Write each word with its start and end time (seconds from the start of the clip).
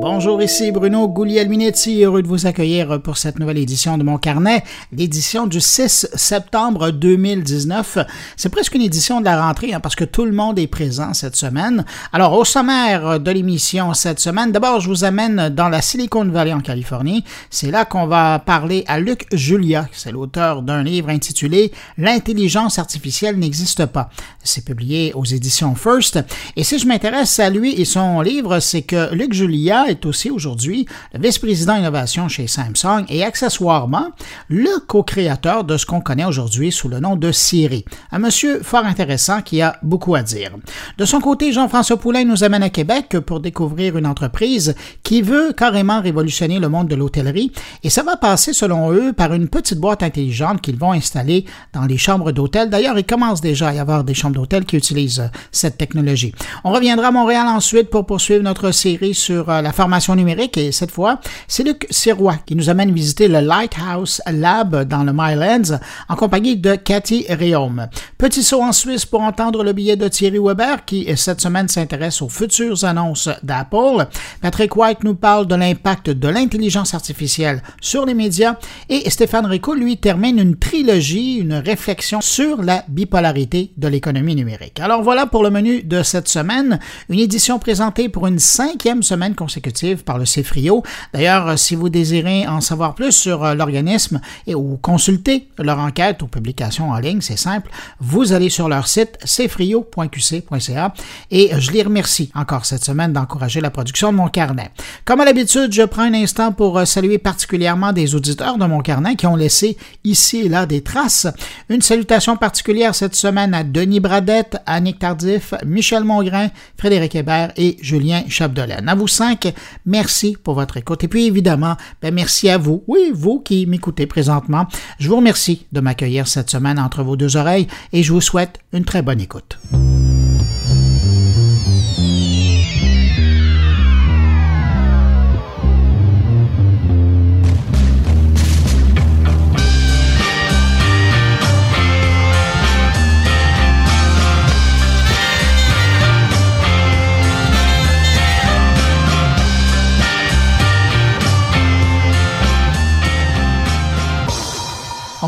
Bonjour, 0.00 0.40
ici 0.40 0.70
Bruno 0.70 1.08
Guglielminetti, 1.08 2.04
heureux 2.04 2.22
de 2.22 2.28
vous 2.28 2.46
accueillir 2.46 3.02
pour 3.02 3.16
cette 3.16 3.40
nouvelle 3.40 3.58
édition 3.58 3.98
de 3.98 4.04
mon 4.04 4.16
carnet, 4.16 4.62
l'édition 4.92 5.48
du 5.48 5.60
6 5.60 6.10
septembre 6.14 6.92
2019. 6.92 7.98
C'est 8.36 8.48
presque 8.48 8.76
une 8.76 8.82
édition 8.82 9.18
de 9.18 9.24
la 9.24 9.42
rentrée 9.42 9.74
hein, 9.74 9.80
parce 9.80 9.96
que 9.96 10.04
tout 10.04 10.24
le 10.24 10.30
monde 10.30 10.56
est 10.60 10.68
présent 10.68 11.14
cette 11.14 11.34
semaine. 11.34 11.84
Alors, 12.12 12.34
au 12.34 12.44
sommaire 12.44 13.18
de 13.18 13.30
l'émission 13.32 13.92
cette 13.92 14.20
semaine, 14.20 14.52
d'abord, 14.52 14.78
je 14.78 14.88
vous 14.88 15.02
amène 15.02 15.48
dans 15.48 15.68
la 15.68 15.82
Silicon 15.82 16.26
Valley 16.26 16.52
en 16.52 16.60
Californie. 16.60 17.24
C'est 17.50 17.72
là 17.72 17.84
qu'on 17.84 18.06
va 18.06 18.38
parler 18.38 18.84
à 18.86 19.00
Luc 19.00 19.26
Julia, 19.32 19.88
c'est 19.90 20.12
l'auteur 20.12 20.62
d'un 20.62 20.84
livre 20.84 21.08
intitulé 21.08 21.72
L'intelligence 21.96 22.78
artificielle 22.78 23.36
n'existe 23.36 23.84
pas. 23.86 24.10
C'est 24.44 24.64
publié 24.64 25.12
aux 25.14 25.24
éditions 25.24 25.74
First. 25.74 26.20
Et 26.54 26.62
si 26.62 26.78
je 26.78 26.86
m'intéresse 26.86 27.40
à 27.40 27.50
lui 27.50 27.74
et 27.80 27.84
son 27.84 28.20
livre, 28.20 28.60
c'est 28.60 28.82
que 28.82 29.12
Luc 29.12 29.32
Julia 29.32 29.87
est 29.88 30.06
aussi 30.06 30.30
aujourd'hui 30.30 30.86
le 31.12 31.20
vice-président 31.20 31.76
innovation 31.76 32.28
chez 32.28 32.46
Samsung 32.46 33.04
et 33.08 33.24
accessoirement 33.24 34.10
le 34.48 34.80
co-créateur 34.86 35.64
de 35.64 35.76
ce 35.76 35.86
qu'on 35.86 36.00
connaît 36.00 36.24
aujourd'hui 36.24 36.72
sous 36.72 36.88
le 36.88 37.00
nom 37.00 37.16
de 37.16 37.32
Siri. 37.32 37.84
Un 38.12 38.18
monsieur 38.18 38.62
fort 38.62 38.84
intéressant 38.84 39.42
qui 39.42 39.62
a 39.62 39.78
beaucoup 39.82 40.14
à 40.14 40.22
dire. 40.22 40.52
De 40.98 41.04
son 41.04 41.20
côté, 41.20 41.52
Jean-François 41.52 41.96
Poulain 41.96 42.24
nous 42.24 42.44
amène 42.44 42.62
à 42.62 42.70
Québec 42.70 43.18
pour 43.26 43.40
découvrir 43.40 43.96
une 43.96 44.06
entreprise 44.06 44.74
qui 45.02 45.22
veut 45.22 45.52
carrément 45.52 46.00
révolutionner 46.00 46.58
le 46.58 46.68
monde 46.68 46.88
de 46.88 46.94
l'hôtellerie 46.94 47.52
et 47.82 47.90
ça 47.90 48.02
va 48.02 48.16
passer 48.16 48.52
selon 48.52 48.92
eux 48.92 49.12
par 49.12 49.32
une 49.32 49.48
petite 49.48 49.78
boîte 49.78 50.02
intelligente 50.02 50.60
qu'ils 50.60 50.78
vont 50.78 50.92
installer 50.92 51.44
dans 51.72 51.86
les 51.86 51.98
chambres 51.98 52.32
d'hôtel. 52.32 52.70
D'ailleurs, 52.70 52.98
il 52.98 53.04
commence 53.04 53.40
déjà 53.40 53.68
à 53.68 53.74
y 53.74 53.78
avoir 53.78 54.04
des 54.04 54.14
chambres 54.14 54.36
d'hôtel 54.36 54.64
qui 54.64 54.76
utilisent 54.76 55.20
euh, 55.20 55.28
cette 55.52 55.78
technologie. 55.78 56.34
On 56.64 56.72
reviendra 56.72 57.08
à 57.08 57.10
Montréal 57.10 57.46
ensuite 57.46 57.90
pour 57.90 58.06
poursuivre 58.06 58.42
notre 58.42 58.70
série 58.70 59.14
sur 59.14 59.48
euh, 59.48 59.62
la 59.62 59.72
formation 59.78 60.16
numérique 60.16 60.58
et 60.58 60.72
cette 60.72 60.90
fois, 60.90 61.20
c'est 61.46 61.62
Luc 61.62 61.86
Sirois 61.88 62.38
qui 62.44 62.56
nous 62.56 62.68
amène 62.68 62.92
visiter 62.92 63.28
le 63.28 63.38
Lighthouse 63.38 64.20
Lab 64.26 64.82
dans 64.88 65.04
le 65.04 65.12
Mylands 65.14 65.78
en 66.08 66.16
compagnie 66.16 66.56
de 66.56 66.74
Cathy 66.74 67.26
Réaume. 67.28 67.86
Petit 68.18 68.42
saut 68.42 68.60
en 68.60 68.72
Suisse 68.72 69.06
pour 69.06 69.20
entendre 69.20 69.62
le 69.62 69.72
billet 69.72 69.94
de 69.94 70.08
Thierry 70.08 70.40
Weber 70.40 70.84
qui 70.84 71.06
cette 71.16 71.40
semaine 71.40 71.68
s'intéresse 71.68 72.20
aux 72.22 72.28
futures 72.28 72.84
annonces 72.84 73.28
d'Apple. 73.44 74.08
Patrick 74.40 74.74
White 74.74 75.04
nous 75.04 75.14
parle 75.14 75.46
de 75.46 75.54
l'impact 75.54 76.10
de 76.10 76.26
l'intelligence 76.26 76.92
artificielle 76.92 77.62
sur 77.80 78.04
les 78.04 78.14
médias 78.14 78.56
et 78.88 79.08
Stéphane 79.08 79.46
Rico 79.46 79.74
lui 79.74 79.96
termine 79.98 80.40
une 80.40 80.56
trilogie, 80.56 81.36
une 81.36 81.54
réflexion 81.54 82.20
sur 82.20 82.62
la 82.62 82.82
bipolarité 82.88 83.70
de 83.76 83.86
l'économie 83.86 84.34
numérique. 84.34 84.80
Alors 84.80 85.04
voilà 85.04 85.26
pour 85.26 85.44
le 85.44 85.50
menu 85.50 85.84
de 85.84 86.02
cette 86.02 86.26
semaine, 86.26 86.80
une 87.08 87.20
édition 87.20 87.60
présentée 87.60 88.08
pour 88.08 88.26
une 88.26 88.40
cinquième 88.40 89.04
semaine 89.04 89.36
consécutive 89.36 89.67
par 90.04 90.18
le 90.18 90.24
CEFRIO. 90.24 90.82
D'ailleurs, 91.12 91.58
si 91.58 91.74
vous 91.74 91.88
désirez 91.88 92.46
en 92.46 92.60
savoir 92.60 92.94
plus 92.94 93.12
sur 93.12 93.44
euh, 93.44 93.54
l'organisme 93.54 94.20
et 94.46 94.54
ou 94.54 94.78
consulter 94.80 95.48
leur 95.58 95.78
enquête 95.78 96.22
ou 96.22 96.26
publication 96.26 96.90
en 96.90 96.98
ligne, 96.98 97.20
c'est 97.20 97.38
simple, 97.38 97.70
vous 98.00 98.32
allez 98.32 98.50
sur 98.50 98.68
leur 98.68 98.88
site 98.88 99.18
cefrio.qc.ca 99.24 100.94
et 101.30 101.50
je 101.58 101.70
les 101.70 101.82
remercie 101.82 102.30
encore 102.34 102.64
cette 102.64 102.84
semaine 102.84 103.12
d'encourager 103.12 103.60
la 103.60 103.70
production 103.70 104.12
de 104.12 104.16
mon 104.16 104.28
carnet. 104.28 104.70
Comme 105.04 105.20
à 105.20 105.24
l'habitude, 105.24 105.72
je 105.72 105.82
prends 105.82 106.02
un 106.02 106.14
instant 106.14 106.52
pour 106.52 106.78
euh, 106.78 106.84
saluer 106.84 107.18
particulièrement 107.18 107.92
des 107.92 108.14
auditeurs 108.14 108.58
de 108.58 108.66
mon 108.66 108.80
carnet 108.80 109.16
qui 109.16 109.26
ont 109.26 109.36
laissé 109.36 109.76
ici 110.04 110.38
et 110.38 110.48
là 110.48 110.66
des 110.66 110.82
traces. 110.82 111.26
Une 111.68 111.82
salutation 111.82 112.36
particulière 112.36 112.94
cette 112.94 113.14
semaine 113.14 113.54
à 113.54 113.64
Denis 113.64 114.00
Bradette, 114.00 114.56
Annick 114.66 114.98
Tardif, 114.98 115.54
Michel 115.64 116.04
Mongrain, 116.04 116.48
Frédéric 116.76 117.14
Hébert 117.14 117.52
et 117.56 117.76
Julien 117.80 118.22
Chapdelaine. 118.28 118.88
À 118.88 118.94
vous 118.94 119.08
cinq, 119.08 119.52
Merci 119.86 120.36
pour 120.42 120.54
votre 120.54 120.76
écoute. 120.76 121.04
Et 121.04 121.08
puis 121.08 121.26
évidemment, 121.26 121.76
ben, 122.02 122.14
merci 122.14 122.48
à 122.48 122.58
vous, 122.58 122.84
oui, 122.86 123.10
vous 123.14 123.40
qui 123.40 123.66
m'écoutez 123.66 124.06
présentement. 124.06 124.66
Je 124.98 125.08
vous 125.08 125.16
remercie 125.16 125.66
de 125.72 125.80
m'accueillir 125.80 126.28
cette 126.28 126.50
semaine 126.50 126.78
entre 126.78 127.02
vos 127.02 127.16
deux 127.16 127.36
oreilles 127.36 127.68
et 127.92 128.02
je 128.02 128.12
vous 128.12 128.20
souhaite 128.20 128.58
une 128.72 128.84
très 128.84 129.02
bonne 129.02 129.20
écoute. 129.20 129.58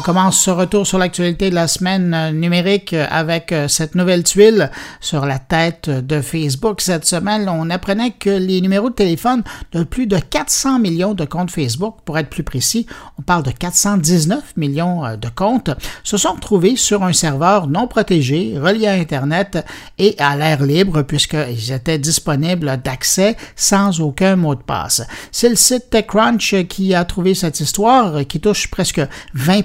On 0.00 0.02
commence 0.02 0.40
ce 0.40 0.50
retour 0.50 0.86
sur 0.86 0.96
l'actualité 0.96 1.50
de 1.50 1.54
la 1.54 1.68
semaine 1.68 2.14
euh, 2.14 2.32
numérique 2.32 2.94
euh, 2.94 3.06
avec 3.10 3.52
euh, 3.52 3.68
cette 3.68 3.94
nouvelle 3.94 4.24
tuile 4.24 4.70
sur 4.98 5.26
la 5.26 5.38
tête 5.38 5.90
de 5.90 6.22
Facebook. 6.22 6.80
Cette 6.80 7.04
semaine, 7.04 7.50
on 7.50 7.68
apprenait 7.68 8.12
que 8.12 8.30
les 8.30 8.62
numéros 8.62 8.88
de 8.88 8.94
téléphone 8.94 9.42
de 9.72 9.84
plus 9.84 10.06
de 10.06 10.16
400 10.16 10.78
millions 10.78 11.12
de 11.12 11.26
comptes 11.26 11.50
Facebook, 11.50 11.96
pour 12.06 12.16
être 12.16 12.30
plus 12.30 12.44
précis, 12.44 12.86
on 13.18 13.22
parle 13.22 13.42
de 13.42 13.50
419 13.50 14.56
millions 14.56 15.02
de 15.18 15.28
comptes, 15.28 15.68
se 16.02 16.16
sont 16.16 16.32
retrouvés 16.32 16.76
sur 16.76 17.02
un 17.02 17.12
serveur 17.12 17.66
non 17.66 17.86
protégé, 17.86 18.54
relié 18.58 18.86
à 18.86 18.94
Internet 18.94 19.62
et 19.98 20.14
à 20.18 20.34
l'air 20.34 20.62
libre 20.62 21.02
puisqu'ils 21.02 21.72
étaient 21.72 21.98
disponibles 21.98 22.80
d'accès 22.82 23.36
sans 23.54 24.00
aucun 24.00 24.36
mot 24.36 24.54
de 24.54 24.62
passe. 24.62 25.02
C'est 25.30 25.50
le 25.50 25.56
site 25.56 25.90
TechCrunch 25.90 26.54
qui 26.68 26.94
a 26.94 27.04
trouvé 27.04 27.34
cette 27.34 27.60
histoire 27.60 28.26
qui 28.26 28.40
touche 28.40 28.70
presque 28.70 29.02
20 29.34 29.60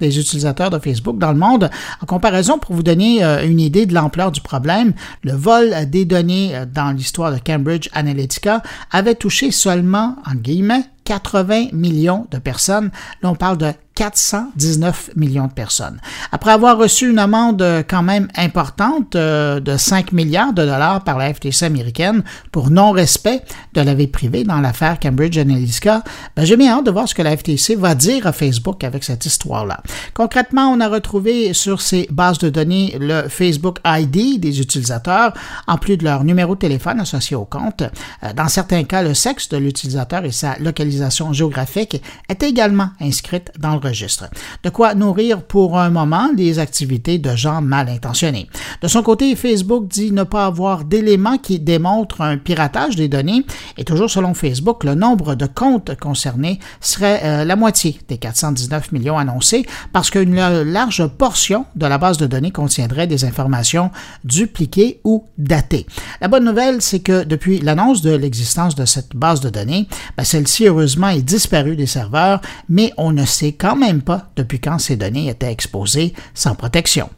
des 0.00 0.18
utilisateurs 0.18 0.70
de 0.70 0.78
Facebook 0.78 1.18
dans 1.18 1.32
le 1.32 1.38
monde. 1.38 1.70
En 2.02 2.06
comparaison, 2.06 2.58
pour 2.58 2.74
vous 2.74 2.82
donner 2.82 3.24
euh, 3.24 3.46
une 3.46 3.60
idée 3.60 3.86
de 3.86 3.94
l'ampleur 3.94 4.32
du 4.32 4.40
problème, 4.40 4.92
le 5.22 5.32
vol 5.32 5.74
des 5.88 6.04
données 6.04 6.56
euh, 6.56 6.66
dans 6.66 6.92
l'histoire 6.92 7.32
de 7.32 7.38
Cambridge 7.38 7.88
Analytica 7.92 8.62
avait 8.90 9.14
touché 9.14 9.50
seulement, 9.50 10.16
en 10.26 10.34
guillemets, 10.34 10.84
80 11.04 11.68
millions 11.72 12.26
de 12.30 12.38
personnes. 12.38 12.90
Là, 13.22 13.30
on 13.30 13.34
parle 13.34 13.58
de 13.58 13.72
419 13.96 15.12
millions 15.16 15.46
de 15.46 15.52
personnes. 15.52 15.98
Après 16.30 16.52
avoir 16.52 16.76
reçu 16.76 17.10
une 17.10 17.18
amende 17.18 17.62
euh, 17.62 17.82
quand 17.82 18.02
même 18.02 18.28
importante 18.36 19.16
euh, 19.16 19.58
de 19.58 19.76
5 19.76 20.12
milliards 20.12 20.52
de 20.52 20.64
dollars 20.64 21.02
par 21.02 21.16
la 21.16 21.32
FTC 21.32 21.64
américaine 21.64 22.22
pour 22.52 22.70
non-respect 22.70 23.42
de 23.72 23.80
la 23.80 23.94
vie 23.94 24.06
privée 24.06 24.44
dans 24.44 24.60
l'affaire 24.60 25.00
Cambridge 25.00 25.38
Analytica, 25.38 26.04
ben, 26.36 26.44
j'ai 26.44 26.58
bien 26.58 26.76
hâte 26.76 26.84
de 26.84 26.90
voir 26.90 27.08
ce 27.08 27.14
que 27.14 27.22
la 27.22 27.34
FTC 27.36 27.74
va 27.74 27.94
dire 27.94 28.26
à 28.26 28.32
Facebook 28.32 28.84
avec 28.84 29.02
cette 29.02 29.24
histoire-là. 29.24 29.82
Concrètement, 30.12 30.68
on 30.68 30.80
a 30.80 30.88
retrouvé 30.88 31.54
sur 31.54 31.80
ces 31.80 32.06
bases 32.10 32.38
de 32.38 32.50
données 32.50 32.96
le 33.00 33.28
Facebook 33.28 33.78
ID 33.86 34.38
des 34.38 34.60
utilisateurs, 34.60 35.32
en 35.66 35.78
plus 35.78 35.96
de 35.96 36.04
leur 36.04 36.22
numéro 36.22 36.54
de 36.54 36.60
téléphone 36.60 37.00
associé 37.00 37.34
au 37.34 37.46
compte. 37.46 37.82
Euh, 38.22 38.32
dans 38.34 38.48
certains 38.48 38.84
cas, 38.84 39.02
le 39.02 39.14
sexe 39.14 39.48
de 39.48 39.56
l'utilisateur 39.56 40.24
et 40.26 40.32
sa 40.32 40.58
localisation 40.58 41.32
géographique 41.32 42.02
est 42.28 42.42
également 42.42 42.90
inscrite 43.00 43.52
dans 43.58 43.72
le 43.72 43.85
De 43.92 44.70
quoi 44.70 44.94
nourrir 44.94 45.42
pour 45.42 45.78
un 45.78 45.90
moment 45.90 46.30
les 46.36 46.58
activités 46.58 47.18
de 47.18 47.34
gens 47.36 47.60
mal 47.60 47.88
intentionnés. 47.88 48.48
De 48.82 48.88
son 48.88 49.02
côté, 49.02 49.34
Facebook 49.36 49.88
dit 49.88 50.12
ne 50.12 50.22
pas 50.22 50.46
avoir 50.46 50.84
d'éléments 50.84 51.38
qui 51.38 51.58
démontrent 51.58 52.20
un 52.20 52.38
piratage 52.38 52.96
des 52.96 53.08
données 53.08 53.44
et 53.76 53.84
toujours 53.84 54.10
selon 54.10 54.34
Facebook, 54.34 54.84
le 54.84 54.94
nombre 54.94 55.34
de 55.34 55.46
comptes 55.46 55.98
concernés 55.98 56.58
serait 56.80 57.20
euh, 57.24 57.44
la 57.44 57.56
moitié 57.56 57.98
des 58.08 58.18
419 58.18 58.92
millions 58.92 59.18
annoncés 59.18 59.66
parce 59.92 60.10
qu'une 60.10 60.36
large 60.36 61.06
portion 61.06 61.66
de 61.74 61.86
la 61.86 61.98
base 61.98 62.18
de 62.18 62.26
données 62.26 62.50
contiendrait 62.50 63.06
des 63.06 63.24
informations 63.24 63.90
dupliquées 64.24 65.00
ou 65.04 65.24
datées. 65.38 65.86
La 66.20 66.28
bonne 66.28 66.44
nouvelle, 66.44 66.82
c'est 66.82 67.00
que 67.00 67.24
depuis 67.24 67.60
l'annonce 67.60 68.02
de 68.02 68.14
l'existence 68.14 68.74
de 68.74 68.84
cette 68.84 69.14
base 69.14 69.40
de 69.40 69.50
données, 69.50 69.88
ben, 70.16 70.24
celle-ci 70.24 70.66
heureusement 70.66 71.08
est 71.08 71.22
disparue 71.22 71.76
des 71.76 71.86
serveurs, 71.86 72.40
mais 72.68 72.92
on 72.96 73.12
ne 73.12 73.24
sait 73.24 73.52
quand 73.52 73.75
même 73.76 74.02
pas 74.02 74.30
depuis 74.36 74.60
quand 74.60 74.78
ces 74.78 74.96
données 74.96 75.28
étaient 75.28 75.52
exposées 75.52 76.14
sans 76.34 76.54
protection. 76.54 77.10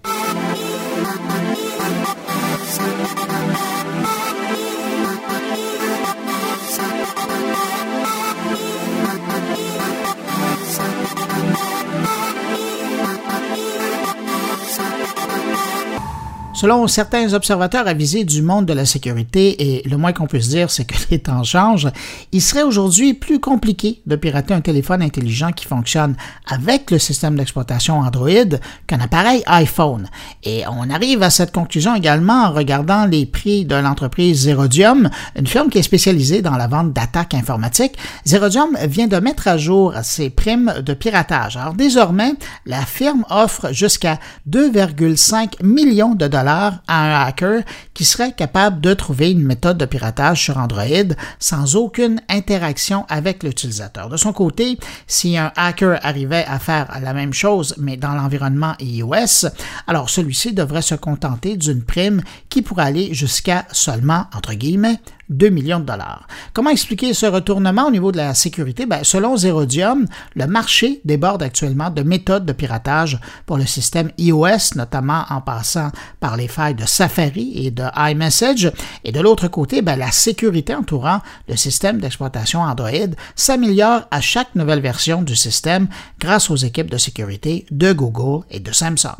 Selon 16.60 16.88
certains 16.88 17.34
observateurs 17.34 17.86
avisés 17.86 18.24
du 18.24 18.42
monde 18.42 18.66
de 18.66 18.72
la 18.72 18.84
sécurité, 18.84 19.76
et 19.76 19.88
le 19.88 19.96
moins 19.96 20.12
qu'on 20.12 20.26
puisse 20.26 20.48
dire, 20.48 20.72
c'est 20.72 20.84
que 20.84 20.96
les 21.12 21.20
temps 21.20 21.44
changent, 21.44 21.86
il 22.32 22.42
serait 22.42 22.64
aujourd'hui 22.64 23.14
plus 23.14 23.38
compliqué 23.38 24.02
de 24.06 24.16
pirater 24.16 24.54
un 24.54 24.60
téléphone 24.60 25.00
intelligent 25.00 25.52
qui 25.52 25.66
fonctionne 25.66 26.16
avec 26.48 26.90
le 26.90 26.98
système 26.98 27.36
d'exploitation 27.36 28.00
Android 28.00 28.58
qu'un 28.88 28.98
appareil 28.98 29.44
iPhone. 29.46 30.08
Et 30.42 30.64
on 30.68 30.90
arrive 30.90 31.22
à 31.22 31.30
cette 31.30 31.52
conclusion 31.52 31.94
également 31.94 32.46
en 32.46 32.52
regardant 32.52 33.06
les 33.06 33.24
prix 33.24 33.64
de 33.64 33.76
l'entreprise 33.76 34.40
Zerodium, 34.40 35.10
une 35.36 35.46
firme 35.46 35.68
qui 35.68 35.78
est 35.78 35.82
spécialisée 35.82 36.42
dans 36.42 36.56
la 36.56 36.66
vente 36.66 36.92
d'attaques 36.92 37.34
informatiques. 37.34 37.96
Zerodium 38.26 38.76
vient 38.82 39.06
de 39.06 39.18
mettre 39.18 39.46
à 39.46 39.58
jour 39.58 39.94
ses 40.02 40.28
primes 40.28 40.74
de 40.84 40.92
piratage. 40.92 41.56
Alors 41.56 41.74
désormais, 41.74 42.32
la 42.66 42.84
firme 42.84 43.24
offre 43.30 43.72
jusqu'à 43.72 44.18
2,5 44.50 45.62
millions 45.62 46.16
de 46.16 46.26
dollars 46.26 46.47
à 46.48 46.80
un 46.88 47.26
hacker 47.26 47.62
qui 47.94 48.04
serait 48.04 48.32
capable 48.32 48.80
de 48.80 48.94
trouver 48.94 49.30
une 49.30 49.42
méthode 49.42 49.78
de 49.78 49.84
piratage 49.84 50.42
sur 50.42 50.58
Android 50.58 51.14
sans 51.38 51.76
aucune 51.76 52.20
interaction 52.28 53.04
avec 53.08 53.42
l'utilisateur. 53.42 54.08
De 54.08 54.16
son 54.16 54.32
côté, 54.32 54.78
si 55.06 55.36
un 55.36 55.52
hacker 55.56 55.98
arrivait 56.02 56.44
à 56.46 56.58
faire 56.58 56.98
la 57.02 57.12
même 57.12 57.32
chose 57.32 57.74
mais 57.78 57.96
dans 57.96 58.14
l'environnement 58.14 58.74
iOS, 58.80 59.48
alors 59.86 60.10
celui-ci 60.10 60.52
devrait 60.52 60.82
se 60.82 60.94
contenter 60.94 61.56
d'une 61.56 61.82
prime 61.82 62.22
qui 62.48 62.62
pourrait 62.62 62.84
aller 62.84 63.14
jusqu'à 63.14 63.66
seulement, 63.72 64.26
entre 64.34 64.54
guillemets, 64.54 65.00
2 65.30 65.48
millions 65.50 65.80
de 65.80 65.84
dollars. 65.84 66.26
Comment 66.52 66.70
expliquer 66.70 67.14
ce 67.14 67.26
retournement 67.26 67.86
au 67.86 67.90
niveau 67.90 68.12
de 68.12 68.16
la 68.16 68.34
sécurité? 68.34 68.86
Ben, 68.86 69.04
selon 69.04 69.36
Zerodium, 69.36 70.06
le 70.34 70.46
marché 70.46 71.00
déborde 71.04 71.42
actuellement 71.42 71.90
de 71.90 72.02
méthodes 72.02 72.46
de 72.46 72.52
piratage 72.52 73.18
pour 73.46 73.58
le 73.58 73.66
système 73.66 74.10
iOS, 74.18 74.76
notamment 74.76 75.24
en 75.30 75.40
passant 75.40 75.90
par 76.20 76.36
les 76.36 76.48
failles 76.48 76.74
de 76.74 76.86
Safari 76.86 77.66
et 77.66 77.70
de 77.70 77.84
iMessage. 77.96 78.72
Et 79.04 79.12
de 79.12 79.20
l'autre 79.20 79.48
côté, 79.48 79.82
ben, 79.82 79.96
la 79.96 80.10
sécurité 80.10 80.74
entourant 80.74 81.20
le 81.48 81.56
système 81.56 82.00
d'exploitation 82.00 82.60
Android 82.60 82.90
s'améliore 83.34 84.02
à 84.10 84.20
chaque 84.20 84.54
nouvelle 84.54 84.80
version 84.80 85.22
du 85.22 85.36
système 85.36 85.88
grâce 86.20 86.50
aux 86.50 86.56
équipes 86.56 86.90
de 86.90 86.98
sécurité 86.98 87.66
de 87.70 87.92
Google 87.92 88.44
et 88.50 88.60
de 88.60 88.72
Samsung. 88.72 89.16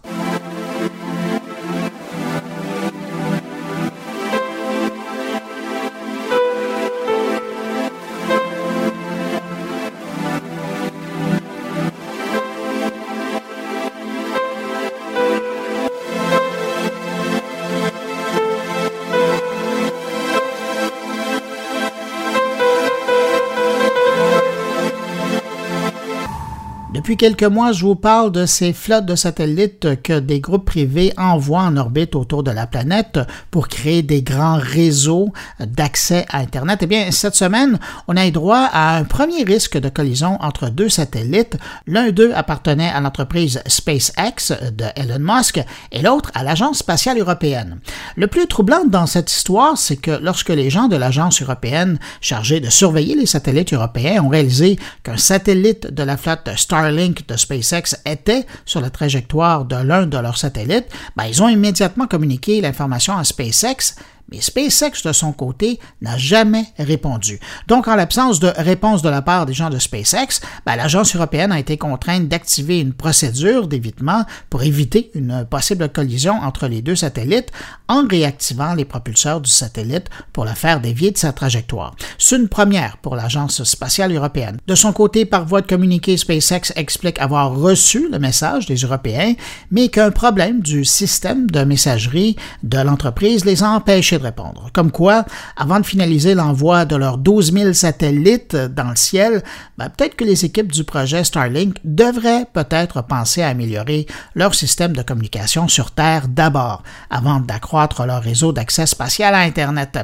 Depuis 27.09 27.17
quelques 27.17 27.45
mois, 27.45 27.73
je 27.73 27.87
vous 27.87 27.95
parle 27.95 28.33
de 28.33 28.45
ces 28.45 28.75
flottes 28.75 29.07
de 29.07 29.15
satellites 29.15 30.03
que 30.03 30.21
des 30.21 30.41
groupes 30.41 30.67
privés 30.67 31.15
envoient 31.17 31.63
en 31.63 31.79
orbite 31.79 32.15
autour 32.15 32.43
de 32.43 32.51
la 32.51 32.67
planète 32.67 33.19
pour 33.51 33.69
créer 33.69 34.03
des 34.03 34.21
grands 34.21 34.59
réseaux 34.59 35.33
d'accès 35.59 36.27
à 36.29 36.41
Internet. 36.41 36.81
Eh 36.83 36.87
bien, 36.87 37.11
cette 37.11 37.35
semaine, 37.35 37.79
on 38.09 38.17
a 38.19 38.27
eu 38.27 38.31
droit 38.31 38.69
à 38.71 38.99
un 38.99 39.05
premier 39.05 39.43
risque 39.43 39.79
de 39.79 39.89
collision 39.89 40.37
entre 40.43 40.69
deux 40.69 40.91
satellites. 40.91 41.57
L'un 41.87 42.11
d'eux 42.11 42.33
appartenait 42.35 42.91
à 42.91 43.01
l'entreprise 43.01 43.63
SpaceX 43.67 44.53
de 44.77 44.85
Elon 44.95 45.19
Musk 45.19 45.65
et 45.93 46.03
l'autre 46.03 46.31
à 46.35 46.43
l'Agence 46.43 46.81
spatiale 46.81 47.19
européenne. 47.19 47.79
Le 48.17 48.27
plus 48.27 48.47
troublant 48.49 48.85
dans 48.85 49.07
cette 49.07 49.33
histoire, 49.33 49.79
c'est 49.79 49.97
que 49.97 50.19
lorsque 50.21 50.51
les 50.51 50.69
gens 50.69 50.89
de 50.89 50.97
l'Agence 50.97 51.41
européenne 51.41 51.99
chargés 52.21 52.61
de 52.61 52.69
surveiller 52.69 53.15
les 53.15 53.25
satellites 53.25 53.73
européens 53.73 54.23
ont 54.23 54.29
réalisé 54.29 54.79
qu'un 55.05 55.17
satellite 55.17 55.87
de 55.91 56.03
la 56.03 56.19
flotte 56.19 56.51
Starlink 56.55 56.98
de 57.07 57.37
SpaceX 57.37 57.97
était 58.05 58.47
sur 58.65 58.81
la 58.81 58.91
trajectoire 58.91 59.65
de 59.65 59.77
l'un 59.77 60.07
de 60.07 60.19
leurs 60.19 60.37
satellites, 60.37 60.87
ben, 61.17 61.25
ils 61.25 61.43
ont 61.43 61.49
immédiatement 61.49 62.07
communiqué 62.07 62.61
l'information 62.61 63.17
à 63.17 63.25
SpaceX 63.25 63.95
mais 64.31 64.41
SpaceX, 64.41 65.03
de 65.05 65.13
son 65.13 65.33
côté, 65.33 65.81
n'a 66.03 66.19
jamais 66.19 66.67
répondu. 66.79 67.41
Donc, 67.67 67.89
en 67.89 67.97
l'absence 67.97 68.41
de 68.41 68.53
réponse 68.57 69.03
de 69.03 69.09
la 69.09 69.23
part 69.23 69.47
des 69.47 69.55
gens 69.55 69.71
de 69.71 69.79
SpaceX, 69.79 70.41
ben, 70.67 70.77
l'Agence 70.77 71.15
européenne 71.17 71.53
a 71.53 71.59
été 71.59 71.77
contrainte 71.79 72.29
d'activer 72.29 72.81
une 72.81 72.93
procédure 72.93 73.69
d'évitement 73.69 74.25
pour 74.51 74.63
éviter 74.63 75.11
une 75.15 75.47
possible 75.49 75.89
collision 75.89 76.35
entre 76.35 76.67
les 76.69 76.83
deux 76.83 76.97
satellites 76.97 77.51
en 77.89 78.07
réactivant 78.07 78.75
les 78.75 78.85
propulseurs 78.85 79.41
du 79.41 79.51
satellite 79.51 80.09
pour 80.33 80.45
le 80.45 80.53
faire 80.53 80.81
dévier 80.81 81.11
de 81.11 81.19
sa 81.19 81.33
trajectoire. 81.33 81.95
C'est 82.19 82.37
une 82.37 82.49
première 82.49 82.99
pour 82.99 83.17
l'Agence 83.17 83.65
spatiale 83.65 84.15
européenne. 84.15 84.59
De 84.67 84.75
son 84.75 84.93
côté, 84.93 85.25
par 85.25 85.47
voie 85.47 85.63
de 85.63 85.67
communiqué, 85.67 86.17
SpaceX 86.17 86.73
explique 86.77 87.19
avoir 87.19 87.55
reçu 87.55 88.09
le 88.11 88.19
message 88.19 88.67
des 88.67 88.77
Européens, 88.77 89.35
mais 89.71 89.89
qu'un 89.89 90.11
problème 90.11 90.61
du 90.61 90.85
système 90.85 91.51
de 91.51 91.65
messagerie 91.65 92.37
de 92.63 92.79
l'entreprise 92.79 93.45
les 93.45 93.63
a 93.63 93.71
empêchés 93.71 94.18
répondre. 94.23 94.71
Comme 94.73 94.91
quoi, 94.91 95.25
avant 95.57 95.81
de 95.81 95.87
finaliser 95.87 96.35
l'envoi 96.35 96.85
de 96.85 96.97
leurs 96.97 97.19
12 97.19 97.53
000 97.53 97.73
satellites 97.73 98.57
dans 98.57 98.91
le 98.91 98.97
ciel, 98.97 99.43
ben, 99.77 99.89
peut-être 99.89 100.17
que 100.17 100.25
les 100.25 100.45
équipes 100.45 100.73
du 100.73 100.85
projet 100.85 101.25
Starlink 101.25 101.77
devraient 101.85 102.47
peut-être 102.53 103.03
penser 103.03 103.43
à 103.43 103.49
améliorer 103.49 104.07
leur 104.35 104.55
système 104.55 104.93
de 104.93 105.03
communication 105.03 105.69
sur 105.69 105.91
Terre 105.91 106.29
d'abord, 106.29 106.83
avant 107.11 107.41
d'accroître 107.41 108.05
leur 108.07 108.23
réseau 108.23 108.53
d'accès 108.53 108.87
spatial 108.87 109.35
à 109.35 109.41
Internet. 109.41 109.99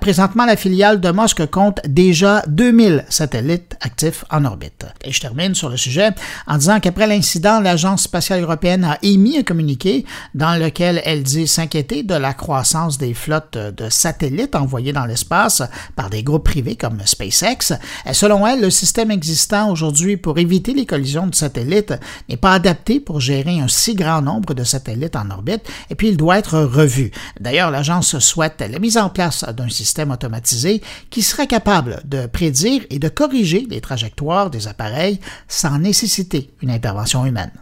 Présentement, 0.00 0.46
la 0.46 0.56
filiale 0.56 1.00
de 1.00 1.10
Musk 1.10 1.46
compte 1.46 1.80
déjà 1.86 2.42
2000 2.46 3.04
satellites 3.08 3.76
actifs 3.80 4.24
en 4.30 4.44
orbite. 4.44 4.86
Et 5.04 5.12
je 5.12 5.20
termine 5.20 5.54
sur 5.54 5.68
le 5.68 5.76
sujet 5.76 6.10
en 6.46 6.56
disant 6.56 6.80
qu'après 6.80 7.06
l'incident, 7.06 7.60
l'Agence 7.60 8.02
spatiale 8.02 8.42
européenne 8.42 8.84
a 8.84 8.98
émis 9.02 9.38
un 9.38 9.42
communiqué 9.42 10.04
dans 10.34 10.60
lequel 10.60 11.00
elle 11.04 11.22
dit 11.22 11.46
s'inquiéter 11.46 12.02
de 12.02 12.14
la 12.14 12.34
croissance 12.34 12.98
des 12.98 13.14
flottes 13.14 13.58
de 13.70 13.88
satellites 13.90 14.54
envoyés 14.54 14.92
dans 14.92 15.06
l'espace 15.06 15.62
par 15.96 16.10
des 16.10 16.22
groupes 16.22 16.44
privés 16.44 16.76
comme 16.76 17.00
SpaceX. 17.04 17.74
Selon 18.12 18.46
elle, 18.46 18.60
le 18.60 18.70
système 18.70 19.10
existant 19.10 19.70
aujourd'hui 19.70 20.16
pour 20.16 20.38
éviter 20.38 20.74
les 20.74 20.86
collisions 20.86 21.26
de 21.26 21.34
satellites 21.34 21.94
n'est 22.28 22.36
pas 22.36 22.54
adapté 22.54 23.00
pour 23.00 23.20
gérer 23.20 23.60
un 23.60 23.68
si 23.68 23.94
grand 23.94 24.22
nombre 24.22 24.54
de 24.54 24.64
satellites 24.64 25.16
en 25.16 25.30
orbite 25.30 25.68
et 25.90 25.94
puis 25.94 26.08
il 26.08 26.16
doit 26.16 26.38
être 26.38 26.58
revu. 26.58 27.10
D'ailleurs, 27.40 27.70
l'agence 27.70 28.18
souhaite 28.18 28.60
la 28.60 28.78
mise 28.78 28.96
en 28.96 29.10
place 29.10 29.44
d'un 29.44 29.68
système 29.68 30.10
automatisé 30.10 30.82
qui 31.10 31.22
serait 31.22 31.46
capable 31.46 32.00
de 32.04 32.26
prédire 32.26 32.82
et 32.90 32.98
de 32.98 33.08
corriger 33.08 33.66
les 33.68 33.80
trajectoires 33.80 34.50
des 34.50 34.68
appareils 34.68 35.20
sans 35.48 35.78
nécessiter 35.78 36.50
une 36.62 36.70
intervention 36.70 37.26
humaine. 37.26 37.52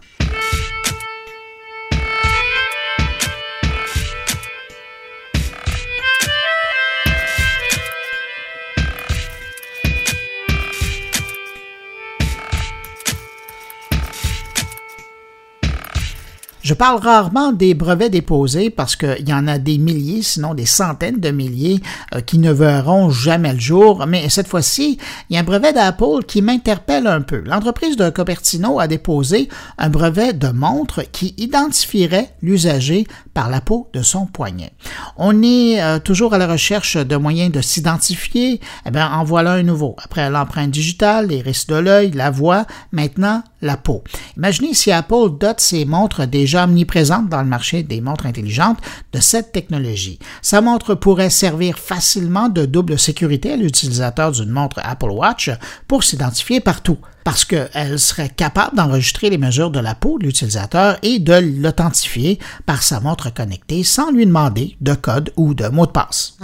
Je 16.68 16.74
parle 16.74 17.00
rarement 17.00 17.52
des 17.52 17.72
brevets 17.72 18.10
déposés 18.10 18.68
parce 18.68 18.94
qu'il 18.94 19.26
y 19.26 19.32
en 19.32 19.48
a 19.48 19.56
des 19.56 19.78
milliers, 19.78 20.20
sinon 20.20 20.52
des 20.52 20.66
centaines 20.66 21.18
de 21.18 21.30
milliers 21.30 21.80
euh, 22.14 22.20
qui 22.20 22.36
ne 22.36 22.52
verront 22.52 23.08
jamais 23.08 23.54
le 23.54 23.58
jour, 23.58 24.04
mais 24.06 24.28
cette 24.28 24.48
fois-ci, 24.48 24.98
il 25.30 25.34
y 25.34 25.38
a 25.38 25.40
un 25.40 25.44
brevet 25.44 25.72
d'Apple 25.72 26.24
qui 26.26 26.42
m'interpelle 26.42 27.06
un 27.06 27.22
peu. 27.22 27.42
L'entreprise 27.46 27.96
de 27.96 28.10
Cupertino 28.10 28.80
a 28.80 28.86
déposé 28.86 29.48
un 29.78 29.88
brevet 29.88 30.34
de 30.34 30.48
montre 30.48 31.04
qui 31.10 31.34
identifierait 31.38 32.34
l'usager 32.42 33.06
par 33.32 33.48
la 33.48 33.62
peau 33.62 33.88
de 33.94 34.02
son 34.02 34.26
poignet. 34.26 34.74
On 35.16 35.42
est 35.42 35.80
euh, 35.80 35.98
toujours 36.00 36.34
à 36.34 36.38
la 36.38 36.46
recherche 36.46 36.98
de 36.98 37.16
moyens 37.16 37.50
de 37.50 37.62
s'identifier. 37.62 38.60
Eh 38.84 38.90
bien, 38.90 39.10
en 39.10 39.24
voilà 39.24 39.52
un 39.52 39.62
nouveau. 39.62 39.96
Après 40.04 40.28
l'empreinte 40.28 40.72
digitale, 40.72 41.28
les 41.28 41.40
risques 41.40 41.70
de 41.70 41.76
l'œil, 41.76 42.10
la 42.10 42.30
voix, 42.30 42.66
maintenant 42.92 43.42
la 43.62 43.76
peau. 43.76 44.04
Imaginez 44.36 44.74
si 44.74 44.92
Apple 44.92 45.38
dote 45.40 45.60
ses 45.60 45.84
montres 45.84 46.26
déjà 46.26 46.57
omniprésentes 46.58 47.28
dans 47.28 47.42
le 47.42 47.48
marché 47.48 47.82
des 47.82 48.00
montres 48.00 48.26
intelligentes 48.26 48.78
de 49.12 49.20
cette 49.20 49.52
technologie. 49.52 50.18
Sa 50.42 50.60
montre 50.60 50.94
pourrait 50.94 51.30
servir 51.30 51.78
facilement 51.78 52.48
de 52.48 52.66
double 52.66 52.98
sécurité 52.98 53.52
à 53.52 53.56
l'utilisateur 53.56 54.32
d'une 54.32 54.50
montre 54.50 54.80
Apple 54.82 55.10
Watch 55.10 55.50
pour 55.86 56.04
s'identifier 56.04 56.60
partout 56.60 56.98
parce 57.24 57.44
qu'elle 57.44 57.98
serait 57.98 58.30
capable 58.30 58.76
d'enregistrer 58.76 59.28
les 59.28 59.36
mesures 59.36 59.70
de 59.70 59.80
la 59.80 59.94
peau 59.94 60.18
de 60.18 60.24
l'utilisateur 60.24 60.96
et 61.02 61.18
de 61.18 61.34
l'authentifier 61.34 62.38
par 62.64 62.82
sa 62.82 63.00
montre 63.00 63.32
connectée 63.32 63.84
sans 63.84 64.10
lui 64.10 64.24
demander 64.24 64.76
de 64.80 64.94
code 64.94 65.32
ou 65.36 65.52
de 65.52 65.68
mot 65.68 65.84
de 65.84 65.90
passe. 65.90 66.38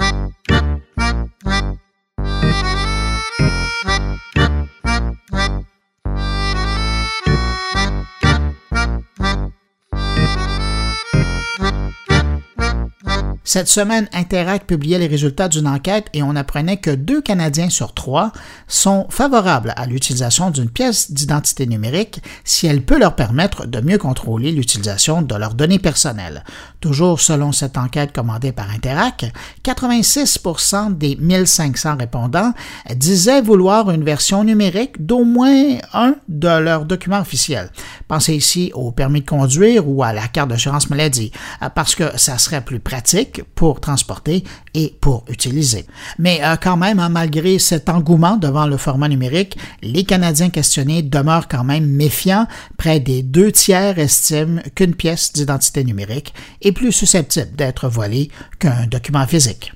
Cette 13.54 13.68
semaine, 13.68 14.08
Interact 14.12 14.66
publiait 14.66 14.98
les 14.98 15.06
résultats 15.06 15.48
d'une 15.48 15.68
enquête 15.68 16.08
et 16.12 16.24
on 16.24 16.34
apprenait 16.34 16.78
que 16.78 16.90
deux 16.90 17.22
Canadiens 17.22 17.70
sur 17.70 17.94
trois 17.94 18.32
sont 18.66 19.06
favorables 19.10 19.72
à 19.76 19.86
l'utilisation 19.86 20.50
d'une 20.50 20.68
pièce 20.68 21.12
d'identité 21.12 21.64
numérique 21.68 22.20
si 22.42 22.66
elle 22.66 22.82
peut 22.82 22.98
leur 22.98 23.14
permettre 23.14 23.68
de 23.68 23.80
mieux 23.80 23.98
contrôler 23.98 24.50
l'utilisation 24.50 25.22
de 25.22 25.36
leurs 25.36 25.54
données 25.54 25.78
personnelles. 25.78 26.42
Toujours 26.80 27.20
selon 27.20 27.52
cette 27.52 27.78
enquête 27.78 28.12
commandée 28.12 28.50
par 28.50 28.68
Interact, 28.72 29.26
86% 29.62 30.98
des 30.98 31.14
1500 31.14 31.96
répondants 31.96 32.54
disaient 32.96 33.40
vouloir 33.40 33.88
une 33.92 34.02
version 34.02 34.42
numérique 34.42 35.06
d'au 35.06 35.22
moins 35.22 35.78
un 35.92 36.16
de 36.28 36.58
leurs 36.58 36.86
documents 36.86 37.20
officiels. 37.20 37.70
Pensez 38.08 38.34
ici 38.34 38.72
au 38.74 38.90
permis 38.90 39.20
de 39.20 39.26
conduire 39.26 39.88
ou 39.88 40.02
à 40.02 40.12
la 40.12 40.26
carte 40.26 40.50
d'assurance 40.50 40.90
maladie, 40.90 41.30
parce 41.76 41.94
que 41.94 42.18
ça 42.18 42.36
serait 42.38 42.60
plus 42.60 42.80
pratique 42.80 43.43
pour 43.54 43.80
transporter 43.80 44.44
et 44.74 44.94
pour 45.00 45.24
utiliser. 45.28 45.86
Mais 46.18 46.40
euh, 46.42 46.56
quand 46.60 46.76
même, 46.76 46.98
hein, 46.98 47.08
malgré 47.08 47.58
cet 47.58 47.88
engouement 47.88 48.36
devant 48.36 48.66
le 48.66 48.76
format 48.76 49.08
numérique, 49.08 49.56
les 49.82 50.04
Canadiens 50.04 50.50
questionnés 50.50 51.02
demeurent 51.02 51.48
quand 51.48 51.64
même 51.64 51.86
méfiants. 51.86 52.46
Près 52.76 53.00
des 53.00 53.22
deux 53.22 53.52
tiers 53.52 53.98
estiment 53.98 54.60
qu'une 54.74 54.94
pièce 54.94 55.32
d'identité 55.32 55.84
numérique 55.84 56.34
est 56.60 56.72
plus 56.72 56.92
susceptible 56.92 57.54
d'être 57.56 57.88
volée 57.88 58.30
qu'un 58.58 58.86
document 58.86 59.26
physique. 59.26 59.72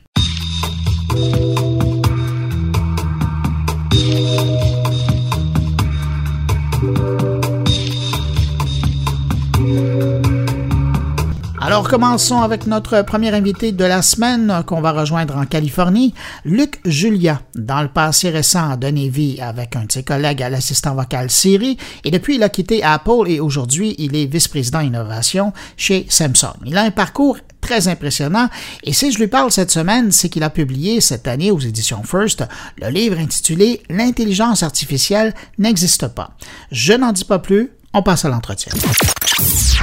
Alors 11.69 11.87
commençons 11.87 12.41
avec 12.41 12.67
notre 12.67 13.03
premier 13.03 13.29
invité 13.35 13.73
de 13.73 13.85
la 13.85 14.01
semaine 14.01 14.63
qu'on 14.65 14.81
va 14.81 14.93
rejoindre 14.93 15.37
en 15.37 15.45
Californie, 15.45 16.15
Luc 16.47 16.81
Julia. 16.87 17.43
Dans 17.55 17.83
le 17.83 17.89
passé 17.89 18.31
récent, 18.31 18.71
a 18.71 18.79
donné 18.79 19.11
vie 19.11 19.39
avec 19.43 19.77
un 19.77 19.85
de 19.85 19.93
ses 19.93 20.03
collègues 20.03 20.43
à 20.43 20.49
l'assistant 20.49 20.95
vocal 20.95 21.31
Siri 21.31 21.77
et 22.05 22.11
depuis 22.11 22.37
il 22.37 22.43
a 22.43 22.49
quitté 22.49 22.83
Apple 22.83 23.27
et 23.27 23.39
aujourd'hui 23.39 23.95
il 23.99 24.17
est 24.17 24.25
vice-président 24.25 24.81
innovation 24.81 25.53
chez 25.77 26.07
Samsung. 26.09 26.57
Il 26.65 26.79
a 26.79 26.85
un 26.85 26.91
parcours 26.91 27.37
très 27.61 27.87
impressionnant 27.87 28.49
et 28.83 28.95
si 28.95 29.13
je 29.13 29.19
lui 29.19 29.29
parle 29.29 29.53
cette 29.53 29.71
semaine, 29.71 30.11
c'est 30.11 30.31
qu'il 30.31 30.45
a 30.45 30.51
publié 30.51 31.03
cette 31.03 31.29
année 31.29 31.51
aux 31.51 31.59
éditions 31.59 32.03
First 32.03 32.45
le 32.81 32.89
livre 32.89 33.19
intitulé 33.19 33.83
L'intelligence 33.91 34.63
artificielle 34.63 35.35
n'existe 35.59 36.09
pas. 36.09 36.31
Je 36.73 36.95
n'en 36.95 37.13
dis 37.13 37.27
pas 37.27 37.41
plus, 37.41 37.73
on 37.93 38.03
passe 38.03 38.25
à 38.25 38.29
l'entretien. 38.29 38.73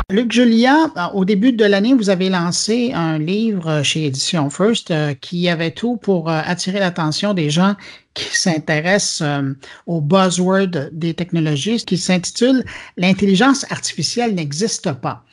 Luc 0.10 0.32
Julia, 0.32 0.92
au 1.14 1.26
début 1.26 1.54
de 1.54 1.66
l'année, 1.66 1.94
vous 1.94 2.10
avez 2.10 2.30
lancé 2.30 2.92
un 2.94 3.18
livre 3.18 3.82
chez 3.84 4.06
Édition 4.06 4.50
First 4.50 4.92
euh, 4.92 5.14
qui 5.14 5.50
avait 5.50 5.72
tout 5.72 5.98
pour 5.98 6.30
euh, 6.30 6.42
attirer 6.46 6.80
l'attention 6.80 7.34
des 7.34 7.50
gens 7.50 7.76
qui 8.14 8.26
s'intéressent 8.36 9.22
euh, 9.22 9.54
au 9.88 10.02
buzzword 10.02 10.90
des 10.92 11.14
technologies, 11.14 11.78
qui 11.78 11.98
s'intitule 11.98 12.64
L'intelligence 12.98 13.66
artificielle 13.72 14.36
n'existe 14.36 14.92
pas. 14.92 15.24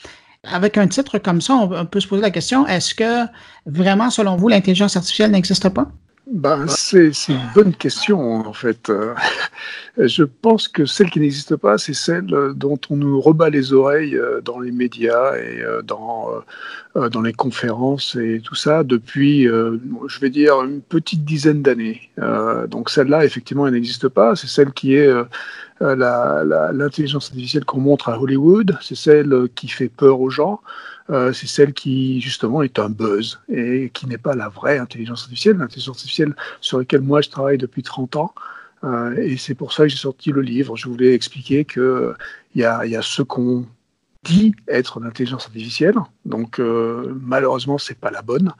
Avec 0.45 0.79
un 0.79 0.89
titre 0.89 1.19
comme 1.19 1.41
ça, 1.41 1.55
on 1.55 1.87
peut 1.87 2.01
se 2.01 2.09
poser 2.09 2.23
la 2.23 2.31
question, 2.31 2.67
est-ce 2.67 2.95
que 2.95 3.27
vraiment, 3.67 4.11
selon 4.11 4.37
vous, 4.37 4.49
l'intelligence 4.49 4.97
artificielle 4.97 5.31
n'existe 5.31 5.69
pas? 5.69 5.89
Ben, 6.29 6.69
c'est 6.69 7.11
une 7.29 7.51
bonne 7.53 7.75
question 7.75 8.47
en 8.47 8.53
fait. 8.53 8.91
Euh, 8.91 9.15
je 9.99 10.23
pense 10.23 10.69
que 10.69 10.87
celle 10.87 11.11
qui 11.11 11.19
n'existe 11.19 11.57
pas, 11.57 11.79
c'est 11.79 11.95
celle 11.95 12.27
dont 12.55 12.79
on 12.91 12.97
nous 12.97 13.21
rebat 13.21 13.51
les 13.51 13.73
oreilles 13.73 14.17
euh, 14.17 14.41
dans 14.41 14.61
les 14.61 14.71
médias 14.71 15.37
et 15.37 15.61
euh, 15.63 15.83
dans, 15.83 16.29
dans 16.95 17.23
les 17.23 17.33
conférences 17.33 18.15
et 18.15 18.41
tout 18.43 18.55
ça 18.55 18.85
depuis, 18.85 19.45
je 19.45 20.21
vais 20.21 20.31
dire, 20.31 20.63
une 20.63 20.81
petite 20.81 21.25
dizaine 21.25 21.63
d'années. 21.63 22.11
Donc 22.69 22.91
celle-là, 22.91 23.25
effectivement, 23.25 23.67
elle 23.67 23.75
n'existe 23.75 24.09
pas. 24.09 24.37
C'est 24.37 24.47
celle 24.47 24.73
qui 24.73 24.95
est 24.95 25.11
l'intelligence 25.83 27.29
artificielle 27.29 27.65
qu'on 27.65 27.81
montre 27.81 28.09
à 28.09 28.21
Hollywood. 28.21 28.77
C'est 28.81 28.95
celle 28.95 29.49
qui 29.55 29.69
fait 29.69 29.89
peur 29.89 30.21
aux 30.21 30.31
gens. 30.31 30.61
Euh, 31.11 31.33
c'est 31.33 31.47
celle 31.47 31.73
qui 31.73 32.21
justement 32.21 32.63
est 32.63 32.79
un 32.79 32.89
buzz 32.89 33.41
et 33.49 33.91
qui 33.93 34.07
n'est 34.07 34.19
pas 34.19 34.35
la 34.35 34.49
vraie 34.49 34.79
intelligence 34.79 35.23
artificielle, 35.23 35.57
l'intelligence 35.57 35.97
artificielle 35.97 36.35
sur 36.61 36.79
laquelle 36.79 37.01
moi 37.01 37.21
je 37.21 37.29
travaille 37.29 37.59
depuis 37.59 37.83
30 37.83 38.17
ans. 38.17 38.35
Euh, 38.85 39.17
et 39.17 39.37
c'est 39.37 39.55
pour 39.55 39.73
ça 39.73 39.85
que 39.85 39.89
j'ai 39.89 39.97
sorti 39.97 40.31
le 40.31 40.43
livre. 40.43 40.77
Je 40.77 40.89
voulais 40.89 41.15
expliquer 41.15 41.65
qu'il 41.65 42.15
y 42.55 42.65
a, 42.65 42.87
y 42.87 42.97
a 42.97 43.03
ce 43.03 43.23
qu'on 43.23 43.67
dit 44.25 44.55
être 44.69 45.01
l'intelligence 45.01 45.47
artificielle, 45.47 45.97
donc 46.25 46.61
euh, 46.61 47.13
malheureusement 47.21 47.77
c'est 47.77 47.99
pas 47.99 48.13
la 48.13 48.23
bonne, 48.23 48.53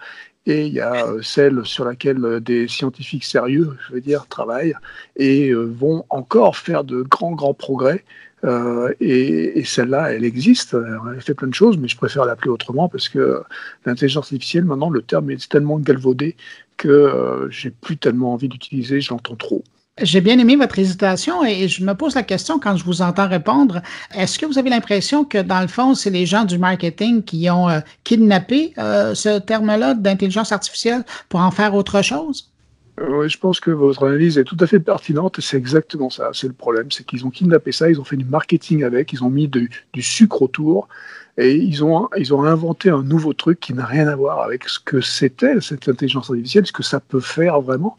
et 0.47 0.67
il 0.67 0.73
y 0.73 0.81
a 0.81 1.07
celle 1.23 1.65
sur 1.65 1.85
laquelle 1.85 2.41
des 2.41 2.69
scientifiques 2.69 3.25
sérieux, 3.25 3.77
je 3.87 3.95
veux 3.95 4.01
dire, 4.01 4.27
travaillent 4.27 4.75
et 5.17 5.53
vont 5.53 6.05
encore 6.11 6.57
faire 6.57 6.85
de 6.85 7.03
grands 7.03 7.33
grands 7.33 7.55
progrès 7.55 8.05
euh, 8.45 8.93
et, 9.01 9.63
celle-là, 9.65 10.13
elle 10.13 10.25
existe, 10.25 10.75
elle 10.75 11.21
fait 11.21 11.35
plein 11.35 11.49
de 11.49 11.55
choses, 11.55 11.79
mais 11.79 11.89
je 11.89 11.97
préfère 11.97 12.25
l'appeler 12.25 12.51
autrement 12.51 12.89
parce 12.89 13.09
que 13.09 13.43
l'intelligence 13.87 14.27
artificielle, 14.27 14.65
maintenant, 14.65 14.91
le 14.91 15.03
terme 15.03 15.31
est 15.31 15.49
tellement 15.49 15.79
galvaudé 15.79 16.37
que 16.77 16.89
euh, 16.89 17.51
j'ai 17.51 17.71
plus 17.71 17.97
tellement 17.97 18.33
envie 18.33 18.49
d'utiliser, 18.49 19.01
je 19.01 19.11
l'entends 19.11 19.37
trop. 19.37 19.63
J'ai 20.01 20.23
bien 20.23 20.39
aimé 20.39 20.57
votre 20.57 20.79
hésitation 20.79 21.45
et 21.45 21.69
je 21.69 21.85
me 21.85 21.93
pose 21.93 22.15
la 22.15 22.23
question 22.23 22.59
quand 22.59 22.77
je 22.77 22.85
vous 22.85 23.03
entends 23.03 23.29
répondre. 23.29 23.83
Est-ce 24.15 24.39
que 24.39 24.47
vous 24.47 24.59
avez 24.59 24.71
l'impression 24.71 25.25
que 25.25 25.37
dans 25.37 25.61
le 25.61 25.67
fond, 25.67 25.95
c'est 25.95 26.09
les 26.09 26.25
gens 26.25 26.45
du 26.45 26.57
marketing 26.57 27.23
qui 27.23 27.51
ont 27.51 27.69
euh, 27.69 27.81
kidnappé 28.03 28.73
ce 28.77 29.39
terme-là 29.39 29.93
d'intelligence 29.93 30.51
artificielle 30.51 31.05
pour 31.29 31.41
en 31.41 31.51
faire 31.51 31.75
autre 31.75 32.01
chose? 32.01 32.51
Oui, 33.07 33.29
je 33.29 33.39
pense 33.39 33.61
que 33.61 33.71
votre 33.71 34.07
analyse 34.07 34.39
est 34.39 34.45
tout 34.45 34.57
à 34.61 34.67
fait 34.67 34.81
pertinente. 34.81 35.41
C'est 35.41 35.59
exactement 35.59 36.09
ça. 36.09 36.31
C'est 36.33 36.47
le 36.47 36.55
problème, 36.55 36.91
c'est 36.91 37.05
qu'ils 37.05 37.27
ont 37.27 37.31
kidnappé 37.31 37.71
ça, 37.73 37.91
ils 37.91 38.01
ont 38.01 38.05
fait 38.05 38.17
du 38.17 38.25
marketing 38.25 38.85
avec, 38.85 39.13
ils 39.13 39.23
ont 39.23 39.31
mis 39.31 39.49
du 39.49 40.03
sucre 40.03 40.41
autour 40.41 40.89
et 41.39 41.55
ils 41.55 41.83
ont, 41.83 42.09
ils 42.17 42.35
ont 42.35 42.45
inventé 42.45 42.91
un 42.91 43.03
nouveau 43.03 43.33
truc 43.33 43.59
qui 43.59 43.73
n'a 43.73 43.87
rien 43.87 44.07
à 44.07 44.17
voir 44.17 44.41
avec 44.43 44.69
ce 44.69 44.79
que 44.79 45.01
c'était 45.01 45.61
cette 45.61 45.89
intelligence 45.89 46.29
artificielle, 46.31 46.67
ce 46.67 46.73
que 46.73 46.83
ça 46.83 47.01
peut 47.01 47.21
faire 47.21 47.61
vraiment. 47.61 47.97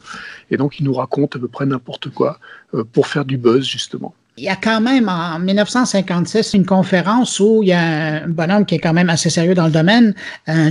Et 0.50 0.56
donc, 0.56 0.78
ils 0.78 0.84
nous 0.84 0.94
racontent 0.94 1.36
à 1.36 1.40
peu 1.40 1.48
près 1.48 1.66
n'importe 1.66 2.10
quoi 2.10 2.38
euh, 2.74 2.84
pour 2.84 3.08
faire 3.08 3.24
du 3.24 3.36
buzz, 3.36 3.66
justement. 3.66 4.14
Il 4.36 4.42
y 4.42 4.48
a 4.48 4.56
quand 4.56 4.80
même 4.80 5.08
en 5.08 5.38
1956 5.38 6.54
une 6.54 6.66
conférence 6.66 7.38
où 7.38 7.62
il 7.62 7.68
y 7.68 7.72
a 7.72 8.24
un 8.24 8.28
bonhomme 8.28 8.66
qui 8.66 8.74
est 8.74 8.80
quand 8.80 8.92
même 8.92 9.08
assez 9.08 9.30
sérieux 9.30 9.54
dans 9.54 9.66
le 9.66 9.70
domaine, 9.70 10.12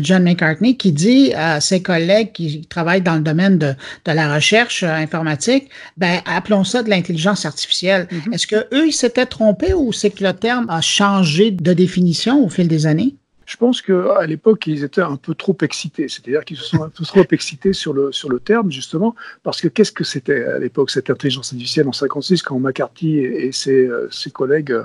John 0.01 0.23
McCartney, 0.23 0.75
qui 0.75 0.91
dit 0.91 1.33
à 1.33 1.61
ses 1.61 1.81
collègues 1.81 2.33
qui 2.33 2.65
travaillent 2.67 3.01
dans 3.01 3.15
le 3.15 3.21
domaine 3.21 3.57
de, 3.57 3.73
de 4.05 4.11
la 4.11 4.33
recherche 4.33 4.83
euh, 4.83 4.93
informatique, 4.93 5.69
ben 5.97 6.21
appelons 6.25 6.63
ça 6.63 6.83
de 6.83 6.89
l'intelligence 6.89 7.45
artificielle. 7.45 8.07
Mm-hmm. 8.11 8.33
Est-ce 8.33 8.47
que 8.47 8.67
eux 8.73 8.87
ils 8.87 8.93
s'étaient 8.93 9.25
trompés 9.25 9.73
ou 9.73 9.93
c'est 9.93 10.09
que 10.09 10.23
le 10.23 10.33
terme 10.33 10.65
a 10.69 10.81
changé 10.81 11.51
de 11.51 11.73
définition 11.73 12.43
au 12.43 12.49
fil 12.49 12.67
des 12.67 12.85
années? 12.85 13.15
Je 13.45 13.57
pense 13.57 13.81
qu'à 13.81 14.25
l'époque, 14.25 14.67
ils 14.67 14.83
étaient 14.83 15.01
un 15.01 15.17
peu 15.17 15.35
trop 15.35 15.57
excités. 15.61 16.07
C'est-à-dire 16.07 16.45
qu'ils 16.45 16.57
se 16.57 16.65
sont 16.65 16.83
un 16.83 16.89
peu 16.89 17.03
trop 17.03 17.25
excités 17.31 17.73
sur 17.73 17.93
le, 17.93 18.11
sur 18.11 18.29
le 18.29 18.39
terme, 18.39 18.71
justement, 18.71 19.15
parce 19.43 19.61
que 19.61 19.67
qu'est-ce 19.67 19.91
que 19.91 20.03
c'était 20.03 20.45
à 20.45 20.59
l'époque, 20.59 20.91
cette 20.91 21.09
intelligence 21.09 21.51
artificielle 21.53 21.87
en 21.87 21.93
56, 21.93 22.41
quand 22.41 22.59
McCarthy 22.59 23.19
et, 23.19 23.51
ses, 23.51 23.87
euh, 23.87 24.07
ses, 24.11 24.31
collègues 24.31 24.71
euh, 24.71 24.83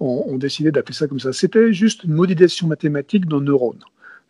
ont, 0.00 0.36
décidé 0.38 0.70
d'appeler 0.70 0.94
ça 0.94 1.06
comme 1.06 1.20
ça? 1.20 1.32
C'était 1.32 1.72
juste 1.72 2.04
une 2.04 2.14
modélisation 2.14 2.66
mathématique 2.66 3.26
d'un 3.26 3.40
neurone. 3.40 3.78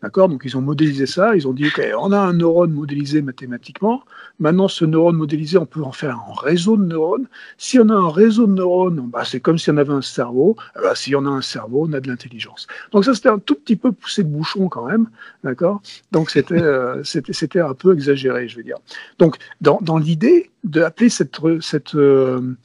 D'accord? 0.01 0.29
Donc 0.29 0.43
ils 0.45 0.55
ont 0.55 0.61
modélisé 0.61 1.05
ça, 1.05 1.35
ils 1.35 1.47
ont 1.47 1.53
dit 1.53 1.67
OK, 1.67 1.81
on 1.99 2.11
a 2.13 2.19
un 2.19 2.33
neurone 2.33 2.71
modélisé 2.71 3.21
mathématiquement. 3.21 4.03
Maintenant, 4.39 4.69
ce 4.69 4.85
neurone 4.85 5.17
modélisé, 5.17 5.57
on 5.57 5.65
peut 5.65 5.83
en 5.83 5.91
faire 5.91 6.15
un 6.15 6.33
réseau 6.41 6.77
de 6.77 6.85
neurones. 6.85 7.27
Si 7.57 7.79
on 7.79 7.89
a 7.89 7.93
un 7.93 8.09
réseau 8.09 8.47
de 8.47 8.53
neurones, 8.53 9.09
bah, 9.11 9.23
c'est 9.25 9.41
comme 9.41 9.57
si 9.57 9.69
on 9.69 9.77
avait 9.77 9.91
un 9.91 10.01
cerveau. 10.01 10.55
Eh 10.77 10.81
ben, 10.81 10.95
si 10.95 11.13
on 11.15 11.25
a 11.25 11.29
un 11.29 11.41
cerveau, 11.41 11.85
on 11.89 11.93
a 11.93 11.99
de 11.99 12.07
l'intelligence. 12.07 12.67
Donc 12.93 13.03
ça, 13.03 13.13
c'était 13.13 13.29
un 13.29 13.39
tout 13.39 13.55
petit 13.55 13.75
peu 13.75 13.91
poussé 13.91 14.23
de 14.23 14.29
bouchon 14.29 14.69
quand 14.69 14.85
même, 14.85 15.09
d'accord? 15.43 15.81
Donc 16.13 16.29
c'était 16.29 16.61
euh, 16.61 17.03
un 17.55 17.73
peu 17.73 17.93
exagéré, 17.93 18.47
je 18.47 18.55
veux 18.55 18.63
dire. 18.63 18.77
Donc 19.17 19.35
dans, 19.59 19.79
dans 19.81 19.97
l'idée 19.97 20.49
d'appeler 20.63 21.09
cette 21.09 21.37
cette 21.61 21.95
euh, 21.95 22.55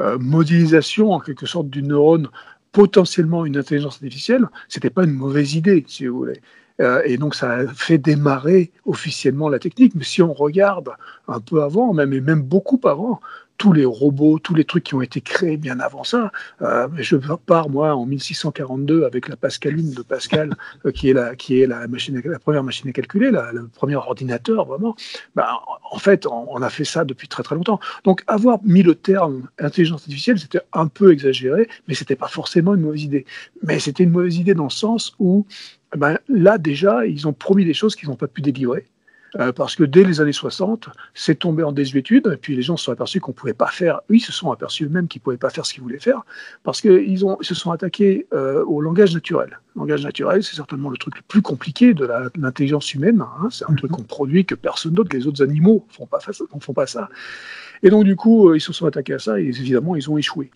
euh, 0.00 0.18
modélisation 0.18 1.12
en 1.12 1.20
quelque 1.20 1.46
sorte 1.46 1.68
du 1.68 1.82
neurone 1.82 2.28
potentiellement 2.72 3.46
une 3.46 3.56
intelligence 3.56 3.94
artificielle, 3.94 4.48
c'était 4.68 4.90
pas 4.90 5.04
une 5.04 5.12
mauvaise 5.12 5.54
idée, 5.54 5.84
si 5.86 6.06
vous 6.06 6.18
voulez. 6.18 6.40
Euh, 6.80 7.02
et 7.04 7.18
donc 7.18 7.34
ça 7.34 7.52
a 7.52 7.66
fait 7.68 7.98
démarrer 7.98 8.72
officiellement 8.84 9.48
la 9.48 9.58
technique. 9.58 9.94
Mais 9.94 10.04
si 10.04 10.22
on 10.22 10.32
regarde 10.32 10.90
un 11.28 11.40
peu 11.40 11.62
avant, 11.62 11.92
même 11.92 12.12
et 12.12 12.20
même 12.20 12.42
beaucoup 12.42 12.80
avant, 12.84 13.20
tous 13.58 13.72
les 13.72 13.84
robots, 13.84 14.38
tous 14.38 14.54
les 14.54 14.64
trucs 14.64 14.84
qui 14.84 14.94
ont 14.94 15.02
été 15.02 15.20
créés 15.20 15.56
bien 15.56 15.80
avant 15.80 16.04
ça. 16.04 16.32
Euh, 16.62 16.88
je 16.96 17.16
pars 17.16 17.68
moi 17.68 17.94
en 17.94 18.06
1642 18.06 19.04
avec 19.04 19.28
la 19.28 19.36
Pascaline 19.36 19.92
de 19.92 20.02
Pascal, 20.02 20.54
euh, 20.84 20.92
qui 20.92 21.10
est 21.10 21.12
la 21.12 21.36
qui 21.36 21.60
est 21.60 21.66
la 21.66 21.86
machine, 21.86 22.20
la 22.24 22.38
première 22.38 22.64
machine 22.64 22.88
à 22.88 22.92
calculer, 22.92 23.30
le 23.30 23.68
premier 23.68 23.96
ordinateur 23.96 24.64
vraiment. 24.66 24.96
Ben, 25.34 25.46
en 25.90 25.98
fait, 25.98 26.26
on, 26.26 26.62
a 26.62 26.70
fait 26.70 26.84
ça 26.84 27.04
depuis 27.04 27.28
très 27.28 27.42
très 27.42 27.54
longtemps. 27.54 27.80
Donc 28.04 28.22
avoir 28.26 28.58
mis 28.64 28.82
le 28.82 28.94
terme 28.94 29.48
intelligence 29.58 30.02
artificielle, 30.02 30.38
c'était 30.38 30.60
un 30.72 30.86
peu 30.86 31.12
exagéré, 31.12 31.68
mais 31.88 31.94
c'était 31.94 32.16
pas 32.16 32.28
forcément 32.28 32.74
une 32.74 32.80
mauvaise 32.80 33.04
idée. 33.04 33.26
Mais 33.62 33.78
c'était 33.78 34.04
une 34.04 34.10
mauvaise 34.10 34.36
idée 34.36 34.54
dans 34.54 34.64
le 34.64 34.70
sens 34.70 35.14
où 35.18 35.46
ben, 35.96 36.18
là 36.28 36.58
déjà, 36.58 37.06
ils 37.06 37.28
ont 37.28 37.32
promis 37.32 37.64
des 37.64 37.74
choses 37.74 37.94
qu'ils 37.94 38.08
n'ont 38.08 38.16
pas 38.16 38.26
pu 38.26 38.42
délivrer. 38.42 38.86
Euh, 39.40 39.52
parce 39.52 39.74
que 39.74 39.84
dès 39.84 40.04
les 40.04 40.20
années 40.20 40.32
60, 40.32 40.88
c'est 41.12 41.36
tombé 41.36 41.62
en 41.62 41.72
désuétude, 41.72 42.30
et 42.32 42.36
puis 42.36 42.54
les 42.54 42.62
gens 42.62 42.76
se 42.76 42.84
sont 42.84 42.92
aperçus 42.92 43.20
qu'on 43.20 43.32
ne 43.32 43.36
pouvait 43.36 43.54
pas 43.54 43.66
faire, 43.66 44.00
oui, 44.08 44.18
ils 44.18 44.20
se 44.20 44.32
sont 44.32 44.52
aperçus 44.52 44.84
eux-mêmes 44.84 45.08
qu'ils 45.08 45.20
ne 45.20 45.24
pouvaient 45.24 45.36
pas 45.36 45.50
faire 45.50 45.66
ce 45.66 45.72
qu'ils 45.72 45.82
voulaient 45.82 45.98
faire, 45.98 46.22
parce 46.62 46.80
qu'ils 46.80 47.18
se 47.18 47.54
sont 47.54 47.72
attaqués 47.72 48.26
euh, 48.32 48.64
au 48.64 48.80
langage 48.80 49.12
naturel. 49.12 49.58
Le 49.74 49.80
langage 49.80 50.04
naturel, 50.04 50.42
c'est 50.44 50.54
certainement 50.54 50.88
le 50.88 50.96
truc 50.96 51.16
le 51.16 51.22
plus 51.26 51.42
compliqué 51.42 51.94
de 51.94 52.08
l'intelligence 52.36 52.94
humaine, 52.94 53.22
hein. 53.22 53.48
c'est 53.50 53.68
un 53.68 53.74
truc 53.74 53.90
mhm. 53.90 53.96
qu'on 53.96 54.02
produit 54.04 54.44
que 54.44 54.54
personne 54.54 54.92
d'autre, 54.92 55.10
les 55.12 55.26
autres 55.26 55.42
animaux 55.42 55.84
ne 55.88 55.94
font, 55.94 56.06
pas, 56.06 56.18
font 56.60 56.72
pas 56.72 56.86
ça. 56.86 57.08
Et 57.82 57.90
donc, 57.90 58.04
du 58.04 58.14
coup, 58.14 58.50
euh, 58.50 58.56
ils 58.56 58.60
se 58.60 58.72
sont 58.72 58.86
attaqués 58.86 59.14
à 59.14 59.18
ça, 59.18 59.40
et 59.40 59.44
évidemment, 59.44 59.96
ils 59.96 60.08
ont 60.10 60.16
échoué. 60.16 60.50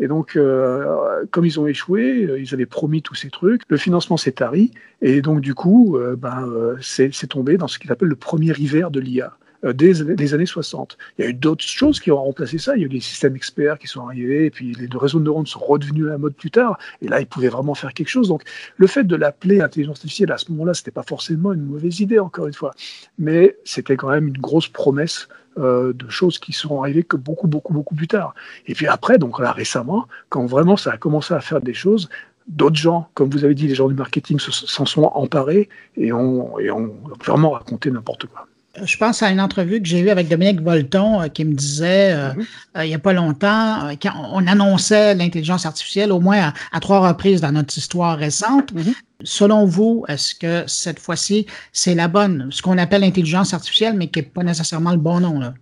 Et 0.00 0.08
donc, 0.08 0.36
euh, 0.36 1.24
comme 1.30 1.44
ils 1.44 1.58
ont 1.58 1.66
échoué, 1.66 2.24
euh, 2.24 2.40
ils 2.40 2.52
avaient 2.54 2.66
promis 2.66 3.02
tous 3.02 3.14
ces 3.14 3.30
trucs, 3.30 3.62
le 3.68 3.76
financement 3.76 4.16
s'est 4.16 4.32
tari, 4.32 4.70
et 5.02 5.22
donc 5.22 5.40
du 5.40 5.54
coup, 5.54 5.96
euh, 5.96 6.16
ben, 6.16 6.46
c'est 6.80 7.10
tombé 7.28 7.56
dans 7.56 7.68
ce 7.68 7.78
qu'il 7.78 7.90
appelle 7.92 8.08
le 8.08 8.16
premier 8.16 8.52
hiver 8.58 8.90
de 8.90 9.00
l'IA. 9.00 9.36
Dès 9.72 9.92
les 9.92 10.34
années 10.34 10.46
60. 10.46 10.98
Il 11.18 11.24
y 11.24 11.26
a 11.26 11.30
eu 11.30 11.34
d'autres 11.34 11.64
choses 11.64 12.00
qui 12.00 12.10
ont 12.10 12.22
remplacé 12.22 12.58
ça. 12.58 12.76
Il 12.76 12.80
y 12.80 12.84
a 12.84 12.86
eu 12.86 12.90
les 12.90 13.00
systèmes 13.00 13.36
experts 13.36 13.78
qui 13.78 13.86
sont 13.86 14.06
arrivés, 14.06 14.46
et 14.46 14.50
puis 14.50 14.74
les 14.74 14.88
réseaux 14.96 15.18
de 15.18 15.24
neurones 15.24 15.46
sont 15.46 15.60
redevenus 15.60 16.06
à 16.06 16.10
la 16.10 16.18
mode 16.18 16.34
plus 16.34 16.50
tard. 16.50 16.78
Et 17.02 17.08
là, 17.08 17.20
ils 17.20 17.26
pouvaient 17.26 17.48
vraiment 17.48 17.74
faire 17.74 17.94
quelque 17.94 18.08
chose. 18.08 18.28
Donc, 18.28 18.42
le 18.76 18.86
fait 18.86 19.04
de 19.04 19.16
l'appeler 19.16 19.60
intelligence 19.60 19.96
artificielle 19.96 20.32
à 20.32 20.38
ce 20.38 20.50
moment-là, 20.52 20.74
c'était 20.74 20.90
pas 20.90 21.02
forcément 21.02 21.52
une 21.52 21.64
mauvaise 21.64 22.00
idée, 22.00 22.18
encore 22.18 22.46
une 22.46 22.54
fois. 22.54 22.72
Mais 23.18 23.56
c'était 23.64 23.96
quand 23.96 24.10
même 24.10 24.28
une 24.28 24.38
grosse 24.38 24.68
promesse 24.68 25.28
euh, 25.58 25.92
de 25.94 26.08
choses 26.10 26.38
qui 26.38 26.52
sont 26.52 26.82
arrivées 26.82 27.02
que 27.02 27.16
beaucoup, 27.16 27.46
beaucoup, 27.46 27.72
beaucoup 27.72 27.94
plus 27.94 28.08
tard. 28.08 28.34
Et 28.66 28.74
puis 28.74 28.86
après, 28.86 29.16
donc 29.16 29.40
là 29.40 29.52
récemment, 29.52 30.06
quand 30.28 30.44
vraiment 30.44 30.76
ça 30.76 30.92
a 30.92 30.96
commencé 30.98 31.32
à 31.32 31.40
faire 31.40 31.62
des 31.62 31.72
choses, 31.72 32.10
d'autres 32.46 32.76
gens, 32.76 33.08
comme 33.14 33.30
vous 33.30 33.42
avez 33.42 33.54
dit, 33.54 33.66
les 33.66 33.74
gens 33.74 33.88
du 33.88 33.94
marketing 33.94 34.38
s'en 34.38 34.84
sont 34.84 35.04
emparés 35.04 35.70
et 35.96 36.12
ont, 36.12 36.58
et 36.58 36.70
ont 36.70 36.94
vraiment 37.24 37.50
raconté 37.50 37.90
n'importe 37.90 38.26
quoi 38.26 38.46
je 38.84 38.96
pense 38.96 39.22
à 39.22 39.30
une 39.30 39.40
entrevue 39.40 39.80
que 39.80 39.88
j'ai 39.88 40.00
eue 40.00 40.10
avec 40.10 40.28
Dominique 40.28 40.60
Volton 40.60 41.22
euh, 41.22 41.28
qui 41.28 41.44
me 41.44 41.54
disait 41.54 42.12
euh, 42.12 42.32
mhm. 42.34 42.44
il 42.82 42.88
n'y 42.88 42.94
a 42.94 42.98
pas 42.98 43.12
longtemps, 43.12 43.90
quand 44.00 44.12
on 44.32 44.46
annonçait 44.46 45.14
l'intelligence 45.14 45.66
artificielle 45.66 46.12
au 46.12 46.20
moins 46.20 46.52
à, 46.72 46.80
trois 46.80 47.06
reprises 47.06 47.40
dans 47.40 47.52
notre 47.52 47.76
histoire 47.76 48.18
récente. 48.18 48.72
Mhm. 48.72 48.94
Selon 49.22 49.64
vous, 49.64 50.04
est-ce 50.08 50.34
que 50.34 50.64
cette 50.66 50.98
fois-ci, 50.98 51.46
c'est 51.72 51.94
la 51.94 52.06
bonne, 52.06 52.48
ce 52.50 52.60
qu'on 52.60 52.76
appelle 52.76 53.00
l'intelligence 53.00 53.54
artificielle, 53.54 53.94
mais 53.96 54.08
qui 54.08 54.20
n'est 54.20 54.26
pas 54.26 54.42
nécessairement 54.42 54.92
le 54.92 54.98
bon 54.98 55.20
nom? 55.20 55.40
Là? 55.40 55.54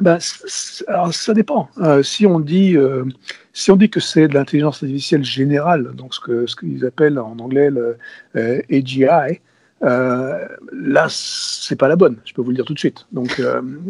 Ben, 0.00 0.18
alors, 0.88 1.12
ça 1.12 1.34
dépend. 1.34 1.68
Euh, 1.78 2.02
si, 2.02 2.26
on 2.26 2.40
dit, 2.40 2.76
euh, 2.76 3.04
si 3.52 3.70
on 3.70 3.76
dit 3.76 3.90
que 3.90 4.00
c'est 4.00 4.28
de 4.28 4.34
l'intelligence 4.34 4.82
artificielle 4.82 5.24
générale, 5.24 5.92
donc 5.94 6.14
ce 6.14 6.20
qu'ils 6.20 6.48
ce 6.48 6.56
qu'ils 6.56 6.86
appellent 6.86 7.18
en 7.18 7.38
anglais 7.38 7.70
le 7.70 7.98
euh, 8.36 8.62
AGI, 8.70 9.40
euh, 9.82 10.46
là, 10.72 11.06
c'est 11.08 11.76
pas 11.76 11.88
la 11.88 11.96
bonne, 11.96 12.16
je 12.24 12.34
peux 12.34 12.42
vous 12.42 12.50
le 12.50 12.56
dire 12.56 12.64
tout 12.64 12.74
de 12.74 12.78
suite. 12.78 13.06
Donc, 13.12 13.40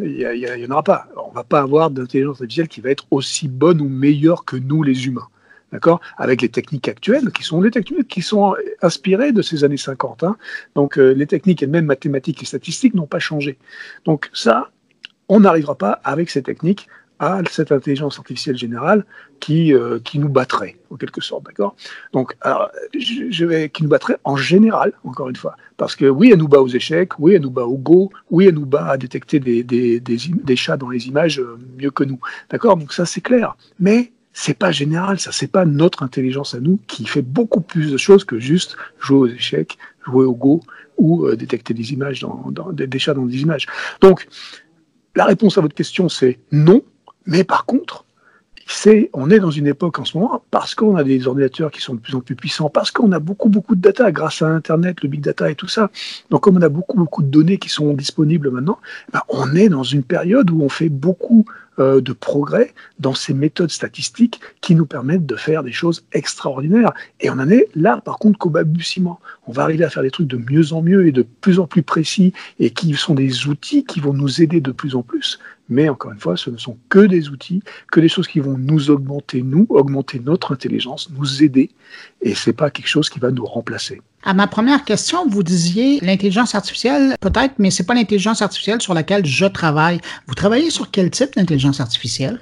il 0.02 0.56
n'y 0.56 0.66
en 0.66 0.70
aura 0.70 0.82
pas. 0.82 1.08
On 1.16 1.32
va 1.32 1.44
pas 1.44 1.60
avoir 1.60 1.90
d'intelligence 1.90 2.40
artificielle 2.40 2.68
qui 2.68 2.80
va 2.80 2.90
être 2.90 3.06
aussi 3.10 3.48
bonne 3.48 3.80
ou 3.80 3.88
meilleure 3.88 4.44
que 4.44 4.56
nous, 4.56 4.82
les 4.82 5.06
humains 5.06 5.28
d'accord, 5.72 6.00
avec 6.16 6.42
les 6.42 6.48
techniques 6.48 6.88
actuelles, 6.88 7.30
qui 7.30 7.42
sont 7.42 7.60
les 7.60 7.70
techniques 7.70 8.08
qui 8.08 8.22
sont 8.22 8.54
inspirées 8.82 9.32
de 9.32 9.42
ces 9.42 9.64
années 9.64 9.76
50. 9.76 10.24
Hein. 10.24 10.36
Donc 10.74 10.98
euh, 10.98 11.12
les 11.12 11.26
techniques 11.26 11.62
et 11.62 11.66
même 11.66 11.86
mathématiques 11.86 12.42
et 12.42 12.46
statistiques 12.46 12.94
n'ont 12.94 13.06
pas 13.06 13.18
changé. 13.18 13.58
Donc 14.04 14.30
ça, 14.32 14.70
on 15.28 15.40
n'arrivera 15.40 15.76
pas 15.76 16.00
avec 16.04 16.30
ces 16.30 16.42
techniques 16.42 16.88
à 17.20 17.42
cette 17.50 17.70
intelligence 17.70 18.18
artificielle 18.18 18.56
générale 18.56 19.04
qui, 19.40 19.74
euh, 19.74 20.00
qui 20.02 20.18
nous 20.18 20.30
battrait, 20.30 20.78
en 20.90 20.96
quelque 20.96 21.20
sorte, 21.20 21.44
d'accord? 21.44 21.76
Donc, 22.14 22.34
je, 22.98 23.66
qui 23.66 23.82
nous 23.82 23.90
battrait 23.90 24.16
en 24.24 24.36
général, 24.36 24.94
encore 25.04 25.28
une 25.28 25.36
fois, 25.36 25.54
parce 25.76 25.94
que 25.94 26.06
oui, 26.06 26.30
elle 26.32 26.38
nous 26.38 26.48
bat 26.48 26.62
aux 26.62 26.68
échecs, 26.68 27.18
oui, 27.18 27.34
elle 27.34 27.42
nous 27.42 27.50
bat 27.50 27.66
au 27.66 27.76
Go, 27.76 28.10
oui, 28.30 28.46
elle 28.46 28.54
nous 28.54 28.64
bat 28.64 28.86
à 28.86 28.96
détecter 28.96 29.38
des, 29.38 29.62
des, 29.62 30.00
des, 30.00 30.16
des 30.32 30.56
chats 30.56 30.78
dans 30.78 30.88
les 30.88 31.08
images 31.08 31.38
euh, 31.38 31.58
mieux 31.78 31.90
que 31.90 32.04
nous, 32.04 32.18
d'accord? 32.48 32.78
Donc 32.78 32.94
ça, 32.94 33.04
c'est 33.04 33.20
clair. 33.20 33.54
Mais 33.78 34.12
c'est 34.32 34.54
pas 34.54 34.72
général, 34.72 35.20
ça, 35.20 35.30
c'est 35.30 35.50
pas 35.52 35.66
notre 35.66 36.02
intelligence 36.02 36.54
à 36.54 36.60
nous 36.60 36.78
qui 36.86 37.04
fait 37.04 37.22
beaucoup 37.22 37.60
plus 37.60 37.92
de 37.92 37.98
choses 37.98 38.24
que 38.24 38.38
juste 38.38 38.78
jouer 38.98 39.18
aux 39.18 39.34
échecs, 39.34 39.76
jouer 40.06 40.24
au 40.24 40.34
Go 40.34 40.62
ou 40.96 41.26
euh, 41.26 41.36
détecter 41.36 41.74
des 41.74 41.92
images 41.92 42.20
dans, 42.20 42.72
des, 42.72 42.98
chats 42.98 43.12
dans 43.12 43.26
des 43.26 43.42
images. 43.42 43.66
Donc, 44.00 44.26
la 45.14 45.26
réponse 45.26 45.58
à 45.58 45.60
votre 45.60 45.74
question, 45.74 46.08
c'est 46.08 46.38
non, 46.52 46.82
mais 47.26 47.44
par 47.44 47.64
contre, 47.64 48.04
on 49.12 49.30
est 49.30 49.40
dans 49.40 49.50
une 49.50 49.66
époque 49.66 49.98
en 49.98 50.04
ce 50.04 50.16
moment, 50.16 50.42
parce 50.50 50.74
qu'on 50.74 50.96
a 50.96 51.04
des 51.04 51.26
ordinateurs 51.26 51.70
qui 51.70 51.80
sont 51.80 51.94
de 51.94 52.00
plus 52.00 52.14
en 52.14 52.20
plus 52.20 52.36
puissants, 52.36 52.70
parce 52.70 52.90
qu'on 52.90 53.12
a 53.12 53.18
beaucoup, 53.18 53.48
beaucoup 53.48 53.74
de 53.74 53.80
data 53.80 54.10
grâce 54.12 54.42
à 54.42 54.48
Internet, 54.48 55.02
le 55.02 55.08
big 55.08 55.20
data 55.20 55.50
et 55.50 55.54
tout 55.54 55.68
ça. 55.68 55.90
Donc, 56.30 56.42
comme 56.42 56.56
on 56.56 56.62
a 56.62 56.68
beaucoup, 56.68 56.96
beaucoup 56.96 57.22
de 57.22 57.28
données 57.28 57.58
qui 57.58 57.68
sont 57.68 57.92
disponibles 57.94 58.50
maintenant, 58.50 58.78
ben, 59.12 59.20
on 59.28 59.54
est 59.54 59.68
dans 59.68 59.82
une 59.82 60.02
période 60.02 60.50
où 60.50 60.62
on 60.62 60.68
fait 60.68 60.88
beaucoup 60.88 61.44
euh, 61.78 62.00
de 62.00 62.12
progrès 62.12 62.72
dans 62.98 63.14
ces 63.14 63.34
méthodes 63.34 63.70
statistiques 63.70 64.40
qui 64.60 64.74
nous 64.74 64.86
permettent 64.86 65.26
de 65.26 65.36
faire 65.36 65.62
des 65.62 65.72
choses 65.72 66.04
extraordinaires. 66.12 66.92
Et 67.20 67.30
on 67.30 67.34
en 67.34 67.48
est 67.48 67.68
là, 67.74 68.00
par 68.04 68.18
contre, 68.18 68.38
qu'au 68.38 68.50
balbutiement. 68.50 69.20
On 69.46 69.52
va 69.52 69.62
arriver 69.62 69.84
à 69.84 69.90
faire 69.90 70.02
des 70.02 70.10
trucs 70.10 70.28
de 70.28 70.36
mieux 70.36 70.72
en 70.72 70.82
mieux 70.82 71.06
et 71.06 71.12
de 71.12 71.22
plus 71.22 71.58
en 71.58 71.66
plus 71.66 71.82
précis 71.82 72.32
et 72.58 72.70
qui 72.70 72.94
sont 72.94 73.14
des 73.14 73.46
outils 73.48 73.84
qui 73.84 74.00
vont 74.00 74.12
nous 74.12 74.42
aider 74.42 74.60
de 74.60 74.72
plus 74.72 74.94
en 74.94 75.02
plus. 75.02 75.38
Mais 75.70 75.88
encore 75.88 76.12
une 76.12 76.18
fois, 76.18 76.36
ce 76.36 76.50
ne 76.50 76.58
sont 76.58 76.76
que 76.88 76.98
des 76.98 77.28
outils, 77.28 77.62
que 77.90 78.00
des 78.00 78.08
choses 78.08 78.28
qui 78.28 78.40
vont 78.40 78.58
nous 78.58 78.90
augmenter, 78.90 79.42
nous, 79.42 79.66
augmenter 79.70 80.20
notre 80.20 80.52
intelligence, 80.52 81.08
nous 81.16 81.42
aider. 81.42 81.70
Et 82.20 82.34
c'est 82.34 82.52
pas 82.52 82.70
quelque 82.70 82.88
chose 82.88 83.08
qui 83.08 83.20
va 83.20 83.30
nous 83.30 83.46
remplacer. 83.46 84.02
À 84.22 84.34
ma 84.34 84.46
première 84.46 84.84
question, 84.84 85.26
vous 85.26 85.42
disiez 85.42 86.00
l'intelligence 86.00 86.54
artificielle, 86.54 87.16
peut-être, 87.20 87.54
mais 87.58 87.70
c'est 87.70 87.86
pas 87.86 87.94
l'intelligence 87.94 88.42
artificielle 88.42 88.82
sur 88.82 88.92
laquelle 88.92 89.24
je 89.24 89.46
travaille. 89.46 90.00
Vous 90.26 90.34
travaillez 90.34 90.70
sur 90.70 90.90
quel 90.90 91.10
type 91.10 91.34
d'intelligence 91.36 91.80
artificielle? 91.80 92.38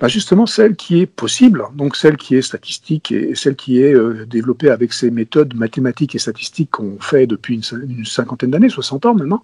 Bah, 0.00 0.08
justement 0.08 0.46
celle 0.46 0.76
qui 0.76 1.00
est 1.00 1.06
possible, 1.06 1.62
donc 1.74 1.94
celle 1.94 2.16
qui 2.16 2.34
est 2.34 2.40
statistique 2.40 3.12
et 3.12 3.34
celle 3.34 3.54
qui 3.54 3.82
est 3.82 3.94
euh, 3.94 4.24
développée 4.24 4.70
avec 4.70 4.94
ces 4.94 5.10
méthodes 5.10 5.54
mathématiques 5.54 6.14
et 6.14 6.18
statistiques 6.18 6.70
qu'on 6.70 6.98
fait 6.98 7.26
depuis 7.26 7.56
une, 7.56 8.04
cinquantaine 8.06 8.50
d'années, 8.50 8.70
60 8.70 9.04
ans 9.04 9.14
maintenant. 9.14 9.42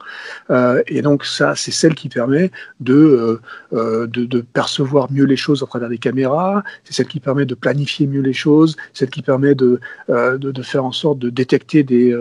Euh, 0.49 0.83
et 0.87 1.03
donc 1.03 1.27
ça, 1.27 1.55
c'est 1.57 1.73
celle 1.73 1.95
qui 1.95 2.09
permet 2.09 2.51
de, 2.81 3.39
euh, 3.75 4.07
de, 4.07 4.25
de, 4.25 4.41
percevoir 4.41 5.13
mieux 5.13 5.25
les 5.25 5.37
choses 5.37 5.63
à 5.63 5.67
travers 5.67 5.91
des 5.91 5.99
caméras, 5.99 6.65
c'est 6.85 6.95
celle 6.95 7.09
qui 7.09 7.21
permet 7.21 7.45
de 7.45 7.55
planifier 7.55 8.07
mieux 8.07 8.23
les 8.23 8.33
choses, 8.33 8.77
celle 8.95 9.11
qui 9.11 9.21
permet 9.21 9.55
de, 9.55 9.79
de, 10.09 10.39
de, 10.39 10.63
faire 10.63 10.87
en 10.87 10.93
sorte 10.93 11.19
de 11.19 11.29
détecter 11.29 11.83
des, 11.83 12.17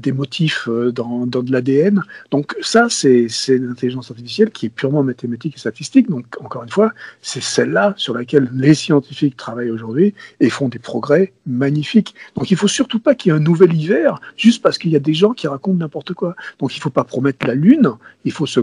des 0.00 0.12
motifs 0.12 0.68
dans, 0.68 1.26
dans 1.26 1.42
de 1.42 1.52
l'ADN. 1.52 2.02
Donc 2.32 2.56
ça, 2.62 2.88
c'est 2.88 3.28
l'intelligence 3.48 4.10
artificielle 4.10 4.50
qui 4.50 4.66
est 4.66 4.70
purement 4.70 5.04
mathématique 5.04 5.54
et 5.54 5.60
statistique. 5.60 6.10
Donc 6.10 6.24
encore 6.40 6.64
une 6.64 6.70
fois, 6.70 6.92
c'est 7.22 7.43
celle-là 7.44 7.94
sur 7.96 8.14
laquelle 8.14 8.50
les 8.52 8.74
scientifiques 8.74 9.36
travaillent 9.36 9.70
aujourd'hui 9.70 10.14
et 10.40 10.50
font 10.50 10.68
des 10.68 10.78
progrès 10.78 11.32
magnifiques. 11.46 12.14
Donc 12.36 12.50
il 12.50 12.56
faut 12.56 12.68
surtout 12.68 12.98
pas 12.98 13.14
qu'il 13.14 13.30
y 13.30 13.34
ait 13.34 13.38
un 13.38 13.42
nouvel 13.42 13.74
hiver 13.74 14.20
juste 14.36 14.62
parce 14.62 14.78
qu'il 14.78 14.90
y 14.90 14.96
a 14.96 15.00
des 15.00 15.14
gens 15.14 15.32
qui 15.32 15.46
racontent 15.46 15.78
n'importe 15.78 16.14
quoi. 16.14 16.34
Donc 16.58 16.76
il 16.76 16.80
faut 16.80 16.90
pas 16.90 17.04
promettre 17.04 17.46
la 17.46 17.54
lune, 17.54 17.92
il 18.24 18.32
faut 18.32 18.46
se, 18.46 18.60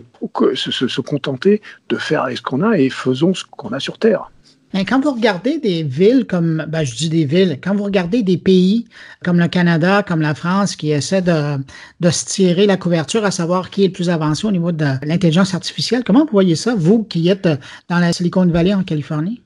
se, 0.56 0.88
se 0.88 1.02
contenter 1.02 1.62
de 1.90 1.98
faire 1.98 2.24
avec 2.24 2.38
ce 2.38 2.42
qu'on 2.42 2.62
a 2.62 2.78
et 2.78 2.90
faisons 2.90 3.34
ce 3.34 3.46
qu'on 3.46 3.72
a 3.72 3.80
sur 3.80 3.98
Terre. 3.98 4.32
Quand 4.74 5.02
vous 5.02 5.12
regardez 5.12 5.60
des 5.60 5.84
villes 5.84 6.26
comme, 6.26 6.66
ben, 6.70 6.84
je 6.84 6.96
dis 6.96 7.10
des 7.10 7.26
villes, 7.26 7.60
quand 7.62 7.76
vous 7.76 7.84
regardez 7.84 8.24
des 8.24 8.38
pays 8.38 8.88
comme 9.24 9.38
le 9.38 9.50
Canada, 9.50 10.02
comme 10.02 10.22
la 10.22 10.34
France, 10.34 10.78
qui 10.78 10.92
essaient 10.92 11.22
de, 11.22 11.58
de 12.00 12.10
se 12.10 12.26
tirer 12.26 12.66
la 12.66 12.78
couverture 12.78 13.26
à 13.26 13.32
savoir 13.32 13.70
qui 13.70 13.84
est 13.84 13.88
le 13.88 13.94
plus 13.94 14.10
avancé 14.10 14.48
au 14.48 14.52
niveau 14.52 14.72
de 14.72 14.86
l'intelligence 15.04 15.54
artificielle, 15.54 16.04
comment 16.06 16.22
vous 16.24 16.32
voyez 16.32 16.56
ça, 16.56 16.74
vous 16.74 17.04
qui 17.04 17.28
êtes 17.28 17.50
dans 17.90 18.00
la 18.00 18.14
Silicon 18.14 18.46
Valley 18.46 18.74
en 18.74 18.84
Californie? 18.84 19.42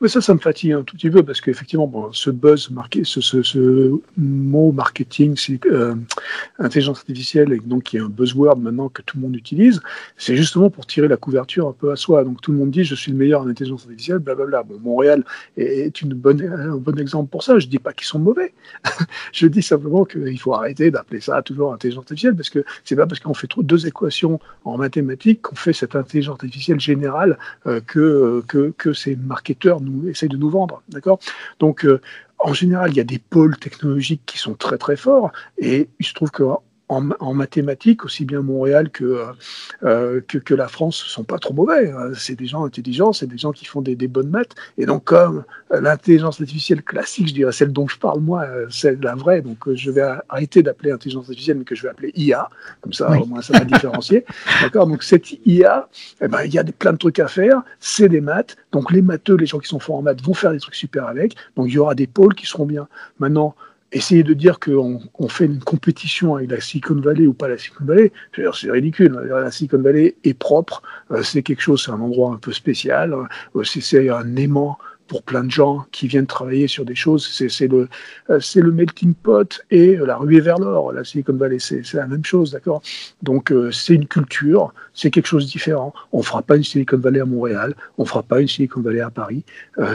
Mais 0.00 0.08
ça, 0.08 0.20
ça 0.20 0.34
me 0.34 0.38
fatigue 0.38 0.72
un 0.72 0.82
tout 0.82 0.96
petit 0.96 1.10
peu 1.10 1.22
parce 1.22 1.40
qu'effectivement, 1.40 1.86
bon, 1.86 2.12
ce 2.12 2.30
buzz 2.30 2.70
marqué, 2.70 3.02
ce, 3.04 3.20
ce, 3.20 4.00
mot 4.16 4.72
marketing, 4.72 5.36
c'est 5.36 5.58
euh, 5.66 5.94
intelligence 6.58 6.98
artificielle, 6.98 7.52
et 7.52 7.58
donc 7.58 7.84
qui 7.84 7.96
est 7.96 8.00
un 8.00 8.08
buzzword 8.08 8.58
maintenant 8.58 8.88
que 8.88 9.02
tout 9.02 9.16
le 9.16 9.22
monde 9.22 9.36
utilise, 9.36 9.80
c'est 10.16 10.36
justement 10.36 10.70
pour 10.70 10.86
tirer 10.86 11.08
la 11.08 11.16
couverture 11.16 11.68
un 11.68 11.72
peu 11.72 11.90
à 11.90 11.96
soi. 11.96 12.24
Donc 12.24 12.40
tout 12.40 12.52
le 12.52 12.58
monde 12.58 12.70
dit 12.70 12.84
je 12.84 12.94
suis 12.94 13.12
le 13.12 13.18
meilleur 13.18 13.42
en 13.42 13.48
intelligence 13.48 13.82
artificielle, 13.82 14.18
blablabla. 14.18 14.62
Bon, 14.62 14.78
Montréal 14.80 15.24
est 15.56 16.00
une 16.02 16.14
bonne, 16.14 16.42
un 16.42 16.76
bon 16.76 16.98
exemple 16.98 17.30
pour 17.30 17.42
ça. 17.42 17.58
Je 17.58 17.66
dis 17.66 17.78
pas 17.78 17.92
qu'ils 17.92 18.06
sont 18.06 18.18
mauvais. 18.18 18.54
je 19.32 19.46
dis 19.46 19.62
simplement 19.62 20.04
qu'il 20.04 20.38
faut 20.38 20.54
arrêter 20.54 20.90
d'appeler 20.90 21.20
ça 21.20 21.40
toujours 21.42 21.72
intelligence 21.72 22.02
artificielle 22.02 22.36
parce 22.36 22.50
que 22.50 22.64
c'est 22.84 22.96
pas 22.96 23.06
parce 23.06 23.20
qu'on 23.20 23.34
fait 23.34 23.48
deux 23.58 23.86
équations 23.86 24.40
en 24.64 24.76
mathématiques 24.78 25.42
qu'on 25.42 25.56
fait 25.56 25.72
cette 25.72 25.96
intelligence 25.96 26.38
artificielle 26.42 26.80
générale 26.80 27.38
euh, 27.66 27.80
que, 27.80 28.42
que, 28.46 28.72
que 28.76 28.92
ces 28.92 29.16
nous 29.64 30.08
essayent 30.08 30.28
de 30.28 30.36
nous 30.36 30.50
vendre. 30.50 30.82
D'accord? 30.88 31.18
Donc, 31.58 31.84
euh, 31.84 32.00
en 32.38 32.52
général, 32.52 32.90
il 32.90 32.96
y 32.96 33.00
a 33.00 33.04
des 33.04 33.18
pôles 33.18 33.58
technologiques 33.58 34.22
qui 34.26 34.38
sont 34.38 34.54
très 34.54 34.78
très 34.78 34.96
forts 34.96 35.30
et 35.58 35.88
il 35.98 36.06
se 36.06 36.14
trouve 36.14 36.30
que 36.30 36.44
en, 36.90 37.34
mathématiques, 37.34 38.04
aussi 38.04 38.24
bien 38.24 38.42
Montréal 38.42 38.90
que, 38.90 39.24
euh, 39.84 40.20
que, 40.26 40.38
que, 40.38 40.54
la 40.54 40.66
France 40.66 40.96
sont 40.96 41.22
pas 41.22 41.38
trop 41.38 41.54
mauvais. 41.54 41.90
Hein. 41.90 42.10
C'est 42.16 42.34
des 42.34 42.46
gens 42.46 42.64
intelligents, 42.64 43.12
c'est 43.12 43.28
des 43.28 43.38
gens 43.38 43.52
qui 43.52 43.64
font 43.64 43.80
des, 43.80 43.94
des, 43.94 44.08
bonnes 44.08 44.28
maths. 44.28 44.54
Et 44.76 44.86
donc, 44.86 45.04
comme 45.04 45.44
l'intelligence 45.70 46.40
artificielle 46.40 46.82
classique, 46.82 47.28
je 47.28 47.34
dirais 47.34 47.52
celle 47.52 47.72
dont 47.72 47.86
je 47.86 47.98
parle 47.98 48.20
moi, 48.20 48.42
euh, 48.42 48.66
c'est 48.70 49.02
la 49.02 49.14
vraie, 49.14 49.40
donc 49.40 49.68
euh, 49.68 49.76
je 49.76 49.90
vais 49.90 50.02
arrêter 50.28 50.62
d'appeler 50.62 50.90
intelligence 50.90 51.28
artificielle, 51.28 51.58
mais 51.58 51.64
que 51.64 51.76
je 51.76 51.82
vais 51.82 51.90
appeler 51.90 52.12
IA, 52.16 52.50
comme 52.80 52.92
ça, 52.92 53.10
au 53.10 53.26
moins 53.26 53.40
ça 53.40 53.56
va 53.56 53.64
différencier. 53.64 54.24
D'accord? 54.62 54.86
Donc, 54.86 55.04
cette 55.04 55.30
IA, 55.46 55.88
eh 56.20 56.28
ben, 56.28 56.42
il 56.44 56.52
y 56.52 56.58
a 56.58 56.64
des, 56.64 56.72
plein 56.72 56.92
de 56.92 56.98
trucs 56.98 57.20
à 57.20 57.28
faire, 57.28 57.62
c'est 57.78 58.08
des 58.08 58.20
maths. 58.20 58.56
Donc, 58.72 58.90
les 58.90 59.02
matheux, 59.02 59.36
les 59.36 59.46
gens 59.46 59.60
qui 59.60 59.68
sont 59.68 59.78
forts 59.78 59.96
en 59.96 60.02
maths, 60.02 60.22
vont 60.22 60.34
faire 60.34 60.52
des 60.52 60.58
trucs 60.58 60.74
super 60.74 61.06
avec. 61.06 61.36
Donc, 61.56 61.68
il 61.68 61.74
y 61.74 61.78
aura 61.78 61.94
des 61.94 62.08
pôles 62.08 62.34
qui 62.34 62.46
seront 62.46 62.66
bien. 62.66 62.88
Maintenant, 63.20 63.54
essayer 63.92 64.22
de 64.22 64.34
dire 64.34 64.60
qu'on 64.60 65.00
on 65.18 65.28
fait 65.28 65.46
une 65.46 65.60
compétition 65.60 66.36
avec 66.36 66.50
la 66.50 66.60
Silicon 66.60 66.94
Valley 66.94 67.26
ou 67.26 67.32
pas 67.32 67.48
la 67.48 67.58
Silicon 67.58 67.84
Valley, 67.84 68.12
c'est 68.34 68.70
ridicule. 68.70 69.12
La 69.28 69.50
Silicon 69.50 69.82
Valley 69.82 70.16
est 70.24 70.34
propre, 70.34 70.82
euh, 71.10 71.22
c'est 71.22 71.42
quelque 71.42 71.62
chose, 71.62 71.82
c'est 71.84 71.90
un 71.90 72.00
endroit 72.00 72.32
un 72.32 72.36
peu 72.36 72.52
spécial, 72.52 73.12
euh, 73.12 73.64
c'est 73.64 74.08
un 74.08 74.36
aimant 74.36 74.78
pour 75.10 75.24
plein 75.24 75.42
de 75.42 75.50
gens 75.50 75.84
qui 75.90 76.06
viennent 76.06 76.28
travailler 76.28 76.68
sur 76.68 76.84
des 76.84 76.94
choses. 76.94 77.28
C'est 77.28 77.66
le, 77.66 77.88
euh, 78.30 78.38
le 78.54 78.70
melting 78.70 79.12
pot 79.12 79.60
et 79.70 79.96
la 79.96 80.16
ruée 80.16 80.38
vers 80.40 80.58
l'or. 80.58 80.92
La 80.92 81.02
Silicon 81.02 81.32
Valley, 81.32 81.58
c'est 81.58 81.94
la 81.94 82.06
même 82.06 82.24
chose, 82.24 82.52
d'accord? 82.52 82.80
Donc, 83.20 83.52
c'est 83.72 83.94
une 83.94 84.06
culture, 84.06 84.72
c'est 84.94 85.10
quelque 85.10 85.26
chose 85.26 85.46
de 85.46 85.50
différent. 85.50 85.92
On 86.12 86.22
fera 86.22 86.42
pas 86.42 86.56
une 86.56 86.62
Silicon 86.62 86.98
Valley 86.98 87.18
à 87.18 87.24
Montréal, 87.24 87.74
on 87.98 88.04
fera 88.04 88.22
pas 88.22 88.40
une 88.40 88.46
Silicon 88.46 88.82
Valley 88.82 89.00
à 89.00 89.10
Paris. 89.10 89.42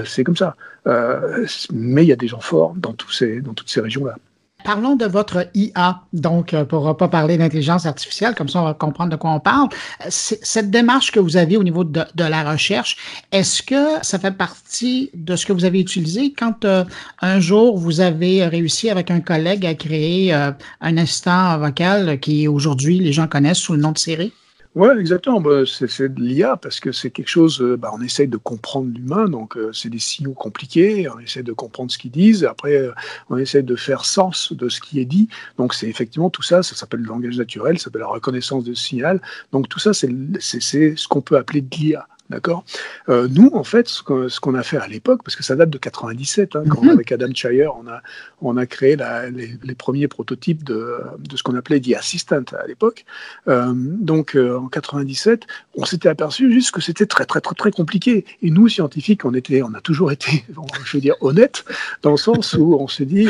c'est 0.04 0.25
comme 0.25 0.36
ça. 0.36 0.58
Euh, 0.88 1.47
mais 1.73 2.04
il 2.04 2.10
y 2.10 2.13
a 2.13 2.17
des 2.17 2.28
gens 2.28 2.41
forts 2.41 2.75
dans 2.75 2.93
toutes 2.93 3.13
ces 3.13 3.82
régions-là. 3.82 4.17
Parlons 4.65 4.95
de 4.95 5.06
votre 5.06 5.47
IA, 5.54 6.01
donc 6.12 6.56
euh, 6.56 6.65
pour 6.65 6.88
ne 6.88 6.93
pas 6.93 7.08
parler 7.08 7.38
d'intelligence 7.38 7.86
artificielle, 7.86 8.34
comme 8.34 8.49
ça 8.49 8.62
on 8.62 8.63
va 8.63 8.73
comprendre 8.73 9.12
de 9.12 9.15
quoi 9.15 9.30
on 9.30 9.39
parle. 9.39 9.69
Cette 10.10 10.71
démarche 10.71 11.12
que 11.12 11.19
vous 11.19 11.38
avez 11.38 11.56
au 11.56 11.63
niveau 11.63 11.84
de, 11.84 12.04
la 12.17 12.51
recherche, 12.51 12.97
est-ce 13.32 13.62
que 13.62 14.04
ça 14.04 14.17
fait 14.17 14.32
partie 14.32 15.12
de 15.13 15.36
ce 15.36 15.45
que 15.45 15.54
vous 15.54 15.65
avez 15.65 15.80
utilisé 15.80 16.34
quand 16.34 16.65
euh, 16.65 16.84
un 17.21 17.39
jour 17.39 17.78
vous 17.78 18.01
avez 18.01 18.47
réussi 18.47 18.89
avec 18.89 19.12
un 19.12 19.19
collègue 19.19 19.67
à 19.67 19.75
créer 19.75 20.34
un 20.34 20.97
instant 20.97 21.60
vocal 21.60 22.19
qui 22.19 22.47
aujourd'hui 22.47 22.97
les 22.97 23.13
gens 23.13 23.28
connaissent 23.28 23.60
sous 23.60 23.73
le 23.73 23.80
nom 23.80 23.91
de 23.91 23.99
série? 23.99 24.34
Oui, 24.76 24.90
exactement. 25.00 25.40
Bah, 25.40 25.64
c'est 25.66 26.14
de 26.14 26.22
l'IA 26.22 26.58
parce 26.58 26.82
que 26.82 26.92
c'est 26.92 27.10
quelque 27.10 27.30
chose, 27.30 27.62
euh, 27.62 27.78
bah, 27.78 27.92
on 27.94 28.02
essaye 28.02 28.28
de 28.28 28.36
comprendre 28.36 28.92
l'humain, 28.94 29.30
donc 29.30 29.56
euh, 29.56 29.72
c'est 29.72 29.90
des 29.90 30.00
signaux 30.00 30.34
compliqués, 30.34 31.08
on 31.10 31.18
essaie 31.20 31.44
de 31.44 31.54
comprendre 31.54 31.92
ce 31.92 31.98
qu'ils 31.98 32.12
disent, 32.12 32.44
après 32.44 32.76
euh, 32.76 32.92
on 33.30 33.38
essaie 33.38 33.64
de 33.64 33.76
faire 33.78 34.04
sens 34.04 34.52
de 34.52 34.68
ce 34.68 34.82
qui 34.82 35.00
est 35.00 35.06
dit, 35.06 35.30
donc 35.58 35.74
c'est 35.74 35.88
effectivement 35.88 36.30
tout 36.30 36.42
ça, 36.42 36.62
ça 36.62 36.76
s'appelle 36.76 37.00
le 37.00 37.08
langage 37.08 37.38
naturel, 37.38 37.78
ça 37.80 37.86
s'appelle 37.86 38.02
la 38.02 38.08
reconnaissance 38.08 38.66
de 38.66 38.74
signal, 38.74 39.22
donc 39.54 39.70
tout 39.70 39.80
ça 39.80 39.94
c'est 39.94 40.10
ce 40.42 41.08
qu'on 41.08 41.22
peut 41.22 41.38
appeler 41.38 41.62
de 41.62 41.74
l'IA. 41.78 42.06
D'accord? 42.30 42.66
Euh, 43.08 43.28
Nous, 43.30 43.52
en 43.54 43.64
fait, 43.64 43.88
ce 43.88 44.02
qu'on 44.02 44.56
a 44.56 44.64
fait 44.64 44.78
à 44.78 44.88
l'époque, 44.88 45.22
parce 45.24 45.36
que 45.36 45.44
ça 45.44 45.56
date 45.56 45.70
de 45.70 45.78
97, 45.78 46.56
hein, 46.56 46.64
quand 46.68 46.82
mhm. 46.82 46.90
avec 46.90 47.12
Adam 47.12 47.32
Shire, 47.32 47.74
on 47.80 47.88
a, 47.88 48.02
on 48.42 48.58
a 48.58 48.66
créé 48.66 48.96
la, 48.96 49.30
les, 49.30 49.58
les, 49.62 49.76
premiers 49.76 50.08
prototypes 50.08 50.64
de, 50.64 51.02
de 51.20 51.38
ce 51.38 51.44
qu'on 51.44 51.56
appelait 51.56 51.80
The 51.80 51.94
Assistant 51.94 52.44
à 52.60 52.66
l'époque. 52.66 53.06
Euh, 53.48 53.74
donc, 53.76 54.36
euh, 54.36 54.58
en 54.58 54.70
97, 54.70 55.44
on 55.76 55.86
s'était 55.86 56.10
aperçu 56.10 56.52
juste 56.52 56.72
que 56.72 56.82
c'était 56.82 57.06
très, 57.06 57.26
très, 57.26 57.42
très, 57.42 57.54
très 57.54 57.72
compliqué. 57.72 58.26
Et 58.42 58.50
nous, 58.50 58.70
scientifiques, 58.70 59.24
on, 59.24 59.36
était, 59.36 59.62
on 59.62 59.76
a 59.76 59.82
toujours 59.82 60.12
été, 60.12 60.46
je 60.86 60.98
veux 60.98 61.02
dire, 61.02 61.16
honnêtes, 61.22 61.64
dans 62.02 62.12
le 62.12 62.18
sens 62.18 62.54
où 62.54 62.76
on 62.80 62.88
s'est 62.88 63.06
dit, 63.06 63.28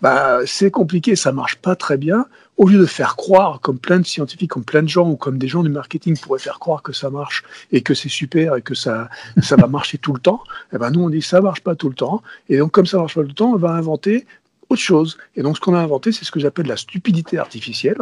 bah, 0.00 0.40
c'est 0.46 0.72
compliqué, 0.72 1.14
ça 1.14 1.30
marche 1.30 1.56
pas 1.56 1.76
très 1.76 1.96
bien 1.96 2.26
au 2.62 2.68
lieu 2.68 2.78
de 2.78 2.86
faire 2.86 3.16
croire, 3.16 3.60
comme 3.60 3.80
plein 3.80 3.98
de 3.98 4.06
scientifiques, 4.06 4.52
comme 4.52 4.64
plein 4.64 4.84
de 4.84 4.88
gens, 4.88 5.10
ou 5.10 5.16
comme 5.16 5.36
des 5.36 5.48
gens 5.48 5.64
du 5.64 5.68
marketing 5.68 6.16
pourraient 6.16 6.38
faire 6.38 6.60
croire 6.60 6.80
que 6.80 6.92
ça 6.92 7.10
marche 7.10 7.42
et 7.72 7.82
que 7.82 7.92
c'est 7.92 8.08
super 8.08 8.54
et 8.54 8.62
que 8.62 8.76
ça, 8.76 9.10
ça 9.42 9.56
va 9.56 9.66
marcher 9.66 9.98
tout 9.98 10.12
le 10.12 10.20
temps, 10.20 10.40
eh 10.72 10.78
ben 10.78 10.90
nous 10.92 11.00
on 11.00 11.10
dit 11.10 11.22
ça 11.22 11.40
marche 11.40 11.60
pas 11.62 11.74
tout 11.74 11.88
le 11.88 11.96
temps. 11.96 12.22
Et 12.48 12.58
donc 12.58 12.70
comme 12.70 12.86
ça 12.86 12.98
marche 12.98 13.16
pas 13.16 13.22
tout 13.22 13.28
le 13.28 13.34
temps, 13.34 13.52
on 13.52 13.56
va 13.56 13.72
inventer 13.72 14.26
autre 14.68 14.80
chose. 14.80 15.18
Et 15.34 15.42
donc 15.42 15.56
ce 15.56 15.60
qu'on 15.60 15.74
a 15.74 15.80
inventé, 15.80 16.12
c'est 16.12 16.24
ce 16.24 16.30
que 16.30 16.38
j'appelle 16.38 16.66
la 16.66 16.76
stupidité 16.76 17.36
artificielle 17.36 17.98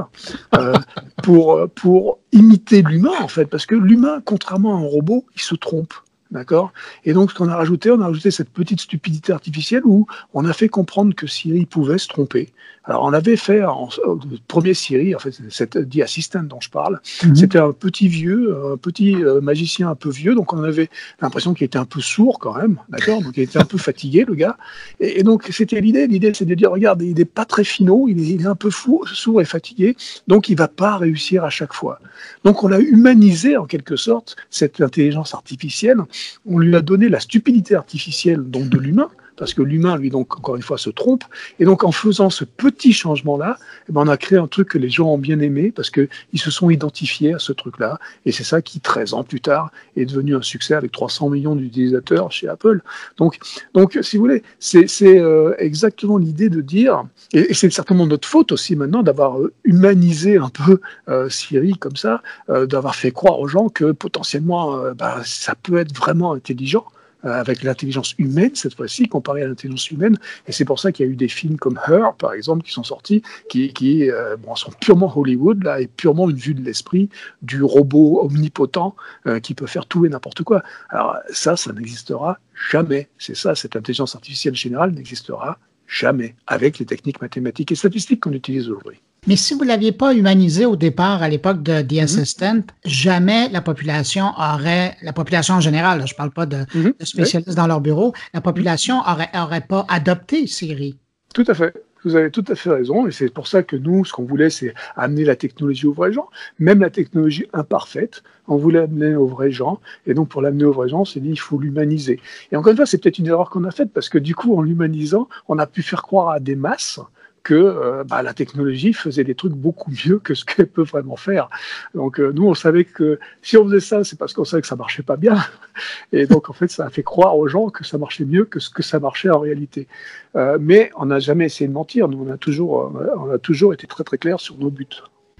euh, 0.54 0.74
pour, 1.22 1.66
pour 1.74 2.18
imiter 2.32 2.82
l'humain 2.82 3.18
en 3.22 3.28
fait, 3.28 3.46
parce 3.46 3.64
que 3.64 3.74
l'humain, 3.74 4.20
contrairement 4.22 4.76
à 4.76 4.80
un 4.80 4.86
robot, 4.86 5.24
il 5.36 5.40
se 5.40 5.54
trompe. 5.54 5.94
D'accord? 6.30 6.72
Et 7.04 7.12
donc, 7.12 7.32
ce 7.32 7.36
qu'on 7.36 7.48
a 7.48 7.56
rajouté, 7.56 7.90
on 7.90 8.00
a 8.00 8.06
rajouté 8.06 8.30
cette 8.30 8.50
petite 8.50 8.80
stupidité 8.80 9.32
artificielle 9.32 9.82
où 9.84 10.06
on 10.32 10.44
a 10.44 10.52
fait 10.52 10.68
comprendre 10.68 11.14
que 11.14 11.26
Siri 11.26 11.66
pouvait 11.66 11.98
se 11.98 12.06
tromper. 12.06 12.50
Alors, 12.84 13.04
on 13.04 13.12
avait 13.12 13.36
fait, 13.36 13.62
en, 13.62 13.88
le 14.06 14.38
premier 14.48 14.72
Siri, 14.72 15.14
en 15.14 15.18
fait, 15.18 15.38
cette 15.50 15.76
dit 15.76 16.02
Assistant 16.02 16.42
dont 16.42 16.60
je 16.60 16.70
parle, 16.70 17.00
mhm. 17.24 17.36
c'était 17.36 17.58
un 17.58 17.72
petit 17.72 18.08
vieux, 18.08 18.56
un 18.72 18.76
petit 18.78 19.14
euh, 19.14 19.40
magicien 19.40 19.90
un 19.90 19.94
peu 19.94 20.08
vieux, 20.08 20.34
donc 20.34 20.52
on 20.52 20.62
avait 20.62 20.88
l'impression 21.20 21.52
qu'il 21.52 21.66
était 21.66 21.78
un 21.78 21.84
peu 21.84 22.00
sourd 22.00 22.38
quand 22.38 22.56
même, 22.56 22.78
d'accord? 22.88 23.22
Donc, 23.22 23.36
il 23.36 23.42
était 23.42 23.58
un 23.58 23.64
peu 23.64 23.76
fatigué, 23.76 24.24
le 24.26 24.34
gars. 24.34 24.56
Et, 24.98 25.22
donc, 25.22 25.46
c'était 25.50 25.80
l'idée. 25.80 26.06
L'idée, 26.06 26.32
c'est 26.32 26.46
de 26.46 26.54
dire, 26.54 26.70
regarde, 26.70 27.02
il 27.02 27.14
n'est 27.14 27.24
pas 27.24 27.44
très 27.44 27.64
finot, 27.64 28.08
il 28.08 28.18
est, 28.18 28.28
il 28.28 28.42
est 28.42 28.46
un 28.46 28.56
peu 28.56 28.70
fou, 28.70 29.04
sourd 29.06 29.42
et 29.42 29.44
fatigué, 29.44 29.96
donc 30.26 30.48
il 30.48 30.56
va 30.56 30.68
pas 30.68 30.96
réussir 30.96 31.44
à 31.44 31.50
chaque 31.50 31.74
fois. 31.74 32.00
Donc, 32.44 32.64
on 32.64 32.72
a 32.72 32.78
humanisé, 32.78 33.56
en 33.56 33.66
quelque 33.66 33.96
sorte, 33.96 34.36
cette 34.48 34.80
intelligence 34.80 35.34
artificielle 35.34 35.98
on 36.46 36.58
lui 36.58 36.74
a 36.76 36.80
donné 36.80 37.08
la 37.08 37.20
stupidité 37.20 37.74
artificielle 37.74 38.42
donc 38.42 38.68
de 38.68 38.78
l'humain, 38.78 39.10
parce 39.40 39.54
que 39.54 39.62
l'humain, 39.62 39.96
lui, 39.96 40.10
donc, 40.10 40.36
encore 40.36 40.54
une 40.54 40.62
fois, 40.62 40.76
se 40.76 40.90
trompe. 40.90 41.24
Et 41.58 41.64
donc, 41.64 41.82
en 41.82 41.92
faisant 41.92 42.28
ce 42.28 42.44
petit 42.44 42.92
changement-là, 42.92 43.56
eh 43.88 43.92
ben, 43.92 44.02
on 44.02 44.08
a 44.08 44.18
créé 44.18 44.38
un 44.38 44.46
truc 44.46 44.68
que 44.68 44.78
les 44.78 44.90
gens 44.90 45.08
ont 45.08 45.18
bien 45.18 45.40
aimé, 45.40 45.72
parce 45.74 45.88
qu'ils 45.88 46.08
se 46.36 46.50
sont 46.50 46.68
identifiés 46.68 47.32
à 47.32 47.38
ce 47.38 47.54
truc-là. 47.54 47.98
Et 48.26 48.32
c'est 48.32 48.44
ça 48.44 48.60
qui, 48.60 48.80
13 48.80 49.14
ans 49.14 49.24
plus 49.24 49.40
tard, 49.40 49.72
est 49.96 50.04
devenu 50.04 50.36
un 50.36 50.42
succès 50.42 50.74
avec 50.74 50.92
300 50.92 51.30
millions 51.30 51.56
d'utilisateurs 51.56 52.30
chez 52.30 52.48
Apple. 52.48 52.82
Donc, 53.16 53.38
donc, 53.72 53.98
si 54.02 54.18
vous 54.18 54.24
voulez, 54.24 54.42
c'est 54.58 54.86
euh, 55.02 55.54
exactement 55.56 56.18
l'idée 56.18 56.50
de 56.50 56.60
dire, 56.60 57.04
et, 57.32 57.54
c'est 57.54 57.72
certainement 57.72 58.06
notre 58.06 58.28
faute 58.28 58.52
aussi 58.52 58.76
maintenant 58.76 59.02
d'avoir 59.02 59.40
euh, 59.40 59.54
humanisé 59.64 60.36
un 60.36 60.50
peu 60.50 60.80
euh, 61.08 61.30
Siri 61.30 61.78
comme 61.78 61.96
ça, 61.96 62.22
d'avoir 62.48 62.94
fait 62.94 63.10
croire 63.10 63.40
aux 63.40 63.48
gens 63.48 63.70
que 63.70 63.92
potentiellement, 63.92 64.92
bah, 64.92 65.22
ça 65.24 65.54
peut 65.54 65.78
être 65.78 65.96
vraiment 65.96 66.34
intelligent. 66.34 66.84
Euh, 67.26 67.32
avec 67.38 67.62
l'intelligence 67.62 68.14
humaine 68.16 68.54
cette 68.54 68.74
fois-ci, 68.74 69.06
comparée 69.06 69.42
à 69.42 69.46
l'intelligence 69.46 69.90
humaine. 69.90 70.16
Et 70.46 70.52
c'est 70.52 70.64
pour 70.64 70.80
ça 70.80 70.90
qu'il 70.90 71.04
y 71.04 71.08
a 71.08 71.12
eu 71.12 71.16
des 71.16 71.28
films 71.28 71.58
comme 71.58 71.78
Her, 71.86 72.14
par 72.16 72.32
exemple, 72.32 72.64
qui 72.64 72.72
sont 72.72 72.82
sortis, 72.82 73.22
qui, 73.50 73.74
qui 73.74 74.10
euh, 74.10 74.38
bon, 74.38 74.54
sont 74.54 74.72
purement 74.80 75.12
Hollywood, 75.14 75.62
là, 75.62 75.82
et 75.82 75.86
purement 75.86 76.30
une 76.30 76.38
vue 76.38 76.54
de 76.54 76.62
l'esprit 76.62 77.10
du 77.42 77.62
robot 77.62 78.22
omnipotent 78.22 78.96
euh, 79.26 79.38
qui 79.38 79.52
peut 79.52 79.66
faire 79.66 79.84
tout 79.84 80.06
et 80.06 80.08
n'importe 80.08 80.44
quoi. 80.44 80.62
Alors 80.88 81.18
ça, 81.30 81.56
ça 81.56 81.74
n'existera 81.74 82.38
jamais. 82.70 83.10
C'est 83.18 83.36
ça, 83.36 83.54
cette 83.54 83.76
intelligence 83.76 84.14
artificielle 84.14 84.54
générale 84.54 84.92
n'existera 84.92 85.58
jamais 85.86 86.36
avec 86.46 86.78
les 86.78 86.86
techniques 86.86 87.20
mathématiques 87.20 87.70
et 87.70 87.74
statistiques 87.74 88.20
qu'on 88.20 88.32
utilise 88.32 88.70
aujourd'hui. 88.70 89.02
Mais 89.26 89.36
si 89.36 89.54
vous 89.54 89.62
ne 89.62 89.68
l'aviez 89.68 89.92
pas 89.92 90.14
humanisé 90.14 90.64
au 90.64 90.76
départ, 90.76 91.22
à 91.22 91.28
l'époque 91.28 91.62
de 91.62 91.82
The 91.82 91.92
mhm. 91.92 91.98
Assistant, 92.00 92.60
jamais 92.84 93.48
la 93.50 93.60
population 93.60 94.32
aurait, 94.38 94.96
la 95.02 95.12
population 95.12 95.54
en 95.54 95.60
général, 95.60 96.06
je 96.06 96.14
ne 96.14 96.16
parle 96.16 96.30
pas 96.30 96.46
de, 96.46 96.64
mhm. 96.74 96.94
spécialistes 97.00 97.56
dans 97.56 97.66
leur 97.66 97.80
bureau, 97.80 98.14
la 98.32 98.40
population 98.40 99.00
aurait, 99.00 99.30
aurait 99.34 99.60
pas 99.60 99.84
adopté 99.88 100.46
Siri. 100.46 100.98
Tout 101.34 101.44
à 101.46 101.54
fait. 101.54 101.74
Vous 102.02 102.16
avez 102.16 102.30
tout 102.30 102.44
à 102.48 102.54
fait 102.54 102.70
raison, 102.70 103.06
et 103.06 103.10
c'est 103.10 103.28
pour 103.28 103.46
ça 103.46 103.62
que 103.62 103.76
nous, 103.76 104.06
ce 104.06 104.12
qu'on 104.14 104.24
voulait, 104.24 104.48
c'est 104.48 104.72
amener 104.96 105.22
la 105.22 105.36
technologie 105.36 105.86
aux 105.86 105.92
vrais 105.92 106.14
gens, 106.14 106.30
même 106.58 106.80
la 106.80 106.88
technologie 106.88 107.44
imparfaite, 107.52 108.22
on 108.48 108.56
voulait 108.56 108.78
amener 108.78 109.14
aux 109.14 109.26
vrais 109.26 109.50
gens, 109.50 109.80
et 110.06 110.14
donc 110.14 110.30
pour 110.30 110.40
l'amener 110.40 110.64
aux 110.64 110.72
vrais 110.72 110.88
gens, 110.88 111.00
on 111.00 111.04
s'est 111.04 111.20
dit, 111.20 111.28
il 111.28 111.38
faut 111.38 111.58
l'humaniser. 111.58 112.18
Et 112.52 112.56
encore 112.56 112.70
une 112.70 112.76
fois, 112.76 112.86
c'est 112.86 112.96
peut-être 112.96 113.18
une 113.18 113.26
erreur 113.26 113.50
qu'on 113.50 113.64
a 113.64 113.70
faite, 113.70 113.92
parce 113.92 114.08
que 114.08 114.16
du 114.16 114.34
coup, 114.34 114.56
en 114.56 114.62
l'humanisant, 114.62 115.28
on 115.48 115.58
a 115.58 115.66
pu 115.66 115.82
faire 115.82 116.00
croire 116.00 116.30
à 116.30 116.40
des 116.40 116.56
masses 116.56 117.00
que 117.42 117.54
euh, 117.54 118.04
bah, 118.04 118.22
la 118.22 118.34
technologie 118.34 118.92
faisait 118.92 119.24
des 119.24 119.34
trucs 119.34 119.52
beaucoup 119.52 119.90
mieux 120.06 120.18
que 120.18 120.34
ce 120.34 120.44
qu'elle 120.44 120.66
peut 120.66 120.82
vraiment 120.82 121.16
faire. 121.16 121.48
Donc 121.94 122.20
euh, 122.20 122.32
nous, 122.32 122.46
on 122.46 122.54
savait 122.54 122.84
que 122.84 123.18
si 123.42 123.56
on 123.56 123.64
faisait 123.64 123.80
ça, 123.80 124.04
c'est 124.04 124.18
parce 124.18 124.32
qu'on 124.32 124.44
savait 124.44 124.62
que 124.62 124.68
ça 124.68 124.76
marchait 124.76 125.02
pas 125.02 125.16
bien. 125.16 125.36
Et 126.12 126.26
donc 126.26 126.50
en 126.50 126.52
fait, 126.52 126.68
ça 126.68 126.86
a 126.86 126.90
fait 126.90 127.02
croire 127.02 127.36
aux 127.36 127.48
gens 127.48 127.68
que 127.68 127.84
ça 127.84 127.98
marchait 127.98 128.24
mieux 128.24 128.44
que 128.44 128.60
ce 128.60 128.70
que 128.70 128.82
ça 128.82 129.00
marchait 129.00 129.30
en 129.30 129.38
réalité. 129.38 129.88
Euh, 130.36 130.58
mais 130.60 130.90
on 130.96 131.06
n'a 131.06 131.18
jamais 131.18 131.46
essayé 131.46 131.68
de 131.68 131.72
mentir. 131.72 132.08
Nous, 132.08 132.26
on 132.26 132.30
a 132.30 132.36
toujours, 132.36 132.92
on 133.16 133.30
a 133.30 133.38
toujours 133.38 133.72
été 133.72 133.86
très 133.86 134.04
très 134.04 134.18
clair 134.18 134.40
sur 134.40 134.56
nos 134.58 134.70
buts. 134.70 134.86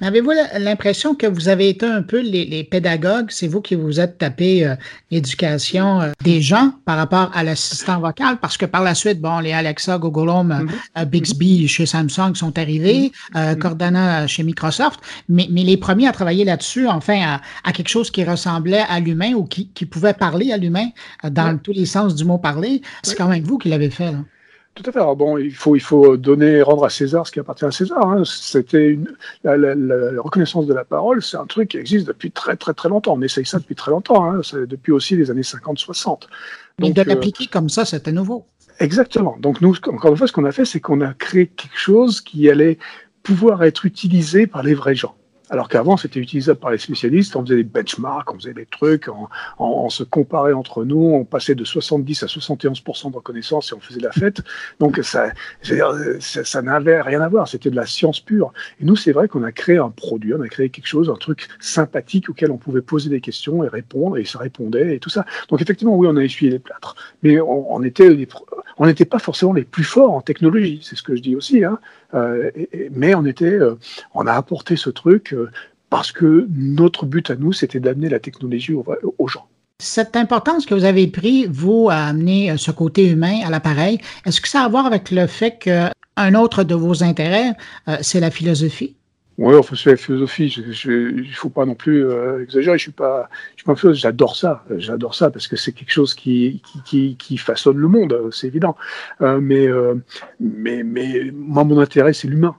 Avez-vous 0.03 0.33
l'impression 0.59 1.15
que 1.15 1.27
vous 1.27 1.49
avez 1.49 1.69
été 1.69 1.85
un 1.85 2.03
peu 2.03 2.21
les, 2.21 2.65
pédagogues, 2.65 3.27
c'est 3.31 3.49
vous 3.49 3.61
qui 3.61 3.75
vous 3.75 4.01
êtes 4.01 4.17
tapé 4.19 4.67
euh, 4.67 4.75
l'éducation 5.11 6.01
euh, 6.01 6.13
des 6.25 6.41
gens 6.41 6.73
par 6.87 6.97
rapport 6.97 7.31
à 7.35 7.45
l'assistant 7.45 8.01
vocal? 8.01 8.39
Parce 8.41 8.57
que 8.57 8.65
par 8.65 8.83
la 8.83 8.95
suite, 8.95 9.21
bon, 9.21 9.41
les 9.41 9.53
Alexa, 9.53 9.99
Google 9.99 10.31
Home, 10.31 10.53
euh, 10.53 11.03
mm-hmm. 11.03 11.05
Bixby 11.05 11.69
chez 11.69 11.85
Samsung 11.85 12.35
sont 12.35 12.57
arrivés, 12.59 13.13
mm-hmm. 13.35 13.59
Cortana 13.59 14.27
chez 14.27 14.43
Microsoft, 14.43 15.01
mais, 15.29 15.49
mais, 15.51 15.65
les 15.65 15.77
premiers 15.77 16.09
à 16.09 16.13
travailler 16.13 16.45
là-dessus, 16.45 16.89
enfin, 16.89 17.39
à, 17.65 17.73
quelque 17.73 17.89
chose 17.89 18.11
qui 18.11 18.25
ressemblait 18.25 18.85
à 18.89 19.01
l'humain 19.01 19.35
ou 19.35 19.45
qui, 19.45 19.69
qui, 19.69 19.85
pouvait 19.85 20.15
parler 20.15 20.53
à 20.53 20.57
l'humain 20.57 20.89
dans 21.25 21.59
tous 21.59 21.73
les 21.73 21.87
sens 21.87 22.15
du 22.15 22.25
mot 22.25 22.39
parler, 22.39 22.81
c'est 23.03 23.17
quand 23.17 23.29
même 23.29 23.45
vous 23.45 23.59
qui 23.59 23.69
l'avez 23.69 23.91
fait. 23.91 24.13
Là. 24.13 24.19
Tout 24.75 24.85
à 24.87 24.93
fait. 24.93 24.99
Alors 24.99 25.17
bon, 25.17 25.37
il 25.37 25.53
faut, 25.53 25.75
il 25.77 25.81
faut 25.81 26.17
donner, 26.17 26.63
rendre 26.63 26.85
à 26.85 26.91
César 26.91 27.27
ce 27.27 27.33
qui 27.33 27.41
appartient 27.41 27.65
à 27.65 27.71
César. 27.71 28.07
Hein. 28.07 28.23
C'était 28.25 28.99
la, 29.43 29.57
la, 29.57 30.23
reconnaissance 30.23 30.67
de 30.67 30.75
la 30.75 30.85
parole, 30.85 31.23
c'est 31.23 31.37
un 31.37 31.47
truc 31.47 31.71
qui 31.71 31.77
existe 31.77 32.07
depuis 32.07 32.31
très 32.31 32.57
très 32.57 32.73
très 32.73 32.89
longtemps. 32.89 33.15
On 33.15 33.23
essaye 33.23 33.45
ça 33.45 33.59
depuis 33.59 33.75
très 33.75 33.91
longtemps, 33.91 34.31
hein. 34.31 34.41
depuis 34.53 34.93
aussi 34.93 35.17
les 35.17 35.31
années 35.31 35.43
50-60. 35.43 36.23
Mais 36.79 36.93
de 36.93 37.01
euh, 37.01 37.05
l'appliquer 37.05 37.47
comme 37.47 37.69
ça, 37.69 37.85
c'était 37.85 38.13
nouveau. 38.13 38.47
Exactement. 38.79 39.37
Donc 39.39 39.61
nous, 39.61 39.75
encore 39.89 40.13
une 40.13 40.17
fois, 40.17 40.27
ce 40.27 40.33
qu'on 40.33 40.47
a 40.47 40.53
fait, 40.53 40.65
c'est 40.65 40.81
qu'on 40.81 41.01
a 41.03 41.13
créé 41.13 41.49
quelque 41.49 41.77
chose 41.77 42.21
qui 42.21 42.49
allait 42.49 42.79
pouvoir 43.23 43.63
être 43.65 43.85
utilisé 43.85 44.47
par 44.47 44.63
les 44.63 44.75
vrais 44.75 44.95
gens. 44.95 45.15
Alors 45.51 45.69
qu'avant, 45.69 45.97
c'était 45.97 46.21
utilisable 46.21 46.61
par 46.61 46.71
les 46.71 46.79
spécialistes, 46.79 47.35
on 47.35 47.45
faisait 47.45 47.57
des 47.57 47.65
benchmarks, 47.65 48.33
on 48.33 48.39
faisait 48.39 48.55
des 48.55 48.67
trucs, 48.67 49.11
on, 49.59 49.91
se 49.91 50.05
comparait 50.05 50.53
entre 50.53 50.85
nous, 50.85 51.13
on 51.13 51.25
passait 51.25 51.57
de 51.57 51.65
70 51.65 52.23
à 52.23 52.27
71% 52.27 53.11
de 53.11 53.17
reconnaissance 53.17 53.73
et 53.73 53.75
on 53.75 53.81
faisait 53.81 54.01
la 54.01 54.13
fête. 54.13 54.43
Donc 54.79 55.01
ça, 55.03 55.33
ça, 55.63 56.63
n'avait 56.63 57.03
rien 57.03 57.21
à 57.21 57.29
voir, 57.29 57.49
c'était 57.49 57.69
de 57.69 57.75
la 57.75 57.87
science 57.87 58.21
pure. 58.21 58.53
Et 58.81 58.85
nous, 58.85 58.95
c'est 58.95 59.11
vrai 59.11 59.27
qu'on 59.27 59.43
a 59.43 59.51
créé 59.51 59.79
un 59.79 59.91
produit, 59.91 60.35
on 60.35 60.41
a 60.41 60.49
créé 60.49 60.71
quelque 60.71 60.87
chose, 60.87 61.11
un 61.11 61.17
truc 61.17 61.49
sympathique 61.59 62.31
auquel 62.31 62.53
on 62.53 62.57
pouvait 62.57 62.83
poser 62.83 63.11
des 63.11 63.21
questions 63.21 63.65
et 63.65 63.69
répondre, 63.69 64.19
et 64.19 64.25
ça 64.25 64.39
répondait 64.39 64.95
et 64.95 65.01
tout 65.01 65.11
ça. 65.11 65.27
Donc 65.49 65.61
effectivement, 65.61 65.97
oui, 65.97 66.07
on 66.09 66.17
a 66.17 66.23
essuyé 66.23 66.53
les 66.53 66.61
plâtres, 66.61 66.95
mais 67.25 67.41
on, 67.41 67.75
on 67.75 67.81
n'était 67.81 69.05
pas 69.05 69.19
forcément 69.19 69.53
les 69.53 69.65
plus 69.65 69.85
forts 69.85 70.13
en 70.13 70.21
technologie, 70.21 70.79
c'est 70.85 70.95
ce 70.95 71.03
que 71.03 71.17
je 71.17 71.23
dis 71.23 71.35
aussi. 71.35 71.65
Hein. 71.65 71.81
Euh, 72.15 72.51
mais 72.93 73.15
on 73.15 73.25
était, 73.25 73.45
euh, 73.45 73.79
on 74.15 74.27
a 74.27 74.33
apporté 74.33 74.77
ce 74.77 74.91
truc 74.91 75.33
euh, 75.33 75.51
parce 75.91 76.13
que 76.13 76.47
notre 76.51 77.07
but 77.07 77.31
à 77.31 77.37
nous, 77.37 77.53
c'était 77.53 77.81
d'amener 77.81 78.09
la 78.09 78.21
technologie 78.21 78.75
aux, 78.75 79.29
gens. 79.29 79.47
Cette 79.79 80.15
importance 80.17 80.67
que 80.67 80.75
vous 80.75 80.85
avez 80.85 81.07
pris, 81.07 81.47
vous, 81.47 81.89
à 81.91 81.97
amener 81.97 82.57
ce 82.59 82.71
côté 82.71 83.09
humain 83.09 83.41
à 83.45 83.51
l'appareil, 83.51 83.99
est-ce 84.27 84.41
que 84.41 84.49
ça 84.49 84.63
a 84.63 84.65
à 84.67 84.69
voir 84.69 84.87
avec 84.87 85.11
le 85.11 85.27
fait 85.27 85.59
qu'un 85.59 86.35
autre 86.35 86.65
de 86.65 86.75
vos 86.75 87.03
intérêts, 87.03 87.55
c'est 88.03 88.21
la 88.21 88.31
philosophie? 88.31 88.95
Oui, 89.41 89.55
enfin, 89.57 89.75
c'est 89.75 89.93
la 89.93 89.97
philosophie. 89.97 90.49
Il 90.85 91.27
ne 91.27 91.33
faut 91.33 91.49
pas 91.49 91.65
non 91.65 91.75
plus 91.75 92.05
euh, 92.05 92.43
exagérer. 92.43 92.77
Je 92.77 92.83
suis 92.83 92.93
pas, 92.93 93.31
je 93.57 93.63
suis 93.63 93.65
pas 93.65 93.93
J'adore 93.95 94.37
ça. 94.37 94.63
J'adore 94.77 95.15
ça 95.15 95.31
parce 95.31 95.49
que 95.49 95.57
c'est 95.57 95.73
quelque 95.73 95.93
chose 95.93 96.13
qui, 96.13 96.61
qui, 96.85 97.37
façonne 97.39 97.79
le 97.79 97.89
monde. 97.89 98.29
C'est 98.33 98.49
évident. 98.49 98.77
Euh, 99.23 99.41
mais, 99.41 99.67
euh, 99.67 99.95
mais, 100.41 100.83
mais 100.83 101.31
moi, 101.33 101.65
mon 101.65 101.79
intérêt, 101.79 102.13
c'est 102.13 102.29
l'humain. 102.29 102.55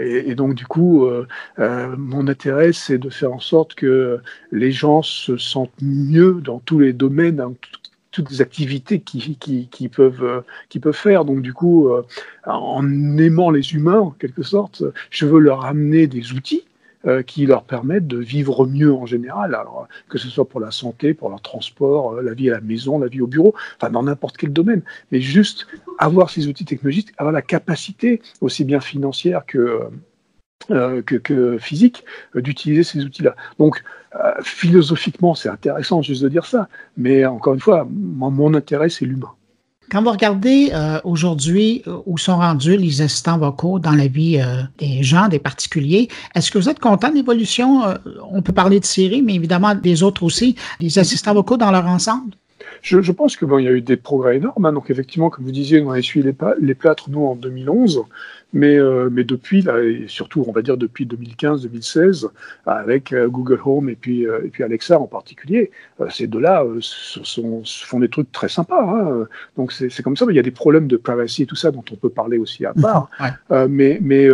Et, 0.00 0.34
donc 0.34 0.56
du 0.56 0.66
coup, 0.66 1.08
mon 1.56 2.26
intérêt, 2.26 2.72
c'est 2.72 2.98
de 2.98 3.08
faire 3.08 3.32
en 3.32 3.38
sorte 3.38 3.76
que 3.76 4.18
les 4.50 4.72
gens 4.72 5.02
se 5.02 5.36
sentent 5.36 5.80
mieux 5.80 6.40
dans 6.42 6.58
tous 6.58 6.80
les 6.80 6.92
domaines, 6.92 7.54
toutes 8.12 8.30
les 8.30 8.40
activités 8.40 9.00
qui, 9.00 9.36
qui, 9.36 9.68
qui, 9.68 9.88
peuvent, 9.88 10.22
euh, 10.22 10.40
qui 10.68 10.78
peuvent 10.78 10.94
faire. 10.94 11.24
Donc 11.24 11.42
du 11.42 11.52
coup, 11.52 11.88
euh, 11.88 12.02
en 12.46 12.86
aimant 13.18 13.50
les 13.50 13.72
humains, 13.72 13.98
en 13.98 14.10
quelque 14.10 14.42
sorte, 14.42 14.84
je 15.10 15.26
veux 15.26 15.40
leur 15.40 15.64
amener 15.64 16.06
des 16.06 16.32
outils 16.32 16.64
euh, 17.06 17.22
qui 17.22 17.46
leur 17.46 17.64
permettent 17.64 18.06
de 18.06 18.18
vivre 18.18 18.66
mieux 18.66 18.92
en 18.92 19.06
général, 19.06 19.54
alors 19.54 19.88
que 20.08 20.18
ce 20.18 20.28
soit 20.28 20.48
pour 20.48 20.60
la 20.60 20.70
santé, 20.70 21.14
pour 21.14 21.30
leur 21.30 21.40
transport, 21.40 22.20
la 22.20 22.34
vie 22.34 22.50
à 22.50 22.54
la 22.54 22.60
maison, 22.60 22.98
la 22.98 23.08
vie 23.08 23.22
au 23.22 23.26
bureau, 23.26 23.54
enfin 23.76 23.90
dans 23.90 24.04
n'importe 24.04 24.36
quel 24.36 24.52
domaine. 24.52 24.82
Mais 25.10 25.20
juste 25.20 25.66
avoir 25.98 26.30
ces 26.30 26.46
outils 26.46 26.66
technologiques, 26.66 27.12
avoir 27.16 27.32
la 27.32 27.42
capacité, 27.42 28.20
aussi 28.40 28.64
bien 28.64 28.80
financière 28.80 29.44
que 29.46 29.80
euh, 30.70 31.02
que, 31.02 31.58
physique 31.58 32.04
euh, 32.36 32.40
d'utiliser 32.40 32.82
ces 32.82 33.04
outils-là. 33.04 33.34
Donc, 33.58 33.82
euh, 34.14 34.32
philosophiquement, 34.42 35.34
c'est 35.34 35.48
intéressant 35.48 36.02
juste 36.02 36.22
de 36.22 36.28
dire 36.28 36.46
ça, 36.46 36.68
mais 36.96 37.24
encore 37.24 37.54
une 37.54 37.60
fois, 37.60 37.86
mon 37.90 38.54
intérêt, 38.54 38.88
c'est 38.88 39.04
l'humain. 39.04 39.30
Quand 39.90 40.02
vous 40.02 40.10
regardez 40.10 40.72
aujourd'hui 41.04 41.82
où 42.06 42.16
sont 42.16 42.38
rendus 42.38 42.78
les 42.78 43.02
assistants 43.02 43.36
vocaux 43.36 43.78
dans 43.78 43.92
la 43.92 44.06
vie 44.06 44.40
des 44.78 45.02
gens, 45.02 45.28
des 45.28 45.38
particuliers, 45.38 46.08
est-ce 46.34 46.50
que 46.50 46.56
vous 46.56 46.70
êtes 46.70 46.78
content 46.78 47.10
de 47.10 47.16
l'évolution? 47.16 47.82
on 48.30 48.40
peut 48.40 48.54
parler 48.54 48.80
de 48.80 48.86
Siri, 48.86 49.20
mais 49.20 49.34
évidemment 49.34 49.74
des 49.74 50.02
autres 50.02 50.22
aussi, 50.22 50.56
les 50.80 50.98
assistants 50.98 51.34
vocaux 51.34 51.58
dans 51.58 51.70
leur 51.70 51.86
ensemble? 51.86 52.32
Je, 52.80 53.12
pense 53.12 53.36
que 53.36 53.44
bon, 53.44 53.58
il 53.58 53.64
y 53.64 53.68
a 53.68 53.72
eu 53.72 53.80
des 53.80 53.96
progrès 53.96 54.36
énormes. 54.36 54.64
Hein. 54.64 54.72
Donc 54.72 54.90
effectivement, 54.90 55.30
comme 55.30 55.44
vous 55.44 55.52
disiez, 55.52 55.82
on 55.82 55.90
a 55.90 55.98
essuyé 55.98 56.24
les, 56.24 56.34
les 56.60 56.74
plâtres 56.74 57.10
nous 57.10 57.26
en 57.26 57.36
2011. 57.36 58.04
Mais, 58.52 58.76
euh, 58.76 59.08
mais 59.10 59.24
depuis, 59.24 59.62
là, 59.62 59.82
et 59.82 60.04
surtout, 60.08 60.44
on 60.46 60.52
va 60.52 60.60
dire 60.60 60.76
depuis 60.76 61.06
2015-2016, 61.06 62.28
avec 62.66 63.12
euh, 63.12 63.28
Google 63.28 63.60
Home 63.64 63.88
et 63.88 63.96
puis, 63.96 64.26
euh, 64.26 64.44
et 64.44 64.48
puis 64.48 64.62
Alexa 64.62 64.98
en 64.98 65.06
particulier, 65.06 65.70
ces 66.10 66.26
deux-là 66.26 66.64
sont, 66.80 67.62
font 67.64 68.00
des 68.00 68.08
trucs 68.08 68.30
très 68.30 68.48
sympas. 68.48 68.82
Hein. 68.82 69.26
Donc 69.56 69.72
c'est 69.72 70.02
comme 70.02 70.16
ça. 70.16 70.26
Mais 70.26 70.34
il 70.34 70.36
y 70.36 70.40
a 70.40 70.42
des 70.42 70.50
problèmes 70.50 70.86
de 70.86 70.96
privacy 70.96 71.42
et 71.42 71.46
tout 71.46 71.56
ça 71.56 71.70
dont 71.70 71.84
on 71.90 71.96
peut 71.96 72.10
parler 72.10 72.38
aussi 72.38 72.66
à 72.66 72.74
part. 72.74 73.08
mais 73.68 73.98
mais, 74.02 74.28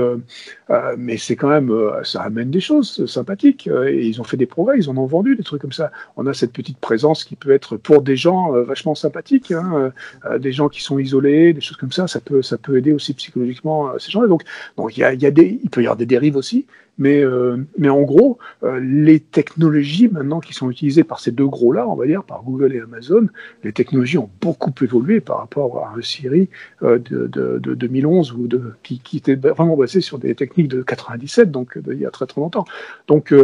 mais 0.96 1.16
c'est 1.16 1.37
quand 1.37 1.48
même, 1.48 1.72
ça 2.04 2.22
amène 2.22 2.50
des 2.50 2.61
choses 2.61 3.07
sympathiques. 3.07 3.66
et 3.68 4.07
ils 4.07 4.20
ont 4.20 4.24
fait 4.24 4.37
des 4.37 4.46
progrès, 4.46 4.78
ils 4.78 4.90
en 4.90 4.96
ont 4.96 5.07
vendu 5.07 5.35
des 5.37 5.42
trucs 5.42 5.62
comme 5.62 5.72
ça. 5.72 5.90
On 6.16 6.26
a 6.26 6.35
cette 6.35 6.52
petite 6.52 6.78
présence 6.78 7.24
qui 7.24 7.37
peut 7.37 7.52
être 7.52 7.76
pour 7.76 8.02
des 8.02 8.16
gens 8.16 8.52
vachement 8.64 8.94
sympathiques, 8.94 9.52
hein, 9.52 9.92
des 10.38 10.52
gens 10.52 10.68
qui 10.68 10.83
sont 10.83 10.98
isolés, 10.98 11.52
des 11.52 11.61
choses 11.61 11.76
comme 11.76 11.92
ça. 11.92 12.07
Ça 12.07 12.20
peut, 12.20 12.42
ça 12.42 12.59
peut 12.59 12.76
aider 12.76 12.92
aussi 12.92 13.14
psychologiquement 13.14 13.92
donc, 14.28 14.42
donc 14.76 14.96
il, 14.96 15.00
y 15.00 15.04
a, 15.04 15.14
y 15.14 15.26
a 15.26 15.31
des, 15.31 15.61
il 15.62 15.70
peut 15.70 15.83
y 15.83 15.87
avoir 15.87 15.96
des 15.96 16.07
dérives 16.07 16.37
aussi, 16.37 16.66
mais, 16.99 17.23
euh, 17.23 17.57
mais 17.79 17.89
en 17.89 18.03
gros, 18.03 18.39
euh, 18.63 18.81
les 18.81 19.21
technologies 19.21 20.09
maintenant 20.09 20.41
qui 20.41 20.53
sont 20.53 20.71
utilisées 20.71 21.05
par 21.05 21.21
ces 21.21 21.33
deux 21.33 21.47
gros-là, 21.47 21.89
on 21.89 21.95
va 21.95 22.07
dire, 22.07 22.25
par 22.25 22.43
Google 22.43 22.75
et 22.75 22.81
Amazon, 22.81 23.29
les 23.65 23.73
technologies 23.73 24.19
ont 24.19 24.31
beaucoup 24.41 24.73
évolué 24.83 25.21
par 25.21 25.39
rapport 25.39 25.85
à 25.85 25.95
un 25.97 26.03
Siri 26.03 26.49
euh, 26.83 26.99
de, 26.99 27.27
de, 27.27 27.59
de, 27.59 27.75
2011 27.75 28.33
ou 28.33 28.47
de, 28.49 28.73
qui, 28.83 28.99
qui, 28.99 29.19
était 29.19 29.37
vraiment 29.37 29.77
basé 29.77 30.01
sur 30.01 30.19
des 30.19 30.35
techniques 30.35 30.69
de 30.69 30.83
97, 30.83 31.51
donc 31.51 31.79
il 31.91 31.99
y 31.99 32.07
a 32.07 32.11
très 32.11 32.27
très 32.27 32.41
longtemps. 32.41 32.65
Donc, 33.07 33.35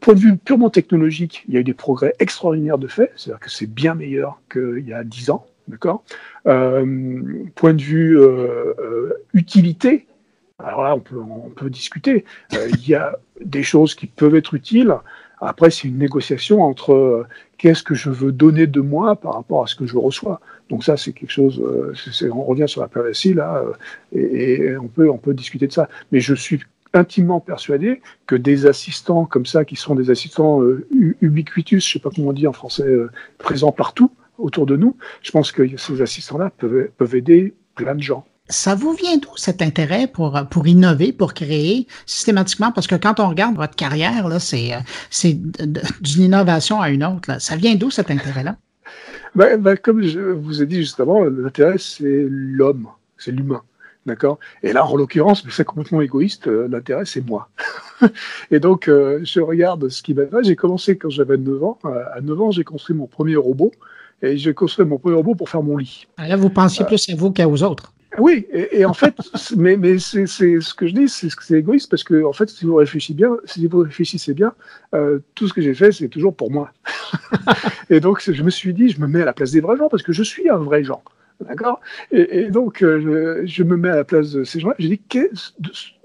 point 0.00 0.14
de 0.14 0.20
vue 0.20 0.36
purement 0.36 0.70
technologique, 0.70 1.44
il 1.48 1.54
y 1.54 1.56
a 1.56 1.60
eu 1.60 1.64
des 1.64 1.74
progrès 1.74 2.14
extraordinaires 2.18 2.78
de 2.78 2.88
fait, 2.88 3.12
c'est-à-dire 3.16 3.40
que 3.40 3.50
c'est 3.50 3.66
bien 3.66 3.94
meilleur 3.94 4.40
qu'il 4.50 4.86
y 4.86 4.92
a 4.92 5.04
10 5.04 5.30
ans. 5.30 5.46
D'accord? 5.68 6.02
Euh, 6.46 7.22
Point 7.54 7.74
de 7.74 7.82
vue 7.82 8.18
euh, 8.18 8.74
euh, 8.78 9.12
utilité, 9.34 10.06
alors 10.58 10.82
là, 10.82 10.94
on 10.94 11.00
peut, 11.00 11.18
on 11.18 11.50
peut 11.50 11.70
discuter. 11.70 12.24
Il 12.52 12.88
y 12.88 12.94
a 12.94 13.16
des 13.44 13.62
choses 13.62 13.94
qui 13.94 14.06
peuvent 14.06 14.34
être 14.34 14.54
utiles. 14.54 14.94
Après, 15.40 15.70
c'est 15.70 15.86
une 15.86 15.98
négociation 15.98 16.62
entre 16.62 17.26
qu'est-ce 17.58 17.84
que 17.84 17.94
je 17.94 18.10
veux 18.10 18.32
donner 18.32 18.66
de 18.66 18.80
moi 18.80 19.14
par 19.14 19.34
rapport 19.34 19.62
à 19.62 19.68
ce 19.68 19.76
que 19.76 19.86
je 19.86 19.96
reçois. 19.96 20.40
Donc 20.68 20.82
ça, 20.82 20.96
c'est 20.96 21.12
quelque 21.12 21.30
chose. 21.30 21.62
on 22.32 22.42
revient 22.42 22.68
sur 22.68 22.80
la 22.80 22.88
privacy 22.88 23.34
là, 23.34 23.62
et, 24.12 24.76
on 24.76 24.88
peut 24.88 25.08
on 25.08 25.18
peut 25.18 25.32
discuter 25.32 25.68
de 25.68 25.72
ça. 25.72 25.88
Mais 26.10 26.18
je 26.18 26.34
suis 26.34 26.60
intimement 26.92 27.38
persuadé 27.38 28.00
que 28.26 28.34
des 28.34 28.66
assistants 28.66 29.26
comme 29.26 29.46
ça, 29.46 29.64
qui 29.64 29.76
sont 29.76 29.94
des 29.94 30.10
assistants 30.10 30.60
ubiquitus, 31.20 31.86
je 31.86 31.92
sais 31.92 31.98
pas 32.00 32.10
comment 32.12 32.30
on 32.30 32.32
dit 32.32 32.48
en 32.48 32.52
français, 32.52 32.88
présents 33.38 33.72
partout, 33.72 34.10
autour 34.38 34.66
de 34.66 34.76
nous, 34.76 34.96
je 35.22 35.30
pense 35.30 35.52
que 35.52 35.76
ces 35.76 36.02
assistants-là 36.02 36.50
peuvent, 36.50 36.88
peuvent 36.96 37.14
aider 37.14 37.54
plein 37.74 37.94
de 37.94 38.02
gens. 38.02 38.26
Ça 38.48 38.74
vous 38.74 38.92
vient 38.92 39.18
d'où 39.18 39.36
cet 39.36 39.60
intérêt 39.60 40.06
pour, 40.06 40.38
pour 40.50 40.66
innover, 40.66 41.12
pour 41.12 41.34
créer 41.34 41.86
systématiquement? 42.06 42.72
Parce 42.72 42.86
que 42.86 42.94
quand 42.94 43.20
on 43.20 43.28
regarde 43.28 43.56
votre 43.56 43.76
carrière, 43.76 44.28
là, 44.28 44.38
c'est, 44.38 44.72
c'est 45.10 45.38
d'une 46.00 46.22
innovation 46.22 46.80
à 46.80 46.90
une 46.90 47.04
autre. 47.04 47.28
Là. 47.28 47.38
Ça 47.40 47.56
vient 47.56 47.74
d'où 47.74 47.90
cet 47.90 48.10
intérêt-là? 48.10 48.56
Ben, 49.34 49.60
ben, 49.60 49.76
comme 49.76 50.02
je 50.02 50.20
vous 50.20 50.62
ai 50.62 50.66
dit 50.66 50.76
justement, 50.76 51.24
l'intérêt, 51.24 51.76
c'est 51.78 52.26
l'homme, 52.28 52.88
c'est 53.18 53.30
l'humain. 53.30 53.62
D'accord? 54.06 54.38
Et 54.62 54.72
là, 54.72 54.86
en 54.86 54.96
l'occurrence, 54.96 55.44
c'est 55.50 55.64
complètement 55.64 56.00
égoïste, 56.00 56.48
euh, 56.48 56.66
l'intérêt, 56.70 57.04
c'est 57.04 57.20
moi. 57.20 57.50
et 58.50 58.58
donc, 58.58 58.88
euh, 58.88 59.20
je 59.22 59.40
regarde 59.40 59.90
ce 59.90 60.02
qui 60.02 60.14
va. 60.14 60.22
J'ai 60.40 60.56
commencé 60.56 60.96
quand 60.96 61.10
j'avais 61.10 61.36
9 61.36 61.62
ans. 61.62 61.78
À 62.14 62.22
9 62.22 62.40
ans, 62.40 62.50
j'ai 62.50 62.64
construit 62.64 62.96
mon 62.96 63.06
premier 63.06 63.36
robot 63.36 63.70
et 64.22 64.38
j'ai 64.38 64.54
construit 64.54 64.86
mon 64.86 64.98
premier 64.98 65.16
robot 65.16 65.34
pour 65.34 65.50
faire 65.50 65.62
mon 65.62 65.76
lit. 65.76 66.06
Ah, 66.16 66.26
là, 66.26 66.36
vous 66.36 66.48
pensiez 66.48 66.86
plus 66.86 67.06
à 67.10 67.14
vous 67.14 67.30
qu'à 67.30 67.46
aux 67.46 67.62
autres. 67.62 67.92
Oui, 68.18 68.46
et, 68.52 68.84
en 68.84 68.94
fait, 68.94 69.14
mais, 69.56 69.98
c'est 69.98 70.26
ce 70.26 70.74
que 70.74 70.86
je 70.86 70.92
dis, 70.92 71.08
c'est 71.08 71.58
égoïste 71.58 71.90
parce 71.90 72.04
que 72.04 72.24
en 72.24 72.32
fait, 72.32 72.48
si 72.48 72.64
vous 72.64 72.74
réfléchissez 72.76 73.14
bien, 74.34 74.52
euh, 74.94 75.18
tout 75.34 75.48
ce 75.48 75.52
que 75.52 75.60
j'ai 75.60 75.74
fait, 75.74 75.92
c'est 75.92 76.08
toujours 76.08 76.34
pour 76.34 76.50
moi. 76.50 76.70
et 77.90 78.00
donc, 78.00 78.22
je 78.30 78.42
me 78.42 78.50
suis 78.50 78.74
dit, 78.74 78.90
je 78.90 79.00
me 79.00 79.06
mets 79.06 79.22
à 79.22 79.26
la 79.26 79.32
place 79.32 79.52
des 79.52 79.60
vrais 79.60 79.76
gens 79.76 79.88
parce 79.88 80.02
que 80.02 80.12
je 80.12 80.22
suis 80.22 80.48
un 80.48 80.58
vrai 80.58 80.84
gens. 80.84 81.02
D'accord? 81.40 81.80
Et, 82.10 82.50
donc, 82.50 82.82
euh, 82.82 83.42
je, 83.44 83.62
me 83.62 83.76
mets 83.76 83.90
à 83.90 83.96
la 83.96 84.04
place 84.04 84.32
de 84.32 84.42
ces 84.42 84.58
gens-là. 84.58 84.74
J'ai 84.78 84.88
dit, 84.88 85.00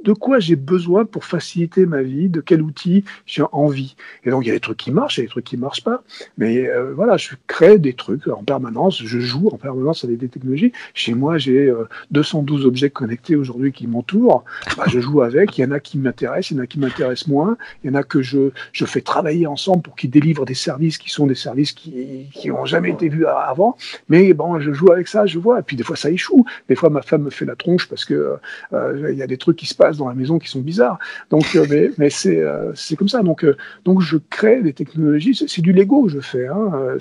de 0.03 0.13
quoi 0.13 0.39
j'ai 0.39 0.55
besoin 0.55 1.05
pour 1.05 1.25
faciliter 1.25 1.85
ma 1.85 2.01
vie, 2.01 2.29
de 2.29 2.41
quel 2.41 2.61
outil 2.61 3.03
j'ai 3.25 3.43
envie. 3.51 3.95
Et 4.23 4.29
donc 4.29 4.45
il 4.45 4.47
y 4.47 4.51
a 4.51 4.53
des 4.53 4.59
trucs 4.59 4.77
qui 4.77 4.91
marchent, 4.91 5.17
il 5.17 5.21
y 5.21 5.23
a 5.23 5.25
des 5.25 5.31
trucs 5.31 5.45
qui 5.45 5.57
marchent 5.57 5.83
pas. 5.83 6.03
Mais 6.37 6.67
euh, 6.67 6.93
voilà, 6.93 7.17
je 7.17 7.35
crée 7.47 7.77
des 7.79 7.93
trucs 7.93 8.27
en 8.27 8.43
permanence, 8.43 9.01
je 9.03 9.19
joue 9.19 9.49
en 9.49 9.57
permanence 9.57 10.03
avec 10.03 10.17
des 10.17 10.27
technologies. 10.27 10.71
Chez 10.93 11.13
moi, 11.13 11.37
j'ai 11.37 11.73
212 12.11 12.63
euh, 12.63 12.67
objets 12.67 12.89
connectés 12.89 13.35
aujourd'hui 13.35 13.71
qui 13.71 13.87
m'entourent. 13.87 14.43
Bah, 14.77 14.85
je 14.87 14.99
joue 14.99 15.21
avec, 15.21 15.57
il 15.57 15.61
y 15.61 15.65
en 15.65 15.71
a 15.71 15.79
qui 15.79 15.97
m'intéressent, 15.97 16.51
il 16.51 16.57
y 16.57 16.59
en 16.59 16.63
a 16.63 16.67
qui 16.67 16.79
m'intéressent 16.79 17.27
moins, 17.27 17.57
il 17.83 17.87
y 17.87 17.89
en 17.91 17.95
a 17.95 18.03
que 18.03 18.21
je, 18.21 18.49
fais 18.85 19.01
travailler 19.01 19.47
ensemble 19.47 19.81
pour 19.81 19.95
qu'ils 19.95 20.09
délivrent 20.09 20.45
des 20.45 20.53
services 20.53 20.97
qui 20.97 21.09
sont 21.09 21.25
des 21.25 21.35
services 21.35 21.71
qui 21.71 22.27
n'ont 22.45 22.65
jamais 22.65 22.89
été 22.89 23.07
vus 23.07 23.25
avant. 23.25 23.77
Mais 24.09 24.33
bon, 24.33 24.59
je 24.59 24.73
joue 24.73 24.91
avec 24.91 25.07
ça, 25.07 25.25
je 25.25 25.39
vois. 25.39 25.59
Et 25.59 25.61
puis 25.63 25.75
des 25.75 25.83
fois 25.83 25.95
ça 25.95 26.09
échoue. 26.09 26.45
Des 26.69 26.75
fois 26.75 26.89
ma 26.89 27.01
femme 27.01 27.23
me 27.23 27.29
fait 27.29 27.45
la 27.45 27.55
tronche 27.55 27.87
parce 27.87 28.05
que 28.05 28.35
euh, 28.73 29.13
y 29.13 29.21
a 29.21 29.27
des 29.27 29.37
trucs 29.37 29.57
qui 29.57 29.65
se 29.65 29.75
passent 29.75 29.92
dans 29.97 30.07
la 30.07 30.13
maison 30.15 30.39
qui 30.39 30.47
sont 30.47 30.61
bizarres. 30.61 30.99
Donc, 31.29 31.55
euh, 31.55 31.65
mais, 31.69 31.91
mais 31.97 32.09
c'est 32.09 32.39
euh, 32.39 32.71
c'est 32.75 32.95
comme 32.95 33.09
ça. 33.09 33.21
Donc, 33.21 33.43
euh, 33.43 33.57
donc 33.85 34.01
je 34.01 34.17
crée 34.29 34.61
des 34.61 34.73
technologies. 34.73 35.45
C'est 35.47 35.61
du 35.61 35.73
Lego 35.73 36.03
que 36.03 36.09
je 36.09 36.19
fais. 36.19 36.47
Hein. 36.47 36.97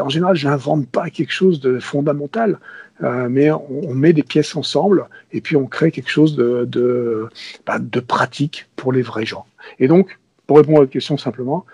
en 0.00 0.08
général, 0.08 0.36
je 0.36 0.48
n'invente 0.48 0.88
pas 0.88 1.10
quelque 1.10 1.32
chose 1.32 1.60
de 1.60 1.78
fondamental. 1.78 2.58
mais 3.00 3.50
on, 3.50 3.94
met 3.94 4.12
des 4.12 4.22
pièces 4.22 4.54
ensemble 4.56 5.08
et 5.32 5.40
puis 5.40 5.56
on 5.56 5.66
crée 5.66 5.90
quelque 5.90 6.10
chose 6.10 6.36
de, 6.36 6.64
de, 6.64 7.28
bah, 7.66 7.78
de 7.78 8.00
pratique 8.00 8.68
pour 8.76 8.92
les 8.92 9.02
vrais 9.02 9.26
gens. 9.26 9.46
Et 9.78 9.88
donc, 9.88 10.18
pour 10.46 10.58
répondre 10.58 10.78
à 10.78 10.80
votre 10.82 10.92
question 10.92 11.16
simplement, 11.18 11.64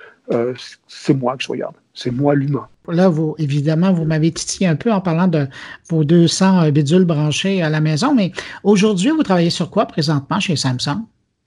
c'est 0.87 1.15
moi 1.15 1.37
que 1.37 1.43
je 1.43 1.49
regarde. 1.49 1.75
C'est 1.95 2.11
moi 2.11 2.35
l'humain. 2.35 2.69
Là, 2.89 3.09
vous, 3.09 3.35
évidemment, 3.39 3.93
vous 3.93 4.05
m'avez 4.05 4.33
titillé 4.33 4.69
un 4.69 4.77
peu 4.77 4.93
en 4.93 5.01
parlant 5.01 5.29
de 5.29 5.47
vos 5.89 6.05
200 6.05 6.63
euh, 6.63 6.71
bidules 6.71 7.05
branchés 7.05 7.63
à 7.63 7.71
la 7.71 7.81
maison, 7.81 8.15
mais 8.15 8.33
aujourd'hui, 8.65 9.11
vous 9.11 9.23
travaillez 9.23 9.51
sur 9.51 9.71
quoi 9.71 9.87
présentement 9.87 10.41
chez 10.41 10.57
Samsung? 10.57 11.03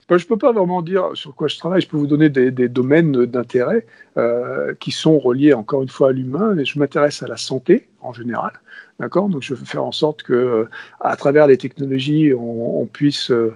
Ben, 0.08 0.18
je 0.18 0.24
ne 0.24 0.28
peux 0.28 0.36
pas 0.36 0.52
vraiment 0.52 0.82
dire 0.82 1.10
sur 1.14 1.34
quoi 1.34 1.48
je 1.48 1.56
travaille. 1.56 1.80
Je 1.80 1.88
peux 1.88 1.96
vous 1.96 2.06
donner 2.06 2.28
des, 2.28 2.68
domaines 2.68 3.24
d'intérêt 3.24 3.86
euh, 4.18 4.74
qui 4.78 4.90
sont 4.90 5.18
reliés 5.18 5.54
encore 5.54 5.82
une 5.82 5.88
fois 5.88 6.10
à 6.10 6.12
l'humain. 6.12 6.54
Je 6.62 6.78
m'intéresse 6.78 7.22
à 7.22 7.26
la 7.26 7.38
santé 7.38 7.88
en 8.02 8.12
général. 8.12 8.52
D'accord? 9.00 9.28
Donc, 9.28 9.42
je 9.42 9.54
veux 9.54 9.64
faire 9.64 9.84
en 9.84 9.92
sorte 9.92 10.22
que, 10.22 10.32
euh, 10.32 10.68
à 11.00 11.16
travers 11.16 11.46
les 11.46 11.56
technologies, 11.56 12.32
on, 12.34 12.86
puisse, 12.86 13.30
euh, 13.30 13.54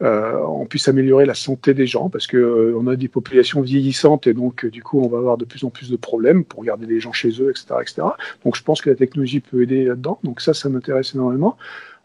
on 0.00 0.66
puisse 0.66 0.88
améliorer 0.88 1.26
la 1.26 1.34
santé 1.34 1.74
des 1.74 1.86
gens 1.86 2.08
parce 2.08 2.26
que 2.26 2.74
on 2.76 2.86
a 2.86 2.96
des 2.96 3.08
populations 3.08 3.60
vieillissantes 3.60 4.26
et 4.26 4.34
donc, 4.34 4.66
du 4.66 4.82
coup, 4.82 5.00
on 5.00 5.08
va 5.08 5.18
avoir 5.18 5.36
de 5.36 5.44
plus 5.44 5.64
en 5.64 5.70
plus 5.70 5.90
de 5.90 5.96
problèmes 5.96 6.44
pour 6.44 6.64
garder 6.64 6.86
les 6.86 7.00
gens 7.00 7.12
chez 7.12 7.30
eux, 7.40 7.50
etc., 7.50 7.66
etc. 7.82 8.02
Donc, 8.44 8.56
je 8.56 8.62
pense 8.62 8.80
que 8.80 8.90
la 8.90 8.96
technologie 8.96 9.40
peut 9.40 9.62
aider 9.62 9.84
là-dedans. 9.84 10.18
Donc, 10.24 10.40
ça, 10.40 10.54
ça 10.54 10.68
m'intéresse 10.68 11.14
énormément 11.14 11.56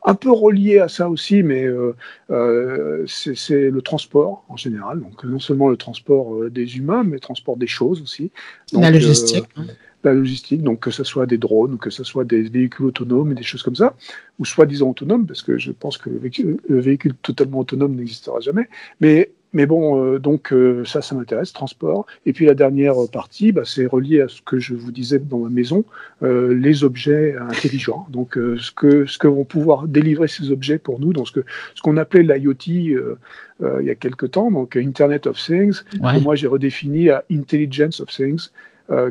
un 0.05 0.15
peu 0.15 0.31
relié 0.31 0.79
à 0.79 0.88
ça 0.88 1.10
aussi, 1.10 1.43
mais 1.43 1.63
euh, 1.63 1.95
euh, 2.29 3.03
c'est 3.08 3.69
le 3.69 3.81
transport 3.81 4.45
en 4.49 4.55
général. 4.55 5.01
Donc 5.01 5.23
non 5.23 5.39
seulement 5.39 5.67
le 5.67 5.77
transport 5.77 6.36
euh, 6.36 6.49
des 6.49 6.77
humains, 6.77 7.03
mais 7.03 7.13
le 7.13 7.19
transport 7.19 7.58
des 7.58 7.67
choses 7.67 8.01
aussi. 8.01 8.31
la 8.71 8.91
logistique. 8.91 9.45
Hein. 9.58 9.65
La 10.06 10.13
logistique, 10.13 10.63
donc 10.63 10.80
que 10.80 10.91
ce 10.91 11.04
soit 11.04 11.26
des 11.26 11.38
drones, 11.38 11.74
ou 11.74 11.78
que 11.78 11.89
ce 11.89 12.04
soit 12.04 12.24
des 12.24 12.44
véhicules 12.44 12.86
autonomes 12.86 13.32
et 13.32 13.36
des 13.36 13.44
choses 13.44 13.63
comme 13.63 13.76
ça, 13.76 13.96
ou 14.39 14.46
soi-disant 14.46 14.89
autonomes, 14.89 15.26
parce 15.26 15.41
que 15.41 15.58
je 15.58 15.72
pense 15.72 15.98
que 15.98 16.10
le 16.10 16.20
véhicule, 16.20 16.58
le 16.68 16.80
véhicule 16.80 17.15
totalement 17.15 17.60
autonome 17.60 17.96
n'existera 17.96 18.39
jamais. 18.39 18.70
Mais 19.02 19.32
mais 19.56 19.65
bon, 19.65 20.04
euh, 20.04 20.20
donc 20.20 20.52
euh, 20.52 20.84
ça, 20.84 21.02
ça 21.02 21.15
m'intéresse, 21.15 21.54
transport. 21.54 22.06
Et 22.26 22.34
puis 22.34 22.46
la 22.46 22.56
dernière 22.56 22.96
partie, 23.12 23.54
bah, 23.54 23.62
c'est 23.63 23.86
relié 23.86 24.22
à 24.22 24.28
ce 24.28 24.41
que 24.41 24.60
je 24.60 24.76
vous 24.76 24.91
disais 24.91 25.18
dans 25.18 25.39
ma 25.39 25.50
maison, 25.50 25.86
euh, 26.24 26.54
les 26.54 26.84
objets 26.84 27.38
intelligents. 27.38 28.06
Donc 28.10 28.34
ce 28.36 28.72
que 28.72 29.06
ce 29.06 29.18
que 29.18 29.28
vont 29.28 29.46
pouvoir 29.46 29.88
délivrer 29.88 30.28
ces 30.28 30.52
objets 30.52 30.78
pour 30.78 31.00
nous, 31.00 31.13
dans 31.13 31.24
ce 31.24 31.32
que 31.32 31.46
ce 31.74 31.82
qu'on 31.82 31.96
appelait 31.96 32.24
l'IoT 32.24 32.65
il 32.68 33.86
y 33.86 33.89
a 33.89 33.96
quelque 33.96 34.26
temps, 34.26 34.52
donc 34.52 34.76
Internet 34.76 35.26
of 35.26 35.38
Things. 35.41 35.84
moi, 36.22 36.36
j'ai 36.36 36.48
redéfini 36.48 37.10
à 37.10 37.24
Intelligence 37.32 38.02
of 38.02 38.10
Things. 38.10 38.50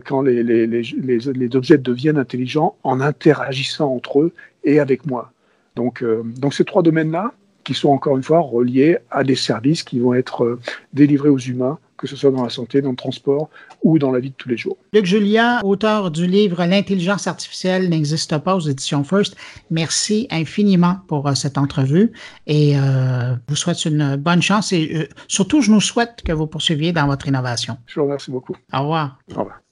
Quand 0.04 0.22
les, 0.22 0.42
les, 0.42 0.66
les, 0.66 0.82
les, 1.02 1.56
objets 1.56 1.78
deviennent 1.78 2.18
intelligents 2.18 2.76
en 2.84 3.00
interagissant 3.00 3.92
entre 3.92 4.20
eux 4.20 4.32
et 4.62 4.78
avec 4.78 5.04
moi. 5.06 5.32
Donc, 5.74 6.04
donc 6.38 6.54
ces 6.54 6.64
trois 6.64 6.82
domaines-là, 6.82 7.32
qui 7.64 7.74
sont 7.74 7.88
encore 7.88 8.16
une 8.16 8.22
fois 8.22 8.40
reliés 8.40 8.98
à 9.10 9.24
des 9.24 9.34
services 9.34 9.82
qui 9.82 9.98
vont 9.98 10.14
être 10.14 10.44
euh, 10.44 10.60
délivrés 10.92 11.30
aux 11.30 11.38
humains, 11.38 11.78
que 11.96 12.06
ce 12.06 12.16
soit 12.16 12.30
dans 12.30 12.42
la 12.42 12.50
santé, 12.50 12.82
dans 12.82 12.90
le 12.90 12.96
transport 12.96 13.48
ou 13.82 13.98
dans 13.98 14.12
la 14.12 14.20
vie 14.20 14.30
de 14.30 14.34
tous 14.34 14.48
les 14.48 14.56
jours. 14.56 14.76
Luc 14.92 15.06
Julien, 15.06 15.60
auteur 15.62 16.10
du 16.10 16.26
livre 16.26 16.64
L'intelligence 16.64 17.26
artificielle 17.26 17.88
n'existe 17.88 18.36
pas 18.38 18.54
aux 18.56 18.60
éditions 18.60 19.04
First, 19.04 19.36
merci 19.70 20.28
infiniment 20.30 20.98
pour 21.08 21.26
euh, 21.26 21.34
cette 21.34 21.56
entrevue 21.56 22.12
et 22.46 22.78
euh, 22.78 23.34
vous 23.48 23.56
souhaite 23.56 23.84
une 23.84 24.16
bonne 24.16 24.42
chance 24.42 24.72
et 24.72 25.08
surtout 25.28 25.62
je 25.62 25.70
nous 25.70 25.80
souhaite 25.80 26.22
que 26.24 26.32
vous 26.32 26.46
poursuiviez 26.46 26.92
dans 26.92 27.06
votre 27.06 27.26
innovation. 27.26 27.78
Je 27.86 27.98
vous 27.98 28.06
remercie 28.06 28.30
beaucoup. 28.30 28.56
Au 28.72 28.80
revoir. 28.80 29.18
Au 29.34 29.40
revoir. 29.40 29.63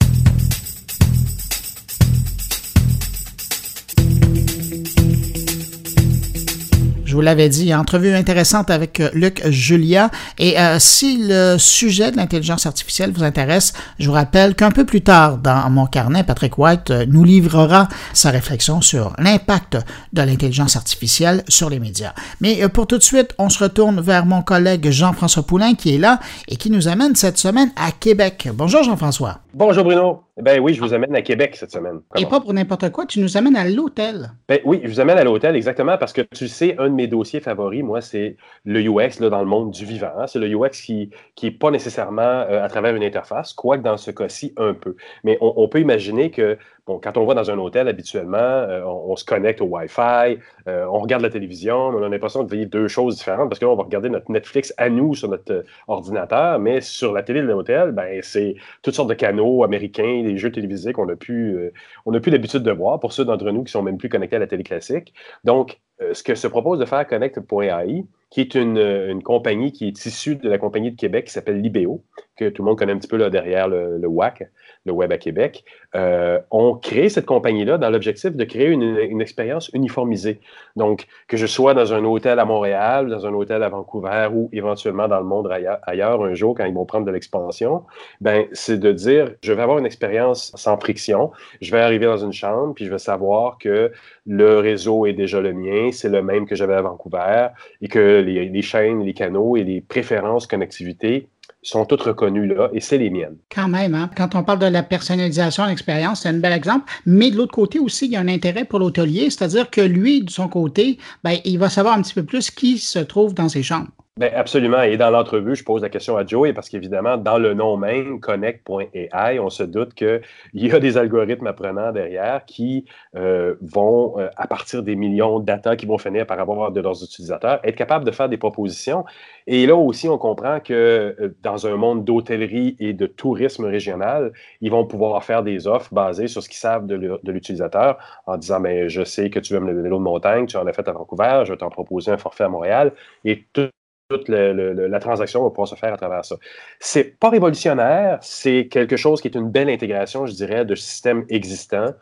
Je 7.13 7.17
vous 7.19 7.21
l'avais 7.21 7.51
dit, 7.51 7.75
entrevue 7.75 8.15
intéressante 8.15 8.71
avec 8.71 8.99
euh, 8.99 9.11
Luc 9.13 9.47
Julia. 9.47 10.11
Et 10.39 10.59
euh, 10.59 10.79
si 10.79 11.19
le 11.21 11.59
sujet 11.59 12.11
de 12.11 12.17
l'intelligence 12.17 12.65
artificielle 12.65 13.13
vous 13.13 13.23
intéresse, 13.23 13.75
je 13.99 14.07
vous 14.07 14.15
rappelle 14.15 14.55
qu'un 14.55 14.71
peu 14.71 14.87
plus 14.87 15.03
tard 15.03 15.37
dans 15.37 15.69
mon 15.69 15.85
carnet, 15.85 16.25
Patrick 16.25 16.57
White 16.57 16.91
euh, 16.91 17.05
nous 17.07 17.23
livrera 17.23 17.89
sa 18.15 18.31
réflexion 18.31 18.81
sur 18.81 19.13
l'impact 19.19 19.77
de 20.15 20.23
l'intelligence 20.23 20.75
artificielle 20.75 21.45
sur 21.49 21.69
les 21.69 21.81
médias. 21.81 22.15
Mais 22.41 22.67
pour 22.71 22.87
tout 22.87 22.97
de 22.97 23.03
suite, 23.03 23.35
on 23.37 23.51
se 23.51 23.63
retourne 23.63 24.01
vers 24.01 24.25
mon 24.25 24.41
collègue 24.41 24.89
Jean-François 24.89 25.43
Poulain 25.43 25.75
qui 25.75 25.95
est 25.95 25.99
là 25.99 26.19
et 26.49 26.57
qui 26.57 26.71
nous 26.71 26.89
amène 26.89 27.15
cette 27.15 27.37
semaine 27.37 27.73
à 27.77 27.93
Québec. 27.93 28.49
Bonjour 28.55 28.85
Jean-François. 28.85 29.41
Bonjour 29.53 29.85
Bruno. 29.85 30.23
Eh 30.39 30.43
ben 30.43 30.61
oui, 30.61 30.73
je 30.73 30.81
vous 30.81 30.95
amène 30.95 31.15
à 31.15 31.21
Québec 31.21 31.57
cette 31.57 31.73
semaine. 31.73 32.01
Et 32.17 32.25
pas 32.25 32.41
pour 32.41 32.55
n'importe 32.55 32.91
quoi, 32.91 33.05
tu 33.05 33.21
nous 33.21 33.37
amènes 33.37 33.55
à 33.55 33.69
l'hôtel. 33.69 34.31
Ben 34.49 34.61
oui, 34.65 34.81
je 34.83 34.89
vous 34.89 35.01
amène 35.01 35.19
à 35.19 35.25
l'hôtel 35.25 35.57
exactement 35.57 35.99
parce 35.99 36.15
que 36.15 36.23
tu 36.23 36.49
sais, 36.49 36.75
un 36.79 36.89
de 36.89 36.95
mes 36.95 37.07
dossiers 37.07 37.41
favoris, 37.41 37.83
moi, 37.83 38.01
c'est 38.01 38.37
le 38.65 38.81
UX 38.81 39.21
là, 39.21 39.29
dans 39.29 39.41
le 39.41 39.47
monde 39.47 39.73
du 39.73 39.85
vivant. 39.85 40.13
Hein. 40.19 40.27
C'est 40.27 40.39
le 40.39 40.49
UX 40.49 40.71
qui 40.71 41.11
n'est 41.43 41.51
pas 41.51 41.71
nécessairement 41.71 42.23
euh, 42.23 42.65
à 42.65 42.69
travers 42.69 42.97
une 42.97 43.05
interface, 43.05 43.53
quoique 43.53 43.83
dans 43.83 43.99
ce 43.99 44.11
cas-ci, 44.11 44.55
un 44.57 44.73
peu. 44.73 44.97
Mais 45.23 45.37
on 45.43 45.69
peut 45.69 45.81
imaginer 45.81 46.31
que 46.31 46.57
Quand 46.85 47.17
on 47.17 47.25
va 47.27 47.35
dans 47.35 47.49
un 47.49 47.59
hôtel, 47.59 47.87
habituellement, 47.87 48.39
euh, 48.39 48.83
on, 48.85 49.15
se 49.15 49.25
connecte 49.25 49.61
au 49.61 49.67
Wi-Fi, 49.67 50.41
euh, 50.67 50.85
on 50.91 50.99
regarde 50.99 51.23
la 51.23 51.31
télévision, 51.31 51.77
on 51.77 52.03
a 52.03 52.09
l'impression 52.09 52.43
de 52.43 52.53
vivre 52.53 52.69
deux 52.69 52.89
choses 52.89 53.19
différentes 53.19 53.49
parce 53.49 53.61
qu'on 53.61 53.77
va 53.77 53.85
regarder 53.85 54.09
notre 54.09 54.33
Netflix 54.33 54.75
à 54.79 54.91
nous 54.91 55.15
sur 55.15 55.29
notre 55.29 55.53
euh, 55.53 55.63
ordinateur, 55.87 56.59
mais 56.59 56.81
sur 56.81 57.13
la 57.13 57.23
télé 57.23 57.41
de 57.41 57.47
l'hôtel, 57.47 57.93
ben, 57.93 58.19
c'est 58.25 58.57
toutes 58.83 58.95
sortes 58.95 59.11
de 59.11 59.15
canaux 59.15 59.63
américains, 59.63 60.25
des 60.25 60.37
jeux 60.37 60.51
télévisés 60.51 60.93
qu'on 60.93 61.07
n'a 61.07 61.15
plus, 61.15 61.73
on 62.05 62.19
plus 62.21 62.33
l'habitude 62.33 62.65
de 62.65 62.73
voir 62.73 62.99
pour 62.99 63.13
ceux 63.13 63.25
d'entre 63.25 63.49
nous 63.53 63.63
qui 63.63 63.71
sont 63.71 63.83
même 63.83 63.97
plus 63.97 64.09
connectés 64.09 64.37
à 64.37 64.41
la 64.41 64.49
télé 64.49 64.65
classique. 64.65 65.15
Donc, 65.45 65.81
ce 66.13 66.25
que 66.25 66.35
se 66.35 66.49
propose 66.49 66.81
de 66.81 66.85
faire 66.85 67.07
Connect.ai, 67.07 68.05
qui 68.31 68.41
est 68.41 68.55
une, 68.57 69.23
compagnie 69.23 69.73
qui 69.73 69.87
est 69.87 70.05
issue 70.05 70.35
de 70.35 70.49
la 70.49 70.59
compagnie 70.59 70.91
de 70.91 70.97
Québec 70.97 71.27
qui 71.27 71.33
s'appelle 71.33 71.61
Libéo, 71.61 72.03
que 72.37 72.49
tout 72.49 72.63
le 72.63 72.69
monde 72.69 72.79
connaît 72.79 72.93
un 72.93 72.99
petit 72.99 73.09
peu 73.09 73.17
là, 73.17 73.31
derrière 73.31 73.69
le 73.69 74.07
WAC 74.07 74.51
le 74.85 74.93
Web 74.93 75.13
à 75.13 75.19
Québec, 75.19 75.65
euh, 75.95 76.39
ont 76.51 76.75
créé 76.75 77.09
cette 77.09 77.27
compagnie-là 77.27 77.79
dans 77.79 77.91
l'objectif 77.91 78.35
de 78.35 78.45
créer 78.45 78.69
une, 78.69 79.21
expérience 79.21 79.71
uniformisée. 79.73 80.41
Donc, 80.75 81.07
que 81.29 81.37
je 81.37 81.47
sois 81.47 81.75
dans 81.75 81.95
un 81.95 82.05
hôtel 82.05 82.39
à 82.39 82.45
Montréal, 82.45 83.09
dans 83.09 83.27
un 83.27 83.33
hôtel 83.33 83.63
à 83.63 83.69
Vancouver 83.69 84.29
ou 84.33 84.49
éventuellement 84.53 85.07
dans 85.07 85.19
le 85.19 85.25
monde 85.25 85.49
ailleurs, 85.87 86.25
un 86.25 86.35
jour 86.35 86.55
quand 86.57 86.65
ils 86.65 86.75
vont 86.75 86.85
prendre 86.85 87.07
de 87.07 87.11
l'expansion, 87.13 87.85
ben, 88.21 88.47
c'est 88.53 88.79
de 88.79 88.91
dire, 88.91 89.33
je 89.43 89.53
vais 89.53 89.63
avoir 89.63 89.79
une 89.79 89.87
expérience 89.87 90.53
sans 90.57 90.77
friction. 90.79 91.31
Je 91.61 91.71
vais 91.71 91.81
arriver 91.81 92.07
dans 92.07 92.17
une 92.17 92.33
chambre, 92.33 92.75
puis 92.75 92.87
je 92.87 92.91
vais 92.91 92.99
savoir 92.99 93.59
que 93.59 93.93
le 94.27 94.59
réseau 94.59 95.07
est 95.07 95.13
déjà 95.13 95.41
le 95.41 95.53
mien, 95.53 95.91
c'est 95.93 96.09
le 96.09 96.23
même 96.23 96.47
que 96.47 96.55
j'avais 96.55 96.75
à 96.75 96.83
Vancouver, 96.83 97.49
et 97.81 97.89
que 97.89 98.21
les, 98.21 98.49
les 98.49 98.63
chaînes, 98.63 99.05
les 99.05 99.15
canaux 99.15 99.57
et 99.57 99.65
les 99.65 99.81
préférences 99.81 100.47
connectivité 100.47 101.29
sont 101.63 101.85
toutes 101.87 102.03
reconnues 102.03 102.47
là 102.47 102.69
et 102.73 102.81
c'est 102.81 102.99
les 102.99 103.11
miennes. 103.11 103.37
Quand 103.55 103.69
même, 103.69 103.95
hein? 103.95 104.11
quand 104.17 104.35
on 104.35 104.43
parle 104.43 104.59
de 104.59 104.67
la 104.67 104.83
personnalisation, 104.83 105.65
l'expérience, 105.67 106.23
c'est 106.23 106.29
un 106.29 106.35
bel 106.35 106.53
exemple. 106.53 106.93
Mais 107.07 107.31
de 107.31 107.37
l'autre 107.37 107.55
côté 107.55 107.79
aussi, 107.79 108.07
il 108.07 108.13
y 108.13 108.17
a 108.17 108.21
un 108.21 108.29
intérêt 108.29 108.65
pour 108.65 108.81
l'hôtelier, 108.81 109.31
c'est-à-dire 109.31 109.71
que 109.71 109.81
lui, 109.81 110.23
de 110.25 110.31
son 110.31 110.49
côté, 110.49 110.99
ben, 111.23 111.39
il 111.45 111.59
va 111.59 111.69
savoir 111.69 111.97
un 111.97 112.03
petit 112.03 112.15
peu 112.15 112.25
plus 112.25 112.51
qui 112.51 112.79
se 112.79 112.99
trouve 112.99 113.35
dans 113.35 113.49
ses 113.49 113.63
chambres. 113.63 113.91
Bien, 114.19 114.31
absolument. 114.35 114.83
Et 114.83 114.99
dans 114.99 115.09
l'entrevue, 115.09 115.57
je 115.57 115.65
pose 115.65 115.81
la 115.81 115.89
question 115.89 116.19
à 116.19 116.27
Joey 116.27 116.53
parce 116.53 116.69
qu'évidemment, 116.69 117.17
dans 117.17 117.39
le 117.39 117.55
nom 117.55 117.79
même, 117.79 118.21
connect.ai, 118.21 119.39
on 119.41 119.49
se 119.49 119.63
doute 119.63 119.95
qu'il 119.95 120.21
y 120.53 120.71
a 120.71 120.79
des 120.81 120.99
algorithmes 120.99 121.47
apprenants 121.47 121.93
derrière 121.93 122.45
qui 122.45 122.85
euh, 123.17 123.55
vont, 123.63 124.19
euh, 124.21 124.29
à 124.37 124.47
partir 124.47 124.83
des 124.83 124.97
millions 124.97 125.39
de 125.41 125.47
data 125.47 125.77
qui 125.77 125.87
vont 125.87 125.97
finir 125.97 126.27
par 126.27 126.39
avoir 126.39 126.73
de 126.73 126.81
leurs 126.83 127.03
utilisateurs, 127.03 127.59
être 127.65 127.75
capables 127.75 128.05
de 128.05 128.11
faire 128.11 128.29
des 128.29 128.37
propositions. 128.37 129.07
Et 129.47 129.65
là 129.67 129.77
aussi, 129.77 130.11
on 130.11 130.19
comprend 130.19 130.61
que 130.61 131.17
euh, 131.19 131.35
dans 131.43 131.67
un 131.67 131.77
monde 131.77 132.05
d'hôtellerie 132.05 132.77
et 132.81 132.93
de 132.93 133.07
tourisme 133.07 133.65
régional, 133.65 134.35
ils 134.61 134.71
vont 134.71 134.87
pouvoir 134.87 135.25
faire 135.25 135.43
des 135.43 135.67
offres 135.67 135.93
basées 135.95 136.29
sur 136.29 136.43
ce 136.43 136.51
qu'ils 136.51 136.59
savent 136.59 136.87
de 136.87 137.33
l'utilisateur 137.33 137.97
en 138.27 138.37
disant, 138.37 138.61
mais 138.61 138.83
ben, 138.83 138.89
je 138.91 139.05
sais 139.05 139.31
que 139.31 139.39
tu 139.41 139.55
veux 139.55 139.61
me 139.61 139.73
le 139.73 139.81
vélo 139.81 139.97
de 139.97 140.03
montagne, 140.03 140.45
tu 140.47 140.59
en 140.59 140.67
as 140.67 140.73
fait 140.75 140.87
à 140.87 140.93
Vancouver, 140.93 141.45
je 141.47 141.53
vais 141.53 141.59
t'en 141.59 141.71
proposer 141.71 142.11
un 142.11 142.19
forfait 142.19 142.45
à 142.45 142.51
Montréal. 142.51 142.93
Et 143.25 143.47
tout 143.55 143.71
toute 144.19 144.29
la 144.29 145.01
transaction 145.01 145.43
va 145.43 145.51
pouvoir 145.51 145.69
se 145.69 145.75
faire 145.75 145.93
à 145.93 145.97
travers 145.97 146.25
ça. 146.25 146.37
C'est 146.81 147.19
pas 147.19 147.31
révolutionnaire, 147.31 148.19
c'est 148.21 148.69
quelque 148.69 148.97
chose 148.97 149.21
qui 149.21 149.29
est 149.29 149.37
une 149.37 149.51
belle 149.51 149.69
intégration, 149.69 150.27
je 150.27 150.33
dirais, 150.33 150.65
de 150.65 150.75
systèmes 150.75 151.25
existants, 151.29 151.93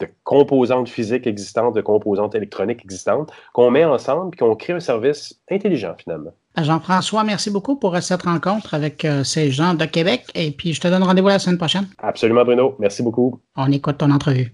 de 0.00 0.08
composantes 0.24 0.88
physiques 0.88 1.26
existantes, 1.26 1.74
de 1.74 1.80
composantes 1.80 2.34
électroniques 2.34 2.82
existantes, 2.84 3.30
qu'on 3.52 3.70
met 3.70 3.84
ensemble 3.84 4.30
et 4.34 4.36
qu'on 4.36 4.56
crée 4.56 4.72
un 4.72 4.80
service 4.80 5.40
intelligent 5.50 5.94
finalement. 5.98 6.32
Ben, 6.56 6.64
Jean-François, 6.64 7.22
merci 7.22 7.50
beaucoup 7.50 7.76
pour 7.76 7.96
cette 7.98 8.22
rencontre 8.22 8.74
avec 8.74 9.04
euh, 9.04 9.22
ces 9.22 9.50
gens 9.50 9.74
de 9.74 9.84
Québec 9.84 10.24
et 10.34 10.50
puis 10.50 10.72
je 10.72 10.80
te 10.80 10.88
donne 10.88 11.02
rendez-vous 11.02 11.28
la 11.28 11.38
semaine 11.38 11.58
prochaine. 11.58 11.86
Absolument, 11.98 12.44
Bruno. 12.44 12.74
Merci 12.80 13.02
beaucoup. 13.02 13.40
On 13.56 13.70
écoute 13.70 13.98
ton 13.98 14.10
entrevue. 14.10 14.52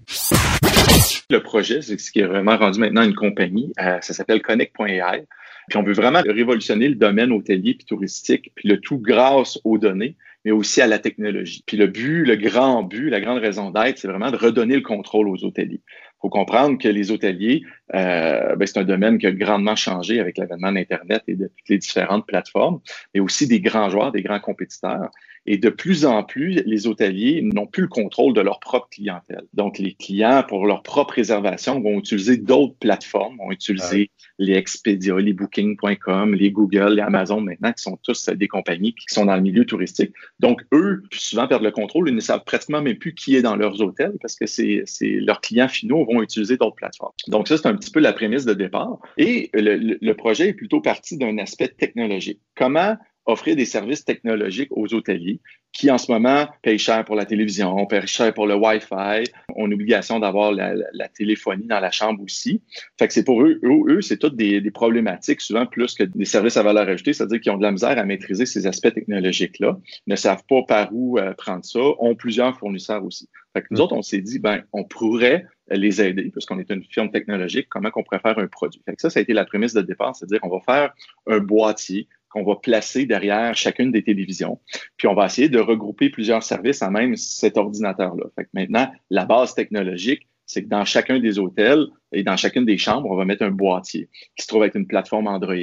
Le 1.29 1.41
projet, 1.41 1.81
c'est 1.81 1.99
ce 1.99 2.11
qui 2.11 2.19
est 2.19 2.25
vraiment 2.25 2.57
rendu 2.57 2.79
maintenant 2.79 3.01
une 3.01 3.15
compagnie. 3.15 3.73
Euh, 3.81 3.97
ça 4.01 4.13
s'appelle 4.13 4.41
Connect.ai. 4.41 5.25
Puis 5.67 5.77
on 5.77 5.83
veut 5.83 5.93
vraiment 5.93 6.21
révolutionner 6.25 6.87
le 6.87 6.95
domaine 6.95 7.31
hôtelier 7.31 7.73
puis 7.73 7.85
touristique, 7.85 8.51
puis 8.55 8.69
le 8.69 8.79
tout 8.79 8.99
grâce 8.99 9.59
aux 9.63 9.77
données, 9.77 10.15
mais 10.45 10.51
aussi 10.51 10.81
à 10.81 10.87
la 10.87 10.97
technologie. 10.97 11.63
Puis 11.65 11.75
le 11.75 11.87
but, 11.87 12.23
le 12.23 12.37
grand 12.37 12.83
but, 12.83 13.09
la 13.09 13.19
grande 13.19 13.39
raison 13.39 13.69
d'être, 13.69 13.97
c'est 13.97 14.07
vraiment 14.07 14.31
de 14.31 14.37
redonner 14.37 14.75
le 14.75 14.81
contrôle 14.81 15.27
aux 15.27 15.43
hôteliers. 15.43 15.81
Il 16.17 16.21
faut 16.21 16.29
comprendre 16.29 16.79
que 16.79 16.87
les 16.87 17.11
hôteliers, 17.11 17.63
euh, 17.93 18.55
ben, 18.55 18.65
c'est 18.65 18.79
un 18.79 18.85
domaine 18.85 19.19
qui 19.19 19.27
a 19.27 19.31
grandement 19.31 19.75
changé 19.75 20.19
avec 20.19 20.37
l'avènement 20.37 20.71
d'Internet 20.71 21.21
et 21.27 21.35
de 21.35 21.47
toutes 21.47 21.69
les 21.69 21.77
différentes 21.77 22.25
plateformes, 22.25 22.79
mais 23.13 23.19
aussi 23.19 23.47
des 23.47 23.59
grands 23.59 23.89
joueurs, 23.89 24.11
des 24.11 24.23
grands 24.23 24.39
compétiteurs. 24.39 25.11
Et 25.47 25.57
de 25.57 25.69
plus 25.69 26.05
en 26.05 26.23
plus, 26.23 26.61
les 26.65 26.87
hôteliers 26.87 27.41
n'ont 27.41 27.67
plus 27.67 27.83
le 27.83 27.87
contrôle 27.87 28.33
de 28.33 28.41
leur 28.41 28.59
propre 28.59 28.89
clientèle. 28.89 29.43
Donc, 29.53 29.79
les 29.79 29.93
clients, 29.93 30.43
pour 30.47 30.67
leur 30.67 30.83
propre 30.83 31.13
réservation, 31.13 31.79
vont 31.79 31.99
utiliser 31.99 32.35
d'autres 32.35 32.75
plateformes, 32.79 33.37
vont 33.37 33.51
utiliser 33.51 34.11
les 34.39 34.53
Expedia, 34.53 35.17
les 35.17 35.31
Booking.com, 35.31 36.35
les 36.35 36.51
Google, 36.51 36.95
les 36.95 37.01
Amazon 37.01 37.39
maintenant, 37.39 37.71
qui 37.71 37.81
sont 37.81 37.97
tous 38.03 38.27
des 38.29 38.47
compagnies 38.49 38.93
qui 38.93 39.05
sont 39.07 39.25
dans 39.25 39.35
le 39.35 39.41
milieu 39.41 39.65
touristique. 39.65 40.11
Donc, 40.39 40.61
eux, 40.73 41.03
souvent 41.13 41.47
perdent 41.47 41.63
le 41.63 41.71
contrôle. 41.71 42.09
Ils 42.09 42.15
ne 42.15 42.19
savent 42.19 42.43
pratiquement 42.43 42.81
même 42.81 42.97
plus 42.97 43.15
qui 43.15 43.35
est 43.35 43.41
dans 43.41 43.55
leurs 43.55 43.81
hôtels 43.81 44.17
parce 44.21 44.35
que 44.35 44.45
c'est 44.45 44.83
leurs 45.01 45.39
clients 45.39 45.69
finaux 45.69 46.05
vont 46.05 46.21
utiliser 46.21 46.57
d'autres 46.57 46.75
plateformes. 46.75 47.13
Donc, 47.27 47.47
ça, 47.47 47.57
c'est 47.57 47.67
un 47.67 47.75
petit 47.75 47.91
peu 47.91 48.01
la 48.01 48.11
prémisse 48.11 48.45
de 48.45 48.53
départ. 48.53 48.99
Et 49.17 49.49
le, 49.53 49.97
le 49.99 50.13
projet 50.13 50.49
est 50.49 50.53
plutôt 50.53 50.81
parti 50.81 51.17
d'un 51.17 51.37
aspect 51.37 51.69
technologique. 51.69 52.41
Comment 52.55 52.97
offrir 53.27 53.55
des 53.55 53.65
services 53.65 54.05
technologiques 54.05 54.69
aux 54.71 54.93
hôteliers 54.93 55.39
qui, 55.73 55.91
en 55.91 55.97
ce 55.97 56.11
moment, 56.11 56.47
payent 56.63 56.79
cher 56.79 57.05
pour 57.05 57.15
la 57.15 57.25
télévision, 57.25 57.85
payent 57.85 58.07
cher 58.07 58.33
pour 58.33 58.47
le 58.47 58.55
Wi-Fi, 58.55 59.29
ont 59.55 59.67
l'obligation 59.67 60.19
d'avoir 60.19 60.51
la, 60.51 60.73
téléphonie 61.09 61.67
dans 61.67 61.79
la 61.79 61.91
chambre 61.91 62.23
aussi. 62.23 62.61
Fait 62.97 63.07
que 63.07 63.13
c'est 63.13 63.25
pour 63.25 63.43
eux, 63.43 63.59
eux, 63.63 64.01
c'est 64.01 64.17
toutes 64.17 64.35
des, 64.35 64.61
problématiques, 64.71 65.41
souvent 65.41 65.65
plus 65.65 65.93
que 65.93 66.03
des 66.03 66.25
services 66.25 66.57
à 66.57 66.63
valeur 66.63 66.87
ajoutée, 66.87 67.13
c'est-à-dire 67.13 67.41
qu'ils 67.41 67.51
ont 67.51 67.57
de 67.57 67.63
la 67.63 67.71
misère 67.71 67.97
à 67.97 68.05
maîtriser 68.05 68.45
ces 68.45 68.65
aspects 68.65 68.93
technologiques-là, 68.93 69.77
ne 70.07 70.15
savent 70.15 70.43
pas 70.49 70.63
par 70.63 70.89
où 70.91 71.19
euh, 71.19 71.33
prendre 71.33 71.65
ça, 71.65 71.79
ont 71.99 72.15
plusieurs 72.15 72.57
fournisseurs 72.57 73.03
aussi. 73.03 73.29
Fait 73.53 73.61
que 73.61 73.67
nous 73.71 73.77
mm. 73.77 73.81
autres, 73.81 73.95
on 73.95 74.01
s'est 74.01 74.21
dit, 74.21 74.39
ben, 74.39 74.63
on 74.71 74.83
pourrait 74.83 75.45
les 75.69 76.01
aider, 76.01 76.29
puisqu'on 76.31 76.59
est 76.59 76.71
une 76.71 76.83
firme 76.83 77.11
technologique, 77.11 77.67
comment 77.69 77.91
qu'on 77.91 78.03
pourrait 78.03 78.19
faire 78.19 78.39
un 78.39 78.47
produit. 78.47 78.81
Fait 78.85 78.95
que 78.95 79.01
ça, 79.01 79.09
ça 79.09 79.19
a 79.19 79.23
été 79.23 79.33
la 79.33 79.45
prémisse 79.45 79.73
de 79.73 79.81
départ, 79.81 80.15
c'est-à-dire 80.15 80.39
qu'on 80.39 80.49
va 80.49 80.61
faire 80.61 80.93
un 81.27 81.39
boîtier 81.39 82.07
qu'on 82.29 82.43
va 82.43 82.55
placer 82.55 83.05
derrière 83.05 83.55
chacune 83.55 83.91
des 83.91 84.03
télévisions. 84.03 84.59
Puis 84.97 85.07
on 85.07 85.13
va 85.13 85.25
essayer 85.25 85.49
de 85.49 85.59
regrouper 85.59 86.09
plusieurs 86.09 86.43
services 86.43 86.81
en 86.81 86.91
même 86.91 87.15
cet 87.15 87.57
ordinateur-là. 87.57 88.25
Maintenant, 88.53 88.91
la 89.09 89.25
base 89.25 89.55
technologique, 89.55 90.27
c'est 90.45 90.63
que 90.63 90.69
dans 90.69 90.85
chacun 90.85 91.19
des 91.19 91.39
hôtels 91.39 91.87
et 92.13 92.23
dans 92.23 92.37
chacune 92.37 92.65
des 92.65 92.77
chambres, 92.77 93.09
on 93.11 93.15
va 93.15 93.25
mettre 93.25 93.43
un 93.43 93.51
boîtier 93.51 94.09
qui 94.35 94.43
se 94.43 94.47
trouve 94.47 94.61
avec 94.61 94.75
une 94.75 94.87
plateforme 94.87 95.27
Android 95.27 95.55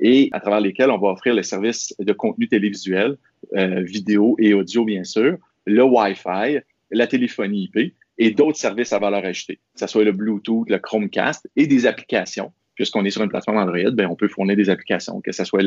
et 0.00 0.30
à 0.32 0.40
travers 0.40 0.60
lesquels 0.60 0.90
on 0.90 0.98
va 0.98 1.08
offrir 1.08 1.34
le 1.34 1.42
service 1.42 1.94
de 1.98 2.12
contenu 2.12 2.48
télévisuel, 2.48 3.16
euh, 3.54 3.82
vidéo 3.82 4.34
et 4.38 4.54
audio, 4.54 4.84
bien 4.84 5.04
sûr, 5.04 5.36
le 5.66 5.82
Wi-Fi, 5.82 6.60
la 6.90 7.06
téléphonie 7.06 7.70
IP 7.74 7.94
et 8.16 8.30
d'autres 8.30 8.58
services 8.58 8.92
à 8.92 8.98
valeur 8.98 9.24
ajoutée, 9.24 9.56
que 9.56 9.80
ce 9.80 9.86
soit 9.86 10.04
le 10.04 10.12
Bluetooth, 10.12 10.68
le 10.70 10.78
Chromecast 10.78 11.48
et 11.56 11.66
des 11.66 11.86
applications 11.86 12.52
puisqu'on 12.74 13.04
est 13.04 13.10
sur 13.10 13.22
une 13.22 13.28
plateforme 13.28 13.58
Android, 13.58 13.90
ben, 13.92 14.06
on 14.10 14.16
peut 14.16 14.28
fournir 14.28 14.56
des 14.56 14.70
applications, 14.70 15.20
que 15.20 15.32
ce 15.32 15.44
soit 15.44 15.62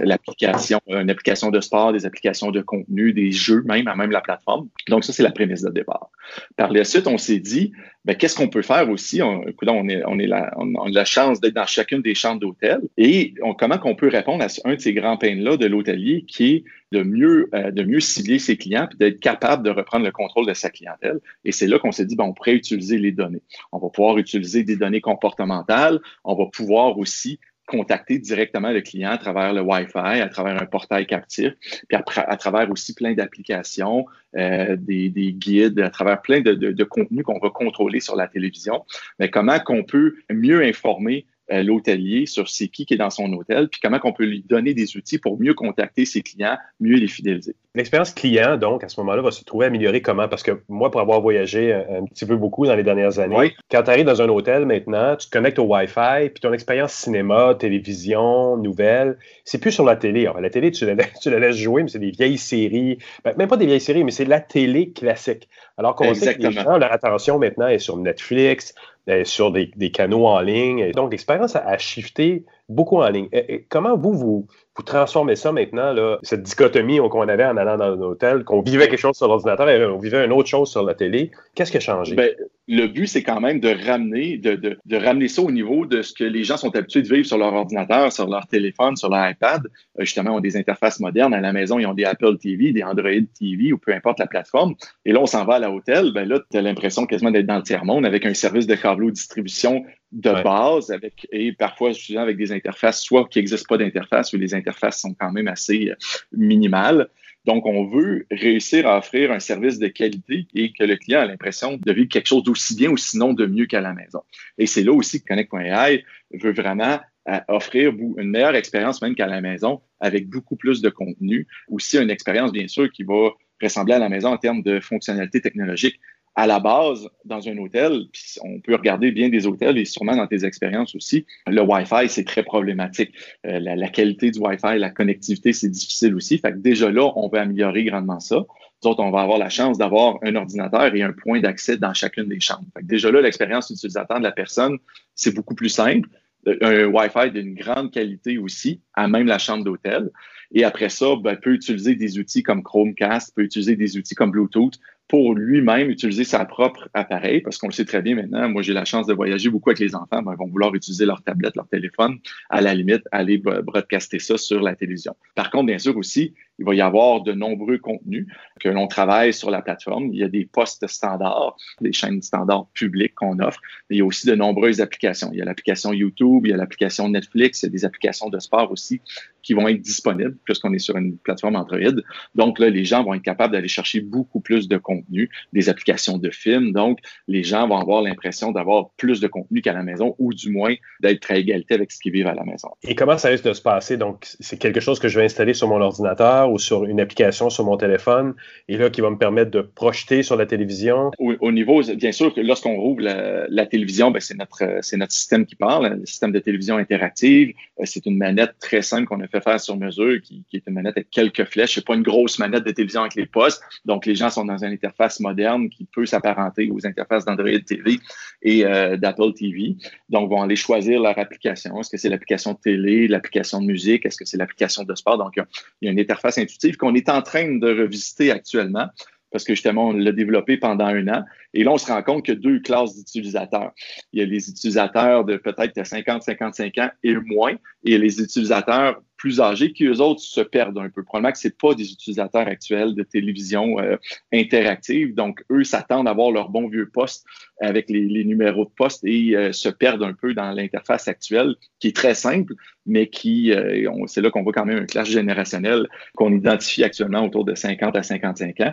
l'application, 0.00 0.80
une 0.88 1.10
application 1.10 1.50
de 1.50 1.60
sport, 1.60 1.92
des 1.92 2.06
applications 2.06 2.50
de 2.50 2.60
contenu, 2.60 3.12
des 3.12 3.32
jeux 3.32 3.62
même, 3.62 3.88
à 3.88 3.96
même 3.96 4.10
la 4.10 4.20
plateforme. 4.20 4.68
Donc, 4.88 5.04
ça, 5.04 5.12
c'est 5.12 5.22
la 5.22 5.32
prémisse 5.32 5.62
de 5.62 5.70
départ. 5.70 6.10
Par 6.56 6.72
la 6.72 6.84
suite, 6.84 7.06
on 7.06 7.18
s'est 7.18 7.38
dit, 7.40 7.72
qu'est-ce 8.06 8.34
qu'on 8.34 8.48
peut 8.48 8.62
faire 8.62 8.88
aussi? 8.88 9.22
On, 9.22 9.44
on, 9.66 9.88
est, 9.88 10.02
on, 10.06 10.18
est 10.18 10.26
la, 10.26 10.52
on, 10.56 10.86
a 10.86 10.88
la 10.90 11.04
chance 11.04 11.40
d'être 11.40 11.54
dans 11.54 11.66
chacune 11.66 12.02
des 12.02 12.14
chambres 12.14 12.40
d'hôtel 12.40 12.80
et 12.96 13.34
on, 13.42 13.54
comment 13.54 13.78
qu'on 13.78 13.94
peut 13.94 14.08
répondre 14.08 14.42
à 14.42 14.48
un 14.64 14.74
de 14.74 14.80
ces 14.80 14.94
grands 14.94 15.16
peines-là 15.16 15.56
de 15.56 15.66
l'hôtelier 15.66 16.24
qui 16.26 16.54
est 16.54 16.64
de 16.92 17.02
mieux, 17.02 17.48
euh, 17.54 17.70
de 17.70 17.82
mieux 17.84 18.00
cibler 18.00 18.38
ses 18.38 18.56
clients 18.56 18.86
puis 18.88 18.98
d'être 18.98 19.20
capable 19.20 19.62
de 19.62 19.70
reprendre 19.70 20.04
le 20.04 20.12
contrôle 20.12 20.46
de 20.46 20.54
sa 20.54 20.70
clientèle? 20.70 21.20
Et 21.44 21.52
c'est 21.52 21.66
là 21.66 21.78
qu'on 21.78 21.92
s'est 21.92 22.06
dit, 22.06 22.16
ben, 22.16 22.24
on 22.24 22.32
pourrait 22.32 22.54
utiliser 22.54 22.98
les 22.98 23.12
données. 23.12 23.42
On 23.72 23.78
va 23.78 23.88
pouvoir 23.90 24.18
utiliser 24.18 24.64
des 24.64 24.76
données 24.76 25.00
comportementales. 25.00 26.00
On 26.24 26.34
va 26.34 26.46
pouvoir 26.46 26.98
aussi 26.98 27.38
contacter 27.70 28.18
directement 28.18 28.70
le 28.70 28.80
client 28.80 29.10
à 29.10 29.18
travers 29.18 29.52
le 29.52 29.62
Wi-Fi, 29.62 30.20
à 30.20 30.28
travers 30.28 30.60
un 30.60 30.66
portail 30.66 31.06
captif, 31.06 31.52
puis 31.88 31.96
à, 31.96 32.36
travers 32.36 32.70
aussi 32.70 32.94
plein 32.94 33.14
d'applications, 33.14 34.06
euh, 34.36 34.76
des, 34.76 35.08
des, 35.08 35.32
guides, 35.32 35.78
à 35.80 35.90
travers 35.90 36.20
plein 36.20 36.40
de, 36.40 36.84
contenus 36.84 37.24
qu'on 37.24 37.38
va 37.38 37.50
contrôler 37.50 38.00
sur 38.00 38.16
la 38.16 38.26
télévision. 38.26 38.84
Mais 39.18 39.30
comment 39.30 39.58
qu'on 39.60 39.84
peut 39.84 40.16
mieux 40.30 40.62
informer 40.62 41.26
euh, 41.52 41.62
l'hôtelier 41.62 42.26
sur 42.26 42.48
c'est 42.48 42.68
qui 42.68 42.86
qui 42.86 42.94
est 42.94 42.98
dans 42.98 43.10
son 43.10 43.32
hôtel, 43.32 43.68
puis 43.68 43.80
comment 43.82 44.00
on 44.04 44.12
peut 44.12 44.24
lui 44.24 44.42
donner 44.42 44.74
des 44.74 44.96
outils 44.96 45.18
pour 45.18 45.40
mieux 45.40 45.54
contacter 45.54 46.04
ses 46.04 46.22
clients, 46.22 46.58
mieux 46.80 46.96
les 46.96 47.08
fidéliser? 47.08 47.54
L'expérience 47.76 48.12
client, 48.12 48.56
donc, 48.56 48.82
à 48.82 48.88
ce 48.88 48.98
moment-là, 49.00 49.22
va 49.22 49.30
se 49.30 49.44
trouver 49.44 49.66
améliorée 49.66 50.02
comment? 50.02 50.26
Parce 50.26 50.42
que 50.42 50.60
moi, 50.68 50.90
pour 50.90 51.00
avoir 51.00 51.20
voyagé 51.20 51.72
un, 51.72 52.04
petit 52.04 52.26
peu 52.26 52.34
beaucoup 52.34 52.66
dans 52.66 52.74
les 52.74 52.82
dernières 52.82 53.20
années, 53.20 53.54
quand 53.70 53.82
tu 53.84 53.90
arrives 53.90 54.06
dans 54.06 54.20
un 54.20 54.28
hôtel 54.28 54.66
maintenant, 54.66 55.14
tu 55.14 55.28
te 55.28 55.30
connectes 55.30 55.60
au 55.60 55.64
Wi-Fi, 55.64 56.30
puis 56.30 56.40
ton 56.40 56.52
expérience 56.52 56.92
cinéma, 56.92 57.54
télévision, 57.56 58.56
nouvelles, 58.56 59.18
c'est 59.44 59.58
plus 59.58 59.70
sur 59.70 59.84
la 59.84 59.94
télé. 59.94 60.28
la 60.40 60.50
télé, 60.50 60.72
tu 60.72 60.84
la, 60.84 60.96
tu 61.22 61.30
la 61.30 61.38
laisses 61.38 61.56
jouer, 61.56 61.84
mais 61.84 61.88
c'est 61.88 62.00
des 62.00 62.10
vieilles 62.10 62.38
séries. 62.38 62.98
Ben, 63.24 63.34
même 63.36 63.48
pas 63.48 63.56
des 63.56 63.66
vieilles 63.66 63.80
séries, 63.80 64.02
mais 64.02 64.10
c'est 64.10 64.24
la 64.24 64.40
télé 64.40 64.90
classique. 64.90 65.48
Alors 65.78 65.94
qu'on 65.94 66.12
sait 66.14 66.34
que 66.34 66.42
les 66.42 66.52
gens, 66.52 66.76
leur 66.76 66.92
attention 66.92 67.38
maintenant 67.38 67.68
est 67.68 67.78
sur 67.78 67.96
Netflix, 67.96 68.74
euh, 69.08 69.24
sur 69.24 69.52
des, 69.52 69.90
canaux 69.92 70.26
en 70.26 70.40
ligne. 70.40 70.90
Donc, 70.92 71.10
l'expérience 71.12 71.56
a, 71.56 71.60
a, 71.66 71.78
shifté 71.78 72.44
beaucoup 72.70 72.98
en 72.98 73.08
ligne. 73.08 73.28
comment 73.68 73.96
vous, 73.96 74.14
vous, 74.14 74.46
transformez 74.86 75.36
ça 75.36 75.52
maintenant, 75.52 75.92
là, 75.92 76.18
cette 76.22 76.42
dichotomie 76.42 76.98
qu'on 77.10 77.28
avait 77.28 77.44
en 77.44 77.56
allant 77.58 77.76
dans 77.76 77.92
un 77.92 78.00
hôtel, 78.00 78.44
qu'on 78.44 78.62
vivait 78.62 78.88
quelque 78.88 79.00
chose 79.00 79.16
sur 79.16 79.28
l'ordinateur 79.28 79.68
et 79.68 79.84
on 79.84 79.98
vivait 79.98 80.24
une 80.24 80.32
autre 80.32 80.48
chose 80.48 80.70
sur 80.70 80.82
la 80.82 80.94
télé? 80.94 81.30
Qu'est-ce 81.54 81.70
qui 81.70 81.76
a 81.76 81.80
changé? 81.80 82.14
Ben, 82.14 82.30
le 82.66 82.86
but, 82.86 83.08
c'est 83.08 83.24
quand 83.24 83.40
même 83.40 83.58
de 83.58 83.74
ramener, 83.84 84.38
de, 84.38 84.54
de, 84.54 84.96
ramener 84.96 85.26
ça 85.26 85.42
au 85.42 85.50
niveau 85.50 85.86
de 85.86 86.02
ce 86.02 86.14
que 86.14 86.24
les 86.24 86.44
gens 86.44 86.56
sont 86.56 86.74
habitués 86.76 87.02
de 87.02 87.12
vivre 87.12 87.26
sur 87.26 87.36
leur 87.36 87.52
ordinateur, 87.52 88.12
sur 88.12 88.28
leur 88.28 88.46
téléphone, 88.46 88.96
sur 88.96 89.10
leur 89.10 89.28
iPad. 89.28 89.62
Euh, 89.98 90.04
justement, 90.04 90.30
ils 90.30 90.36
ont 90.36 90.40
des 90.40 90.56
interfaces 90.56 91.00
modernes. 91.00 91.34
À 91.34 91.40
la 91.40 91.52
maison, 91.52 91.80
ils 91.80 91.86
ont 91.86 91.94
des 91.94 92.04
Apple 92.04 92.38
TV, 92.38 92.72
des 92.72 92.84
Android 92.84 93.10
TV 93.38 93.72
ou 93.72 93.78
peu 93.78 93.92
importe 93.92 94.20
la 94.20 94.28
plateforme. 94.28 94.76
Et 95.04 95.12
là, 95.12 95.20
on 95.20 95.26
s'en 95.26 95.44
va 95.44 95.54
à 95.54 95.58
l'hôtel. 95.58 96.12
Ben 96.14 96.28
là, 96.28 96.38
tu 96.50 96.56
as 96.56 96.62
l'impression 96.62 97.06
quasiment 97.06 97.32
d'être 97.32 97.46
dans 97.46 97.56
le 97.56 97.64
tiers-monde 97.64 98.06
avec 98.06 98.24
un 98.24 98.34
service 98.34 98.68
de 98.68 98.76
câble 98.76 99.10
distribution 99.10 99.84
de 100.12 100.30
base 100.42 100.90
avec, 100.90 101.26
et 101.30 101.52
parfois 101.52 101.92
avec 102.16 102.36
des 102.36 102.52
interfaces, 102.52 103.02
soit 103.02 103.28
qui 103.28 103.38
n'existent 103.38 103.66
pas 103.68 103.78
d'interface 103.78 104.32
ou 104.32 104.38
les 104.38 104.54
interfaces 104.54 105.00
sont 105.00 105.14
quand 105.14 105.30
même 105.30 105.48
assez 105.48 105.90
euh, 105.90 105.94
minimales. 106.32 107.08
Donc, 107.46 107.64
on 107.64 107.86
veut 107.86 108.26
réussir 108.30 108.86
à 108.86 108.98
offrir 108.98 109.32
un 109.32 109.38
service 109.38 109.78
de 109.78 109.88
qualité 109.88 110.46
et 110.54 110.72
que 110.72 110.84
le 110.84 110.96
client 110.96 111.20
a 111.20 111.26
l'impression 111.26 111.78
de 111.78 111.92
vivre 111.92 112.08
quelque 112.08 112.26
chose 112.26 112.42
d'aussi 112.42 112.76
bien 112.76 112.90
ou 112.90 112.98
sinon 112.98 113.32
de 113.32 113.46
mieux 113.46 113.66
qu'à 113.66 113.80
la 113.80 113.94
maison. 113.94 114.20
Et 114.58 114.66
c'est 114.66 114.82
là 114.82 114.92
aussi 114.92 115.22
que 115.22 115.28
Connect.ai 115.28 116.04
veut 116.34 116.52
vraiment 116.52 117.00
euh, 117.28 117.40
offrir 117.48 117.94
une 118.18 118.30
meilleure 118.30 118.56
expérience 118.56 119.00
même 119.00 119.14
qu'à 119.14 119.26
la 119.26 119.40
maison 119.40 119.80
avec 120.00 120.28
beaucoup 120.28 120.56
plus 120.56 120.82
de 120.82 120.90
contenu. 120.90 121.46
Aussi 121.68 121.98
une 121.98 122.10
expérience, 122.10 122.52
bien 122.52 122.68
sûr, 122.68 122.90
qui 122.90 123.04
va 123.04 123.30
ressembler 123.62 123.94
à 123.94 123.98
la 123.98 124.08
maison 124.08 124.30
en 124.30 124.38
termes 124.38 124.62
de 124.62 124.80
fonctionnalités 124.80 125.40
technologiques 125.40 126.00
à 126.40 126.46
la 126.46 126.58
base, 126.58 127.06
dans 127.26 127.46
un 127.50 127.58
hôtel, 127.58 128.04
on 128.42 128.60
peut 128.60 128.74
regarder 128.74 129.12
bien 129.12 129.28
des 129.28 129.46
hôtels 129.46 129.76
et 129.76 129.84
sûrement 129.84 130.16
dans 130.16 130.26
tes 130.26 130.46
expériences 130.46 130.94
aussi, 130.94 131.26
le 131.46 131.60
Wi-Fi, 131.60 132.08
c'est 132.08 132.24
très 132.24 132.42
problématique. 132.42 133.12
Euh, 133.44 133.60
la, 133.60 133.88
qualité 133.90 134.30
du 134.30 134.38
Wi-Fi, 134.38 134.78
la 134.78 134.88
connectivité, 134.88 135.52
c'est 135.52 135.68
difficile 135.68 136.14
aussi. 136.14 136.40
Que 136.40 136.48
déjà 136.48 136.90
là, 136.90 137.12
on 137.14 137.28
va 137.28 137.42
améliorer 137.42 137.84
grandement 137.84 138.20
ça. 138.20 138.46
Nous 138.82 138.94
on 138.96 139.10
va 139.10 139.20
avoir 139.20 139.36
la 139.36 139.50
chance 139.50 139.76
d'avoir 139.76 140.16
un 140.22 140.34
ordinateur 140.34 140.94
et 140.94 141.02
un 141.02 141.12
point 141.12 141.40
d'accès 141.40 141.76
dans 141.76 141.92
chacune 141.92 142.28
des 142.30 142.40
chambres. 142.40 142.64
Déjà 142.80 143.10
là, 143.10 143.20
l'expérience 143.20 143.68
utilisateur 143.68 144.16
de 144.16 144.24
la 144.24 144.32
personne, 144.32 144.78
c'est 145.14 145.34
beaucoup 145.34 145.54
plus 145.54 145.68
simple. 145.68 146.08
Euh, 146.46 146.56
un 146.62 146.86
Wi-Fi 146.86 147.32
d'une 147.32 147.54
grande 147.54 147.90
qualité 147.92 148.38
aussi, 148.38 148.80
à 148.94 149.08
même 149.08 149.26
la 149.26 149.36
chambre 149.36 149.62
d'hôtel. 149.62 150.08
Et 150.52 150.64
après 150.64 150.88
ça, 150.88 151.16
ben, 151.22 151.36
peut 151.36 151.52
utiliser 151.52 151.96
des 151.96 152.18
outils 152.18 152.42
comme 152.42 152.62
Chromecast, 152.62 153.34
peut 153.36 153.42
utiliser 153.42 153.76
des 153.76 153.98
outils 153.98 154.14
comme 154.14 154.30
Bluetooth 154.30 154.80
pour 155.10 155.34
lui-même 155.34 155.90
utiliser 155.90 156.22
sa 156.22 156.44
propre 156.44 156.88
appareil, 156.94 157.40
parce 157.40 157.58
qu'on 157.58 157.66
le 157.66 157.72
sait 157.72 157.84
très 157.84 158.00
bien 158.00 158.14
maintenant, 158.14 158.48
moi 158.48 158.62
j'ai 158.62 158.72
la 158.72 158.84
chance 158.84 159.08
de 159.08 159.12
voyager 159.12 159.50
beaucoup 159.50 159.70
avec 159.70 159.80
les 159.80 159.96
enfants, 159.96 160.22
ben, 160.22 160.34
ils 160.34 160.38
vont 160.38 160.46
vouloir 160.46 160.72
utiliser 160.72 161.04
leur 161.04 161.20
tablette, 161.24 161.56
leur 161.56 161.66
téléphone, 161.66 162.20
à 162.48 162.60
la 162.60 162.74
limite, 162.74 163.02
aller 163.10 163.38
broadcaster 163.38 164.20
ça 164.20 164.38
sur 164.38 164.62
la 164.62 164.76
télévision. 164.76 165.16
Par 165.34 165.50
contre, 165.50 165.66
bien 165.66 165.78
sûr 165.78 165.96
aussi, 165.96 166.34
il 166.60 166.66
va 166.66 166.74
y 166.74 166.80
avoir 166.82 167.22
de 167.22 167.32
nombreux 167.32 167.78
contenus 167.78 168.26
que 168.60 168.68
l'on 168.68 168.86
travaille 168.86 169.32
sur 169.32 169.50
la 169.50 169.62
plateforme. 169.62 170.10
Il 170.12 170.20
y 170.20 170.24
a 170.24 170.28
des 170.28 170.44
postes 170.44 170.86
standards, 170.86 171.56
des 171.80 171.92
chaînes 171.92 172.20
standards 172.20 172.66
publiques 172.74 173.14
qu'on 173.14 173.38
offre, 173.38 173.60
mais 173.88 173.96
il 173.96 173.98
y 174.00 174.02
a 174.02 174.04
aussi 174.04 174.26
de 174.26 174.34
nombreuses 174.34 174.82
applications. 174.82 175.30
Il 175.32 175.38
y 175.38 175.42
a 175.42 175.46
l'application 175.46 175.92
YouTube, 175.92 176.42
il 176.44 176.50
y 176.50 176.52
a 176.52 176.58
l'application 176.58 177.08
Netflix, 177.08 177.62
il 177.62 177.66
y 177.66 177.68
a 177.68 177.72
des 177.72 177.84
applications 177.86 178.28
de 178.28 178.38
sport 178.38 178.70
aussi 178.70 179.00
qui 179.42 179.54
vont 179.54 179.66
être 179.68 179.80
disponibles 179.80 180.36
puisqu'on 180.44 180.74
est 180.74 180.78
sur 180.78 180.98
une 180.98 181.16
plateforme 181.16 181.56
Android. 181.56 182.02
Donc 182.34 182.58
là, 182.58 182.68
les 182.68 182.84
gens 182.84 183.02
vont 183.02 183.14
être 183.14 183.22
capables 183.22 183.54
d'aller 183.54 183.68
chercher 183.68 184.00
beaucoup 184.00 184.40
plus 184.40 184.68
de 184.68 184.76
contenu, 184.76 185.30
des 185.54 185.70
applications 185.70 186.18
de 186.18 186.30
films. 186.30 186.72
Donc, 186.72 186.98
les 187.26 187.42
gens 187.42 187.66
vont 187.66 187.78
avoir 187.78 188.02
l'impression 188.02 188.52
d'avoir 188.52 188.90
plus 188.98 189.20
de 189.20 189.28
contenu 189.28 189.62
qu'à 189.62 189.72
la 189.72 189.82
maison 189.82 190.14
ou 190.18 190.34
du 190.34 190.50
moins 190.50 190.74
d'être 191.00 191.30
à 191.30 191.36
égalité 191.36 191.74
avec 191.74 191.90
ce 191.90 191.98
qu'ils 192.00 192.12
vivent 192.12 192.26
à 192.26 192.34
la 192.34 192.44
maison. 192.44 192.68
Et 192.82 192.94
comment 192.94 193.16
ça 193.16 193.28
risque 193.28 193.44
de 193.44 193.54
se 193.54 193.62
passer? 193.62 193.96
Donc, 193.96 194.26
c'est 194.40 194.58
quelque 194.58 194.80
chose 194.80 194.98
que 194.98 195.08
je 195.08 195.18
vais 195.18 195.24
installer 195.24 195.54
sur 195.54 195.68
mon 195.68 195.80
ordinateur 195.80 196.49
ou 196.50 196.58
sur 196.58 196.84
une 196.84 197.00
application 197.00 197.50
sur 197.50 197.64
mon 197.64 197.76
téléphone 197.76 198.34
et 198.68 198.76
là 198.76 198.90
qui 198.90 199.00
va 199.00 199.10
me 199.10 199.18
permettre 199.18 199.50
de 199.50 199.60
projeter 199.60 200.22
sur 200.22 200.36
la 200.36 200.46
télévision? 200.46 201.10
Au, 201.18 201.52
niveau, 201.52 201.82
bien 201.82 202.12
sûr, 202.12 202.34
que 202.34 202.40
lorsqu'on 202.40 202.76
rouvre 202.76 203.02
la, 203.02 203.66
télévision, 203.66 204.10
ben, 204.10 204.20
c'est 204.20 204.36
notre, 204.36 204.78
c'est 204.82 204.96
notre 204.96 205.12
système 205.12 205.46
qui 205.46 205.56
parle, 205.56 205.98
le 206.00 206.06
système 206.06 206.32
de 206.32 206.38
télévision 206.38 206.76
interactive. 206.76 207.54
Euh, 207.78 207.84
c'est 207.84 208.06
une 208.06 208.16
manette 208.16 208.54
très 208.60 208.82
simple 208.82 209.06
qu'on 209.06 209.20
a 209.20 209.28
fait 209.28 209.40
faire 209.40 209.60
sur 209.60 209.76
mesure, 209.76 210.20
qui, 210.22 210.44
est 210.52 210.62
une 210.66 210.74
manette 210.74 210.96
avec 210.96 211.10
quelques 211.10 211.44
flèches. 211.44 211.74
C'est 211.74 211.86
pas 211.86 211.94
une 211.94 212.02
grosse 212.02 212.38
manette 212.38 212.64
de 212.64 212.70
télévision 212.70 213.02
avec 213.02 213.14
les 213.14 213.26
postes. 213.26 213.62
Donc, 213.84 214.06
les 214.06 214.14
gens 214.14 214.30
sont 214.30 214.44
dans 214.44 214.62
une 214.62 214.72
interface 214.72 215.20
moderne 215.20 215.68
qui 215.68 215.84
peut 215.84 216.06
s'apparenter 216.06 216.70
aux 216.70 216.86
interfaces 216.86 217.24
d'Android 217.24 217.58
TV 217.66 217.98
et 218.42 218.64
euh, 218.64 218.96
d'Apple 218.96 219.32
TV. 219.34 219.76
Donc, 220.08 220.30
vont 220.30 220.42
aller 220.42 220.56
choisir 220.56 221.00
leur 221.00 221.18
application. 221.18 221.80
Est-ce 221.80 221.90
que 221.90 221.96
c'est 221.96 222.08
l'application 222.08 222.52
de 222.52 222.58
télé, 222.58 223.08
l'application 223.08 223.60
de 223.60 223.66
musique? 223.66 224.06
Est-ce 224.06 224.16
que 224.16 224.24
c'est 224.24 224.36
l'application 224.36 224.84
de 224.84 224.94
sport? 224.94 225.18
Donc, 225.18 225.34
il 225.36 225.86
y 225.86 225.88
a 225.88 225.92
une 225.92 226.00
interface 226.00 226.38
qu'on 226.78 226.94
est 226.94 227.08
en 227.08 227.22
train 227.22 227.56
de 227.56 227.82
revisiter 227.82 228.30
actuellement 228.30 228.88
parce 229.30 229.44
que 229.44 229.54
justement, 229.54 229.88
on 229.88 229.92
l'a 229.92 230.12
développé 230.12 230.56
pendant 230.56 230.86
un 230.86 231.06
an. 231.08 231.24
Et 231.54 231.64
là, 231.64 231.72
on 231.72 231.78
se 231.78 231.86
rend 231.86 232.02
compte 232.02 232.24
qu'il 232.24 232.34
y 232.34 232.36
a 232.36 232.40
deux 232.40 232.60
classes 232.60 232.96
d'utilisateurs. 232.96 233.72
Il 234.12 234.20
y 234.20 234.22
a 234.22 234.26
les 234.26 234.48
utilisateurs 234.48 235.24
de 235.24 235.36
peut-être 235.36 235.86
50, 235.86 236.22
55 236.22 236.78
ans 236.78 236.90
et 237.02 237.14
moins, 237.14 237.54
et 237.84 237.98
les 237.98 238.20
utilisateurs 238.20 239.00
plus 239.20 239.40
âgés 239.40 239.72
qui, 239.72 239.84
eux 239.84 240.00
autres, 240.00 240.22
se 240.22 240.40
perdent 240.40 240.78
un 240.78 240.88
peu. 240.88 241.02
Probablement 241.04 241.32
que 241.32 241.38
ce 241.38 241.48
pas 241.48 241.74
des 241.74 241.92
utilisateurs 241.92 242.48
actuels 242.48 242.94
de 242.94 243.02
télévision 243.02 243.78
euh, 243.78 243.96
interactive. 244.32 245.14
Donc, 245.14 245.44
eux 245.50 245.62
s'attendent 245.62 246.08
à 246.08 246.12
avoir 246.12 246.30
leur 246.30 246.48
bon 246.48 246.68
vieux 246.68 246.88
poste 246.88 247.26
avec 247.60 247.90
les, 247.90 248.24
numéros 248.24 248.64
de 248.64 248.70
poste 248.70 249.04
et 249.04 249.36
euh, 249.36 249.52
se 249.52 249.68
perdent 249.68 250.02
un 250.02 250.14
peu 250.14 250.32
dans 250.32 250.50
l'interface 250.52 251.06
actuelle 251.06 251.54
qui 251.80 251.88
est 251.88 251.96
très 251.96 252.14
simple, 252.14 252.54
mais 252.86 253.08
qui, 253.08 253.52
euh, 253.52 253.90
c'est 254.06 254.22
là 254.22 254.30
qu'on 254.30 254.42
voit 254.42 254.54
quand 254.54 254.64
même 254.64 254.84
un 254.84 254.86
clash 254.86 255.10
générationnel 255.10 255.86
qu'on 256.14 256.34
identifie 256.34 256.82
actuellement 256.82 257.26
autour 257.26 257.44
de 257.44 257.54
50 257.54 257.94
à 257.96 258.02
55 258.02 258.60
ans. 258.60 258.72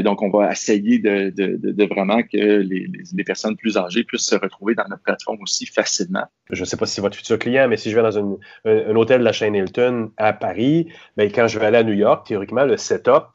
donc, 0.00 0.22
on 0.22 0.30
va 0.30 0.52
essayer 0.52 1.00
de, 1.00 1.84
vraiment 1.84 2.11
que 2.20 2.36
les, 2.36 2.86
les, 3.14 3.24
personnes 3.24 3.56
plus 3.56 3.76
âgées 3.76 4.04
puissent 4.04 4.26
se 4.26 4.34
retrouver 4.34 4.74
dans 4.74 4.86
notre 4.88 5.02
plateforme 5.02 5.40
aussi 5.42 5.66
facilement. 5.66 6.24
Je 6.50 6.60
ne 6.60 6.64
sais 6.66 6.76
pas 6.76 6.86
si 6.86 6.94
c'est 6.94 7.00
votre 7.00 7.16
futur 7.16 7.38
client, 7.38 7.68
mais 7.68 7.76
si 7.76 7.90
je 7.90 7.96
vais 7.96 8.02
dans 8.02 8.18
un, 8.18 8.36
un, 8.64 8.96
hôtel 8.96 9.20
de 9.20 9.24
la 9.24 9.32
chaîne 9.32 9.54
Hilton 9.54 10.10
à 10.16 10.32
Paris, 10.32 10.88
bien, 11.16 11.28
quand 11.28 11.48
je 11.48 11.58
vais 11.58 11.66
aller 11.66 11.78
à 11.78 11.84
New 11.84 11.94
York, 11.94 12.26
théoriquement, 12.26 12.64
le 12.64 12.76
setup, 12.76 13.28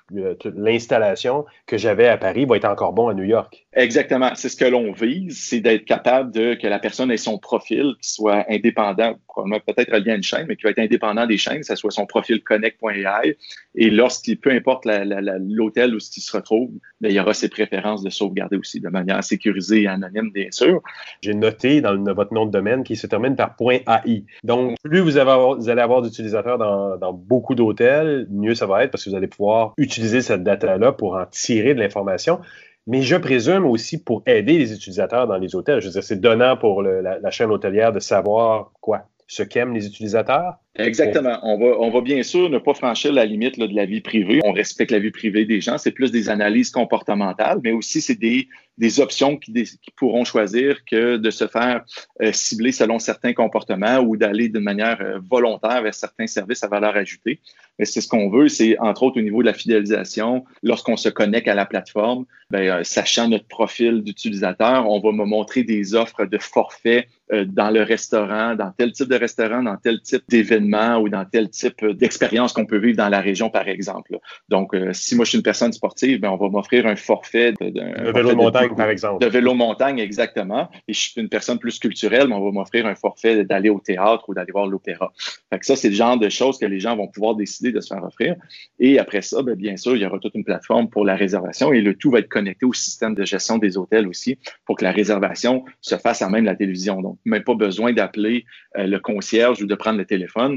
l'installation 0.56 1.46
que 1.66 1.78
j'avais 1.78 2.08
à 2.08 2.18
Paris 2.18 2.46
va 2.46 2.58
être 2.58 2.66
encore 2.66 2.94
bon 2.94 3.08
à 3.08 3.14
New 3.14 3.24
York. 3.24 3.66
Exactement. 3.74 4.32
C'est 4.36 4.50
ce 4.50 4.58
que 4.58 4.66
l'on 4.66 4.92
vise, 4.92 5.40
c'est 5.40 5.60
d'être 5.60 5.86
capable 5.86 6.32
de 6.32 6.56
que 6.56 6.68
la 6.68 6.80
personne 6.80 7.12
ait 7.12 7.18
son 7.18 7.38
profil 7.38 7.94
qui 8.02 8.12
soit 8.12 8.46
indépendant, 8.50 9.16
probablement 9.28 9.62
peut-être 9.66 9.94
relié 9.94 10.12
à 10.12 10.16
une 10.16 10.24
chaîne, 10.24 10.46
mais 10.48 10.56
qui 10.56 10.64
va 10.64 10.72
être 10.72 10.80
indépendant 10.80 11.26
des 11.26 11.38
chaînes, 11.38 11.60
que 11.60 11.66
ce 11.66 11.76
soit 11.76 11.92
son 11.92 12.06
profil 12.06 12.42
connect.ai. 12.44 13.38
Et 13.76 13.90
lorsqu'il, 13.90 14.40
peu 14.40 14.52
importe 14.52 14.86
l'hôtel 14.86 15.94
où 15.94 15.98
il 15.98 16.22
se 16.22 16.36
retrouve, 16.36 16.72
bien, 17.00 17.10
il 17.10 17.16
y 17.16 17.20
aura 17.20 17.34
ses 17.34 17.50
préférences 17.50 18.04
de 18.04 18.10
sauvegarder 18.10 18.58
aussi 18.58 18.67
de 18.76 18.90
manière 18.90 19.24
sécurisée 19.24 19.84
et 19.84 19.88
anonyme, 19.88 20.32
bien 20.32 20.48
sûr. 20.52 20.82
J'ai 21.22 21.34
noté 21.34 21.82
dans 21.82 21.96
votre 22.14 22.34
nom 22.34 22.46
de 22.46 22.52
domaine 22.52 22.84
qui 22.84 22.96
se 22.96 23.08
termine 23.08 23.36
par 23.36 23.56
.ai. 23.60 24.24
Donc, 24.44 24.76
plus 24.84 25.00
vous, 25.00 25.18
allez 25.18 25.82
avoir 25.82 26.02
d'utilisateurs 26.02 26.58
dans, 26.58 27.14
beaucoup 27.14 27.56
d'hôtels, 27.56 28.28
mieux 28.30 28.56
ça 28.56 28.66
va 28.66 28.84
être 28.84 28.92
parce 28.92 29.04
que 29.04 29.10
vous 29.10 29.16
allez 29.16 29.28
pouvoir 29.28 29.74
utiliser 29.78 30.22
cette 30.22 30.44
data-là 30.44 30.92
pour 30.92 31.16
en 31.16 31.26
tirer 31.26 31.74
de 31.74 31.80
l'information 31.80 32.40
mais 32.88 33.02
je 33.02 33.18
présume 33.18 33.66
aussi 33.66 34.02
pour 34.02 34.24
aider 34.26 34.58
les 34.58 34.74
utilisateurs 34.74 35.28
dans 35.28 35.38
les 35.38 35.56
hôtels. 35.56 35.82
Je 35.82 35.88
veux 35.88 35.92
dire, 35.92 36.04
c'est 36.04 36.22
donnant 36.22 36.56
pour 36.56 36.82
la, 36.82 37.32
chaîne 37.32 37.52
hôtelière 37.52 37.92
de 37.92 38.00
savoir 38.00 38.72
quoi? 38.80 39.10
Ce 39.28 39.44
qu'aiment 39.44 39.74
les 39.74 39.86
utilisateurs? 39.86 40.56
Exactement. 40.78 41.40
On 41.44 41.58
va, 41.58 41.80
on 41.80 41.90
va 41.90 42.02
bien 42.02 42.24
sûr 42.24 42.50
ne 42.50 42.60
pas 42.60 42.74
franchir 42.74 43.12
la 43.12 43.26
limite 43.26 43.60
de 43.60 43.76
la 43.76 43.86
vie 43.86 44.02
privée. 44.02 44.40
On 44.44 44.52
respecte 44.52 44.92
la 44.92 45.00
vie 45.00 45.12
privée 45.12 45.46
des 45.46 45.62
gens. 45.62 45.78
C'est 45.78 45.92
plus 45.92 46.12
des 46.12 46.30
analyses 46.30 46.70
comportementales, 46.70 47.60
mais 47.64 47.72
aussi 47.72 48.02
c'est 48.02 48.20
des, 48.20 48.48
des 48.78 49.00
options 49.00 49.38
qui, 49.38 49.54
pourront 49.96 50.24
choisir 50.24 50.86
que 50.86 51.18
de 51.18 51.30
se 51.32 51.48
faire 51.48 51.84
euh, 52.22 52.32
cibler 52.32 52.72
selon 52.72 53.00
certains 53.00 53.34
comportements 53.34 53.98
ou 54.00 54.18
d'aller 54.18 54.50
d'une 54.50 54.64
manière 54.64 55.02
euh, 55.02 55.20
volontaire 55.28 55.82
vers 55.82 55.96
certains 55.96 56.28
services 56.28 56.64
à 56.64 56.68
valeur 56.68 56.96
ajoutée. 56.96 57.40
Mais 57.80 57.86
c'est 57.86 58.02
ce 58.02 58.08
qu'on 58.08 58.30
veut, 58.30 58.48
c'est 58.48 58.78
entre 58.80 59.04
autres 59.04 59.20
au 59.20 59.24
niveau 59.24 59.42
de 59.42 59.48
la 59.48 59.54
fidélisation, 59.54 60.46
lorsqu'on 60.62 60.98
se 60.98 61.10
connecte 61.10 61.48
à 61.48 61.56
la 61.56 61.66
plateforme, 61.66 62.26
ben, 62.52 62.68
euh, 62.68 62.84
sachant 62.84 63.28
notre 63.28 63.48
profil 63.48 64.04
d'utilisateur, 64.04 64.88
on 64.88 65.00
va 65.00 65.12
me 65.12 65.26
montrer 65.26 65.64
des 65.64 65.96
offres 65.96 66.26
de 66.26 66.38
forfait 66.38 67.08
dans 67.30 67.72
le 67.72 67.82
restaurant, 67.84 68.56
dans 68.56 68.72
tel 68.72 68.94
type 68.94 69.10
de 69.10 69.16
restaurant, 69.16 69.62
dans 69.62 69.76
tel 69.76 70.00
type 70.02 70.24
d'événement 70.30 70.67
ou 70.74 71.10
dans 71.10 71.26
tel 71.26 71.50
type 71.50 71.86
d'expérience 71.86 72.54
qu'on 72.54 72.66
peut 72.66 72.78
vivre 72.78 72.98
dans 72.98 73.10
la 73.10 73.22
région, 73.22 73.50
par 73.50 73.68
exemple. 73.68 74.18
Donc, 74.50 74.76
si 74.94 75.16
moi 75.16 75.26
je 75.26 75.30
suis 75.30 75.38
une 75.38 75.44
personne 75.44 75.74
sportive, 75.74 76.20
ben, 76.20 76.30
on 76.30 76.38
va 76.38 76.50
m'offrir 76.50 76.88
un 76.88 76.96
forfait 76.96 77.54
de, 77.54 77.70
de, 77.70 78.12
vélo 78.12 78.36
montagne 78.36 78.76
par 78.76 78.90
exemple. 78.90 79.24
De 79.24 79.30
vélo 79.30 79.54
montagne, 79.54 80.00
exactement. 80.00 80.70
Et 80.88 80.94
je 80.94 81.00
suis 81.00 81.22
une 81.22 81.30
personne 81.30 81.60
plus 81.60 81.80
culturelle, 81.80 82.28
mais 82.28 82.36
on 82.36 82.44
va 82.44 82.52
m'offrir 82.52 82.86
un 82.86 82.96
forfait 82.96 83.46
d'aller 83.46 83.70
au 83.70 83.80
théâtre 83.80 84.26
ou 84.28 84.34
d'aller 84.34 84.52
voir 84.52 84.68
l'opéra. 84.68 85.12
Fait 85.50 85.60
que 85.60 85.66
ça, 85.66 85.76
c'est 85.76 85.90
le 85.90 85.96
genre 85.96 86.18
de 86.18 86.30
choses 86.30 86.58
que 86.58 86.66
les 86.66 86.80
gens 86.80 86.96
vont 86.96 87.08
pouvoir 87.08 87.36
décider 87.36 87.72
de 87.72 87.80
se 87.80 87.94
faire 87.94 88.04
offrir. 88.04 88.36
Et 88.80 89.00
après 89.00 89.22
ça, 89.22 89.44
bien, 89.44 89.56
bien 89.56 89.78
sûr, 89.78 89.96
il 89.96 90.02
y 90.02 90.06
aura 90.06 90.20
toute 90.20 90.36
une 90.36 90.44
plateforme 90.44 90.90
pour 90.90 91.06
la 91.06 91.16
réservation 91.16 91.74
et 91.74 91.82
le 91.82 91.94
tout 91.96 92.12
va 92.12 92.20
être 92.20 92.30
connecté 92.30 92.66
au 92.66 92.74
système 92.74 93.16
de 93.16 93.26
gestion 93.26 93.58
des 93.58 93.78
hôtels 93.78 94.08
aussi 94.08 94.38
pour 94.66 94.78
que 94.78 94.84
la 94.84 94.92
réservation 94.92 95.66
se 95.82 95.96
fasse 95.96 96.22
à 96.22 96.30
même 96.30 96.46
la 96.46 96.56
télévision. 96.56 97.02
Donc, 97.02 97.18
même 97.26 97.44
pas 97.44 97.56
besoin 97.56 97.94
d'appeler 97.94 98.46
euh, 98.78 98.88
le 98.88 99.00
concierge 99.00 99.62
ou 99.62 99.66
de 99.66 99.76
prendre 99.76 99.98
le 99.98 100.06
téléphone 100.06 100.57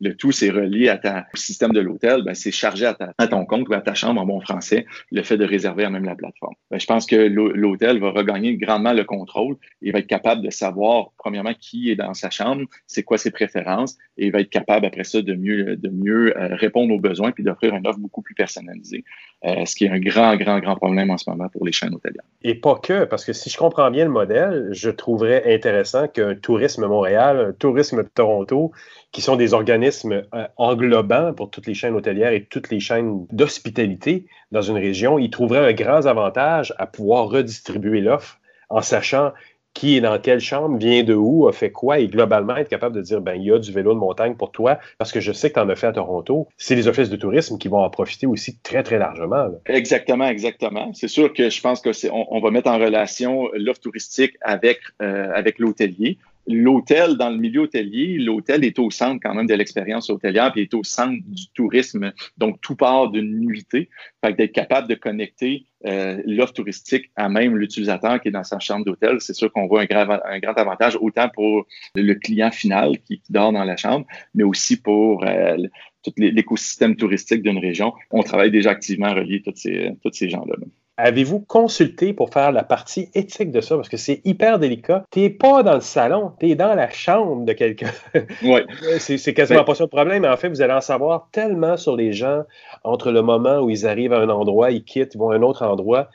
le 0.00 0.14
tout, 0.14 0.32
c'est 0.32 0.50
relié 0.50 0.88
à 0.88 0.96
ta, 0.96 1.26
au 1.32 1.36
système 1.36 1.72
de 1.72 1.80
l'hôtel, 1.80 2.22
ben, 2.22 2.34
c'est 2.34 2.50
chargé 2.50 2.86
à, 2.86 3.26
ton 3.26 3.44
compte 3.44 3.68
ou 3.68 3.74
à 3.74 3.80
ta 3.80 3.94
chambre 3.94 4.20
en 4.20 4.26
bon 4.26 4.40
français, 4.40 4.86
le 5.10 5.22
fait 5.22 5.36
de 5.36 5.44
réserver 5.44 5.84
à 5.84 5.90
même 5.90 6.04
la 6.04 6.14
plateforme. 6.14 6.54
Ben, 6.70 6.80
je 6.80 6.86
pense 6.86 7.06
que 7.06 7.16
l'hôtel 7.16 7.98
va 8.00 8.10
regagner 8.10 8.56
grandement 8.56 8.92
le 8.92 9.04
contrôle. 9.04 9.56
Il 9.82 9.92
va 9.92 9.98
être 9.98 10.06
capable 10.06 10.42
de 10.42 10.50
savoir, 10.50 11.10
premièrement, 11.18 11.54
qui 11.58 11.90
est 11.90 11.96
dans 11.96 12.14
sa 12.14 12.30
chambre, 12.30 12.64
c'est 12.86 13.02
quoi 13.02 13.18
ses 13.18 13.30
préférences, 13.30 13.96
et 14.16 14.30
va 14.30 14.40
être 14.40 14.50
capable, 14.50 14.86
après 14.86 15.04
ça, 15.04 15.20
de 15.20 15.34
mieux, 15.34 15.76
de 15.76 15.88
mieux 15.90 16.36
euh, 16.36 16.54
répondre 16.56 16.94
aux 16.94 17.00
besoins 17.00 17.32
puis 17.32 17.44
d'offrir 17.44 17.74
une 17.74 17.86
offre 17.86 17.98
beaucoup 17.98 18.22
plus 18.22 18.34
personnalisée, 18.34 19.04
euh, 19.44 19.64
ce 19.66 19.76
qui 19.76 19.84
est 19.84 19.90
un 19.90 20.00
grand, 20.00 20.36
grand, 20.36 20.60
grand 20.60 20.76
problème 20.76 21.10
en 21.10 21.18
ce 21.18 21.28
moment 21.28 21.48
pour 21.48 21.66
les 21.66 21.72
chaînes 21.72 21.94
hôtelières. 21.94 22.24
Et 22.42 22.54
pas 22.54 22.76
que, 22.76 23.04
parce 23.04 23.24
que 23.24 23.32
si 23.32 23.50
je 23.50 23.58
comprends 23.58 23.90
bien 23.90 24.04
le 24.04 24.10
modèle, 24.10 24.68
je 24.72 24.90
trouverais 24.90 25.54
intéressant 25.54 26.08
qu'un 26.08 26.34
tourisme 26.34 26.86
Montréal, 26.86 27.46
un 27.50 27.52
tourisme 27.52 28.04
Toronto, 28.14 28.72
qui 29.12 29.20
sont 29.20 29.36
des 29.36 29.54
organismes 29.54 29.89
euh, 30.04 30.46
englobants 30.56 31.32
pour 31.34 31.50
toutes 31.50 31.66
les 31.66 31.74
chaînes 31.74 31.94
hôtelières 31.94 32.32
et 32.32 32.44
toutes 32.44 32.70
les 32.70 32.80
chaînes 32.80 33.26
d'hospitalité 33.30 34.26
dans 34.52 34.62
une 34.62 34.76
région, 34.76 35.18
ils 35.18 35.30
trouveraient 35.30 35.70
un 35.70 35.72
grand 35.72 36.06
avantage 36.06 36.74
à 36.78 36.86
pouvoir 36.86 37.28
redistribuer 37.28 38.00
l'offre 38.00 38.38
en 38.68 38.82
sachant 38.82 39.32
qui 39.74 39.96
est 39.96 40.00
dans 40.00 40.18
quelle 40.18 40.40
chambre, 40.40 40.76
vient 40.78 41.02
de 41.04 41.14
où, 41.14 41.46
a 41.48 41.52
fait 41.52 41.70
quoi, 41.70 42.00
et 42.00 42.08
globalement 42.08 42.56
être 42.56 42.68
capable 42.68 42.96
de 42.96 43.02
dire, 43.02 43.20
ben, 43.20 43.34
il 43.34 43.44
y 43.44 43.52
a 43.52 43.58
du 43.58 43.72
vélo 43.72 43.94
de 43.94 43.98
montagne 43.98 44.34
pour 44.34 44.50
toi, 44.50 44.78
parce 44.98 45.12
que 45.12 45.20
je 45.20 45.32
sais 45.32 45.50
que 45.50 45.54
tu 45.54 45.60
en 45.60 45.68
as 45.68 45.76
fait 45.76 45.86
à 45.86 45.92
Toronto. 45.92 46.48
C'est 46.56 46.74
les 46.74 46.88
offices 46.88 47.08
de 47.08 47.16
tourisme 47.16 47.56
qui 47.56 47.68
vont 47.68 47.78
en 47.78 47.90
profiter 47.90 48.26
aussi 48.26 48.58
très, 48.58 48.82
très 48.82 48.98
largement. 48.98 49.48
Exactement, 49.66 50.26
exactement. 50.26 50.92
C'est 50.94 51.08
sûr 51.08 51.32
que 51.32 51.50
je 51.50 51.60
pense 51.60 51.80
que 51.80 51.90
on, 52.10 52.26
on, 52.30 52.40
va 52.40 52.50
mettre 52.50 52.68
en 52.68 52.78
relation 52.78 53.48
l'offre 53.54 53.80
touristique 53.80 54.34
avec, 54.40 54.80
euh, 55.02 55.30
avec 55.34 55.58
l'hôtelier 55.58 56.18
l'hôtel, 56.46 57.16
dans 57.16 57.30
le 57.30 57.36
milieu 57.36 57.62
hôtelier, 57.62 58.18
l'hôtel 58.18 58.64
est 58.64 58.78
au 58.78 58.90
centre 58.90 59.20
quand 59.22 59.34
même 59.34 59.46
de 59.46 59.54
l'expérience 59.54 60.10
hôtelière, 60.10 60.52
puis 60.52 60.62
est 60.62 60.74
au 60.74 60.84
centre 60.84 61.22
du 61.26 61.48
tourisme. 61.54 62.12
Donc, 62.38 62.60
tout 62.60 62.76
part 62.76 63.10
d'une 63.10 63.40
nuitée. 63.40 63.88
Fait 64.24 64.32
d'être 64.34 64.52
capable 64.52 64.88
de 64.88 64.94
connecter 64.94 65.66
euh, 65.86 66.20
l'offre 66.26 66.52
touristique 66.52 67.10
à 67.16 67.28
même 67.28 67.56
l'utilisateur 67.56 68.20
qui 68.20 68.28
est 68.28 68.32
dans 68.32 68.44
sa 68.44 68.58
chambre 68.58 68.84
d'hôtel, 68.84 69.20
c'est 69.20 69.32
sûr 69.32 69.50
qu'on 69.50 69.66
voit 69.66 69.82
un, 69.82 70.38
grand 70.38 70.54
avantage 70.58 70.98
autant 71.00 71.28
pour 71.30 71.66
le 71.94 72.14
client 72.14 72.50
final 72.50 72.98
qui, 73.00 73.22
dort 73.30 73.52
dans 73.52 73.64
la 73.64 73.76
chambre, 73.76 74.06
mais 74.34 74.44
aussi 74.44 74.80
pour 74.80 75.24
euh, 75.24 75.56
tout 76.02 76.12
l'écosystème 76.18 76.96
touristique 76.96 77.42
d'une 77.42 77.58
région. 77.58 77.94
On 78.10 78.22
travaille 78.22 78.50
déjà 78.50 78.70
activement 78.70 79.06
à 79.06 79.14
relier 79.14 79.42
tous 79.42 79.52
ces, 79.56 79.90
ces 80.12 80.28
gens-là. 80.28 80.54
là 80.58 80.66
Avez-vous 80.96 81.40
consulté 81.40 82.12
pour 82.12 82.30
faire 82.30 82.52
la 82.52 82.62
partie 82.62 83.08
éthique 83.14 83.50
de 83.50 83.60
ça? 83.60 83.76
Parce 83.76 83.88
que 83.88 83.96
c'est 83.96 84.20
hyper 84.24 84.58
délicat. 84.58 85.04
Tu 85.10 85.20
n'es 85.20 85.30
pas 85.30 85.62
dans 85.62 85.74
le 85.74 85.80
salon, 85.80 86.32
tu 86.38 86.50
es 86.50 86.54
dans 86.54 86.74
la 86.74 86.90
chambre 86.90 87.44
de 87.44 87.52
quelqu'un. 87.52 87.90
Oui. 88.42 88.60
c'est 88.98 89.34
quasiment 89.34 89.64
pas 89.64 89.74
ça 89.74 89.84
le 89.84 89.88
problème, 89.88 90.22
mais 90.22 90.28
en 90.28 90.36
fait, 90.36 90.48
vous 90.48 90.60
allez 90.60 90.74
en 90.74 90.80
savoir 90.80 91.28
tellement 91.32 91.76
sur 91.76 91.96
les 91.96 92.12
gens 92.12 92.42
entre 92.84 93.12
le 93.12 93.22
moment 93.22 93.60
où 93.60 93.70
ils 93.70 93.86
arrivent 93.86 94.12
à 94.12 94.18
un 94.18 94.28
endroit, 94.28 94.70
ils 94.70 94.84
quittent, 94.84 95.14
ils 95.14 95.18
vont 95.18 95.30
à 95.30 95.36
un 95.36 95.42
autre 95.42 95.64
endroit 95.64 96.08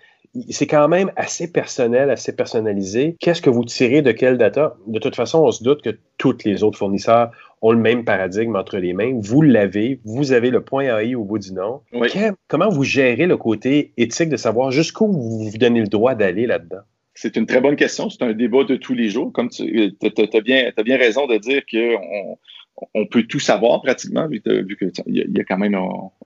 c'est 0.50 0.68
quand 0.68 0.88
même 0.88 1.12
assez 1.16 1.52
personnel, 1.52 2.10
assez 2.10 2.36
personnalisé. 2.36 3.16
Qu'est-ce 3.20 3.42
que 3.42 3.50
vous 3.50 3.64
tirez 3.64 4.02
de 4.02 4.12
quelle 4.12 4.38
data? 4.38 4.76
De 4.88 5.00
toute 5.00 5.16
façon, 5.16 5.40
on 5.44 5.52
se 5.52 5.64
doute 5.64 5.82
que 5.82 5.98
tous 6.18 6.38
les 6.46 6.64
autres 6.64 6.78
fournisseurs 6.78 7.32
ont 7.62 7.72
le 7.72 7.80
même 7.80 8.04
paradigme 8.04 8.56
entre 8.56 8.78
les 8.78 8.94
mains. 8.94 9.18
Vous 9.22 9.42
l'avez, 9.42 10.00
vous 10.06 10.32
avez 10.34 10.50
le 10.50 10.62
point 10.62 10.84
AI 10.84 11.16
au 11.16 11.24
bout 11.24 11.40
du 11.40 11.54
nom. 11.54 11.82
comment 12.48 12.70
vous 12.70 12.84
gérez 12.84 13.26
le 13.26 13.38
côté 13.38 13.94
éthique 13.98 14.30
de 14.30 14.38
savoir 14.38 14.72
jusqu'où 14.72 15.08
vous 15.08 15.50
vous 15.50 15.58
donnez 15.58 15.82
le 15.82 15.88
droit 15.88 16.16
d'aller 16.16 16.46
là-dedans? 16.46 16.82
C'est 17.14 17.38
une 17.38 17.46
très 17.46 17.62
bonne 17.62 17.78
question. 17.78 18.10
C'est 18.10 18.24
un 18.24 18.34
débat 18.34 18.66
de 18.66 18.76
tous 18.76 18.94
les 18.94 19.10
jours. 19.10 19.32
Comme 19.32 19.50
tu 19.50 19.64
as, 19.64 20.42
bien, 20.42 20.72
as 20.76 20.84
bien 20.84 20.98
raison 20.98 21.28
de 21.28 21.38
dire 21.38 21.62
qu'on 21.72 22.38
on 22.94 23.06
peut 23.06 23.24
tout 23.24 23.40
savoir 23.40 23.82
pratiquement, 23.82 24.28
vu, 24.28 24.42
qu'il 24.42 24.92
y, 25.08 25.40
a 25.40 25.44
quand 25.44 25.58
même, 25.58 25.78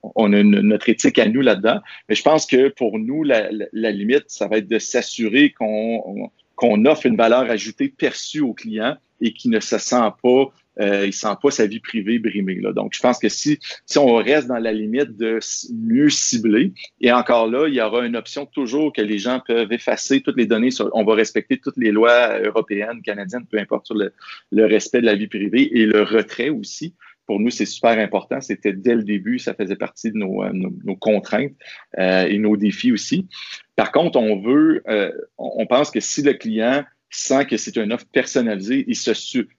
on, 0.02 0.32
a 0.32 0.42
notre 0.42 0.88
éthique 0.88 1.18
à 1.18 1.28
nous 1.28 1.40
là-dedans. 1.40 1.80
Mais 2.08 2.14
je 2.14 2.22
pense 2.22 2.46
que 2.46 2.68
pour 2.68 2.98
nous, 2.98 3.22
la, 3.22 3.50
limite, 3.72 4.24
ça 4.28 4.48
va 4.48 4.58
être 4.58 4.68
de 4.68 4.78
s'assurer 4.78 5.52
qu'on 5.52 6.30
qu'on 6.56 6.84
offre 6.84 7.06
une 7.06 7.16
valeur 7.16 7.50
ajoutée 7.50 7.88
perçue 7.88 8.42
au 8.42 8.52
client 8.52 8.94
et 9.22 9.32
qui 9.32 9.48
ne 9.48 9.60
se 9.60 9.78
sent 9.78 10.10
pas 10.22 10.52
euh, 10.80 11.06
il 11.06 11.12
sent 11.12 11.34
pas 11.42 11.50
sa 11.50 11.66
vie 11.66 11.80
privée 11.80 12.18
brimée. 12.18 12.60
Là. 12.60 12.72
Donc, 12.72 12.94
je 12.94 13.00
pense 13.00 13.18
que 13.18 13.28
si, 13.28 13.58
si 13.86 13.98
on 13.98 14.14
reste 14.16 14.48
dans 14.48 14.58
la 14.58 14.72
limite 14.72 15.16
de 15.16 15.38
mieux 15.74 16.10
cibler, 16.10 16.72
et 17.00 17.12
encore 17.12 17.48
là, 17.48 17.66
il 17.68 17.74
y 17.74 17.80
aura 17.80 18.04
une 18.04 18.16
option 18.16 18.46
toujours 18.46 18.92
que 18.92 19.02
les 19.02 19.18
gens 19.18 19.40
peuvent 19.46 19.72
effacer 19.72 20.20
toutes 20.20 20.36
les 20.36 20.46
données. 20.46 20.70
Sur, 20.70 20.90
on 20.94 21.04
va 21.04 21.14
respecter 21.14 21.58
toutes 21.58 21.76
les 21.76 21.90
lois 21.90 22.38
européennes, 22.40 23.02
canadiennes, 23.02 23.46
peu 23.50 23.58
importe 23.58 23.86
sur 23.86 23.96
le, 23.96 24.12
le 24.52 24.66
respect 24.66 25.00
de 25.00 25.06
la 25.06 25.14
vie 25.14 25.28
privée 25.28 25.78
et 25.78 25.86
le 25.86 26.02
retrait 26.02 26.50
aussi 26.50 26.94
pour 27.30 27.38
nous, 27.38 27.50
c'est 27.50 27.64
super 27.64 27.96
important. 27.96 28.40
C'était 28.40 28.72
dès 28.72 28.96
le 28.96 29.04
début, 29.04 29.38
ça 29.38 29.54
faisait 29.54 29.76
partie 29.76 30.10
de 30.10 30.16
nos, 30.16 30.42
euh, 30.42 30.50
nos, 30.52 30.96
contraintes 30.96 31.52
euh, 31.96 32.26
et 32.26 32.38
nos 32.38 32.56
défis 32.56 32.90
aussi. 32.90 33.28
Par 33.76 33.92
contre, 33.92 34.18
on 34.18 34.40
veut, 34.40 34.82
euh, 34.88 35.12
on 35.38 35.64
pense 35.64 35.92
que 35.92 36.00
si 36.00 36.22
le 36.22 36.32
client 36.32 36.84
sent 37.10 37.46
que 37.46 37.56
c'est 37.56 37.76
une 37.76 37.92
offre 37.92 38.06
personnalisée, 38.12 38.84
il 38.86 38.96
se 38.96 39.10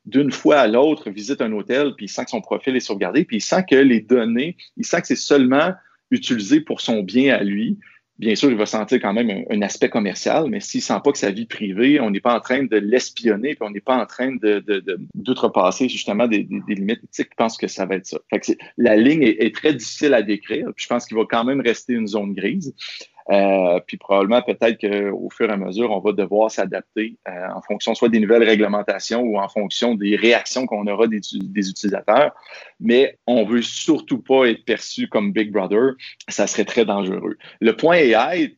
d'une 0.06 0.32
fois 0.32 0.60
à 0.60 0.68
l'autre 0.68 1.10
visite 1.10 1.41
un 1.41 1.52
hôtel, 1.52 1.93
puis 1.95 2.06
il 2.06 2.10
sent 2.10 2.26
que 2.26 2.32
son 2.32 2.41
profil 2.41 2.76
est 2.76 2.82
sauvegardé, 2.82 3.26
puis 3.26 3.38
il 3.38 3.41
sent 3.41 3.66
que 3.70 3.76
les 3.76 3.99
données, 3.99 4.56
il 4.78 4.86
sent 4.86 5.02
que 5.02 5.08
c'est 5.08 5.16
seulement 5.16 5.74
utilisé 6.12 6.62
pour 6.62 6.82
son 6.82 7.04
bien 7.04 7.36
à 7.36 7.43
lui. 7.43 7.78
Bien 8.20 8.36
sûr, 8.36 8.52
il 8.52 8.58
va 8.58 8.68
sentir 8.68 9.02
quand 9.02 9.14
même 9.14 9.45
un, 9.49 9.62
aspect 9.64 9.89
commercial, 9.89 10.45
mais 10.47 10.60
s'il 10.60 10.82
sent 10.82 10.99
pas 11.04 11.12
que 11.12 11.18
sa 11.18 11.32
vie 11.32 11.47
privée, 11.47 11.99
on 11.99 12.12
n'est 12.12 12.20
pas 12.20 12.36
en 12.36 12.39
train 12.39 12.64
de 12.64 12.78
l'espionner, 12.78 13.56
puis 13.56 13.68
on 13.68 13.72
n'est 13.72 13.82
pas 13.82 13.97
en 13.97 14.06
train 14.06 14.36
de, 14.36 14.64
d'outrepasser 15.16 15.89
justement 15.89 16.28
des, 16.28 16.47
limites 16.68 17.04
éthiques, 17.04 17.30
je 17.32 17.36
pense 17.36 17.58
que 17.58 17.68
ça 17.68 17.88
va 17.88 17.95
être 17.95 18.06
ça. 18.06 18.20
La 18.78 18.95
ligne 18.95 19.24
est, 19.24 19.43
est, 19.43 19.56
très 19.56 19.74
difficile 19.74 20.14
à 20.14 20.22
décrire, 20.22 20.68
puis 20.76 20.84
je 20.84 20.88
pense 20.88 21.08
qu'il 21.08 21.18
va 21.18 21.24
quand 21.28 21.43
même 21.43 21.62
rester 21.62 21.93
une 21.93 22.08
zone 22.08 22.34
grise. 22.34 22.76
Euh, 23.30 23.80
puis 23.86 23.97
probablement, 23.97 24.41
peut-être 24.41 24.80
qu'au 24.80 25.30
fur 25.30 25.49
et 25.49 25.53
à 25.53 25.57
mesure, 25.57 25.91
on 25.91 25.99
va 25.99 26.11
devoir 26.11 26.49
s'adapter 26.49 27.17
euh, 27.28 27.47
en 27.53 27.61
fonction 27.61 27.93
soit 27.93 28.09
des 28.09 28.19
nouvelles 28.19 28.43
réglementations 28.43 29.22
ou 29.22 29.38
en 29.38 29.47
fonction 29.47 29.95
des 29.95 30.15
réactions 30.15 30.65
qu'on 30.65 30.88
aura 30.88 31.07
des, 31.07 31.17
utilisateurs. 31.17 32.34
Mais 32.80 33.17
on 33.28 33.45
veut 33.45 33.61
surtout 33.61 34.22
pas 34.22 34.45
être 34.45 34.65
perçu 34.65 35.07
comme 35.07 35.32
Big 35.32 35.51
Brother. 35.51 35.93
Ça 36.28 36.47
serait 36.47 36.65
très 36.65 36.86
dangereux. 36.86 37.38
Le 37.59 37.76
point 37.76 37.97
AI, 37.97 38.55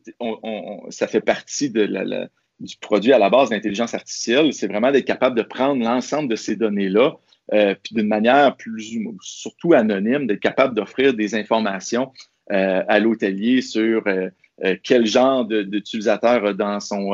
ça 0.90 1.08
fait 1.08 1.22
partie 1.22 1.70
de 1.70 1.82
la, 1.82 2.28
du 2.60 2.78
produit 2.78 3.14
à 3.14 3.20
la 3.20 3.30
base 3.30 3.50
d'intelligence 3.50 3.94
artificielle. 3.94 4.54
C'est 4.54 4.68
vraiment 4.68 4.92
d'être 4.92 5.06
capable 5.06 5.38
de 5.38 5.44
prendre 5.44 5.84
l'ensemble 5.84 6.30
de 6.30 6.36
ces 6.36 6.56
données-là, 6.56 7.16
euh, 7.54 7.76
puis 7.84 7.96
d'une 7.96 8.08
manière 8.08 8.56
plus 8.56 8.98
surtout 9.22 9.74
anonyme, 9.74 10.28
d'être 10.28 10.40
capable 10.40 10.74
d'offrir 10.74 11.14
des 11.14 11.36
informations 11.36 12.12
à 12.50 13.00
l'hôtelier 13.00 13.62
sur 13.62 14.04
euh, 14.08 14.30
euh, 14.64 14.76
quel 14.84 15.06
genre 15.06 15.46
d'utilisateur 15.46 16.54
dans 16.56 16.80
son 16.80 17.12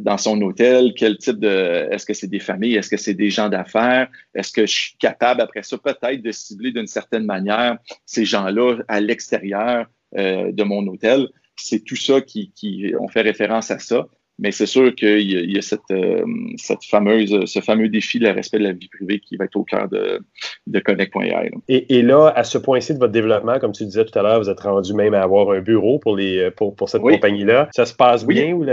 dans 0.00 0.16
son 0.16 0.40
hôtel, 0.40 0.94
quel 0.96 1.18
type 1.18 1.38
de 1.38 1.86
est-ce 1.92 2.06
que 2.06 2.14
c'est 2.14 2.26
des 2.26 2.40
familles, 2.40 2.76
est-ce 2.76 2.88
que 2.88 2.96
c'est 2.96 3.14
des 3.14 3.28
gens 3.28 3.50
d'affaires, 3.50 4.08
est-ce 4.34 4.52
que 4.52 4.62
je 4.62 4.72
suis 4.72 4.96
capable 4.96 5.42
après 5.42 5.62
ça 5.62 5.76
peut-être 5.76 6.22
de 6.22 6.32
cibler 6.32 6.72
d'une 6.72 6.86
certaine 6.86 7.24
manière 7.24 7.76
ces 8.06 8.24
gens-là 8.24 8.78
à 8.88 9.00
l'extérieur 9.00 9.86
de 10.16 10.62
mon 10.64 10.84
hôtel. 10.88 11.28
C'est 11.56 11.84
tout 11.84 11.94
ça 11.94 12.22
qui, 12.22 12.52
qui 12.52 12.94
on 12.98 13.06
fait 13.06 13.20
référence 13.20 13.70
à 13.70 13.78
ça. 13.78 14.08
Mais 14.40 14.52
c'est 14.52 14.66
sûr 14.66 14.94
qu'il 14.94 15.30
y, 15.30 15.58
a, 15.58 15.62
cette, 15.62 15.80
euh, 15.90 16.24
cette, 16.56 16.84
fameuse, 16.84 17.44
ce 17.44 17.60
fameux 17.60 17.88
défi 17.88 18.18
de 18.18 18.26
respect 18.26 18.58
de 18.58 18.64
la 18.64 18.72
vie 18.72 18.88
privée 18.88 19.20
qui 19.20 19.36
va 19.36 19.44
être 19.44 19.56
au 19.56 19.64
cœur 19.64 19.88
de, 19.88 20.20
de 20.66 20.80
Connect.ai. 20.80 21.50
Et, 21.68 21.98
et, 21.98 22.02
là, 22.02 22.32
à 22.34 22.42
ce 22.42 22.56
point-ci 22.56 22.94
de 22.94 22.98
votre 22.98 23.12
développement, 23.12 23.58
comme 23.58 23.72
tu 23.72 23.84
disais 23.84 24.04
tout 24.04 24.18
à 24.18 24.22
l'heure, 24.22 24.40
vous 24.40 24.48
êtes 24.48 24.60
rendu 24.60 24.94
même 24.94 25.12
à 25.12 25.22
avoir 25.22 25.50
un 25.50 25.60
bureau 25.60 25.98
pour, 25.98 26.16
les, 26.16 26.50
pour, 26.52 26.74
pour 26.74 26.88
cette 26.88 27.02
compagnie-là. 27.02 27.68
Ça 27.72 27.84
se 27.84 27.94
passe 27.94 28.26
bien? 28.26 28.54
Ou 28.54 28.64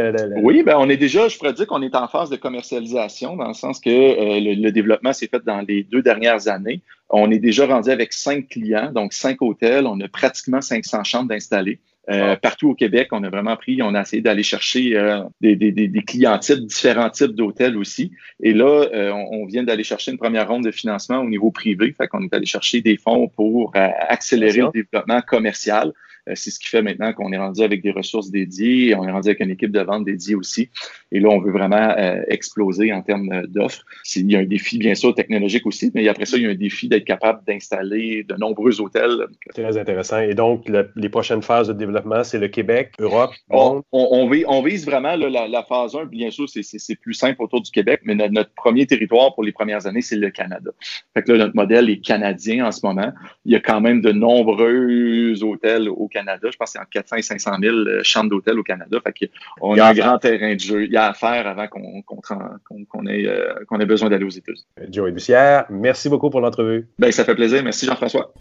Oui, 0.42 0.64
ben, 0.64 0.78
on 0.80 0.90
est 0.90 0.98
déjà, 0.98 1.28
je 1.28 1.38
pourrais 1.38 1.54
dire 1.54 1.68
qu'on 1.68 1.82
est 1.82 1.96
en 1.96 2.08
phase 2.08 2.30
de 2.30 2.38
commercialisation 2.38 3.36
dans 3.36 3.50
le 3.50 3.54
sens 3.54 3.82
que 3.82 3.90
euh, 3.90 4.40
le, 4.40 4.54
le, 4.54 4.72
développement 4.72 5.12
s'est 5.12 5.28
fait 5.28 5.44
dans 5.46 5.62
les 5.68 5.84
deux 5.84 6.02
dernières 6.02 6.48
années. 6.48 6.82
On 7.10 7.30
est 7.32 7.40
déjà 7.40 7.66
rendu 7.66 7.90
avec 7.90 8.14
cinq 8.14 8.48
clients, 8.50 8.92
donc 8.94 9.14
cinq 9.14 9.42
hôtels. 9.42 9.86
On 9.86 10.00
a 10.00 10.08
pratiquement 10.08 10.62
500 10.62 11.04
chambres 11.04 11.30
d'installer. 11.30 11.80
Euh, 12.10 12.38
partout 12.38 12.70
au 12.70 12.76
Québec, 12.76 13.10
on 13.12 13.24
a 13.24 13.30
vraiment 13.30 13.58
pris, 13.58 13.82
on 13.82 13.94
a 13.94 14.02
essayé 14.02 14.22
d'aller 14.22 14.44
chercher 14.44 14.98
euh, 14.98 15.24
des, 15.42 15.58
des, 15.58 15.72
des, 15.72 16.02
clients 16.04 16.40
types, 16.40 16.66
différents 16.66 17.10
types 17.10 17.34
d'hôtels 17.34 17.78
aussi. 17.78 18.12
Et 18.42 18.54
là, 18.54 18.88
euh, 18.94 19.12
on, 19.12 19.46
vient 19.46 19.64
d'aller 19.64 19.84
chercher 19.84 20.12
une 20.12 20.18
première 20.18 20.48
ronde 20.48 20.64
de 20.64 20.72
financement 20.72 21.20
au 21.20 21.28
niveau 21.28 21.52
privé. 21.52 21.94
Fait 21.98 22.08
qu'on 22.08 22.24
est 22.24 22.34
allé 22.34 22.46
chercher 22.46 22.80
des 22.82 22.96
fonds 22.98 23.28
pour 23.28 23.74
accélérer 23.76 24.62
le 24.62 24.72
développement 24.74 25.22
commercial. 25.22 25.92
Euh, 26.28 26.34
c'est 26.36 26.52
ce 26.52 26.60
qui 26.60 26.68
fait 26.68 26.82
maintenant 26.82 27.14
qu'on 27.14 27.32
est 27.32 27.38
rendu 27.38 27.62
avec 27.62 27.82
des 27.82 27.92
ressources 27.92 28.30
dédiées, 28.30 28.96
on 28.96 29.08
est 29.08 29.12
rendu 29.12 29.30
avec 29.30 29.40
une 29.40 29.52
équipe 29.52 29.72
de 29.72 29.82
vente 29.82 30.06
dédiée 30.06 30.36
aussi. 30.36 30.70
Et 31.12 31.20
là, 31.20 31.30
on 31.30 31.40
veut 31.40 31.52
vraiment 31.52 31.94
euh, 31.98 32.22
exploser 32.28 32.92
en 32.94 33.02
termes 33.02 33.32
euh, 33.32 33.48
d'offres. 33.48 33.84
Il 34.16 34.32
y 34.32 34.36
a 34.36 34.40
un 34.40 34.46
défi, 34.46 34.78
bien 34.78 34.96
sûr, 34.96 35.14
technologique 35.16 35.66
aussi, 35.66 35.92
mais 35.94 36.08
après 36.08 36.26
ça, 36.26 36.38
il 36.38 36.44
y 36.44 36.46
a 36.48 36.50
un 36.50 36.56
défi 36.56 36.90
d'être 36.90 37.06
capable 37.06 37.44
d'installer 37.46 38.24
de 38.24 38.36
nombreux 38.36 38.82
hôtels. 38.82 39.28
Très 39.54 39.78
intéressant. 39.78 40.20
Et 40.20 40.34
donc, 40.34 40.70
les 40.96 41.10
prochaines 41.10 41.42
phases 41.42 41.68
de 41.68 41.74
développement, 41.74 42.24
c'est 42.24 42.40
le 42.40 42.48
Québec, 42.48 42.92
Europe, 43.00 43.32
on, 43.50 43.84
on, 43.92 44.62
vise, 44.64 44.86
vraiment 44.86 45.16
la, 45.16 45.64
phase 45.64 45.96
1. 45.96 46.06
Bien 46.06 46.32
sûr, 46.32 46.48
c'est 46.50 46.96
plus 46.96 47.14
simple 47.14 47.42
autour 47.42 47.62
du 47.62 47.72
Québec, 47.72 48.02
mais 48.04 48.16
notre, 48.16 48.52
premier 48.56 48.86
territoire 48.86 49.34
pour 49.34 49.44
les 49.44 49.52
premières 49.52 49.86
années, 49.88 50.02
c'est 50.02 50.16
le 50.16 50.30
Canada. 50.30 50.72
Fait 51.14 51.24
que 51.24 51.32
là, 51.32 51.38
notre 51.38 51.56
modèle 51.56 51.90
est 51.90 52.00
canadien 52.00 52.66
en 52.66 52.72
ce 52.72 52.86
moment. 52.86 53.12
Il 53.46 53.54
y 53.54 53.56
a 53.56 53.60
quand 53.60 53.82
même 53.82 54.02
de 54.02 54.12
nombreux 54.12 55.44
hôtels 55.44 55.90
au 55.90 56.08
Canada 56.08 56.17
Canada. 56.18 56.50
Je 56.52 56.58
pense 56.58 56.70
que 56.70 56.74
c'est 56.74 56.80
entre 56.80 56.90
400 56.90 57.16
et 57.18 57.22
500 57.22 57.52
000 57.62 57.76
euh, 57.76 58.02
chambres 58.04 58.30
d'hôtel 58.30 58.60
au 58.60 58.64
Canada. 58.64 58.98
Fait 59.04 59.30
on 59.62 59.78
a 59.78 59.90
un 59.90 59.94
grand 59.94 60.18
terrain 60.18 60.54
de 60.54 60.60
jeu. 60.60 60.86
Il 60.86 60.92
y 60.92 60.98
a 60.98 61.08
à 61.08 61.14
faire 61.14 61.48
avant 61.48 61.68
qu'on 61.68 63.06
ait, 63.08 63.28
euh, 63.28 63.80
ait, 63.80 63.86
besoin 63.86 64.10
d'aller 64.10 64.26
aux 64.26 64.30
États-Unis. 64.30 64.66
Joey 64.92 65.12
Bussière, 65.12 65.66
merci 65.70 66.10
beaucoup 66.10 66.30
pour 66.30 66.42
l'entrevue. 66.42 66.88
Ben, 67.00 67.12
ça 67.12 67.24
fait 67.24 67.36
plaisir. 67.36 67.64
Merci 67.64 67.86
Jean-François. 67.86 68.34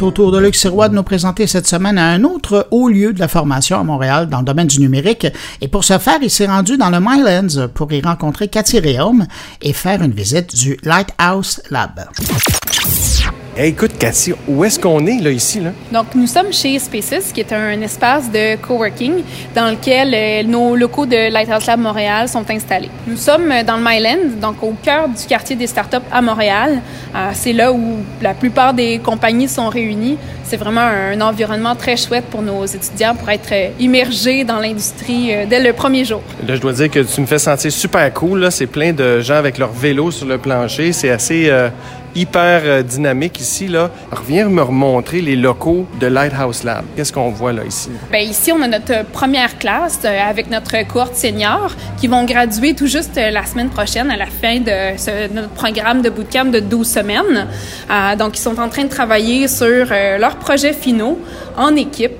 Est 0.00 0.02
au 0.02 0.10
tour 0.10 0.32
de 0.32 0.38
Luc 0.38 0.54
de 0.54 0.94
nous 0.94 1.02
présenter 1.02 1.46
cette 1.46 1.66
semaine 1.66 1.98
un 1.98 2.24
autre 2.24 2.68
haut 2.70 2.88
lieu 2.88 3.12
de 3.12 3.20
la 3.20 3.28
formation 3.28 3.78
à 3.78 3.84
Montréal 3.84 4.28
dans 4.28 4.38
le 4.38 4.44
domaine 4.44 4.66
du 4.66 4.80
numérique. 4.80 5.26
Et 5.60 5.68
pour 5.68 5.84
ce 5.84 5.98
faire, 5.98 6.18
il 6.22 6.30
s'est 6.30 6.46
rendu 6.46 6.78
dans 6.78 6.88
le 6.88 7.00
Mylands 7.00 7.68
pour 7.74 7.92
y 7.92 8.00
rencontrer 8.00 8.48
Cathy 8.48 8.78
Réaume 8.78 9.26
et 9.60 9.72
faire 9.74 10.02
une 10.02 10.12
visite 10.12 10.56
du 10.56 10.78
Lighthouse 10.84 11.60
Lab 11.70 12.08
écoute, 13.66 13.98
Cathy, 13.98 14.32
où 14.48 14.64
est-ce 14.64 14.78
qu'on 14.78 15.04
est, 15.06 15.18
là, 15.18 15.30
ici? 15.30 15.60
Là? 15.60 15.72
Donc, 15.92 16.14
nous 16.14 16.26
sommes 16.26 16.52
chez 16.52 16.78
Spaces, 16.78 17.32
qui 17.32 17.40
est 17.40 17.52
un 17.52 17.80
espace 17.82 18.30
de 18.30 18.56
coworking 18.56 19.22
dans 19.54 19.70
lequel 19.70 20.14
euh, 20.14 20.42
nos 20.44 20.76
locaux 20.76 21.04
de 21.04 21.30
Lighthouse 21.30 21.66
Lab 21.66 21.80
Montréal 21.80 22.28
sont 22.28 22.48
installés. 22.50 22.88
Nous 23.06 23.16
sommes 23.16 23.52
dans 23.66 23.76
le 23.76 23.82
Myland, 23.82 24.40
donc 24.40 24.62
au 24.62 24.74
cœur 24.82 25.08
du 25.08 25.26
quartier 25.26 25.56
des 25.56 25.66
startups 25.66 25.96
à 26.10 26.22
Montréal. 26.22 26.80
Euh, 27.14 27.30
c'est 27.34 27.52
là 27.52 27.72
où 27.72 27.98
la 28.22 28.34
plupart 28.34 28.72
des 28.72 28.98
compagnies 28.98 29.48
sont 29.48 29.68
réunies. 29.68 30.16
C'est 30.44 30.56
vraiment 30.56 30.80
un 30.80 31.20
environnement 31.20 31.76
très 31.76 31.96
chouette 31.96 32.24
pour 32.30 32.42
nos 32.42 32.64
étudiants 32.64 33.14
pour 33.14 33.28
être 33.30 33.52
euh, 33.52 33.68
immergés 33.78 34.42
dans 34.44 34.58
l'industrie 34.58 35.32
dès 35.48 35.60
le 35.60 35.72
premier 35.72 36.04
jour. 36.04 36.22
Là, 36.46 36.56
je 36.56 36.60
dois 36.60 36.72
dire 36.72 36.90
que 36.90 37.00
tu 37.00 37.20
me 37.20 37.26
fais 37.26 37.38
sentir 37.38 37.70
super 37.70 38.12
cool. 38.14 38.40
Là. 38.40 38.50
C'est 38.50 38.66
plein 38.66 38.92
de 38.92 39.20
gens 39.20 39.36
avec 39.36 39.58
leur 39.58 39.70
vélo 39.70 40.10
sur 40.10 40.26
le 40.26 40.38
plancher. 40.38 40.92
C'est 40.92 41.10
assez 41.10 41.50
hyper 42.14 42.62
euh, 42.64 42.82
dynamique 42.82 43.40
ici. 43.40 43.68
Là. 43.68 43.90
Reviens 44.10 44.48
me 44.48 44.62
remontrer 44.62 45.20
les 45.20 45.36
locaux 45.36 45.86
de 46.00 46.06
Lighthouse 46.06 46.64
Lab. 46.64 46.84
Qu'est-ce 46.96 47.12
qu'on 47.12 47.30
voit 47.30 47.52
là 47.52 47.64
ici? 47.64 47.90
Bien, 48.10 48.20
ici, 48.20 48.52
on 48.52 48.60
a 48.62 48.68
notre 48.68 49.04
première 49.06 49.58
classe 49.58 50.00
euh, 50.04 50.18
avec 50.28 50.50
notre 50.50 50.86
cohorte 50.86 51.14
senior 51.14 51.74
qui 51.98 52.06
vont 52.06 52.24
graduer 52.24 52.74
tout 52.74 52.86
juste 52.86 53.16
euh, 53.18 53.30
la 53.30 53.44
semaine 53.44 53.70
prochaine 53.70 54.10
à 54.10 54.16
la 54.16 54.26
fin 54.26 54.58
de 54.58 55.34
notre 55.34 55.50
programme 55.50 56.02
de 56.02 56.10
bootcamp 56.10 56.46
de 56.46 56.60
12 56.60 56.88
semaines. 56.88 57.46
donc, 58.18 58.36
ils 58.38 58.42
sont 58.42 58.58
en 58.58 58.68
train 58.68 58.84
de 58.84 58.88
travailler 58.88 59.48
sur 59.48 59.86
leurs 60.18 60.36
projets 60.36 60.72
finaux 60.72 61.18
en 61.56 61.74
équipe 61.76 62.12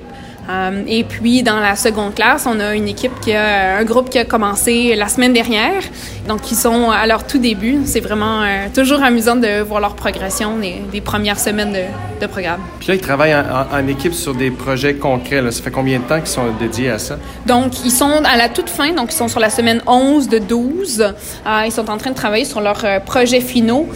euh, 0.49 0.83
et 0.87 1.03
puis, 1.03 1.43
dans 1.43 1.59
la 1.59 1.75
seconde 1.75 2.15
classe, 2.15 2.45
on 2.47 2.59
a 2.59 2.75
une 2.75 2.87
équipe 2.87 3.11
qui 3.21 3.33
a 3.33 3.77
un 3.77 3.83
groupe 3.83 4.09
qui 4.09 4.17
a 4.17 4.25
commencé 4.25 4.95
la 4.95 5.07
semaine 5.07 5.33
dernière. 5.33 5.83
Donc, 6.27 6.51
ils 6.51 6.57
sont 6.57 6.89
à 6.89 7.05
leur 7.07 7.25
tout 7.25 7.37
début. 7.37 7.79
C'est 7.85 7.99
vraiment 7.99 8.41
euh, 8.41 8.67
toujours 8.73 9.03
amusant 9.03 9.35
de 9.35 9.61
voir 9.61 9.81
leur 9.81 9.95
progression 9.95 10.57
des, 10.57 11.01
premières 11.01 11.39
semaines 11.39 11.73
de, 11.73 12.27
programme. 12.27 12.61
Puis 12.79 12.89
là, 12.89 12.95
ils 12.95 13.01
travaillent 13.01 13.35
en, 13.35 13.87
équipe 13.87 14.13
sur 14.13 14.35
des 14.35 14.51
projets 14.51 14.93
concrets. 14.95 15.41
Ça 15.51 15.63
fait 15.63 15.71
combien 15.71 15.99
de 15.99 16.03
temps 16.03 16.19
qu'ils 16.19 16.27
sont 16.27 16.51
dédiés 16.59 16.89
à 16.89 16.99
ça? 16.99 17.17
Donc, 17.47 17.83
ils 17.83 17.91
sont 17.91 18.21
à 18.23 18.37
la 18.37 18.49
toute 18.49 18.69
fin. 18.69 18.93
Donc, 18.93 19.11
ils 19.11 19.15
sont 19.15 19.27
sur 19.27 19.39
la 19.39 19.49
semaine 19.49 19.81
11 19.87 20.29
de 20.29 20.37
12. 20.37 21.01
Euh, 21.01 21.61
ils 21.65 21.71
sont 21.71 21.89
en 21.89 21.97
train 21.97 22.11
de 22.11 22.15
travailler 22.15 22.45
sur 22.45 22.61
leurs 22.61 23.01
projets 23.05 23.41
finaux. 23.41 23.87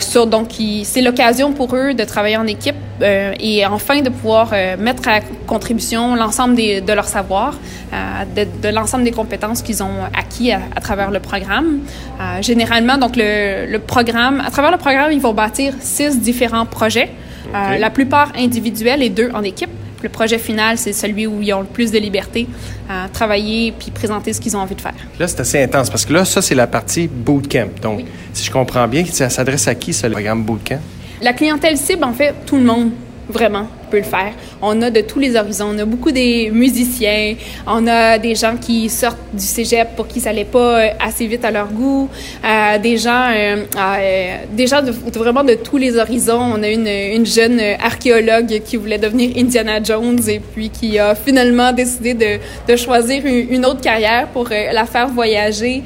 sur, 0.00 0.26
donc, 0.26 0.48
c'est 0.84 1.02
l'occasion 1.02 1.52
pour 1.52 1.74
eux 1.76 1.92
de 1.92 2.04
travailler 2.04 2.36
en 2.36 2.46
équipe 2.46 2.76
et 3.02 3.66
enfin 3.66 4.00
de 4.00 4.08
pouvoir 4.08 4.52
mettre 4.78 5.08
à 5.08 5.20
contribution 5.46 6.03
l'ensemble 6.14 6.56
de 6.56 6.92
leur 6.92 7.06
savoir, 7.06 7.54
euh, 7.92 8.44
de, 8.62 8.68
l'ensemble 8.68 9.04
des 9.04 9.12
compétences 9.12 9.62
qu'ils 9.62 9.82
ont 9.82 10.04
acquis 10.16 10.52
à, 10.52 10.60
travers 10.80 11.10
le 11.10 11.20
programme. 11.20 11.80
Euh, 12.20 12.42
généralement, 12.42 12.98
donc 12.98 13.12
le, 13.16 13.78
programme, 13.78 14.40
à 14.40 14.50
travers 14.50 14.70
le 14.70 14.78
programme, 14.78 15.12
ils 15.12 15.20
vont 15.20 15.34
bâtir 15.34 15.74
six 15.80 16.18
différents 16.20 16.66
projets, 16.66 17.10
euh, 17.54 17.78
la 17.78 17.90
plupart 17.90 18.32
individuels 18.36 19.02
et 19.02 19.10
deux 19.10 19.30
en 19.34 19.42
équipe. 19.42 19.70
Le 20.02 20.10
projet 20.10 20.38
final, 20.38 20.76
c'est 20.76 20.92
celui 20.92 21.26
où 21.26 21.40
ils 21.40 21.54
ont 21.54 21.60
le 21.60 21.66
plus 21.66 21.90
de 21.90 21.98
liberté 21.98 22.46
à 22.90 23.08
travailler 23.10 23.72
puis 23.72 23.90
présenter 23.90 24.34
ce 24.34 24.40
qu'ils 24.40 24.54
ont 24.54 24.60
envie 24.60 24.74
de 24.74 24.80
faire. 24.82 24.92
Là, 25.18 25.26
c'est 25.26 25.40
assez 25.40 25.62
intense 25.62 25.88
parce 25.88 26.04
que 26.04 26.12
là, 26.12 26.26
ça, 26.26 26.42
c'est 26.42 26.54
la 26.54 26.66
partie 26.66 27.08
bootcamp. 27.08 27.70
Donc, 27.80 28.00
si 28.34 28.44
je 28.44 28.50
comprends 28.50 28.86
bien, 28.86 29.06
ça 29.06 29.30
s'adresse 29.30 29.66
à 29.66 29.74
qui, 29.74 29.94
ce 29.94 30.06
programme 30.08 30.42
bootcamp? 30.42 30.80
La 31.22 31.32
clientèle 31.32 31.78
cible, 31.78 32.04
en 32.04 32.12
fait, 32.12 32.34
tout 32.44 32.56
le 32.56 32.64
monde, 32.64 32.90
vraiment 33.30 33.66
peut 33.84 33.98
le 33.98 34.04
faire. 34.04 34.32
On 34.62 34.80
a 34.82 34.90
de 34.90 35.00
tous 35.00 35.18
les 35.18 35.36
horizons. 35.36 35.70
On 35.74 35.78
a 35.78 35.84
beaucoup 35.84 36.12
des 36.12 36.50
musiciens, 36.50 37.34
on 37.66 37.86
a 37.86 38.18
des 38.18 38.34
gens 38.34 38.56
qui 38.60 38.88
sortent 38.88 39.18
du 39.32 39.44
cégep 39.44 39.96
pour 39.96 40.06
qui 40.08 40.20
ça 40.20 40.30
n'allait 40.30 40.44
pas 40.44 40.80
euh, 40.80 40.88
assez 41.00 41.26
vite 41.26 41.44
à 41.44 41.50
leur 41.50 41.68
goût, 41.68 42.08
euh, 42.44 42.78
des 42.78 42.96
gens, 42.96 43.30
euh, 43.34 44.36
des 44.52 44.66
gens 44.66 44.82
de, 44.82 44.92
vraiment 45.18 45.44
de 45.44 45.54
tous 45.54 45.76
les 45.76 45.96
horizons. 45.96 46.40
On 46.40 46.62
a 46.62 46.68
une, 46.68 46.86
une 46.86 47.26
jeune 47.26 47.60
archéologue 47.82 48.62
qui 48.64 48.76
voulait 48.76 48.98
devenir 48.98 49.30
Indiana 49.36 49.82
Jones 49.82 50.20
et 50.28 50.40
puis 50.40 50.70
qui 50.70 50.98
a 50.98 51.14
finalement 51.14 51.72
décidé 51.72 52.14
de, 52.14 52.38
de 52.68 52.76
choisir 52.76 53.22
une, 53.26 53.64
autre 53.66 53.80
carrière 53.80 54.28
pour 54.28 54.48
la 54.50 54.84
faire 54.84 55.08
voyager. 55.08 55.82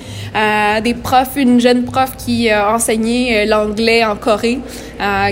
des 0.82 0.94
profs, 0.94 1.36
une 1.36 1.60
jeune 1.60 1.84
prof 1.84 2.16
qui 2.16 2.50
a 2.50 2.74
enseigné 2.74 3.46
l'anglais 3.46 4.04
en 4.04 4.16
Corée, 4.16 4.58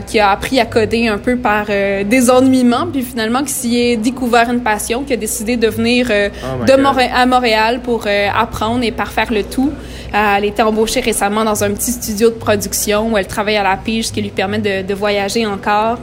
qui 0.06 0.18
a 0.20 0.30
appris 0.30 0.60
à 0.60 0.66
coder 0.66 1.08
un 1.08 1.18
peu 1.18 1.36
par 1.36 1.66
des 1.66 2.30
ennuis 2.30 2.55
puis 2.92 3.02
finalement 3.02 3.42
qui 3.42 3.52
s'y 3.52 3.78
est 3.78 3.96
découvert 3.96 4.50
une 4.50 4.62
passion, 4.62 5.02
qui 5.02 5.12
a 5.12 5.16
décidé 5.16 5.56
de 5.56 5.68
venir 5.68 6.06
euh, 6.10 6.28
oh 6.42 6.64
de 6.64 6.72
à 7.12 7.26
Montréal 7.26 7.80
pour 7.82 8.04
euh, 8.06 8.28
apprendre 8.34 8.84
et 8.84 8.92
parfaire 8.92 9.32
le 9.32 9.42
tout. 9.42 9.72
Euh, 10.14 10.36
elle 10.36 10.44
a 10.44 10.46
été 10.46 10.62
embauchée 10.62 11.00
récemment 11.00 11.44
dans 11.44 11.64
un 11.64 11.70
petit 11.70 11.92
studio 11.92 12.30
de 12.30 12.34
production 12.34 13.12
où 13.12 13.18
elle 13.18 13.26
travaille 13.26 13.56
à 13.56 13.62
la 13.62 13.76
pige, 13.76 14.08
ce 14.08 14.12
qui 14.12 14.22
lui 14.22 14.30
permet 14.30 14.58
de, 14.58 14.94
voyager 14.94 15.44
encore. 15.44 15.98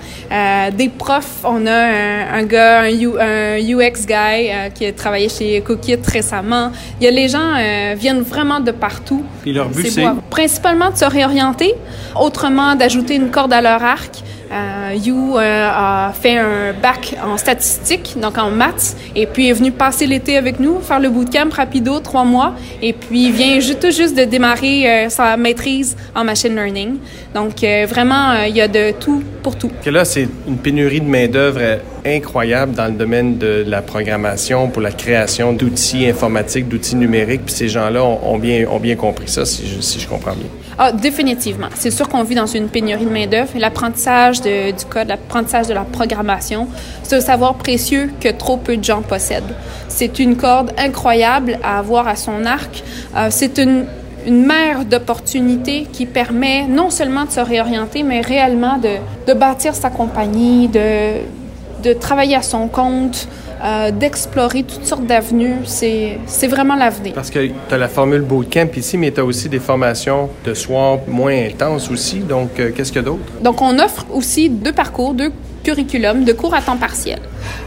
des 0.78 0.90
profs, 0.90 1.44
on 1.44 1.66
a 1.66 2.36
un, 2.38 2.44
gars, 2.44 2.82
un, 2.82 3.58
UX 3.58 4.06
guy 4.06 4.52
qui 4.76 4.86
a 4.86 4.92
travaillé 4.96 5.30
chez 5.30 5.62
Cookit 5.62 5.98
récemment. 6.06 6.72
Il 7.00 7.06
y 7.06 7.08
a 7.08 7.12
les 7.12 7.30
gens 7.30 7.54
viennent 7.96 8.22
vraiment 8.22 8.60
de 8.60 8.72
partout. 8.72 9.24
Et 9.46 9.54
leur 9.54 9.70
but, 9.70 9.90
c'est 9.90 10.06
principalement 10.30 10.92
de 10.92 10.98
se 10.98 11.06
réorienter, 11.06 11.74
autrement 12.20 12.76
d'ajouter 12.76 13.16
une 13.16 13.32
corde 13.32 13.54
à 13.54 13.62
leur 13.62 13.82
arc. 13.84 14.24
Euh, 14.54 14.94
you 14.94 15.38
euh, 15.38 15.70
a 15.72 16.14
fait 16.14 16.38
un 16.38 16.74
bac 16.80 17.16
en 17.24 17.38
statistique, 17.38 18.16
donc 18.22 18.38
en 18.38 18.52
maths, 18.52 18.96
et 19.16 19.26
puis 19.26 19.50
est 19.50 19.54
venu 19.54 19.72
passer 19.72 20.06
l'été 20.06 20.38
avec 20.38 20.60
nous, 20.60 20.80
faire 20.80 21.00
le 21.00 21.10
bootcamp 21.10 21.50
rapido, 21.52 22.00
trois 22.00 22.24
mois, 22.24 22.54
et 22.82 22.94
puis 22.94 23.32
vient 23.32 23.58
tout 23.82 23.90
juste 23.90 24.16
de 24.16 24.26
démarrer 24.26 25.06
euh, 25.06 25.10
sa 25.10 25.38
maîtrise 25.38 25.98
en 26.14 26.24
machine 26.24 26.54
learning. 26.54 26.98
Donc 27.34 27.66
vraiment, 27.90 28.44
il 28.48 28.56
y 28.56 28.62
a 28.62 28.68
de 28.68 28.92
tout 28.92 29.24
pour 29.42 29.56
tout. 29.56 29.72
Là, 29.88 30.06
c'est 30.06 30.28
une 30.48 30.58
pénurie 30.58 31.02
de 31.02 31.08
main-d'œuvre 31.08 31.80
incroyable 32.06 32.76
dans 32.76 32.86
le 32.86 32.92
domaine 32.92 33.40
de 33.40 33.64
la 33.66 33.82
programmation 33.82 34.70
pour 34.70 34.84
la 34.84 34.92
création 34.92 35.52
d'outils 35.52 36.06
informatiques, 36.06 36.68
d'outils 36.68 36.96
numériques, 36.96 37.46
puis 37.46 37.56
ces 37.56 37.70
gens-là 37.70 38.04
ont, 38.04 38.38
bien, 38.38 38.96
compris 38.96 39.30
ça, 39.30 39.46
si 39.46 40.00
je 40.00 40.08
comprends 40.08 40.36
bien. 40.36 40.63
Ah, 40.78 40.92
définitivement. 40.92 41.68
C'est 41.76 41.92
sûr 41.92 42.10
qu'on 42.10 42.24
vit 42.24 42.36
dans 42.36 42.48
une 42.48 42.68
pénurie 42.68 43.06
de 43.06 43.12
main-d'œuvre. 43.12 43.52
L'apprentissage 43.58 44.42
du 44.42 44.86
code, 44.90 45.08
l'apprentissage 45.08 45.68
de 45.68 45.74
la 45.74 45.84
programmation, 45.84 46.68
c'est 47.04 47.16
un 47.16 47.22
savoir 47.22 47.56
précieux 47.56 48.12
que 48.20 48.30
trop 48.30 48.58
peu 48.58 48.78
de 48.78 48.84
gens 48.84 49.02
possèdent. 49.02 49.56
C'est 49.88 50.20
une 50.20 50.36
corde 50.36 50.72
incroyable 50.78 51.60
à 51.64 51.78
avoir 51.78 52.08
à 52.08 52.16
son 52.16 52.46
arc. 52.46 52.84
Euh, 53.16 53.28
c'est 53.30 53.60
une, 53.60 53.86
une 54.26 54.46
mer 54.46 54.86
d'opportunités 54.86 55.88
qui 55.92 56.06
permet 56.06 56.66
non 56.68 56.90
seulement 56.90 57.26
de 57.26 57.32
se 57.32 57.40
réorienter, 57.40 58.02
mais 58.02 58.22
réellement 58.22 58.78
de, 58.78 59.34
bâtir 59.34 59.76
sa 59.76 59.90
compagnie, 59.90 60.70
de 60.70 61.94
travailler 62.00 62.36
à 62.36 62.42
son 62.42 62.68
compte, 62.68 63.28
euh, 63.64 63.92
d'explorer 63.92 64.64
toutes 64.64 64.86
sortes 64.86 65.06
d'avenues. 65.06 65.56
C'est, 65.66 66.20
c'est 66.26 66.48
vraiment 66.48 66.76
l'avenir. 66.76 67.14
Parce 67.14 67.30
que 67.30 67.48
tu 67.48 67.54
as 67.72 67.78
la 67.78 67.88
formule 67.88 68.22
bootcamp 68.22 68.70
ici, 68.76 68.98
mais 68.98 69.12
tu 69.12 69.22
as 69.22 69.26
aussi 69.26 69.48
des 69.50 69.60
formations 69.60 70.30
de 70.46 70.54
soir 70.54 71.00
moins 71.08 71.46
intenses 71.46 71.90
aussi. 71.90 72.20
Donc, 72.20 72.60
euh, 72.60 72.72
qu'est-ce 72.76 72.92
qu'il 72.92 73.02
y 73.02 73.06
a 73.06 73.08
d'autre? 73.08 73.24
Donc, 73.42 73.62
on 73.62 73.80
offre 73.80 74.06
aussi 74.12 74.50
deux 74.50 74.74
parcours, 74.74 75.14
deux 75.14 75.32
curriculum 75.64 76.26
de 76.26 76.34
cours 76.34 76.54
à 76.54 76.62
temps 76.62 76.78
partiel. 76.78 77.20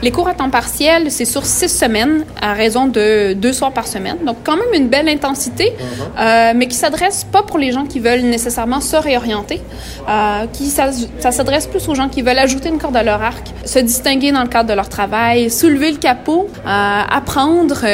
Les 0.03 0.11
cours 0.11 0.29
à 0.29 0.35
temps 0.35 0.51
partiel, 0.51 1.11
c'est 1.11 1.25
sur 1.25 1.47
six 1.47 1.69
semaines 1.69 2.25
à 2.41 2.53
raison 2.53 2.87
de 2.87 3.33
deux 3.33 3.53
soirs 3.53 3.73
par 3.73 3.87
semaine. 3.87 4.19
Donc, 4.27 4.37
quand 4.45 4.57
même 4.57 4.75
une 4.75 4.89
belle 4.89 5.09
intensité, 5.09 5.73
uh-huh. 5.73 6.21
euh, 6.21 6.53
mais 6.55 6.69
qui 6.69 6.77
s'adresse 6.77 7.25
pas 7.25 7.43
pour 7.43 7.59
les 7.59 7.73
gens 7.73 7.87
qui 7.87 8.01
veulent 8.01 8.21
nécessairement 8.21 8.81
se 8.81 8.97
réorienter, 8.97 9.61
euh, 10.09 10.47
qui 10.53 10.67
ça, 10.67 10.91
s'adresse 11.19 11.67
plus 11.67 11.89
aux 11.89 11.95
gens 11.95 12.09
qui 12.09 12.23
veulent 12.23 12.39
ajouter 12.39 12.69
une 12.69 12.79
corde 12.79 12.97
à 12.97 13.03
leur 13.03 13.23
arc, 13.23 13.47
se 13.65 13.79
distinguer 13.79 14.33
dans 14.33 14.43
le 14.43 14.49
cadre 14.49 14.69
de 14.69 14.75
leur 14.75 14.89
travail, 14.89 15.51
soulever 15.51 15.93
le 15.93 15.99
capot, 15.99 16.49
euh, 16.55 16.69
apprendre 16.69 17.85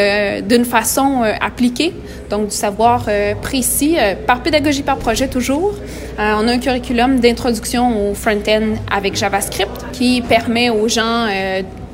d'une 0.42 0.64
façon 0.64 1.22
appliquée, 1.40 1.94
donc 2.30 2.48
du 2.48 2.56
savoir 2.56 3.06
précis, 3.40 3.96
par 4.26 4.42
pédagogie 4.42 4.82
par 4.82 4.96
projet 4.96 5.28
toujours. 5.28 5.74
on 6.18 6.48
a 6.48 6.52
un 6.52 6.58
curriculum 6.58 7.20
d'introduction 7.20 8.10
au 8.10 8.14
front-end 8.14 8.74
avec 8.90 9.16
JavaScript 9.16 9.86
qui 9.92 10.22
permet 10.22 10.70
aux 10.70 10.88
gens 10.88 11.26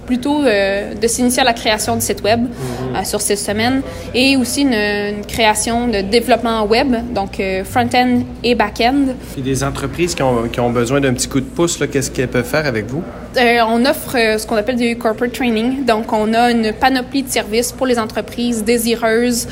plutôt 0.09 0.40
de 0.42 1.06
s'initier 1.06 1.42
à 1.42 1.44
la 1.44 1.52
création 1.52 1.94
du 1.94 2.00
site 2.00 2.22
web 2.22 2.40
mhm. 2.40 3.04
sur 3.04 3.20
six 3.20 3.36
semaines 3.36 3.82
et 4.14 4.36
aussi 4.38 4.62
une, 4.62 5.22
création 5.28 5.86
de 5.86 6.00
développement 6.00 6.64
web, 6.64 6.96
donc 7.14 7.42
front-end 7.64 8.22
et 8.42 8.54
back-end. 8.54 9.09
Et 9.36 9.42
des 9.42 9.62
entreprises 9.62 10.14
qui 10.14 10.22
ont, 10.22 10.48
qui 10.48 10.61
ont 10.61 10.70
besoin 10.70 11.00
d'un 11.00 11.12
petit 11.12 11.28
coup 11.28 11.40
de 11.40 11.52
pouce, 11.56 11.78
qu'est-ce 11.92 12.11
qu'elles 12.11 12.28
peuvent 12.28 12.52
faire 12.56 12.66
avec 12.66 12.86
vous? 12.86 13.02
On 13.37 13.85
offre 13.85 14.16
ce 14.39 14.47
qu'on 14.47 14.57
appelle 14.57 14.76
du 14.76 14.97
corporate 14.97 15.33
training. 15.33 15.85
Donc, 15.85 16.12
on 16.12 16.33
a 16.35 16.51
une 16.51 16.72
panoplie 16.72 17.22
de 17.22 17.29
services 17.29 17.72
pour 17.72 17.87
les 17.87 17.99
entreprises 17.99 18.64
désireuses 18.64 19.47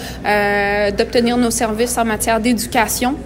d'obtenir 0.97 1.37
nos 1.37 1.51
services 1.51 1.99
en 1.99 2.05
matière 2.05 2.41
d'éducation 2.41 3.17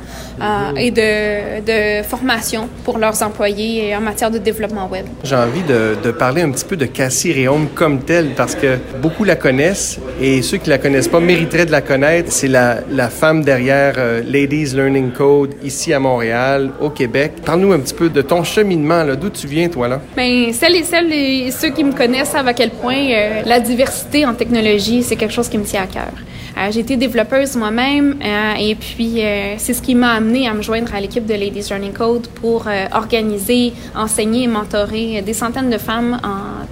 euh, 0.40 0.74
et 0.76 0.90
de, 0.90 1.60
de, 1.60 2.02
formation 2.02 2.66
pour 2.84 2.96
leurs 2.96 3.22
employés 3.22 3.94
en 3.94 4.00
matière 4.00 4.30
de 4.30 4.38
développement 4.38 4.88
web. 4.88 5.04
J'ai 5.22 5.36
envie 5.36 5.62
de, 5.62 5.96
de, 6.02 6.10
parler 6.10 6.40
un 6.40 6.50
petit 6.50 6.64
peu 6.64 6.76
de 6.76 6.86
Cassie 6.86 7.32
Réaume 7.32 7.68
comme 7.74 8.00
telle 8.00 8.30
parce 8.34 8.54
que 8.54 8.78
beaucoup 9.02 9.24
la 9.24 9.36
connaissent 9.36 9.98
et 10.18 10.40
ceux 10.40 10.56
qui 10.56 10.70
la 10.70 10.78
connaissent 10.78 11.08
pas 11.08 11.20
mériteraient 11.20 11.66
de 11.66 11.72
la 11.72 11.82
connaître. 11.82 12.32
C'est 12.32 12.48
la, 12.48 12.78
la, 12.90 13.10
femme 13.10 13.44
derrière 13.44 13.96
euh, 13.98 14.22
Ladies 14.26 14.74
Learning 14.74 15.10
Code 15.10 15.56
ici 15.62 15.92
à 15.92 16.00
Montréal, 16.00 16.70
au 16.80 16.88
Québec. 16.88 17.32
Parle-nous 17.44 17.72
un 17.72 17.80
petit 17.80 17.94
peu 17.94 18.08
de 18.08 18.22
ton 18.22 18.42
cheminement. 18.42 19.04
D'où 19.20 19.28
tu 19.28 19.46
viens, 19.46 19.68
toi, 19.68 19.88
là? 19.88 20.00
Bien, 20.16 20.39
celles 20.52 20.76
et 21.12 21.50
ceux 21.50 21.70
qui 21.70 21.84
me 21.84 21.92
connaissent 21.92 22.30
savent 22.30 22.48
à 22.48 22.54
quel 22.54 22.70
point 22.70 22.96
euh, 22.96 23.42
la 23.44 23.60
diversité 23.60 24.26
en 24.26 24.34
technologie, 24.34 25.02
c'est 25.02 25.16
quelque 25.16 25.34
chose 25.34 25.48
qui 25.48 25.58
me 25.58 25.64
tient 25.64 25.82
à 25.82 25.86
cœur. 25.86 26.12
Euh, 26.58 26.70
j'ai 26.70 26.80
été 26.80 26.96
développeuse 26.96 27.56
moi-même 27.56 28.16
euh, 28.22 28.54
et 28.58 28.74
puis 28.74 29.22
euh, 29.22 29.54
c'est 29.56 29.72
ce 29.72 29.80
qui 29.80 29.94
m'a 29.94 30.14
amené 30.14 30.48
à 30.48 30.54
me 30.54 30.62
joindre 30.62 30.94
à 30.94 31.00
l'équipe 31.00 31.24
de 31.24 31.32
Ladies 31.32 31.66
Learning 31.68 31.92
Code 31.92 32.26
pour 32.28 32.66
organiser, 32.92 33.72
enseigner 33.94 34.44
et 34.44 34.46
mentorer 34.46 35.22
des 35.22 35.32
centaines 35.32 35.70
de 35.70 35.78
femmes 35.78 36.18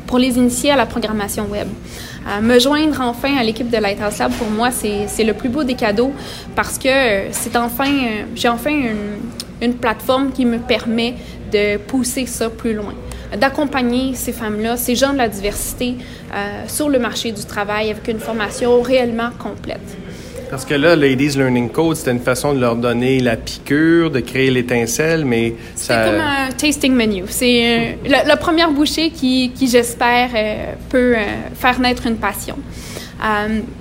pour 0.07 0.19
les 0.19 0.37
initier 0.37 0.73
à 0.73 0.77
la 0.77 0.87
programmation 0.87 1.47
web. 1.47 1.69
me 2.43 2.59
joindre 2.59 3.01
enfin 3.01 3.37
à 3.39 3.43
l'équipe 3.43 3.71
de 3.71 3.79
Lighthouse 3.79 4.19
Lab, 4.19 4.33
pour 4.33 4.51
moi, 4.51 4.71
c'est 4.71 5.25
le 5.25 5.33
plus 5.33 5.49
beau 5.49 5.65
des 5.65 5.75
cadeaux 5.75 6.13
parce 6.55 6.79
que 6.79 6.89
c'est 7.31 7.57
enfin, 7.57 7.91
j'ai 8.35 8.49
enfin 8.49 8.77
une 9.63 9.75
plateforme 9.75 10.33
qui 10.33 10.45
me 10.45 10.59
permet 10.59 11.15
de 11.53 11.79
pousser 11.79 12.27
ça 12.27 12.51
plus 12.51 12.75
loin 12.75 12.95
d'accompagner 13.37 14.15
ces 14.15 14.33
femmes-là, 14.33 14.77
ces 14.77 14.95
gens 14.95 15.13
de 15.13 15.19
la 15.19 15.29
diversité, 15.29 15.97
euh, 16.35 16.65
sur 16.67 16.89
le 16.89 16.99
marché 16.99 17.33
du 17.33 17.45
travail 17.45 17.91
avec 17.91 18.09
une 18.09 18.21
formation 18.21 18.81
réellement 18.81 19.31
complète. 19.39 19.81
Parce 20.51 20.65
que 20.65 20.75
là, 20.75 20.97
Ladies 20.97 21.37
Learning 21.37 21.69
Code, 21.69 21.97
c'était 21.97 22.13
une 22.13 22.21
façon 22.21 22.55
de 22.55 22.61
leur 22.61 22.75
donner 22.75 23.21
la 23.21 23.37
piqûre, 23.37 24.11
de 24.11 24.21
créer 24.21 24.51
l'étincelle, 24.51 25.27
mais 25.27 25.55
ça... 25.75 26.05
C'est 26.05 26.11
comme 26.11 26.21
un 26.21 26.51
tasting 26.57 26.95
menu. 26.95 27.25
C'est 27.29 27.97
euh, 28.07 28.25
la, 28.27 28.37
première 28.39 28.71
bouchée 28.71 29.11
qui, 29.11 29.51
qui 29.55 29.69
j'espère, 29.69 30.31
euh, 30.35 30.73
peut 30.89 31.17
faire 31.55 31.79
naître 31.81 32.07
une 32.07 32.17
passion. 32.17 32.57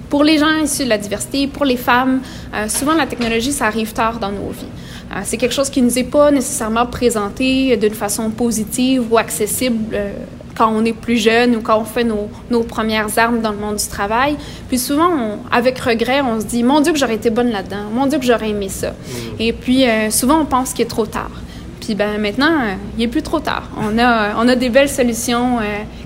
Pour 0.09 0.23
les 0.23 0.38
gens 0.38 0.55
issus 0.63 0.83
de 0.83 0.89
la 0.89 0.97
diversité, 0.97 1.47
pour 1.47 1.65
les 1.65 1.77
femmes, 1.77 2.21
souvent 2.67 2.93
la 2.93 3.05
technologie, 3.05 3.51
ça 3.51 3.65
arrive 3.65 3.93
tard 3.93 4.19
dans 4.19 4.31
nos 4.31 4.49
vies. 4.49 4.65
Euh, 5.11 5.21
c'est 5.23 5.38
quelque 5.38 5.53
chose 5.53 5.69
qui 5.69 5.81
ne 5.81 5.88
nous 5.88 5.99
est 5.99 6.03
pas 6.03 6.31
nécessairement 6.31 6.85
présenté 6.85 7.77
d'une 7.77 7.93
façon 7.93 8.29
positive 8.29 9.05
ou 9.09 9.17
accessible 9.17 9.93
euh, 9.93 10.11
quand 10.55 10.69
on 10.73 10.83
est 10.83 10.93
plus 10.93 11.17
jeune 11.17 11.55
ou 11.55 11.61
quand 11.61 11.79
on 11.79 11.85
fait 11.85 12.03
nos, 12.03 12.29
nos, 12.49 12.63
premières 12.63 13.17
armes 13.17 13.41
dans 13.41 13.51
le 13.51 13.57
monde 13.57 13.77
du 13.77 13.88
travail. 13.88 14.35
Puis 14.67 14.79
souvent, 14.79 15.38
avec 15.51 15.79
regret, 15.79 16.21
on 16.21 16.41
se 16.41 16.45
dit 16.45 16.63
Mon 16.63 16.81
Dieu, 16.81 16.91
que 16.91 16.99
j'aurais 16.99 17.15
été 17.15 17.29
bonne 17.29 17.51
là-dedans. 17.51 17.89
Mon 17.93 18.07
Dieu, 18.07 18.19
que 18.19 18.25
j'aurais 18.25 18.49
aimé 18.49 18.67
ça. 18.67 18.89
Mm. 18.89 18.93
Et 19.39 19.53
puis, 19.53 19.88
euh, 19.88 20.09
souvent, 20.09 20.41
on 20.41 20.45
pense 20.45 20.73
qu'il 20.73 20.83
est 20.83 20.89
trop 20.89 21.05
tard. 21.05 21.31
Puis 21.88 21.95
ben, 21.95 22.17
maintenant, 22.19 22.51
il 22.97 22.99
n'est 22.99 23.07
plus 23.07 23.21
trop 23.21 23.39
tard. 23.39 23.69
On 23.77 23.97
a, 23.97 24.35
on 24.35 24.55
des 24.57 24.67
belles 24.67 24.89
solutions 24.89 25.59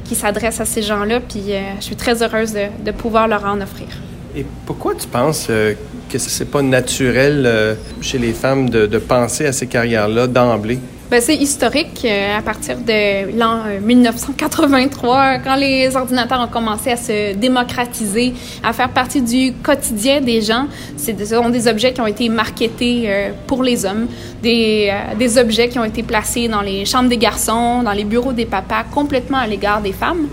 qui 0.05 0.13
s'adressent 0.13 0.61
à 0.61 0.65
ces 0.65 0.83
gens-là. 0.83 1.19
Puis 1.19 1.45
je 1.79 1.83
suis 1.83 1.95
très 1.95 2.21
heureuse 2.21 2.53
de, 2.53 2.91
pouvoir 2.91 3.27
leur 3.27 3.43
en 3.45 3.59
offrir. 3.59 3.87
Et 4.35 4.45
pourquoi 4.67 4.93
tu 4.93 5.07
penses 5.07 5.47
que 5.47 6.19
c'est 6.19 6.45
pas 6.45 6.61
naturel 6.61 7.45
euh, 7.47 7.73
chez 7.99 8.19
les 8.19 8.31
femmes 8.31 8.69
de, 8.69 8.97
penser 8.99 9.47
à 9.47 9.53
ces 9.53 9.65
carrières-là 9.65 10.27
d'emblée? 10.27 10.77
Ben, 11.11 11.19
c'est 11.19 11.35
historique 11.35 12.05
euh, 12.05 12.37
à 12.37 12.41
partir 12.41 12.77
de 12.77 13.37
l'an 13.37 13.63
1983, 13.81 15.17
euh, 15.17 15.37
quand 15.43 15.55
les 15.55 15.93
ordinateurs 15.93 16.39
ont 16.39 16.47
commencé 16.47 16.89
à 16.91 16.95
se 16.95 17.35
démocratiser, 17.35 18.33
à 18.63 18.71
faire 18.71 18.87
partie 18.87 19.21
du 19.21 19.51
quotidien 19.61 20.21
des 20.21 20.41
gens. 20.41 20.67
Ce 20.95 21.11
sont 21.25 21.49
des 21.49 21.67
objets 21.67 21.91
qui 21.91 21.99
ont 21.99 22.07
été 22.07 22.29
marketés 22.29 23.09
pour 23.45 23.61
les 23.61 23.85
hommes, 23.85 24.07
des, 24.41 24.89
des 25.19 25.37
objets 25.37 25.67
qui 25.67 25.79
ont 25.79 25.83
été 25.83 26.01
placés 26.01 26.47
dans 26.47 26.61
les 26.61 26.85
chambres 26.85 27.09
des 27.09 27.17
garçons, 27.17 27.83
dans 27.83 27.91
les 27.91 28.05
bureaux 28.05 28.31
des 28.31 28.45
papas, 28.45 28.85
complètement 28.89 29.39
à 29.39 29.47
l'égard 29.47 29.81
des 29.81 29.91
femmes. 29.91 30.29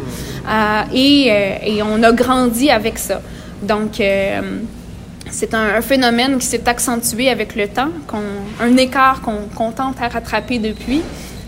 et, 0.94 1.26
et, 1.26 1.82
on 1.82 2.00
a 2.04 2.12
grandi 2.12 2.70
avec 2.70 2.98
ça. 2.98 3.20
Donc, 3.62 4.00
c'est 5.30 5.54
un, 5.54 5.80
phénomène 5.80 6.38
qui 6.38 6.46
s'est 6.46 6.68
accentué 6.68 7.30
avec 7.30 7.54
le 7.54 7.68
temps, 7.68 7.90
un 8.60 8.76
écart 8.76 9.20
qu'on 9.22 9.70
tente 9.70 9.96
à 10.00 10.08
rattraper 10.08 10.58
depuis. 10.58 11.02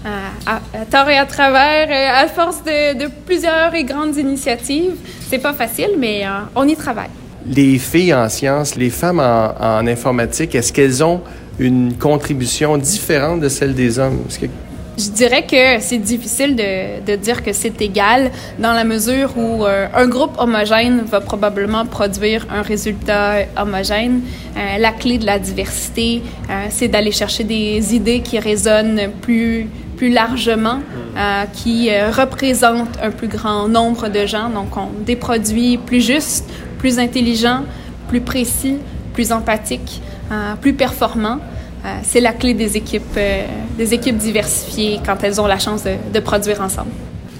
Euh, 0.06 0.08
à, 0.46 0.86
tort 0.86 1.10
et 1.10 1.18
à 1.18 1.26
travers, 1.26 1.86
euh, 1.90 2.24
à 2.24 2.26
force 2.26 2.62
de, 2.64 3.06
plusieurs 3.26 3.74
et 3.74 3.84
grandes 3.84 4.16
initiatives. 4.16 4.94
C'est 5.28 5.38
pas 5.38 5.52
facile, 5.52 5.90
mais 5.98 6.24
euh, 6.24 6.28
on 6.54 6.66
y 6.66 6.74
travaille. 6.74 7.10
Les 7.44 7.78
filles 7.78 8.14
en 8.14 8.26
sciences, 8.30 8.76
les 8.76 8.88
femmes 8.88 9.20
en, 9.20 9.52
en 9.60 9.86
informatique, 9.86 10.54
est-ce 10.54 10.72
qu'elles 10.72 11.04
ont 11.04 11.20
une 11.58 11.98
contribution 11.98 12.78
différente 12.78 13.40
de 13.40 13.50
celle 13.50 13.74
des 13.74 13.98
hommes? 13.98 14.24
Je 15.00 15.10
dirais 15.12 15.46
que 15.46 15.80
c'est 15.80 15.96
difficile 15.96 16.54
de, 16.56 17.00
de, 17.06 17.16
dire 17.16 17.42
que 17.42 17.54
c'est 17.54 17.80
égal 17.80 18.30
dans 18.58 18.74
la 18.74 18.84
mesure 18.84 19.30
où 19.34 19.64
euh, 19.64 19.86
un 19.94 20.06
groupe 20.06 20.38
homogène 20.38 21.04
va 21.06 21.22
probablement 21.22 21.86
produire 21.86 22.46
un 22.50 22.60
résultat 22.60 23.46
homogène. 23.56 24.20
Euh, 24.58 24.76
la 24.78 24.92
clé 24.92 25.16
de 25.16 25.24
la 25.24 25.38
diversité, 25.38 26.22
euh, 26.50 26.66
c'est 26.68 26.88
d'aller 26.88 27.12
chercher 27.12 27.44
des 27.44 27.94
idées 27.94 28.20
qui 28.20 28.38
résonnent 28.38 29.10
plus 29.22 29.68
plus 29.96 30.08
largement, 30.08 30.78
qui 31.52 31.90
représentent 31.90 32.96
un 33.02 33.10
plus 33.10 33.28
grand 33.28 33.68
nombre 33.68 34.08
de 34.08 34.24
gens. 34.24 34.48
Donc, 34.48 34.74
on, 34.74 34.88
des 35.04 35.14
produits 35.14 35.76
plus 35.76 36.00
justes, 36.00 36.48
plus 36.78 36.98
intelligents, 36.98 37.64
plus 38.08 38.22
précis, 38.22 38.78
plus 39.12 39.30
empathiques, 39.30 40.00
plus 40.62 40.72
performants. 40.72 41.40
Euh, 41.84 41.98
c'est 42.02 42.20
la 42.20 42.32
clé 42.32 42.52
des 42.52 42.76
équipes, 42.76 43.16
euh, 43.16 43.46
des 43.78 43.94
équipes 43.94 44.16
diversifiées 44.16 45.00
quand 45.04 45.16
elles 45.22 45.40
ont 45.40 45.46
la 45.46 45.58
chance 45.58 45.82
de, 45.84 46.20
produire 46.20 46.60
ensemble. 46.60 46.90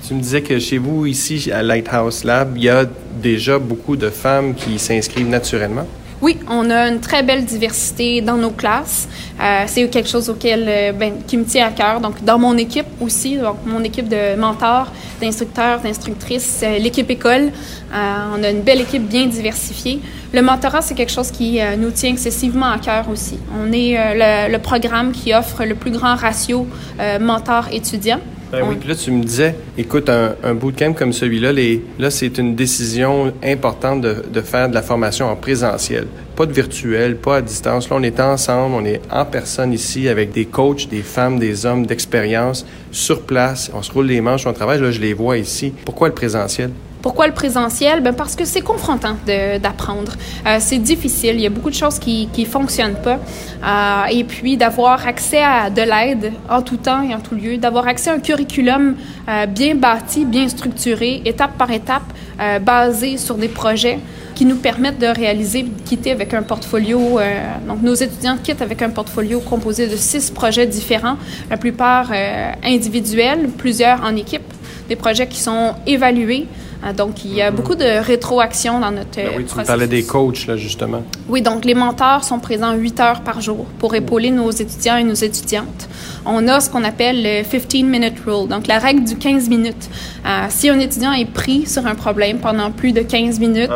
Tu 0.07 0.15
me 0.15 0.21
disais 0.21 0.41
que 0.41 0.59
chez 0.59 0.79
vous, 0.79 1.07
ici, 1.07 1.51
à 1.53 1.63
Lighthouse 1.63 2.25
Lab, 2.25 2.57
il 2.57 2.65
y 2.65 2.69
a 2.69 2.87
déjà 3.23 3.59
beaucoup 3.59 3.97
de 3.97 4.09
femmes 4.09 4.55
qui 4.55 4.79
s'inscrivent 4.79 5.29
naturellement? 5.29 5.87
Oui, 6.23 6.39
on 6.49 6.69
a 6.71 6.89
une 6.89 7.01
très 7.01 7.23
belle 7.23 7.45
diversité 7.45 8.21
dans 8.21 8.37
nos 8.37 8.51
classes. 8.51 9.09
Euh, 9.41 9.65
c'est 9.67 9.89
quelque 9.89 10.09
chose 10.09 10.29
auquel, 10.29 10.95
ben, 10.99 11.15
qui 11.27 11.37
me 11.37 11.45
tient 11.45 11.67
à 11.67 11.71
cœur. 11.71 12.01
Donc, 12.01 12.23
dans 12.23 12.39
mon 12.39 12.57
équipe 12.59 12.87
aussi, 13.01 13.39
donc 13.39 13.57
mon 13.65 13.83
équipe 13.83 14.09
de 14.09 14.37
mentors, 14.37 14.93
d'instructeurs, 15.21 15.81
d'instructrices, 15.81 16.63
l'équipe 16.79 17.11
école, 17.11 17.53
on 17.93 18.43
a 18.43 18.51
une 18.51 18.63
belle 18.63 18.83
équipe 18.83 19.09
bien 19.09 19.27
diversifiée. 19.27 20.01
Le 20.33 20.43
mentorat, 20.43 20.81
c'est 20.81 20.95
quelque 20.95 21.11
chose 21.11 21.33
qui 21.33 21.61
euh, 21.61 21.75
nous 21.77 21.91
tient 21.91 22.11
excessivement 22.11 22.71
à 22.71 22.79
cœur 22.79 23.09
aussi. 23.09 23.37
On 23.53 23.73
est 23.73 23.99
euh, 23.99 24.49
le, 24.49 24.59
programme 24.59 25.11
qui 25.11 25.35
offre 25.35 25.65
le 25.65 25.75
plus 25.75 25.91
grand 25.91 26.15
ratio 26.15 26.69
euh, 27.01 27.19
mentor-étudiant. 27.19 28.21
Ben 28.53 28.65
oui, 28.69 28.75
puis 28.81 28.89
là, 28.89 28.97
tu 28.97 29.13
me 29.13 29.23
disais, 29.23 29.55
écoute, 29.79 30.09
un, 30.09 30.35
un 30.43 30.55
bootcamp 30.55 30.93
comme 30.95 31.13
celui-là, 31.13 31.53
là, 32.01 32.11
c'est 32.11 32.37
une 32.37 32.57
décision 32.57 33.33
importante 33.45 34.01
de, 34.01 34.25
de, 34.33 34.41
faire 34.41 34.69
de 34.69 34.75
la 34.75 34.83
formation 34.83 35.27
en 35.27 35.37
présentiel. 35.37 36.09
Pas 36.35 36.47
de 36.47 36.53
virtuel, 36.53 37.17
pas 37.17 37.37
à 37.37 37.43
distance. 37.43 37.89
Là, 37.89 37.97
on 37.97 38.03
est 38.03 38.19
ensemble, 38.19 38.75
on 38.75 38.85
est 38.85 39.01
en 39.09 39.25
personne 39.25 39.73
ici 39.73 40.09
avec 40.09 40.33
des 40.33 40.47
coachs, 40.47 40.89
des 40.89 41.03
femmes, 41.03 41.39
des 41.39 41.65
hommes 41.65 41.87
d'expérience 41.87 42.67
sur 42.91 43.23
place. 43.23 43.71
On 43.73 43.83
se 43.83 43.93
roule 43.93 44.07
les 44.07 44.21
manches, 44.21 44.47
on 44.47 44.53
travaille. 44.53 44.81
Là, 44.81 44.91
je 44.91 45.01
les 45.01 45.15
vois 45.15 45.39
ici. 45.39 45.73
Pourquoi 45.85 46.09
le 46.09 46.15
présentiel? 46.15 46.71
Pourquoi 47.03 47.27
le 47.27 47.33
présentiel? 47.33 48.03
Ben 48.03 48.13
parce 48.13 48.37
que 48.37 48.45
c'est 48.45 48.61
confrontant 48.61 49.17
d'apprendre. 49.27 50.13
Euh, 50.47 50.57
c'est 50.61 50.79
difficile. 50.79 51.35
Il 51.37 51.41
y 51.41 51.47
a 51.47 51.51
beaucoup 51.51 51.71
de 51.71 51.75
choses 51.75 51.99
qui 51.99 52.29
ne 52.37 52.45
fonctionnent 52.45 53.01
pas. 53.03 53.19
Euh, 53.65 54.11
et 54.11 54.25
puis 54.25 54.57
d'avoir 54.57 55.07
accès 55.07 55.43
à 55.43 55.71
de 55.71 55.83
l'aide 55.83 56.33
en 56.49 56.63
tout 56.63 56.77
temps 56.77 57.03
et 57.03 57.15
en 57.15 57.21
tout 57.21 57.35
lieu, 57.35 57.57
d'avoir 57.57 57.87
accès 57.87 58.11
à 58.11 58.15
un 58.15 58.21
curriculum 58.21 58.97
euh, 59.29 59.47
bien 59.47 59.75
bâti, 59.75 60.25
bien 60.25 60.49
structuré, 60.49 61.23
étape 61.25 61.57
par 61.57 61.71
étape, 61.71 62.03
euh, 62.41 62.59
basé 62.59 63.17
sur 63.17 63.37
des 63.37 63.49
projets 63.49 63.99
qui 64.35 64.47
nous 64.47 64.57
permettent 64.57 64.99
de 64.99 65.07
réaliser, 65.07 65.65
de 65.65 65.83
quitter 65.85 66.13
avec 66.13 66.33
un 66.33 66.43
portfolio. 66.43 67.19
Euh, 67.19 67.43
donc, 67.69 67.83
nos 67.83 67.93
étudiants 67.93 68.39
quittent 68.43 68.63
avec 68.63 68.81
un 68.81 68.89
portfolio 68.89 69.41
composé 69.41 69.87
de 69.87 69.97
six 69.97 70.31
projets 70.31 70.67
différents, 70.67 71.17
la 71.51 71.59
plupart 71.59 72.11
euh, 72.11 72.53
individuels, 72.65 73.49
plusieurs 73.59 74.03
en 74.03 74.17
équipe. 74.17 74.51
Des 74.91 74.97
projets 74.97 75.29
qui 75.29 75.39
sont 75.39 75.75
évalués. 75.87 76.47
Euh, 76.85 76.93
donc, 76.93 77.25
il 77.25 77.33
y 77.33 77.43
a 77.43 77.53
beaucoup 77.53 77.77
de 77.77 78.05
rétroaction 78.05 78.81
dans 78.81 78.91
notre 78.91 79.17
Ben 79.17 79.29
oui, 79.37 79.45
tu 79.45 79.55
parlais 79.65 79.87
des 79.87 80.03
coachs, 80.03 80.47
là, 80.49 80.57
justement. 80.57 81.03
Oui, 81.29 81.43
donc 81.43 81.65
les 81.65 81.75
mentors 81.75 82.25
sont 82.25 82.41
présents 82.41 82.75
8 82.75 83.01
heures 83.01 83.21
par 83.21 83.41
jour 83.41 83.67
pour 83.79 83.95
épauler 83.95 84.31
nos 84.31 84.51
étudiants 84.51 84.97
et 84.97 85.05
nos 85.05 85.15
étudiantes. 85.15 85.89
On 86.27 86.49
a 86.49 86.59
ce 86.61 86.69
qu'on 86.69 86.83
appelle 86.83 87.23
le 87.23 87.43
15-minute 87.43 88.19
rule, 88.27 88.49
donc 88.49 88.67
la 88.67 88.79
règle 88.81 89.05
du 89.05 89.17
15 89.17 89.49
minutes. 89.49 89.89
Euh, 90.27 90.47
si 90.49 90.69
un 90.69 90.81
étudiant 90.81 91.13
est 91.13 91.31
pris 91.31 91.67
sur 91.67 91.87
un 91.87 91.95
problème 91.95 92.39
pendant 92.39 92.73
plus 92.73 92.91
de 92.93 93.03
15 93.03 93.39
minutes, 93.39 93.71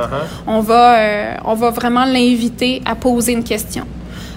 on, 0.49 0.61
va, 0.61 0.99
euh, 0.99 1.35
on 1.45 1.55
va 1.55 1.71
vraiment 1.71 2.05
l'inviter 2.05 2.83
à 2.85 2.97
poser 2.97 3.33
une 3.33 3.45
question. 3.45 3.87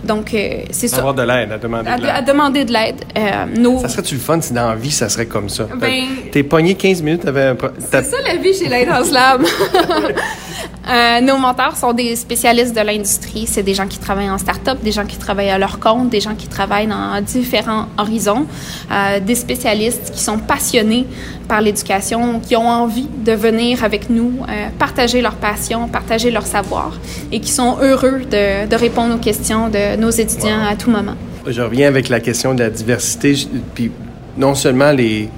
Donc, 0.08 0.34
euh, 0.34 0.62
c'est 0.72 0.88
ça. 0.88 0.98
Avoir 1.00 1.14
de 1.14 1.22
l'aide, 1.24 1.52
à 1.52 1.58
demander 1.58 1.90
À, 1.90 1.98
de 1.98 2.06
à 2.06 2.16
l'aide. 2.18 2.28
demander 2.28 2.66
de 2.66 2.72
l'aide. 2.74 2.96
Euh, 3.18 3.46
nos- 3.60 3.80
Ça 3.80 3.90
serait-tu 3.90 4.16
le 4.16 4.22
fun 4.22 4.40
si 4.42 4.54
dans 4.54 4.70
la 4.70 4.76
vie, 4.76 4.92
ça 4.92 5.10
serait 5.10 5.26
comme 5.26 5.50
ça? 5.50 5.68
Ben- 5.76 6.06
T'es 6.32 6.44
pogné 6.44 6.76
15 6.76 7.02
minutes, 7.02 7.24
t'avais 7.26 7.44
un... 7.48 7.58
C'est 7.92 8.04
ça 8.04 8.18
la 8.26 8.36
vie 8.38 8.54
chez 8.54 8.70
Lighthouse 8.70 9.12
Lab. 9.12 9.42
Euh, 10.90 11.20
nos 11.22 11.38
mentors 11.38 11.76
sont 11.76 11.92
des 11.92 12.16
spécialistes 12.16 12.76
de 12.76 12.82
l'industrie. 12.82 13.46
C'est 13.46 13.64
des 13.64 13.74
gens 13.74 13.88
qui 13.88 14.00
travaillent 14.00 14.30
en 14.30 14.38
start-up, 14.38 14.80
des 14.82 14.92
gens 14.92 15.06
qui 15.06 15.18
travaillent 15.18 15.50
à 15.50 15.58
leur 15.58 15.80
compte, 15.80 16.10
des 16.10 16.22
gens 16.22 16.36
qui 16.36 16.48
travaillent 16.48 16.88
dans 16.88 17.22
différents 17.22 17.88
horizons, 17.98 18.46
euh, 18.92 19.20
des 19.20 19.36
spécialistes 19.36 20.12
qui 20.14 20.22
sont 20.22 20.40
passionnés 20.40 21.06
par 21.48 21.62
l'éducation, 21.62 22.40
qui 22.40 22.56
ont 22.56 22.68
envie 22.68 23.08
de 23.08 23.34
venir 23.34 23.84
avec 23.84 24.10
nous, 24.10 24.32
euh, 24.50 24.68
partager 24.80 25.22
leur 25.22 25.36
passion, 25.36 25.88
partager 25.88 26.32
leur 26.32 26.46
savoir 26.46 26.94
et 27.32 27.40
qui 27.42 27.52
sont 27.52 27.78
heureux 27.82 28.22
de, 28.30 28.68
de 28.68 28.76
répondre 28.76 29.16
aux 29.16 29.20
questions 29.20 29.70
de 29.70 29.98
nos 29.98 30.10
étudiants 30.10 30.64
à 30.70 30.76
tout 30.76 30.90
moment. 30.90 31.16
Je 31.46 31.62
reviens 31.62 31.88
avec 31.88 32.10
la 32.10 32.20
question 32.20 32.54
de 32.54 32.64
la 32.64 32.70
diversité. 32.70 33.36
Puis 33.74 33.92
non 34.38 34.56
seulement 34.56 34.92
les, 34.92 35.30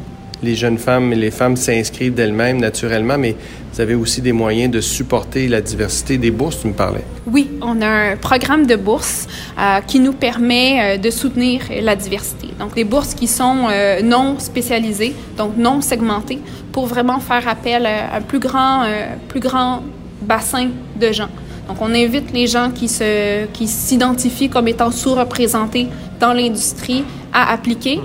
les 0.41 0.55
jeunes 0.55 0.77
femmes 0.77 1.11
et 1.13 1.15
les 1.15 1.31
femmes 1.31 1.57
s'inscrivent 1.57 2.13
d'elles-mêmes 2.13 2.59
naturellement, 2.59 3.17
mais 3.17 3.35
vous 3.73 3.81
avez 3.81 3.95
aussi 3.95 4.21
des 4.21 4.31
moyens 4.31 4.71
de 4.71 4.81
supporter 4.81 5.47
la 5.47 5.61
diversité 5.61 6.17
des 6.17 6.31
bourses, 6.31 6.61
tu 6.61 6.67
me 6.67 6.73
parlais. 6.73 7.03
Oui, 7.27 7.49
on 7.61 7.81
a 7.81 7.87
un 7.87 8.17
programme 8.17 8.65
de 8.65 8.75
bourses 8.75 9.27
euh, 9.57 9.79
qui 9.85 9.99
nous 9.99 10.13
permet 10.13 10.95
euh, 10.95 10.97
de 10.97 11.09
soutenir 11.09 11.61
la 11.81 11.95
diversité. 11.95 12.47
Donc, 12.59 12.75
des 12.75 12.83
bourses 12.83 13.13
qui 13.13 13.27
sont 13.27 13.67
euh, 13.69 14.01
non 14.01 14.39
spécialisées, 14.39 15.13
donc 15.37 15.57
non 15.57 15.81
segmentées, 15.81 16.39
pour 16.71 16.87
vraiment 16.87 17.19
faire 17.19 17.47
appel 17.47 17.85
à 17.85 18.15
un 18.15 18.21
plus 18.21 18.39
grand, 18.39 18.85
plus 19.27 19.39
grand 19.39 19.83
bassin 20.21 20.69
de 20.99 21.11
gens. 21.11 21.29
Donc, 21.67 21.77
on 21.81 21.93
invite 21.93 22.31
les 22.33 22.47
gens 22.47 22.71
qui 22.71 22.89
qui 23.53 23.67
s'identifient 23.67 24.49
comme 24.49 24.67
étant 24.67 24.91
sous-représentés 24.91 25.87
dans 26.19 26.33
l'industrie 26.33 27.03
à 27.33 27.51
appliquer. 27.51 27.99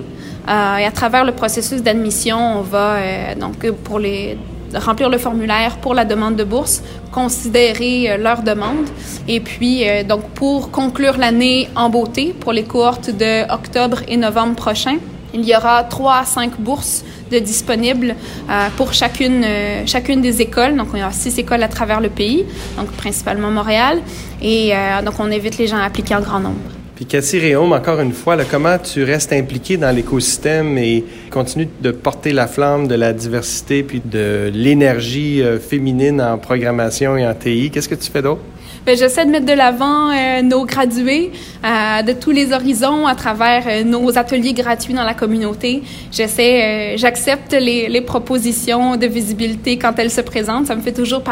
Euh, 0.47 0.77
et 0.77 0.85
à 0.85 0.91
travers 0.91 1.25
le 1.25 1.31
processus 1.31 1.81
d'admission, 1.81 2.59
on 2.59 2.61
va 2.61 2.95
euh, 2.95 3.35
donc 3.35 3.69
pour 3.83 3.99
les 3.99 4.37
remplir 4.73 5.09
le 5.09 5.17
formulaire 5.17 5.77
pour 5.77 5.93
la 5.93 6.05
demande 6.05 6.35
de 6.35 6.43
bourse, 6.43 6.83
considérer 7.11 8.11
euh, 8.11 8.17
leur 8.17 8.41
demande 8.41 8.87
et 9.27 9.39
puis 9.39 9.87
euh, 9.87 10.03
donc 10.03 10.29
pour 10.31 10.71
conclure 10.71 11.17
l'année 11.17 11.69
en 11.75 11.89
beauté 11.89 12.35
pour 12.39 12.51
les 12.51 12.63
cohortes 12.63 13.09
de 13.09 13.49
octobre 13.51 13.99
et 14.07 14.17
novembre 14.17 14.55
prochains, 14.55 14.97
il 15.33 15.43
y 15.43 15.55
aura 15.55 15.83
trois 15.83 16.19
à 16.19 16.25
cinq 16.25 16.59
bourses 16.59 17.03
de 17.31 17.39
disponibles 17.39 18.15
euh, 18.49 18.67
pour 18.77 18.93
chacune 18.93 19.43
euh, 19.43 19.83
chacune 19.85 20.21
des 20.21 20.41
écoles. 20.41 20.75
Donc 20.75 20.87
on 20.93 21.01
a 21.01 21.11
six 21.11 21.37
écoles 21.37 21.63
à 21.63 21.67
travers 21.67 21.99
le 21.99 22.09
pays, 22.09 22.45
donc 22.77 22.87
principalement 22.91 23.51
Montréal 23.51 23.99
et 24.41 24.73
euh, 24.73 25.01
donc 25.01 25.15
on 25.19 25.31
invite 25.31 25.57
les 25.57 25.67
gens 25.67 25.77
à 25.77 25.83
appliquer 25.83 26.15
en 26.15 26.21
grand 26.21 26.39
nombre. 26.39 26.84
Puis 26.95 27.05
Cathy 27.05 27.39
Réaume, 27.39 27.73
encore 27.73 27.99
une 27.99 28.13
fois, 28.13 28.37
là, 28.37 28.45
comment 28.49 28.77
tu 28.77 29.03
restes 29.03 29.33
impliqué 29.33 29.75
dans 29.75 29.93
l'écosystème 29.93 30.77
et 30.77 31.03
continues 31.29 31.67
de 31.81 31.91
porter 31.91 32.31
la 32.31 32.47
flamme 32.47 32.87
de 32.87 32.95
la 32.95 33.11
diversité 33.11 33.83
puis 33.83 34.01
de 34.03 34.49
l'énergie 34.53 35.41
euh, 35.41 35.59
féminine 35.59 36.21
en 36.21 36.37
programmation 36.37 37.17
et 37.17 37.27
en 37.27 37.33
TI? 37.33 37.69
Qu'est-ce 37.69 37.89
que 37.89 37.95
tu 37.95 38.09
fais 38.09 38.21
d'autre? 38.21 38.41
Ben, 38.85 38.95
j'essaie 38.95 39.25
de 39.25 39.31
mettre 39.31 39.47
de 39.47 39.53
l'avant 39.53 40.11
euh, 40.11 40.43
nos 40.43 40.63
gradués 40.63 41.31
euh, 41.65 42.03
de 42.03 42.11
tous 42.13 42.29
les 42.29 42.53
horizons 42.53 43.07
à 43.07 43.15
travers 43.15 43.63
euh, 43.67 43.83
nos 43.83 44.15
ateliers 44.15 44.53
gratuits 44.53 44.93
dans 44.93 45.03
la 45.03 45.15
communauté. 45.15 45.81
J'essaie, 46.11 46.95
j'accepte 46.95 47.53
les, 47.53 48.01
propositions 48.01 48.95
de 48.95 49.07
visibilité 49.07 49.79
quand 49.79 49.97
elles 49.97 50.11
se 50.11 50.21
présentent. 50.21 50.67
Ça 50.67 50.75
me 50.75 50.81
fait 50.81 50.91
toujours 50.91 51.23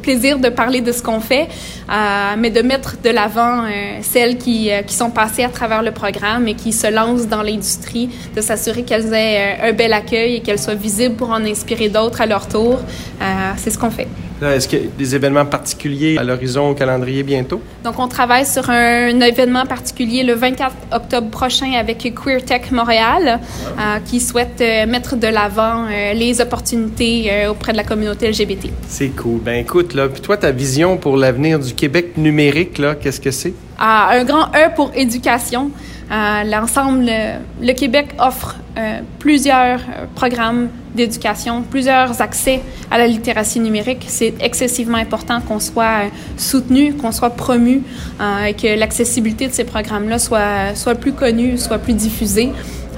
plaisir 0.00 0.38
de 0.38 0.48
parler 0.48 0.80
de 0.80 0.90
ce 0.92 1.02
qu'on 1.02 1.20
fait, 1.20 1.48
mais 2.38 2.50
de 2.50 2.62
mettre 2.62 2.96
de 3.04 3.10
l'avant 3.10 3.64
celles 4.00 4.38
qui, 4.38 4.70
qui 4.86 4.94
sont 4.94 5.10
passées 5.10 5.44
à 5.44 5.50
travers 5.50 5.82
le 5.82 5.90
programme 5.90 6.48
et 6.48 6.54
qui 6.54 6.72
se 6.72 6.86
lancent 6.90 7.26
dans 7.26 7.42
l'industrie, 7.42 8.08
de 8.34 8.40
s'assurer 8.40 8.84
qu'elles 8.84 9.12
aient 9.12 9.58
un 9.62 9.72
bel 9.72 9.92
accueil 9.92 10.36
et 10.36 10.40
qu'elles 10.40 10.60
soient 10.60 10.74
visibles 10.74 11.16
pour 11.16 11.30
en 11.30 11.44
inspirer 11.44 11.90
d'autres 11.90 12.22
à 12.22 12.26
leur 12.26 12.48
tour. 12.48 12.78
C'est 13.58 13.70
ce 13.70 13.78
qu'on 13.78 13.90
fait. 13.90 14.08
Est-ce 14.50 14.68
qu'il 14.68 14.82
y 14.82 14.86
a 14.86 14.88
des 14.98 15.14
événements 15.14 15.46
particuliers 15.46 16.18
à 16.18 16.24
l'horizon 16.24 16.70
au 16.70 16.74
calendrier 16.74 17.22
bientôt? 17.22 17.60
Donc, 17.84 17.98
on 17.98 18.08
travaille 18.08 18.46
sur 18.46 18.68
un, 18.70 19.20
événement 19.20 19.66
particulier 19.66 20.24
le 20.24 20.34
24 20.34 20.74
octobre 20.92 21.28
prochain 21.28 21.72
avec 21.78 21.98
Queer 21.98 22.44
Tech 22.44 22.70
Montréal, 22.72 23.40
euh, 23.78 23.98
qui 24.04 24.20
souhaite 24.20 24.60
euh, 24.60 24.86
mettre 24.86 25.16
de 25.16 25.28
l'avant 25.28 25.86
euh, 25.86 26.12
les 26.12 26.40
opportunités 26.40 27.46
auprès 27.48 27.72
de 27.72 27.76
la 27.76 27.84
communauté 27.84 28.28
LGBT. 28.28 28.70
C'est 28.88 29.08
cool. 29.08 29.40
Ben 29.40 29.54
écoute, 29.54 29.94
là, 29.94 30.08
puis 30.08 30.20
toi, 30.20 30.36
ta 30.36 30.50
vision 30.50 30.96
pour 30.96 31.16
l'avenir 31.16 31.58
du 31.58 31.74
Québec 31.74 32.16
numérique, 32.16 32.78
là, 32.78 32.94
qu'est-ce 32.94 33.20
que 33.20 33.30
c'est? 33.30 33.54
Ah, 33.78 34.10
un 34.12 34.24
grand 34.24 34.46
E 34.54 34.74
pour 34.74 34.90
éducation. 34.94 35.70
Euh, 36.12 36.44
L'ensemble, 36.44 37.10
le, 37.60 37.72
Québec 37.72 38.08
offre 38.18 38.56
euh, 38.76 39.00
plusieurs 39.18 39.80
euh, 39.80 40.04
programmes 40.14 40.68
d'éducation, 40.94 41.62
plusieurs 41.62 42.20
accès 42.20 42.60
à 42.90 42.98
la 42.98 43.06
littératie 43.06 43.60
numérique. 43.60 44.04
C'est 44.08 44.34
excessivement 44.40 44.98
important 44.98 45.40
qu'on 45.40 45.58
soit 45.58 46.10
soutenu, 46.36 46.94
qu'on 46.94 47.12
soit 47.12 47.30
promu 47.30 47.82
euh, 48.20 48.44
et 48.44 48.54
que 48.54 48.78
l'accessibilité 48.78 49.48
de 49.48 49.52
ces 49.52 49.64
programmes-là 49.64 50.18
soit, 50.18 50.74
soit 50.74 50.96
plus 50.96 51.12
connue, 51.12 51.56
soit 51.56 51.78
plus 51.78 51.94
diffusée. 51.94 52.50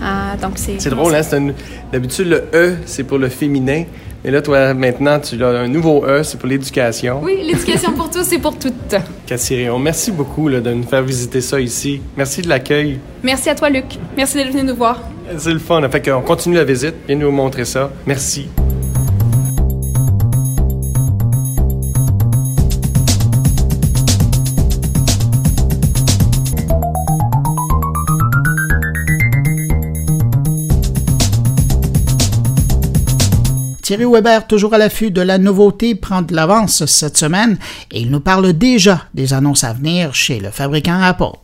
Euh, 0.02 0.36
donc 0.42 0.52
c'est 0.56 0.80
C'est 0.80 0.90
drôle, 0.90 1.14
hein? 1.14 1.52
D'habitude, 1.92 2.26
le 2.26 2.44
E, 2.52 2.76
c'est 2.84 3.04
pour 3.04 3.18
le 3.18 3.28
féminin. 3.28 3.84
Mais 4.24 4.30
là, 4.30 4.40
toi, 4.40 4.72
maintenant, 4.72 5.20
tu 5.20 5.42
as 5.44 5.48
un 5.48 5.68
nouveau 5.68 6.02
E, 6.06 6.22
c'est 6.22 6.38
pour 6.38 6.48
l'éducation. 6.48 7.20
Oui, 7.22 7.40
l'éducation 7.44 7.92
pour 7.92 8.08
tous 8.08 8.32
et 8.32 8.38
pour 8.38 8.58
toutes. 8.58 8.96
Réaume, 9.50 9.82
merci 9.82 10.10
beaucoup 10.12 10.48
là, 10.48 10.60
de 10.60 10.72
nous 10.72 10.84
faire 10.84 11.02
visiter 11.02 11.42
ça 11.42 11.60
ici. 11.60 12.00
Merci 12.16 12.40
de 12.40 12.48
l'accueil. 12.48 12.98
Merci 13.22 13.50
à 13.50 13.54
toi, 13.54 13.68
Luc. 13.68 13.84
Merci 14.16 14.38
d'être 14.38 14.50
venu 14.50 14.62
nous 14.62 14.76
voir. 14.76 15.02
C'est 15.36 15.52
le 15.52 15.58
fun. 15.58 15.86
Fait 15.90 16.00
qu'on 16.00 16.22
continue 16.22 16.56
la 16.56 16.64
visite. 16.64 16.94
Viens 17.06 17.16
nous 17.16 17.30
montrer 17.30 17.66
ça. 17.66 17.90
Merci. 18.06 18.48
Thierry 33.96 34.12
Weber, 34.12 34.48
toujours 34.48 34.74
à 34.74 34.78
l'affût 34.78 35.12
de 35.12 35.20
la 35.20 35.38
nouveauté, 35.38 35.94
prend 35.94 36.20
de 36.20 36.34
l'avance 36.34 36.84
cette 36.84 37.16
semaine 37.16 37.58
et 37.92 38.00
il 38.00 38.10
nous 38.10 38.18
parle 38.18 38.52
déjà 38.52 39.02
des 39.14 39.32
annonces 39.32 39.62
à 39.62 39.72
venir 39.72 40.16
chez 40.16 40.40
le 40.40 40.50
fabricant 40.50 41.00
Apple. 41.00 41.38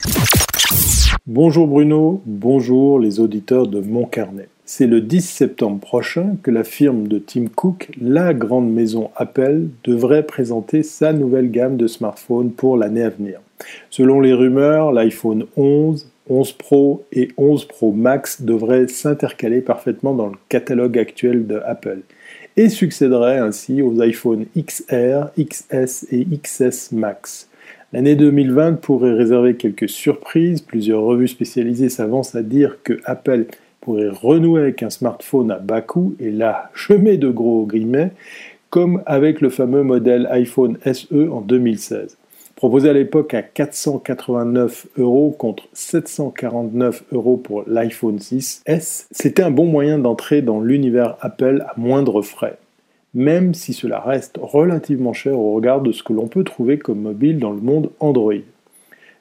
Bonjour 1.29 1.69
Bruno, 1.69 2.21
bonjour 2.27 2.99
les 2.99 3.21
auditeurs 3.21 3.69
de 3.69 3.79
Mon 3.79 4.05
Carnet. 4.05 4.49
C'est 4.65 4.89
le 4.89 5.01
10 5.01 5.21
septembre 5.21 5.79
prochain 5.79 6.39
que 6.43 6.51
la 6.51 6.65
firme 6.65 7.07
de 7.07 7.21
Tim 7.21 7.45
Cook, 7.55 7.89
la 8.01 8.35
grande 8.35 8.73
maison 8.73 9.11
Apple, 9.15 9.69
devrait 9.85 10.27
présenter 10.27 10.83
sa 10.83 11.13
nouvelle 11.13 11.53
gamme 11.53 11.77
de 11.77 11.87
smartphones 11.87 12.51
pour 12.51 12.77
l'année 12.77 13.05
à 13.05 13.11
venir. 13.11 13.39
Selon 13.91 14.21
les 14.21 14.33
rumeurs, 14.33 14.91
l'iPhone 14.91 15.45
11, 15.57 16.11
11 16.29 16.53
Pro 16.55 17.05
et 17.13 17.29
11 17.37 17.67
Pro 17.67 17.93
Max 17.93 18.43
devraient 18.43 18.89
s'intercaler 18.89 19.61
parfaitement 19.61 20.15
dans 20.15 20.27
le 20.27 20.37
catalogue 20.49 20.99
actuel 20.99 21.47
de 21.47 21.61
Apple 21.65 22.01
et 22.57 22.69
succéderaient 22.69 23.39
ainsi 23.39 23.83
aux 23.83 24.01
iPhone 24.01 24.47
XR, 24.57 25.31
XS 25.39 26.07
et 26.11 26.27
XS 26.27 26.93
Max. 26.93 27.49
L'année 27.93 28.15
2020 28.15 28.75
pourrait 28.81 29.15
réserver 29.15 29.57
quelques 29.57 29.89
surprises. 29.89 30.61
Plusieurs 30.61 31.03
revues 31.03 31.29
spécialisées 31.29 31.89
s'avancent 31.89 32.35
à 32.35 32.43
dire 32.43 32.79
que 32.85 33.01
Apple 33.05 33.47
pourrait 33.81 34.11
renouer 34.11 34.61
avec 34.63 34.83
un 34.83 34.91
smartphone 34.91 35.51
à 35.51 35.59
bas 35.59 35.81
coût, 35.81 36.15
et 36.21 36.31
là, 36.31 36.71
je 36.75 36.93
mets 36.93 37.17
de 37.17 37.31
gros 37.31 37.67
guillemets, 37.67 38.13
comme 38.69 39.03
avec 39.07 39.41
le 39.41 39.49
fameux 39.51 39.83
modèle 39.83 40.29
iPhone 40.31 40.79
SE 40.85 41.29
en 41.31 41.41
2016. 41.41 42.17
Proposé 42.61 42.91
à 42.91 42.93
l'époque 42.93 43.33
à 43.33 43.41
489 43.41 44.89
euros 44.99 45.31
contre 45.31 45.63
749 45.73 47.05
euros 47.11 47.39
pour 47.39 47.65
l'iPhone 47.67 48.19
6S, 48.19 49.07
c'était 49.11 49.43
un 49.43 49.51
bon 49.51 49.65
moyen 49.65 49.99
d'entrer 49.99 50.43
dans 50.43 50.61
l'univers 50.61 51.17
Apple 51.23 51.65
à 51.67 51.73
moindre 51.81 52.21
frais 52.21 52.59
même 53.15 53.55
si 53.55 53.73
cela 53.73 53.99
reste 53.99 54.39
relativement 54.43 55.15
cher 55.15 55.39
au 55.39 55.55
regard 55.55 55.81
de 55.81 55.91
ce 55.91 56.03
que 56.03 56.13
l'on 56.13 56.29
peut 56.29 56.45
trouver 56.45 56.77
comme 56.77 57.01
mobile 57.01 57.39
dans 57.39 57.51
le 57.51 57.63
monde 57.63 57.91
Android. 57.99 58.35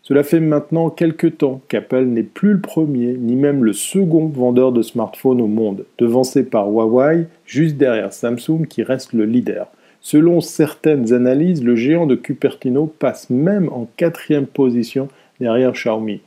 Cela 0.03 0.23
fait 0.23 0.41
maintenant 0.41 0.89
quelques 0.89 1.37
temps 1.37 1.61
qu'Apple 1.69 2.03
n'est 2.03 2.23
plus 2.23 2.53
le 2.53 2.61
premier, 2.61 3.13
ni 3.17 3.37
même 3.37 3.63
le 3.63 3.71
second 3.71 4.27
vendeur 4.27 4.73
de 4.73 4.81
smartphones 4.81 5.39
au 5.39 5.47
monde, 5.47 5.85
devancé 5.97 6.43
par 6.43 6.69
Huawei, 6.69 7.27
juste 7.45 7.77
derrière 7.77 8.11
Samsung 8.11 8.65
qui 8.67 8.83
reste 8.83 9.13
le 9.13 9.23
leader. 9.23 9.69
Selon 10.01 10.41
certaines 10.41 11.13
analyses, 11.13 11.63
le 11.63 11.75
géant 11.75 12.05
de 12.05 12.15
Cupertino 12.15 12.85
passe 12.87 13.29
même 13.29 13.69
en 13.69 13.87
quatrième 13.97 14.47
position 14.47 15.09
derrière 15.39 15.73
Xiaomi. 15.73 16.21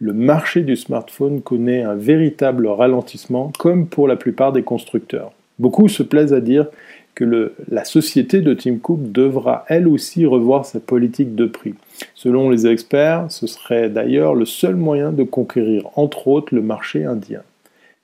Le 0.00 0.12
marché 0.12 0.62
du 0.62 0.76
smartphone 0.76 1.40
connaît 1.40 1.82
un 1.82 1.94
véritable 1.94 2.66
ralentissement, 2.66 3.52
comme 3.58 3.86
pour 3.86 4.08
la 4.08 4.16
plupart 4.16 4.52
des 4.52 4.62
constructeurs. 4.62 5.32
Beaucoup 5.58 5.88
se 5.88 6.02
plaisent 6.02 6.34
à 6.34 6.40
dire 6.40 6.66
que 7.14 7.52
la 7.70 7.84
société 7.84 8.40
de 8.40 8.54
Tim 8.54 8.78
Cook 8.78 9.12
devra 9.12 9.64
elle 9.68 9.86
aussi 9.86 10.26
revoir 10.26 10.66
sa 10.66 10.80
politique 10.80 11.36
de 11.36 11.46
prix. 11.46 11.74
Selon 12.14 12.50
les 12.50 12.66
experts, 12.66 13.26
ce 13.28 13.46
serait 13.46 13.88
d'ailleurs 13.88 14.34
le 14.34 14.44
seul 14.44 14.74
moyen 14.74 15.12
de 15.12 15.22
conquérir 15.22 15.88
entre 15.94 16.26
autres 16.26 16.54
le 16.54 16.62
marché 16.62 17.04
indien. 17.04 17.42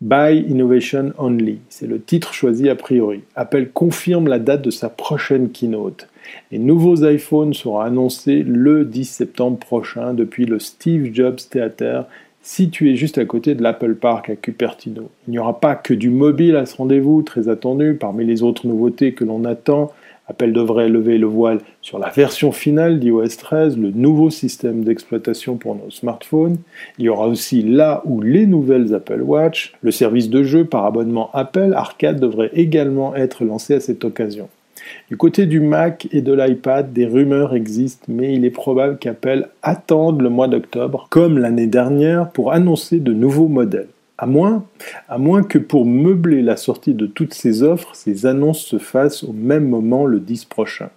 Buy 0.00 0.46
Innovation 0.48 1.12
Only, 1.18 1.58
c'est 1.68 1.86
le 1.86 2.00
titre 2.00 2.32
choisi 2.32 2.70
a 2.70 2.74
priori. 2.74 3.20
Apple 3.36 3.68
confirme 3.74 4.28
la 4.28 4.38
date 4.38 4.62
de 4.62 4.70
sa 4.70 4.88
prochaine 4.88 5.50
keynote. 5.50 6.08
Les 6.50 6.58
nouveaux 6.58 7.04
iPhones 7.06 7.52
seront 7.52 7.80
annoncés 7.80 8.42
le 8.42 8.86
10 8.86 9.04
septembre 9.04 9.58
prochain 9.58 10.14
depuis 10.14 10.46
le 10.46 10.58
Steve 10.58 11.12
Jobs 11.12 11.36
Theater 11.50 12.06
situé 12.42 12.96
juste 12.96 13.18
à 13.18 13.26
côté 13.26 13.54
de 13.54 13.62
l'Apple 13.62 13.94
Park 13.94 14.30
à 14.30 14.36
Cupertino. 14.36 15.10
Il 15.28 15.32
n'y 15.32 15.38
aura 15.38 15.60
pas 15.60 15.74
que 15.74 15.92
du 15.92 16.08
mobile 16.08 16.56
à 16.56 16.64
ce 16.64 16.76
rendez-vous, 16.76 17.20
très 17.20 17.50
attendu. 17.50 17.98
Parmi 18.00 18.24
les 18.24 18.42
autres 18.42 18.66
nouveautés 18.66 19.12
que 19.12 19.24
l'on 19.24 19.44
attend, 19.44 19.92
Apple 20.30 20.52
devrait 20.52 20.88
lever 20.88 21.18
le 21.18 21.26
voile 21.26 21.58
sur 21.82 21.98
la 21.98 22.08
version 22.08 22.52
finale 22.52 23.00
d'iOS 23.00 23.36
13, 23.36 23.76
le 23.76 23.90
nouveau 23.90 24.30
système 24.30 24.84
d'exploitation 24.84 25.56
pour 25.56 25.74
nos 25.74 25.90
smartphones. 25.90 26.58
Il 26.98 27.06
y 27.06 27.08
aura 27.08 27.26
aussi 27.26 27.62
là 27.62 28.00
où 28.04 28.20
les 28.22 28.46
nouvelles 28.46 28.94
Apple 28.94 29.22
Watch. 29.22 29.72
Le 29.82 29.90
service 29.90 30.30
de 30.30 30.44
jeu 30.44 30.64
par 30.64 30.84
abonnement 30.86 31.30
Apple 31.32 31.72
Arcade 31.74 32.20
devrait 32.20 32.50
également 32.54 33.16
être 33.16 33.44
lancé 33.44 33.74
à 33.74 33.80
cette 33.80 34.04
occasion. 34.04 34.48
Du 35.08 35.16
côté 35.16 35.46
du 35.46 35.58
Mac 35.58 36.06
et 36.12 36.22
de 36.22 36.32
l'iPad, 36.32 36.92
des 36.92 37.06
rumeurs 37.06 37.54
existent, 37.54 38.06
mais 38.08 38.32
il 38.34 38.44
est 38.44 38.50
probable 38.50 38.98
qu'Apple 38.98 39.48
attende 39.62 40.20
le 40.20 40.28
mois 40.28 40.46
d'octobre, 40.46 41.08
comme 41.10 41.38
l'année 41.38 41.66
dernière, 41.66 42.30
pour 42.30 42.52
annoncer 42.52 43.00
de 43.00 43.12
nouveaux 43.12 43.48
modèles. 43.48 43.88
À 44.22 44.26
moins, 44.26 45.42
que 45.42 45.56
pour 45.56 45.86
meubler 45.86 46.42
la 46.42 46.58
sortie 46.58 46.92
de 46.92 47.06
toutes 47.06 47.32
ces 47.32 47.62
offres, 47.62 47.94
ces 47.94 48.26
annonces 48.26 48.60
se 48.60 48.78
fassent 48.78 49.24
au 49.24 49.32
même 49.32 49.66
moment 49.66 50.04
le 50.04 50.20
10 50.20 50.44
prochain. 50.44 50.90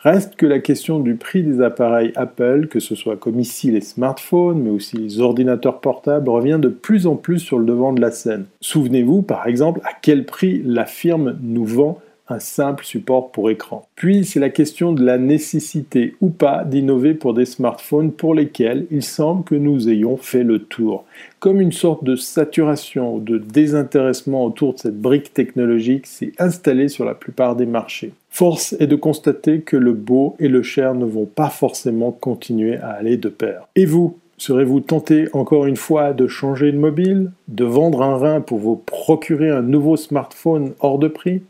Reste 0.00 0.34
que 0.34 0.46
la 0.46 0.58
question 0.58 0.98
du 0.98 1.14
prix 1.14 1.44
des 1.44 1.60
appareils 1.60 2.12
Apple, 2.16 2.66
que 2.68 2.80
ce 2.80 2.96
soit 2.96 3.16
comme 3.16 3.38
ici 3.38 3.70
les 3.70 3.80
smartphones, 3.80 4.62
mais 4.62 4.70
aussi 4.70 4.96
les 4.96 5.20
ordinateurs 5.20 5.80
portables, 5.80 6.28
revient 6.28 6.58
de 6.60 6.68
plus 6.68 7.06
en 7.06 7.14
plus 7.14 7.38
sur 7.38 7.58
le 7.58 7.66
devant 7.66 7.92
de 7.92 8.00
la 8.00 8.10
scène. 8.10 8.46
Souvenez-vous 8.60 9.22
par 9.22 9.46
exemple 9.46 9.80
à 9.84 9.90
quel 10.02 10.26
prix 10.26 10.60
la 10.64 10.86
firme 10.86 11.38
nous 11.42 11.64
vend 11.64 12.00
un 12.28 12.38
simple 12.38 12.84
support 12.84 13.30
pour 13.30 13.50
écran. 13.50 13.86
Puis 13.94 14.24
c'est 14.24 14.40
la 14.40 14.50
question 14.50 14.92
de 14.92 15.04
la 15.04 15.18
nécessité 15.18 16.16
ou 16.20 16.28
pas 16.28 16.64
d'innover 16.64 17.14
pour 17.14 17.34
des 17.34 17.44
smartphones 17.44 18.12
pour 18.12 18.34
lesquels 18.34 18.86
il 18.90 19.02
semble 19.02 19.44
que 19.44 19.54
nous 19.54 19.88
ayons 19.88 20.16
fait 20.16 20.42
le 20.42 20.60
tour. 20.60 21.04
Comme 21.38 21.60
une 21.60 21.72
sorte 21.72 22.04
de 22.04 22.16
saturation 22.16 23.14
ou 23.14 23.20
de 23.20 23.38
désintéressement 23.38 24.44
autour 24.44 24.74
de 24.74 24.78
cette 24.78 25.00
brique 25.00 25.32
technologique 25.32 26.06
s'est 26.06 26.32
installée 26.38 26.88
sur 26.88 27.04
la 27.04 27.14
plupart 27.14 27.56
des 27.56 27.66
marchés. 27.66 28.12
Force 28.30 28.74
est 28.80 28.86
de 28.86 28.96
constater 28.96 29.60
que 29.60 29.76
le 29.76 29.92
beau 29.92 30.36
et 30.38 30.48
le 30.48 30.62
cher 30.62 30.94
ne 30.94 31.06
vont 31.06 31.26
pas 31.26 31.48
forcément 31.48 32.12
continuer 32.12 32.76
à 32.76 32.90
aller 32.90 33.16
de 33.16 33.28
pair. 33.28 33.68
Et 33.76 33.86
vous 33.86 34.18
Serez-vous 34.38 34.80
tenté 34.80 35.28
encore 35.32 35.64
une 35.64 35.76
fois 35.76 36.12
de 36.12 36.26
changer 36.26 36.70
de 36.70 36.76
mobile, 36.76 37.30
de 37.48 37.64
vendre 37.64 38.02
un 38.02 38.18
rein 38.18 38.40
pour 38.42 38.58
vous 38.58 38.76
procurer 38.76 39.48
un 39.48 39.62
nouveau 39.62 39.96
smartphone 39.96 40.74
hors 40.80 40.98
de 40.98 41.08
prix? 41.08 41.40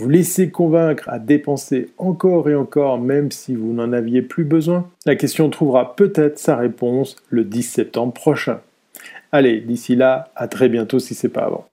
Vous 0.00 0.08
laissez 0.08 0.50
convaincre 0.50 1.10
à 1.10 1.18
dépenser 1.18 1.90
encore 1.98 2.48
et 2.48 2.54
encore 2.54 2.98
même 2.98 3.30
si 3.30 3.54
vous 3.54 3.74
n'en 3.74 3.92
aviez 3.92 4.22
plus 4.22 4.44
besoin 4.44 4.88
La 5.04 5.14
question 5.14 5.50
trouvera 5.50 5.94
peut-être 5.94 6.38
sa 6.38 6.56
réponse 6.56 7.16
le 7.28 7.44
10 7.44 7.62
septembre 7.62 8.14
prochain. 8.14 8.60
Allez, 9.30 9.60
d'ici 9.60 9.96
là, 9.96 10.32
à 10.36 10.48
très 10.48 10.70
bientôt 10.70 11.00
si 11.00 11.14
c'est 11.14 11.28
pas 11.28 11.42
avant. 11.42 11.68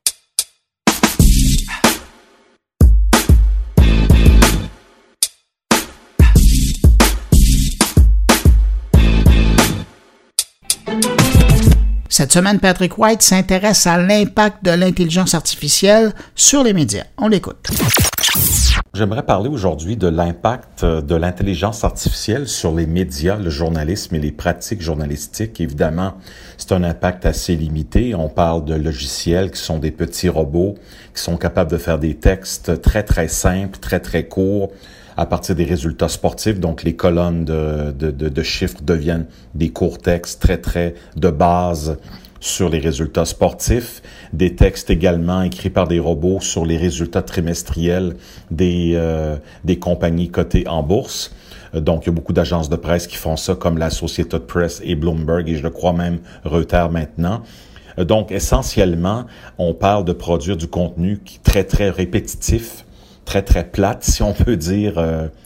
Cette 12.17 12.31
semaine, 12.31 12.59
Patrick 12.59 12.97
White 12.97 13.21
s'intéresse 13.21 13.85
à 13.85 13.99
l'impact 13.99 14.65
de 14.65 14.71
l'intelligence 14.71 15.35
artificielle 15.35 16.13
sur 16.33 16.63
les 16.63 16.73
médias. 16.73 17.03
On 17.19 17.27
l'écoute. 17.27 17.69
J'aimerais 18.95 19.21
parler 19.21 19.49
aujourd'hui 19.49 19.97
de 19.97 20.07
l'impact 20.07 20.83
de 20.83 21.15
l'intelligence 21.15 21.83
artificielle 21.83 22.47
sur 22.47 22.73
les 22.73 22.87
médias, 22.87 23.35
le 23.35 23.51
journalisme 23.51 24.15
et 24.15 24.19
les 24.19 24.31
pratiques 24.31 24.81
journalistiques. 24.81 25.61
Évidemment, 25.61 26.15
c'est 26.57 26.71
un 26.71 26.83
impact 26.83 27.27
assez 27.27 27.55
limité. 27.55 28.15
On 28.15 28.29
parle 28.29 28.65
de 28.65 28.73
logiciels 28.73 29.51
qui 29.51 29.61
sont 29.61 29.77
des 29.77 29.91
petits 29.91 30.29
robots 30.29 30.73
qui 31.13 31.21
sont 31.21 31.37
capables 31.37 31.69
de 31.69 31.77
faire 31.77 31.99
des 31.99 32.15
textes 32.15 32.81
très, 32.81 33.03
très 33.03 33.27
simples, 33.27 33.77
très, 33.77 33.99
très 33.99 34.27
courts 34.27 34.71
à 35.17 35.25
partir 35.25 35.55
des 35.55 35.65
résultats 35.65 36.07
sportifs. 36.07 36.59
Donc, 36.59 36.83
les 36.83 36.95
colonnes 36.95 37.43
de, 37.43 37.91
de, 37.91 38.11
de, 38.11 38.29
de 38.29 38.43
chiffres 38.43 38.81
deviennent 38.83 39.25
des 39.55 39.69
courts 39.69 39.97
textes 39.97 40.41
très, 40.41 40.57
très 40.57 40.93
de 41.15 41.29
base 41.29 41.97
sur 42.39 42.69
les 42.69 42.79
résultats 42.79 43.25
sportifs, 43.25 44.01
des 44.31 44.55
textes 44.55 44.91
également 44.91 45.41
écrits 45.41 45.71
par 45.71 45.87
des 45.87 45.99
robots 45.99 46.39
sur 46.39 46.65
les 46.65 46.77
résultats 46.77 47.23
trimestriels 47.23 48.15
des, 48.51 48.93
euh, 48.95 49.37
des 49.63 49.79
compagnies 49.79 50.29
cotées 50.29 50.67
en 50.67 50.83
bourse. 50.83 51.33
Euh, 51.73 51.81
donc, 51.81 52.05
il 52.05 52.09
y 52.09 52.09
a 52.11 52.13
beaucoup 52.13 52.33
d'agences 52.33 52.69
de 52.69 52.75
presse 52.75 53.07
qui 53.07 53.17
font 53.17 53.37
ça, 53.37 53.55
comme 53.55 53.77
la 53.79 53.87
Associated 53.87 54.41
Press 54.41 54.81
et 54.83 54.95
Bloomberg, 54.95 55.49
et 55.49 55.55
je 55.55 55.63
le 55.63 55.71
crois 55.71 55.93
même 55.93 56.19
Reuters 56.43 56.91
maintenant. 56.91 57.41
Euh, 57.97 58.05
donc, 58.05 58.31
essentiellement, 58.31 59.25
on 59.57 59.73
parle 59.73 60.05
de 60.05 60.13
produire 60.13 60.57
du 60.57 60.67
contenu 60.67 61.19
qui 61.25 61.37
est 61.37 61.43
très, 61.43 61.63
très 61.63 61.89
répétitif, 61.89 62.85
très, 63.27 63.43
très 63.43 63.65
plate, 63.65 64.03
si 64.03 64.23
on 64.23 64.33
peut 64.33 64.57
dire 64.57 64.95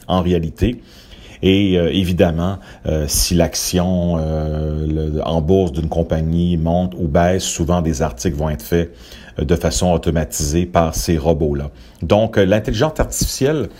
en 0.08 0.22
réalité. 0.22 0.80
Et 1.42 1.76
euh, 1.76 1.90
évidemment, 1.92 2.58
euh, 2.86 3.06
si 3.08 3.34
l'action 3.34 4.16
euh, 4.18 5.20
en 5.24 5.40
bourse 5.40 5.72
d'une 5.72 5.88
compagnie 5.88 6.56
monte 6.56 6.94
ou 6.96 7.08
baisse, 7.08 7.42
souvent 7.42 7.82
des 7.82 8.00
articles 8.00 8.36
vont 8.36 8.48
être 8.48 8.62
faits 8.62 8.94
de 9.38 9.56
façon 9.56 9.92
automatisée 9.92 10.66
par 10.66 10.94
ces 10.94 11.18
robots-là. 11.18 11.70
Donc, 12.02 12.36
l'intelligence 12.36 13.00
artificielle, 13.00 13.70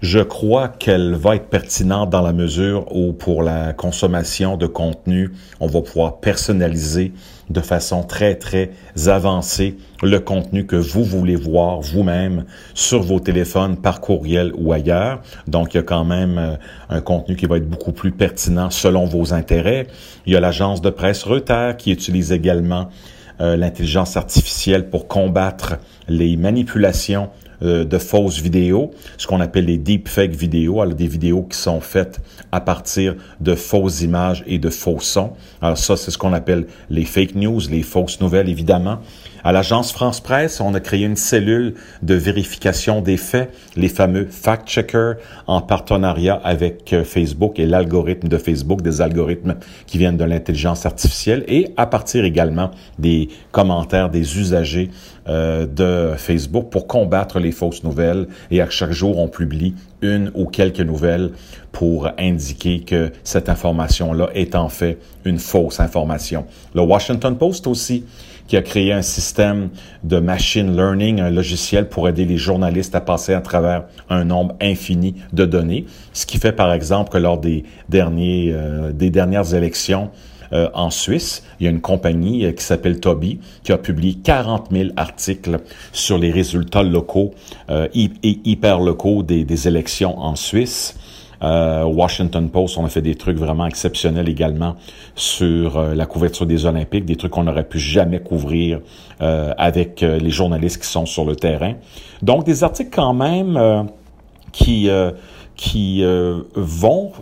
je 0.00 0.20
crois 0.20 0.68
qu'elle 0.68 1.14
va 1.14 1.36
être 1.36 1.48
pertinente 1.48 2.10
dans 2.10 2.22
la 2.22 2.32
mesure 2.32 2.94
où 2.94 3.12
pour 3.12 3.42
la 3.42 3.72
consommation 3.72 4.56
de 4.56 4.66
contenu, 4.66 5.32
on 5.60 5.66
va 5.66 5.82
pouvoir 5.82 6.20
personnaliser 6.20 7.12
de 7.50 7.60
façon 7.60 8.02
très, 8.02 8.36
très 8.36 8.70
avancée 9.06 9.76
le 10.02 10.20
contenu 10.20 10.66
que 10.66 10.76
vous 10.76 11.02
voulez 11.02 11.36
voir 11.36 11.80
vous-même 11.80 12.44
sur 12.74 13.02
vos 13.02 13.20
téléphones, 13.20 13.76
par 13.76 14.00
courriel 14.00 14.52
ou 14.56 14.72
ailleurs. 14.72 15.20
Donc, 15.46 15.74
il 15.74 15.78
y 15.78 15.80
a 15.80 15.82
quand 15.82 16.04
même 16.04 16.38
euh, 16.38 16.56
un 16.90 17.00
contenu 17.00 17.36
qui 17.36 17.46
va 17.46 17.56
être 17.56 17.68
beaucoup 17.68 17.92
plus 17.92 18.12
pertinent 18.12 18.70
selon 18.70 19.06
vos 19.06 19.32
intérêts. 19.32 19.86
Il 20.26 20.32
y 20.32 20.36
a 20.36 20.40
l'agence 20.40 20.80
de 20.82 20.90
presse 20.90 21.24
Reuters 21.24 21.76
qui 21.76 21.90
utilise 21.90 22.32
également 22.32 22.90
euh, 23.40 23.56
l'intelligence 23.56 24.16
artificielle 24.16 24.90
pour 24.90 25.08
combattre 25.08 25.76
les 26.08 26.36
manipulations 26.36 27.30
euh, 27.62 27.84
de 27.84 27.98
fausses 27.98 28.40
vidéos, 28.40 28.92
ce 29.16 29.26
qu'on 29.26 29.40
appelle 29.40 29.66
les 29.66 29.78
deepfake 29.78 30.30
vidéos, 30.30 30.80
alors 30.80 30.94
des 30.94 31.06
vidéos 31.06 31.42
qui 31.42 31.58
sont 31.58 31.80
faites 31.80 32.20
à 32.52 32.60
partir 32.60 33.16
de 33.40 33.54
fausses 33.54 34.02
images 34.02 34.44
et 34.46 34.58
de 34.58 34.70
faux 34.70 35.00
sons. 35.00 35.32
Alors 35.60 35.78
ça, 35.78 35.96
c'est 35.96 36.10
ce 36.10 36.18
qu'on 36.18 36.32
appelle 36.32 36.66
les 36.90 37.04
fake 37.04 37.34
news, 37.34 37.60
les 37.70 37.82
fausses 37.82 38.20
nouvelles, 38.20 38.48
évidemment. 38.48 39.00
À 39.44 39.52
l'agence 39.52 39.92
France 39.92 40.20
Presse, 40.20 40.60
on 40.60 40.74
a 40.74 40.80
créé 40.80 41.04
une 41.04 41.16
cellule 41.16 41.74
de 42.02 42.14
vérification 42.14 43.00
des 43.00 43.16
faits, 43.16 43.54
les 43.76 43.88
fameux 43.88 44.26
fact-checkers, 44.28 45.16
en 45.46 45.60
partenariat 45.60 46.40
avec 46.42 46.92
euh, 46.92 47.04
Facebook 47.04 47.58
et 47.58 47.66
l'algorithme 47.66 48.28
de 48.28 48.36
Facebook, 48.36 48.82
des 48.82 49.00
algorithmes 49.00 49.54
qui 49.86 49.98
viennent 49.98 50.16
de 50.16 50.24
l'intelligence 50.24 50.86
artificielle, 50.86 51.44
et 51.46 51.68
à 51.76 51.86
partir 51.86 52.24
également 52.24 52.70
des 52.98 53.28
commentaires 53.52 54.10
des 54.10 54.38
usagers 54.38 54.90
euh, 55.28 55.66
de 55.66 56.16
Facebook 56.16 56.70
pour 56.70 56.86
combattre 56.86 57.38
les 57.38 57.52
fausses 57.52 57.84
nouvelles. 57.84 58.26
Et 58.50 58.60
à 58.60 58.70
chaque 58.70 58.92
jour, 58.92 59.18
on 59.18 59.28
publie 59.28 59.74
une 60.00 60.30
ou 60.34 60.46
quelques 60.46 60.80
nouvelles 60.80 61.32
pour 61.70 62.08
indiquer 62.18 62.80
que 62.80 63.12
cette 63.24 63.48
information-là 63.48 64.30
est 64.34 64.54
en 64.54 64.68
fait 64.68 64.98
une 65.24 65.38
fausse 65.38 65.80
information. 65.80 66.46
Le 66.74 66.80
Washington 66.82 67.36
Post 67.36 67.66
aussi, 67.66 68.04
qui 68.48 68.56
a 68.56 68.62
créé 68.62 68.92
un 68.92 69.02
système 69.02 69.68
de 70.02 70.18
machine 70.18 70.74
learning, 70.74 71.20
un 71.20 71.30
logiciel 71.30 71.88
pour 71.88 72.08
aider 72.08 72.24
les 72.24 72.38
journalistes 72.38 72.94
à 72.94 73.00
passer 73.00 73.34
à 73.34 73.40
travers 73.40 73.84
un 74.08 74.24
nombre 74.24 74.56
infini 74.60 75.14
de 75.32 75.44
données, 75.44 75.84
ce 76.14 76.26
qui 76.26 76.38
fait 76.38 76.52
par 76.52 76.72
exemple 76.72 77.10
que 77.10 77.18
lors 77.18 77.38
des 77.38 77.64
derniers 77.88 78.50
euh, 78.52 78.90
des 78.90 79.10
dernières 79.10 79.54
élections 79.54 80.10
euh, 80.54 80.70
en 80.72 80.88
Suisse, 80.88 81.44
il 81.60 81.64
y 81.64 81.66
a 81.66 81.70
une 81.70 81.82
compagnie 81.82 82.46
euh, 82.46 82.52
qui 82.52 82.64
s'appelle 82.64 83.00
Toby 83.00 83.38
qui 83.62 83.72
a 83.72 83.76
publié 83.76 84.14
40 84.14 84.68
000 84.72 84.90
articles 84.96 85.58
sur 85.92 86.16
les 86.16 86.30
résultats 86.30 86.82
locaux 86.82 87.34
et 87.70 88.10
hyper 88.44 88.80
locaux 88.80 89.22
des, 89.22 89.44
des 89.44 89.68
élections 89.68 90.18
en 90.18 90.36
Suisse. 90.36 90.96
Euh, 91.42 91.84
Washington 91.84 92.48
Post, 92.50 92.78
on 92.78 92.84
a 92.84 92.88
fait 92.88 93.02
des 93.02 93.14
trucs 93.14 93.38
vraiment 93.38 93.66
exceptionnels 93.66 94.28
également 94.28 94.76
sur 95.14 95.76
euh, 95.76 95.94
la 95.94 96.06
couverture 96.06 96.46
des 96.46 96.66
Olympiques, 96.66 97.04
des 97.04 97.16
trucs 97.16 97.32
qu'on 97.32 97.44
n'aurait 97.44 97.68
pu 97.68 97.78
jamais 97.78 98.20
couvrir 98.20 98.80
euh, 99.20 99.52
avec 99.56 100.00
les 100.00 100.30
journalistes 100.30 100.82
qui 100.82 100.88
sont 100.88 101.06
sur 101.06 101.24
le 101.24 101.36
terrain. 101.36 101.74
Donc 102.22 102.44
des 102.44 102.64
articles 102.64 102.90
quand 102.92 103.14
même 103.14 103.88
qui 104.52 104.88
qui 105.56 106.04
vont 106.54 107.12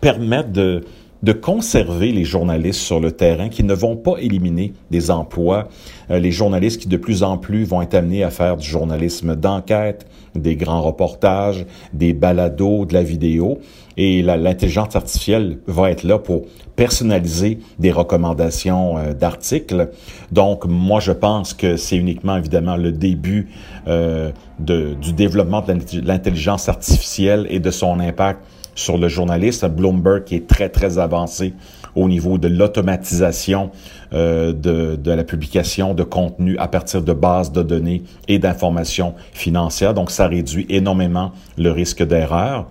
permettre 0.00 0.50
de 0.50 0.84
de 1.22 1.32
conserver 1.32 2.10
les 2.10 2.24
journalistes 2.24 2.80
sur 2.80 2.98
le 2.98 3.12
terrain 3.12 3.48
qui 3.48 3.62
ne 3.62 3.74
vont 3.74 3.96
pas 3.96 4.16
éliminer 4.18 4.72
des 4.90 5.10
emplois, 5.10 5.68
euh, 6.10 6.18
les 6.18 6.32
journalistes 6.32 6.82
qui 6.82 6.88
de 6.88 6.96
plus 6.96 7.22
en 7.22 7.38
plus 7.38 7.64
vont 7.64 7.80
être 7.80 7.94
amenés 7.94 8.24
à 8.24 8.30
faire 8.30 8.56
du 8.56 8.66
journalisme 8.66 9.36
d'enquête, 9.36 10.06
des 10.34 10.56
grands 10.56 10.82
reportages, 10.82 11.64
des 11.92 12.12
balados, 12.12 12.86
de 12.86 12.94
la 12.94 13.02
vidéo. 13.02 13.58
Et 13.96 14.22
l'intelligence 14.22 14.96
artificielle 14.96 15.58
va 15.66 15.90
être 15.90 16.02
là 16.02 16.18
pour 16.18 16.46
personnaliser 16.76 17.58
des 17.78 17.92
recommandations 17.92 18.96
euh, 18.96 19.12
d'articles. 19.12 19.90
Donc, 20.32 20.64
moi, 20.64 20.98
je 20.98 21.12
pense 21.12 21.52
que 21.54 21.76
c'est 21.76 21.96
uniquement, 21.96 22.36
évidemment, 22.36 22.76
le 22.76 22.90
début 22.90 23.48
euh, 23.86 24.30
de, 24.58 24.94
du 24.94 25.12
développement 25.12 25.60
de 25.60 25.74
l'intelligence 26.02 26.68
artificielle 26.68 27.46
et 27.50 27.60
de 27.60 27.70
son 27.70 28.00
impact 28.00 28.40
sur 28.74 28.98
le 28.98 29.08
journaliste. 29.08 29.64
Bloomberg 29.66 30.24
qui 30.24 30.36
est 30.36 30.46
très, 30.46 30.68
très 30.68 30.98
avancé 30.98 31.54
au 31.94 32.08
niveau 32.08 32.38
de 32.38 32.48
l'automatisation 32.48 33.70
euh, 34.12 34.52
de, 34.52 34.96
de, 34.96 35.10
la 35.10 35.24
publication 35.24 35.94
de 35.94 36.02
contenu 36.02 36.56
à 36.58 36.68
partir 36.68 37.02
de 37.02 37.12
bases 37.12 37.52
de 37.52 37.62
données 37.62 38.02
et 38.28 38.38
d'informations 38.38 39.14
financières. 39.32 39.94
Donc, 39.94 40.10
ça 40.10 40.26
réduit 40.26 40.66
énormément 40.68 41.32
le 41.58 41.70
risque 41.70 42.02
d'erreur. 42.02 42.68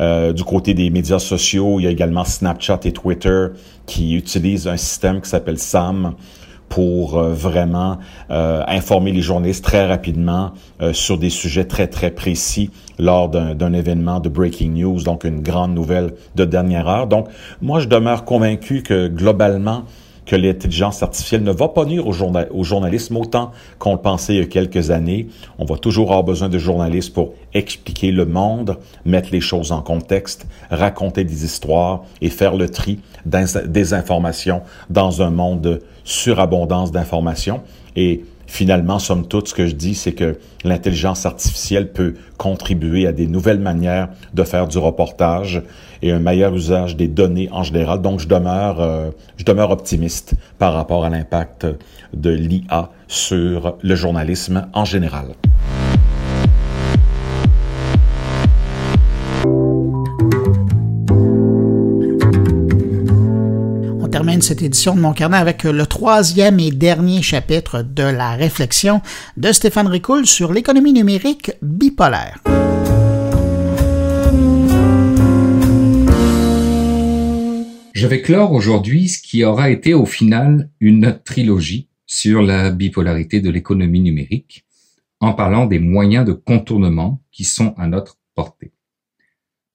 Euh, 0.00 0.32
du 0.32 0.44
côté 0.44 0.72
des 0.72 0.88
médias 0.88 1.18
sociaux, 1.18 1.78
il 1.78 1.84
y 1.84 1.86
a 1.86 1.90
également 1.90 2.24
Snapchat 2.24 2.80
et 2.84 2.92
Twitter 2.92 3.48
qui 3.86 4.14
utilisent 4.14 4.66
un 4.66 4.78
système 4.78 5.20
qui 5.20 5.28
s'appelle 5.28 5.58
SAM 5.58 6.14
pour 6.70 7.18
euh, 7.18 7.34
vraiment 7.34 7.98
euh, 8.30 8.62
informer 8.68 9.12
les 9.12 9.20
journalistes 9.20 9.64
très 9.64 9.86
rapidement 9.86 10.52
euh, 10.80 10.94
sur 10.94 11.18
des 11.18 11.28
sujets 11.28 11.64
très, 11.64 11.88
très 11.88 12.12
précis 12.12 12.70
lors 12.98 13.28
d'un 13.28 13.72
événement 13.72 14.20
de 14.20 14.28
breaking 14.28 14.74
news, 14.74 15.02
donc 15.02 15.24
une 15.24 15.42
grande 15.42 15.74
nouvelle 15.74 16.14
de 16.36 16.44
dernière 16.44 16.88
heure. 16.88 17.06
Donc, 17.06 17.28
moi, 17.60 17.80
je 17.80 17.88
demeure 17.88 18.24
convaincu 18.24 18.82
que 18.82 19.08
globalement, 19.08 19.84
que 20.26 20.36
l'intelligence 20.36 21.02
artificielle 21.02 21.42
ne 21.42 21.50
va 21.50 21.68
pas 21.68 21.84
nuire 21.84 22.06
au, 22.06 22.12
au 22.12 22.62
journalisme 22.62 23.16
autant 23.16 23.50
qu'on 23.80 23.94
le 23.94 24.00
pensait 24.00 24.34
il 24.34 24.38
y 24.38 24.42
a 24.42 24.46
quelques 24.46 24.90
années. 24.90 25.26
On 25.58 25.64
va 25.64 25.76
toujours 25.76 26.10
avoir 26.10 26.22
besoin 26.22 26.48
de 26.48 26.58
journalistes 26.58 27.12
pour 27.12 27.34
expliquer 27.52 28.12
le 28.12 28.26
monde, 28.26 28.76
mettre 29.04 29.30
les 29.32 29.40
choses 29.40 29.72
en 29.72 29.82
contexte, 29.82 30.46
raconter 30.70 31.24
des 31.24 31.44
histoires 31.44 32.02
et 32.20 32.28
faire 32.28 32.54
le 32.54 32.68
tri 32.68 33.00
des 33.24 33.94
informations 33.94 34.62
dans 34.88 35.20
un 35.20 35.30
monde 35.30 35.62
de 35.62 35.82
surabondance 36.10 36.90
d'informations. 36.92 37.62
Et 37.96 38.24
finalement, 38.46 38.98
somme 38.98 39.26
toute, 39.26 39.48
ce 39.48 39.54
que 39.54 39.66
je 39.66 39.74
dis, 39.74 39.94
c'est 39.94 40.12
que 40.12 40.38
l'intelligence 40.64 41.24
artificielle 41.24 41.92
peut 41.92 42.14
contribuer 42.36 43.06
à 43.06 43.12
des 43.12 43.26
nouvelles 43.26 43.60
manières 43.60 44.08
de 44.34 44.42
faire 44.42 44.66
du 44.66 44.78
reportage 44.78 45.62
et 46.02 46.10
un 46.10 46.18
meilleur 46.18 46.54
usage 46.54 46.96
des 46.96 47.08
données 47.08 47.48
en 47.52 47.62
général. 47.62 48.02
Donc, 48.02 48.20
je 48.20 48.28
demeure, 48.28 48.80
euh, 48.80 49.10
je 49.36 49.44
demeure 49.44 49.70
optimiste 49.70 50.34
par 50.58 50.74
rapport 50.74 51.04
à 51.04 51.10
l'impact 51.10 51.66
de 52.12 52.30
l'IA 52.30 52.90
sur 53.06 53.76
le 53.80 53.94
journalisme 53.94 54.66
en 54.72 54.84
général. 54.84 55.26
Cette 64.50 64.62
édition 64.62 64.96
de 64.96 65.00
Mon 65.00 65.12
Carnet 65.12 65.36
avec 65.36 65.62
le 65.62 65.86
troisième 65.86 66.58
et 66.58 66.72
dernier 66.72 67.22
chapitre 67.22 67.82
de 67.82 68.02
la 68.02 68.32
réflexion 68.32 69.00
de 69.36 69.52
Stéphane 69.52 69.86
Ricoul 69.86 70.26
sur 70.26 70.52
l'économie 70.52 70.92
numérique 70.92 71.52
bipolaire. 71.62 72.42
Je 77.94 78.06
vais 78.08 78.22
clore 78.22 78.50
aujourd'hui 78.50 79.08
ce 79.08 79.22
qui 79.22 79.44
aura 79.44 79.70
été 79.70 79.94
au 79.94 80.04
final 80.04 80.68
une 80.80 81.20
trilogie 81.24 81.88
sur 82.06 82.42
la 82.42 82.72
bipolarité 82.72 83.40
de 83.40 83.50
l'économie 83.50 84.00
numérique 84.00 84.64
en 85.20 85.32
parlant 85.32 85.66
des 85.66 85.78
moyens 85.78 86.26
de 86.26 86.32
contournement 86.32 87.22
qui 87.30 87.44
sont 87.44 87.72
à 87.76 87.86
notre 87.86 88.18
portée. 88.34 88.72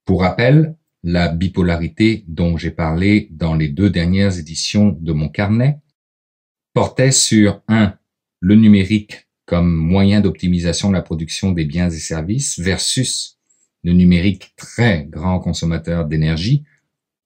Pour 0.04 0.24
rappel, 0.24 0.76
la 1.06 1.30
bipolarité 1.30 2.26
dont 2.28 2.58
j'ai 2.58 2.72
parlé 2.72 3.28
dans 3.30 3.54
les 3.54 3.70
deux 3.70 3.92
dernières 3.92 4.40
éditions 4.40 4.98
de 5.00 5.14
mon 5.14 5.30
carnet 5.30 5.80
portait 6.74 7.12
sur 7.12 7.62
un, 7.68 7.94
le 8.40 8.56
numérique 8.56 9.28
comme 9.46 9.72
moyen 9.72 10.20
d'optimisation 10.20 10.90
de 10.90 10.96
la 10.96 11.04
production 11.04 11.52
des 11.52 11.64
biens 11.64 11.92
et 11.92 12.00
services 12.00 12.58
versus 12.58 13.38
le 13.84 13.94
numérique 13.94 14.56
très 14.58 15.06
grand 15.06 15.38
consommateur 15.40 16.06
d'énergie 16.08 16.64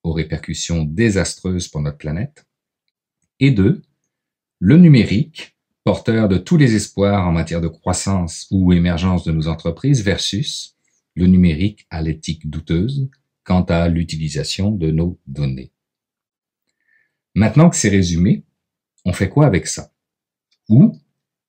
aux 0.02 0.12
répercussions 0.12 0.84
désastreuses 0.84 1.68
pour 1.68 1.80
notre 1.80 1.96
planète. 1.96 2.46
Et 3.40 3.50
deux, 3.50 3.80
le 4.58 4.76
numérique 4.76 5.56
porteur 5.84 6.28
de 6.28 6.36
tous 6.36 6.58
les 6.58 6.74
espoirs 6.74 7.26
en 7.26 7.32
matière 7.32 7.62
de 7.62 7.68
croissance 7.68 8.46
ou 8.50 8.74
émergence 8.74 9.24
de 9.24 9.32
nos 9.32 9.48
entreprises 9.48 10.04
versus 10.04 10.76
le 11.14 11.26
numérique 11.26 11.86
à 11.88 12.02
l'éthique 12.02 12.50
douteuse 12.50 13.08
quant 13.44 13.62
à 13.62 13.88
l'utilisation 13.88 14.70
de 14.70 14.90
nos 14.90 15.18
données. 15.26 15.72
Maintenant 17.34 17.70
que 17.70 17.76
c'est 17.76 17.88
résumé, 17.88 18.44
on 19.04 19.12
fait 19.12 19.28
quoi 19.28 19.46
avec 19.46 19.66
ça? 19.66 19.92
Ou, 20.68 20.96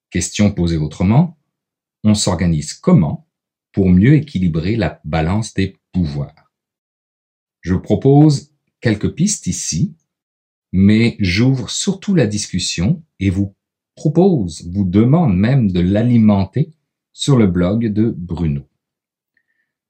question 0.09 0.51
posée 0.51 0.77
autrement, 0.77 1.37
on 2.03 2.13
s'organise 2.13 2.73
comment 2.73 3.27
pour 3.71 3.89
mieux 3.89 4.15
équilibrer 4.15 4.75
la 4.75 5.01
balance 5.05 5.53
des 5.53 5.77
pouvoirs? 5.91 6.51
Je 7.61 7.75
propose 7.75 8.51
quelques 8.79 9.13
pistes 9.13 9.47
ici, 9.47 9.95
mais 10.71 11.15
j'ouvre 11.19 11.69
surtout 11.69 12.15
la 12.15 12.27
discussion 12.27 13.03
et 13.19 13.29
vous 13.29 13.55
propose, 13.95 14.67
vous 14.71 14.85
demande 14.85 15.37
même 15.37 15.71
de 15.71 15.79
l'alimenter 15.79 16.71
sur 17.13 17.37
le 17.37 17.47
blog 17.47 17.87
de 17.87 18.09
Bruno. 18.17 18.70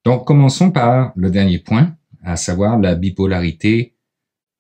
Donc 0.03 0.26
commençons 0.26 0.72
par 0.72 1.14
le 1.15 1.30
dernier 1.30 1.60
point, 1.60 1.95
à 2.23 2.36
savoir 2.36 2.80
la 2.80 2.95
bipolarité, 2.95 3.95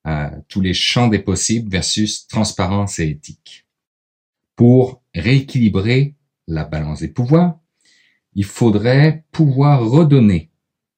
à 0.03 0.31
tous 0.47 0.61
les 0.61 0.73
champs 0.73 1.07
des 1.07 1.19
possibles 1.19 1.69
versus 1.69 2.27
transparence 2.27 2.99
et 2.99 3.09
éthique. 3.09 3.67
Pour 4.55 5.01
rééquilibrer 5.15 6.15
la 6.47 6.65
balance 6.65 6.99
des 7.01 7.07
pouvoirs, 7.07 7.59
il 8.33 8.45
faudrait 8.45 9.25
pouvoir 9.31 9.83
redonner 9.83 10.51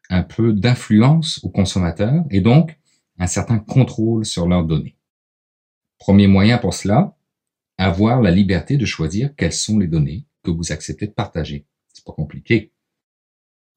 un 0.10 0.24
peu 0.24 0.54
d'influence 0.54 1.40
aux 1.44 1.50
consommateurs 1.50 2.24
et 2.30 2.42
donc 2.42 2.78
un 3.18 3.28
certain 3.28 3.60
contrôle 3.60 4.26
sur 4.26 4.48
leurs 4.48 4.66
données. 4.66 4.98
Premier 5.98 6.28
moyen 6.28 6.58
pour 6.58 6.74
cela, 6.74 7.16
avoir 7.78 8.22
la 8.22 8.32
liberté 8.32 8.78
de 8.78 8.86
choisir 8.86 9.36
quelles 9.36 9.54
sont 9.54 9.80
les 9.80 9.88
données 9.88 10.26
que 10.44 10.52
vous 10.52 10.72
acceptez 10.72 11.08
de 11.08 11.14
partager. 11.14 11.66
C'est 11.94 12.06
pas 12.06 12.12
compliqué. 12.12 12.73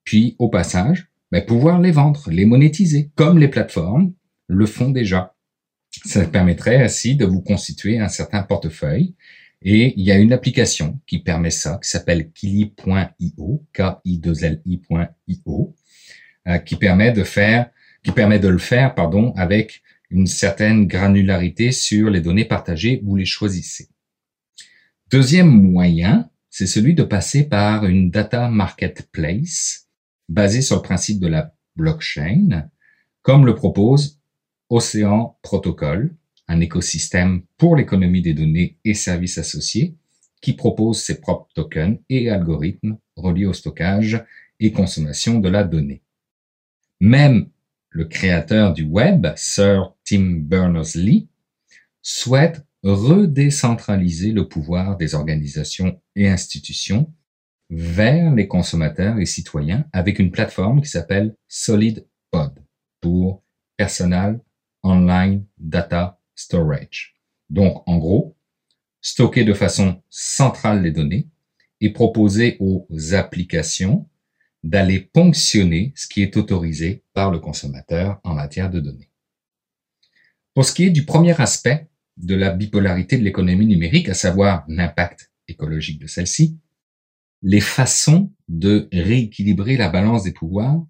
Puis, 0.06 0.36
au 0.38 0.48
passage, 0.48 1.08
mais 1.32 1.44
pouvoir 1.44 1.80
les 1.80 1.90
vendre, 1.90 2.30
les 2.30 2.46
monétiser, 2.46 3.10
comme 3.16 3.38
les 3.38 3.48
plateformes 3.48 4.14
le 4.46 4.64
font 4.64 4.90
déjà. 4.90 5.34
Ça 6.04 6.24
permettrait 6.24 6.82
ainsi 6.82 7.16
de 7.16 7.26
vous 7.26 7.42
constituer 7.42 7.98
un 7.98 8.08
certain 8.08 8.42
portefeuille. 8.42 9.14
Et 9.62 9.94
il 9.96 10.04
y 10.04 10.12
a 10.12 10.18
une 10.18 10.32
application 10.32 11.00
qui 11.06 11.18
permet 11.18 11.50
ça, 11.50 11.80
qui 11.82 11.90
s'appelle 11.90 12.30
kili.io, 12.30 13.64
K-I-2-L-I.io, 13.72 15.74
euh, 16.46 16.58
qui 16.58 16.76
permet 16.76 17.10
de 17.10 17.24
faire, 17.24 17.70
qui 18.04 18.12
permet 18.12 18.38
de 18.38 18.48
le 18.48 18.58
faire, 18.58 18.94
pardon, 18.94 19.32
avec 19.36 19.82
une 20.10 20.28
certaine 20.28 20.86
granularité 20.86 21.72
sur 21.72 22.10
les 22.10 22.20
données 22.20 22.44
partagées, 22.44 23.02
vous 23.04 23.16
les 23.16 23.24
choisissez. 23.24 23.88
Deuxième 25.10 25.48
moyen, 25.48 26.30
c'est 26.48 26.68
celui 26.68 26.94
de 26.94 27.02
passer 27.02 27.48
par 27.48 27.86
une 27.86 28.10
data 28.10 28.48
marketplace 28.48 29.85
basé 30.28 30.62
sur 30.62 30.76
le 30.76 30.82
principe 30.82 31.20
de 31.20 31.28
la 31.28 31.54
blockchain, 31.76 32.68
comme 33.22 33.46
le 33.46 33.54
propose 33.54 34.20
Océan 34.68 35.38
Protocol, 35.42 36.14
un 36.48 36.60
écosystème 36.60 37.42
pour 37.56 37.76
l'économie 37.76 38.22
des 38.22 38.34
données 38.34 38.78
et 38.84 38.94
services 38.94 39.38
associés 39.38 39.96
qui 40.40 40.52
propose 40.52 41.02
ses 41.02 41.20
propres 41.20 41.48
tokens 41.54 41.98
et 42.08 42.30
algorithmes 42.30 42.98
reliés 43.16 43.46
au 43.46 43.52
stockage 43.52 44.24
et 44.60 44.72
consommation 44.72 45.38
de 45.38 45.48
la 45.48 45.64
donnée. 45.64 46.02
Même 47.00 47.48
le 47.90 48.04
créateur 48.04 48.72
du 48.72 48.84
web, 48.84 49.26
Sir 49.36 49.94
Tim 50.04 50.40
Berners-Lee, 50.42 51.28
souhaite 52.02 52.64
redécentraliser 52.82 54.32
le 54.32 54.48
pouvoir 54.48 54.96
des 54.96 55.14
organisations 55.14 56.00
et 56.14 56.28
institutions 56.28 57.12
vers 57.70 58.34
les 58.34 58.48
consommateurs 58.48 59.18
et 59.18 59.26
citoyens 59.26 59.86
avec 59.92 60.18
une 60.18 60.30
plateforme 60.30 60.80
qui 60.80 60.88
s'appelle 60.88 61.34
SolidPod 61.48 62.62
pour 63.00 63.42
Personal 63.76 64.40
Online 64.82 65.44
Data 65.58 66.20
Storage. 66.34 67.16
Donc, 67.50 67.82
en 67.88 67.98
gros, 67.98 68.36
stocker 69.00 69.44
de 69.44 69.54
façon 69.54 70.02
centrale 70.10 70.82
les 70.82 70.92
données 70.92 71.28
et 71.80 71.90
proposer 71.90 72.56
aux 72.60 72.86
applications 73.12 74.08
d'aller 74.64 75.00
ponctionner 75.00 75.92
ce 75.94 76.08
qui 76.08 76.22
est 76.22 76.36
autorisé 76.36 77.04
par 77.12 77.30
le 77.30 77.38
consommateur 77.38 78.20
en 78.24 78.34
matière 78.34 78.70
de 78.70 78.80
données. 78.80 79.10
Pour 80.54 80.64
ce 80.64 80.72
qui 80.72 80.84
est 80.84 80.90
du 80.90 81.04
premier 81.04 81.40
aspect 81.40 81.88
de 82.16 82.34
la 82.34 82.50
bipolarité 82.50 83.18
de 83.18 83.22
l'économie 83.22 83.66
numérique, 83.66 84.08
à 84.08 84.14
savoir 84.14 84.64
l'impact 84.68 85.30
écologique 85.48 86.00
de 86.00 86.06
celle-ci, 86.06 86.58
les 87.48 87.60
façons 87.60 88.32
de 88.48 88.88
rééquilibrer 88.92 89.76
la 89.76 89.88
balance 89.88 90.24
des 90.24 90.32
pouvoirs 90.32 90.84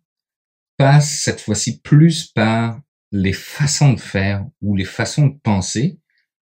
passent 0.78 1.20
cette 1.20 1.38
fois-ci 1.38 1.82
plus 1.82 2.28
par 2.28 2.80
les 3.12 3.34
façons 3.34 3.92
de 3.92 4.00
faire 4.00 4.46
ou 4.62 4.74
les 4.74 4.86
façons 4.86 5.26
de 5.26 5.38
penser 5.38 6.00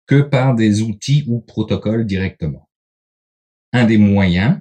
que 0.06 0.20
par 0.20 0.54
des 0.54 0.82
outils 0.82 1.24
ou 1.26 1.40
protocoles 1.40 2.04
directement. 2.04 2.68
Un 3.72 3.86
des 3.86 3.96
moyens 3.96 4.60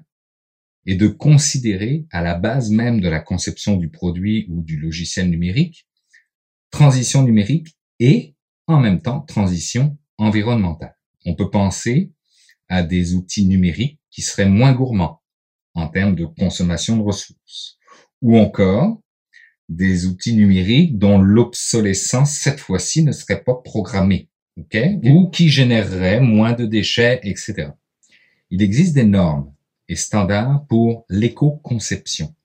est 0.85 0.95
de 0.95 1.09
considérer 1.09 2.05
à 2.09 2.21
la 2.21 2.35
base 2.35 2.71
même 2.71 3.01
de 3.01 3.09
la 3.09 3.19
conception 3.19 3.75
du 3.75 3.89
produit 3.89 4.47
ou 4.49 4.63
du 4.63 4.79
logiciel 4.79 5.29
numérique, 5.29 5.89
transition 6.71 7.21
numérique 7.21 7.77
et 7.99 8.33
en 8.67 8.79
même 8.79 9.01
temps 9.01 9.19
transition 9.19 9.97
environnementale. 10.17 10.95
On 11.25 11.35
peut 11.35 11.49
penser 11.49 12.13
à 12.69 12.81
des 12.81 13.13
outils 13.13 13.45
numériques 13.45 13.99
qui 14.09 14.21
seraient 14.21 14.47
moins 14.47 14.71
gourmands 14.71 15.19
en 15.73 15.87
termes 15.87 16.15
de 16.15 16.25
consommation 16.25 16.97
de 16.97 17.01
ressources, 17.01 17.77
ou 18.21 18.37
encore 18.37 18.99
des 19.69 20.05
outils 20.05 20.35
numériques 20.35 20.97
dont 20.97 21.19
l'obsolescence 21.19 22.31
cette 22.31 22.59
fois-ci 22.59 23.03
ne 23.03 23.11
serait 23.11 23.43
pas 23.43 23.55
programmée, 23.55 24.29
ou 24.57 25.29
qui 25.29 25.49
généreraient 25.49 26.19
moins 26.19 26.53
de 26.53 26.65
déchets, 26.65 27.19
etc. 27.23 27.71
Il 28.49 28.61
existe 28.61 28.93
des 28.93 29.05
normes 29.05 29.51
et 29.89 29.95
standards 29.95 30.65
pour 30.67 31.05
l'éco-conception. 31.09 32.35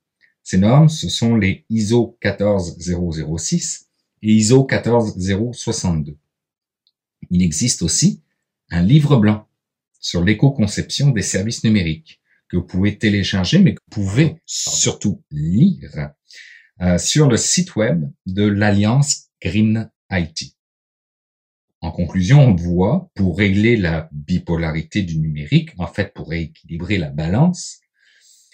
Ces 0.42 0.58
normes, 0.58 0.88
ce 0.88 1.08
sont 1.08 1.36
les 1.36 1.66
ISO 1.68 2.16
14006 2.20 3.88
et 4.22 4.32
ISO 4.32 4.64
14062. 4.64 6.16
Il 7.30 7.42
existe 7.42 7.82
aussi 7.82 8.22
un 8.70 8.82
livre 8.82 9.16
blanc 9.16 9.46
sur 10.00 10.24
l'éco-conception 10.24 11.10
des 11.10 11.22
services 11.22 11.64
numériques 11.64 12.20
que 12.48 12.56
vous 12.56 12.66
pouvez 12.66 12.98
télécharger, 12.98 13.58
mais 13.58 13.74
que 13.74 13.80
vous 13.90 14.02
pouvez 14.02 14.36
surtout 14.46 15.22
lire 15.30 16.10
euh, 16.80 16.98
sur 16.98 17.28
le 17.28 17.36
site 17.36 17.76
web 17.76 18.04
de 18.26 18.44
l'Alliance 18.44 19.28
Green 19.42 19.90
IT. 20.10 20.54
En 21.80 21.92
conclusion, 21.92 22.40
on 22.40 22.54
voit, 22.54 23.10
pour 23.14 23.38
régler 23.38 23.76
la 23.76 24.08
bipolarité 24.12 25.02
du 25.02 25.18
numérique, 25.18 25.70
en 25.78 25.86
fait 25.86 26.12
pour 26.12 26.28
rééquilibrer 26.30 26.98
la 26.98 27.10
balance, 27.10 27.78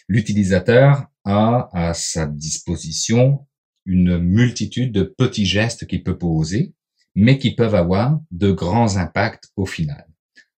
l'utilisateur 0.09 1.07
a 1.25 1.71
à 1.73 1.95
sa 1.95 2.27
disposition 2.27 3.47
une 3.87 4.19
multitude 4.19 4.93
de 4.93 5.03
petits 5.05 5.47
gestes 5.47 5.87
qu'il 5.87 6.03
peut 6.03 6.19
poser, 6.19 6.75
mais 7.15 7.39
qui 7.39 7.55
peuvent 7.55 7.75
avoir 7.75 8.21
de 8.31 8.51
grands 8.51 8.97
impacts 8.97 9.51
au 9.57 9.67
final. 9.67 10.07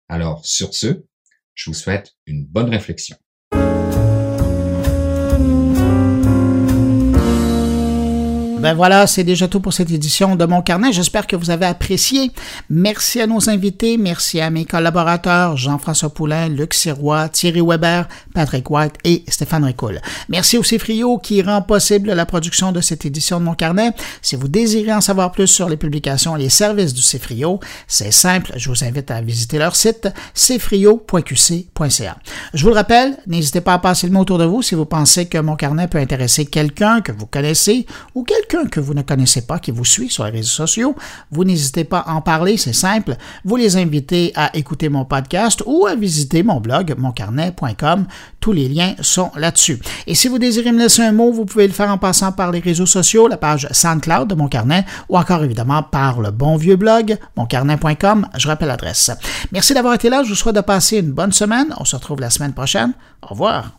Alors, 0.08 0.44
sur 0.46 0.74
ce, 0.74 1.04
je 1.54 1.70
vous 1.70 1.74
souhaite 1.74 2.16
une 2.26 2.44
bonne 2.44 2.68
réflexion. 2.68 3.16
Ben 8.66 8.74
voilà, 8.74 9.06
c'est 9.06 9.22
déjà 9.22 9.46
tout 9.46 9.60
pour 9.60 9.72
cette 9.72 9.92
édition 9.92 10.34
de 10.34 10.44
Mon 10.44 10.60
Carnet. 10.60 10.92
J'espère 10.92 11.28
que 11.28 11.36
vous 11.36 11.50
avez 11.50 11.66
apprécié. 11.66 12.32
Merci 12.68 13.20
à 13.20 13.28
nos 13.28 13.48
invités. 13.48 13.96
Merci 13.96 14.40
à 14.40 14.50
mes 14.50 14.64
collaborateurs 14.64 15.56
Jean-François 15.56 16.12
Poulain, 16.12 16.48
Luc 16.48 16.74
Sirois, 16.74 17.28
Thierry 17.28 17.60
Weber, 17.64 18.08
Patrick 18.34 18.68
White 18.68 18.94
et 19.04 19.22
Stéphane 19.28 19.62
Ricoul. 19.62 20.00
Merci 20.28 20.58
au 20.58 20.64
Cifrio 20.64 21.18
qui 21.18 21.42
rend 21.42 21.62
possible 21.62 22.10
la 22.12 22.26
production 22.26 22.72
de 22.72 22.80
cette 22.80 23.06
édition 23.06 23.38
de 23.38 23.44
Mon 23.44 23.54
Carnet. 23.54 23.92
Si 24.20 24.34
vous 24.34 24.48
désirez 24.48 24.92
en 24.92 25.00
savoir 25.00 25.30
plus 25.30 25.46
sur 25.46 25.68
les 25.68 25.76
publications 25.76 26.36
et 26.36 26.40
les 26.40 26.48
services 26.48 26.92
du 26.92 27.02
Cifrio, 27.02 27.60
c'est 27.86 28.10
simple. 28.10 28.50
Je 28.56 28.68
vous 28.68 28.82
invite 28.82 29.12
à 29.12 29.20
visiter 29.20 29.58
leur 29.58 29.76
site 29.76 30.08
cifrio.qc.ca. 30.34 32.16
Je 32.52 32.62
vous 32.64 32.70
le 32.70 32.74
rappelle, 32.74 33.16
n'hésitez 33.28 33.60
pas 33.60 33.74
à 33.74 33.78
passer 33.78 34.08
le 34.08 34.12
mot 34.12 34.22
autour 34.22 34.38
de 34.38 34.44
vous 34.44 34.60
si 34.60 34.74
vous 34.74 34.86
pensez 34.86 35.26
que 35.26 35.38
Mon 35.38 35.54
Carnet 35.54 35.86
peut 35.86 35.98
intéresser 35.98 36.46
quelqu'un 36.46 37.00
que 37.00 37.12
vous 37.12 37.26
connaissez 37.26 37.86
ou 38.16 38.24
que 38.64 38.80
vous 38.80 38.94
ne 38.94 39.02
connaissez 39.02 39.42
pas 39.42 39.58
qui 39.58 39.70
vous 39.70 39.84
suit 39.84 40.10
sur 40.10 40.24
les 40.24 40.30
réseaux 40.30 40.48
sociaux, 40.48 40.96
vous 41.30 41.44
n'hésitez 41.44 41.84
pas 41.84 41.98
à 41.98 42.12
en 42.12 42.20
parler, 42.20 42.56
c'est 42.56 42.72
simple. 42.72 43.16
Vous 43.44 43.56
les 43.56 43.76
invitez 43.76 44.32
à 44.34 44.54
écouter 44.56 44.88
mon 44.88 45.04
podcast 45.04 45.62
ou 45.66 45.86
à 45.86 45.94
visiter 45.94 46.42
mon 46.42 46.60
blog 46.60 46.94
moncarnet.com. 46.96 48.06
Tous 48.40 48.52
les 48.52 48.68
liens 48.68 48.94
sont 49.00 49.30
là-dessus. 49.36 49.80
Et 50.06 50.14
si 50.14 50.28
vous 50.28 50.38
désirez 50.38 50.72
me 50.72 50.78
laisser 50.78 51.02
un 51.02 51.12
mot, 51.12 51.32
vous 51.32 51.44
pouvez 51.44 51.66
le 51.66 51.72
faire 51.72 51.90
en 51.90 51.98
passant 51.98 52.32
par 52.32 52.52
les 52.52 52.60
réseaux 52.60 52.86
sociaux, 52.86 53.28
la 53.28 53.36
page 53.36 53.68
SoundCloud 53.70 54.28
de 54.28 54.34
Mon 54.34 54.48
Carnet 54.48 54.84
ou 55.08 55.18
encore 55.18 55.44
évidemment 55.44 55.82
par 55.82 56.20
le 56.20 56.30
bon 56.30 56.56
vieux 56.56 56.76
blog 56.76 57.18
moncarnet.com. 57.36 58.28
Je 58.36 58.48
rappelle 58.48 58.68
l'adresse. 58.68 59.10
Merci 59.52 59.74
d'avoir 59.74 59.94
été 59.94 60.08
là. 60.08 60.22
Je 60.22 60.30
vous 60.30 60.34
souhaite 60.34 60.56
de 60.56 60.60
passer 60.60 60.98
une 60.98 61.12
bonne 61.12 61.32
semaine. 61.32 61.74
On 61.78 61.84
se 61.84 61.96
retrouve 61.96 62.20
la 62.20 62.30
semaine 62.30 62.52
prochaine. 62.52 62.92
Au 63.22 63.28
revoir. 63.28 63.78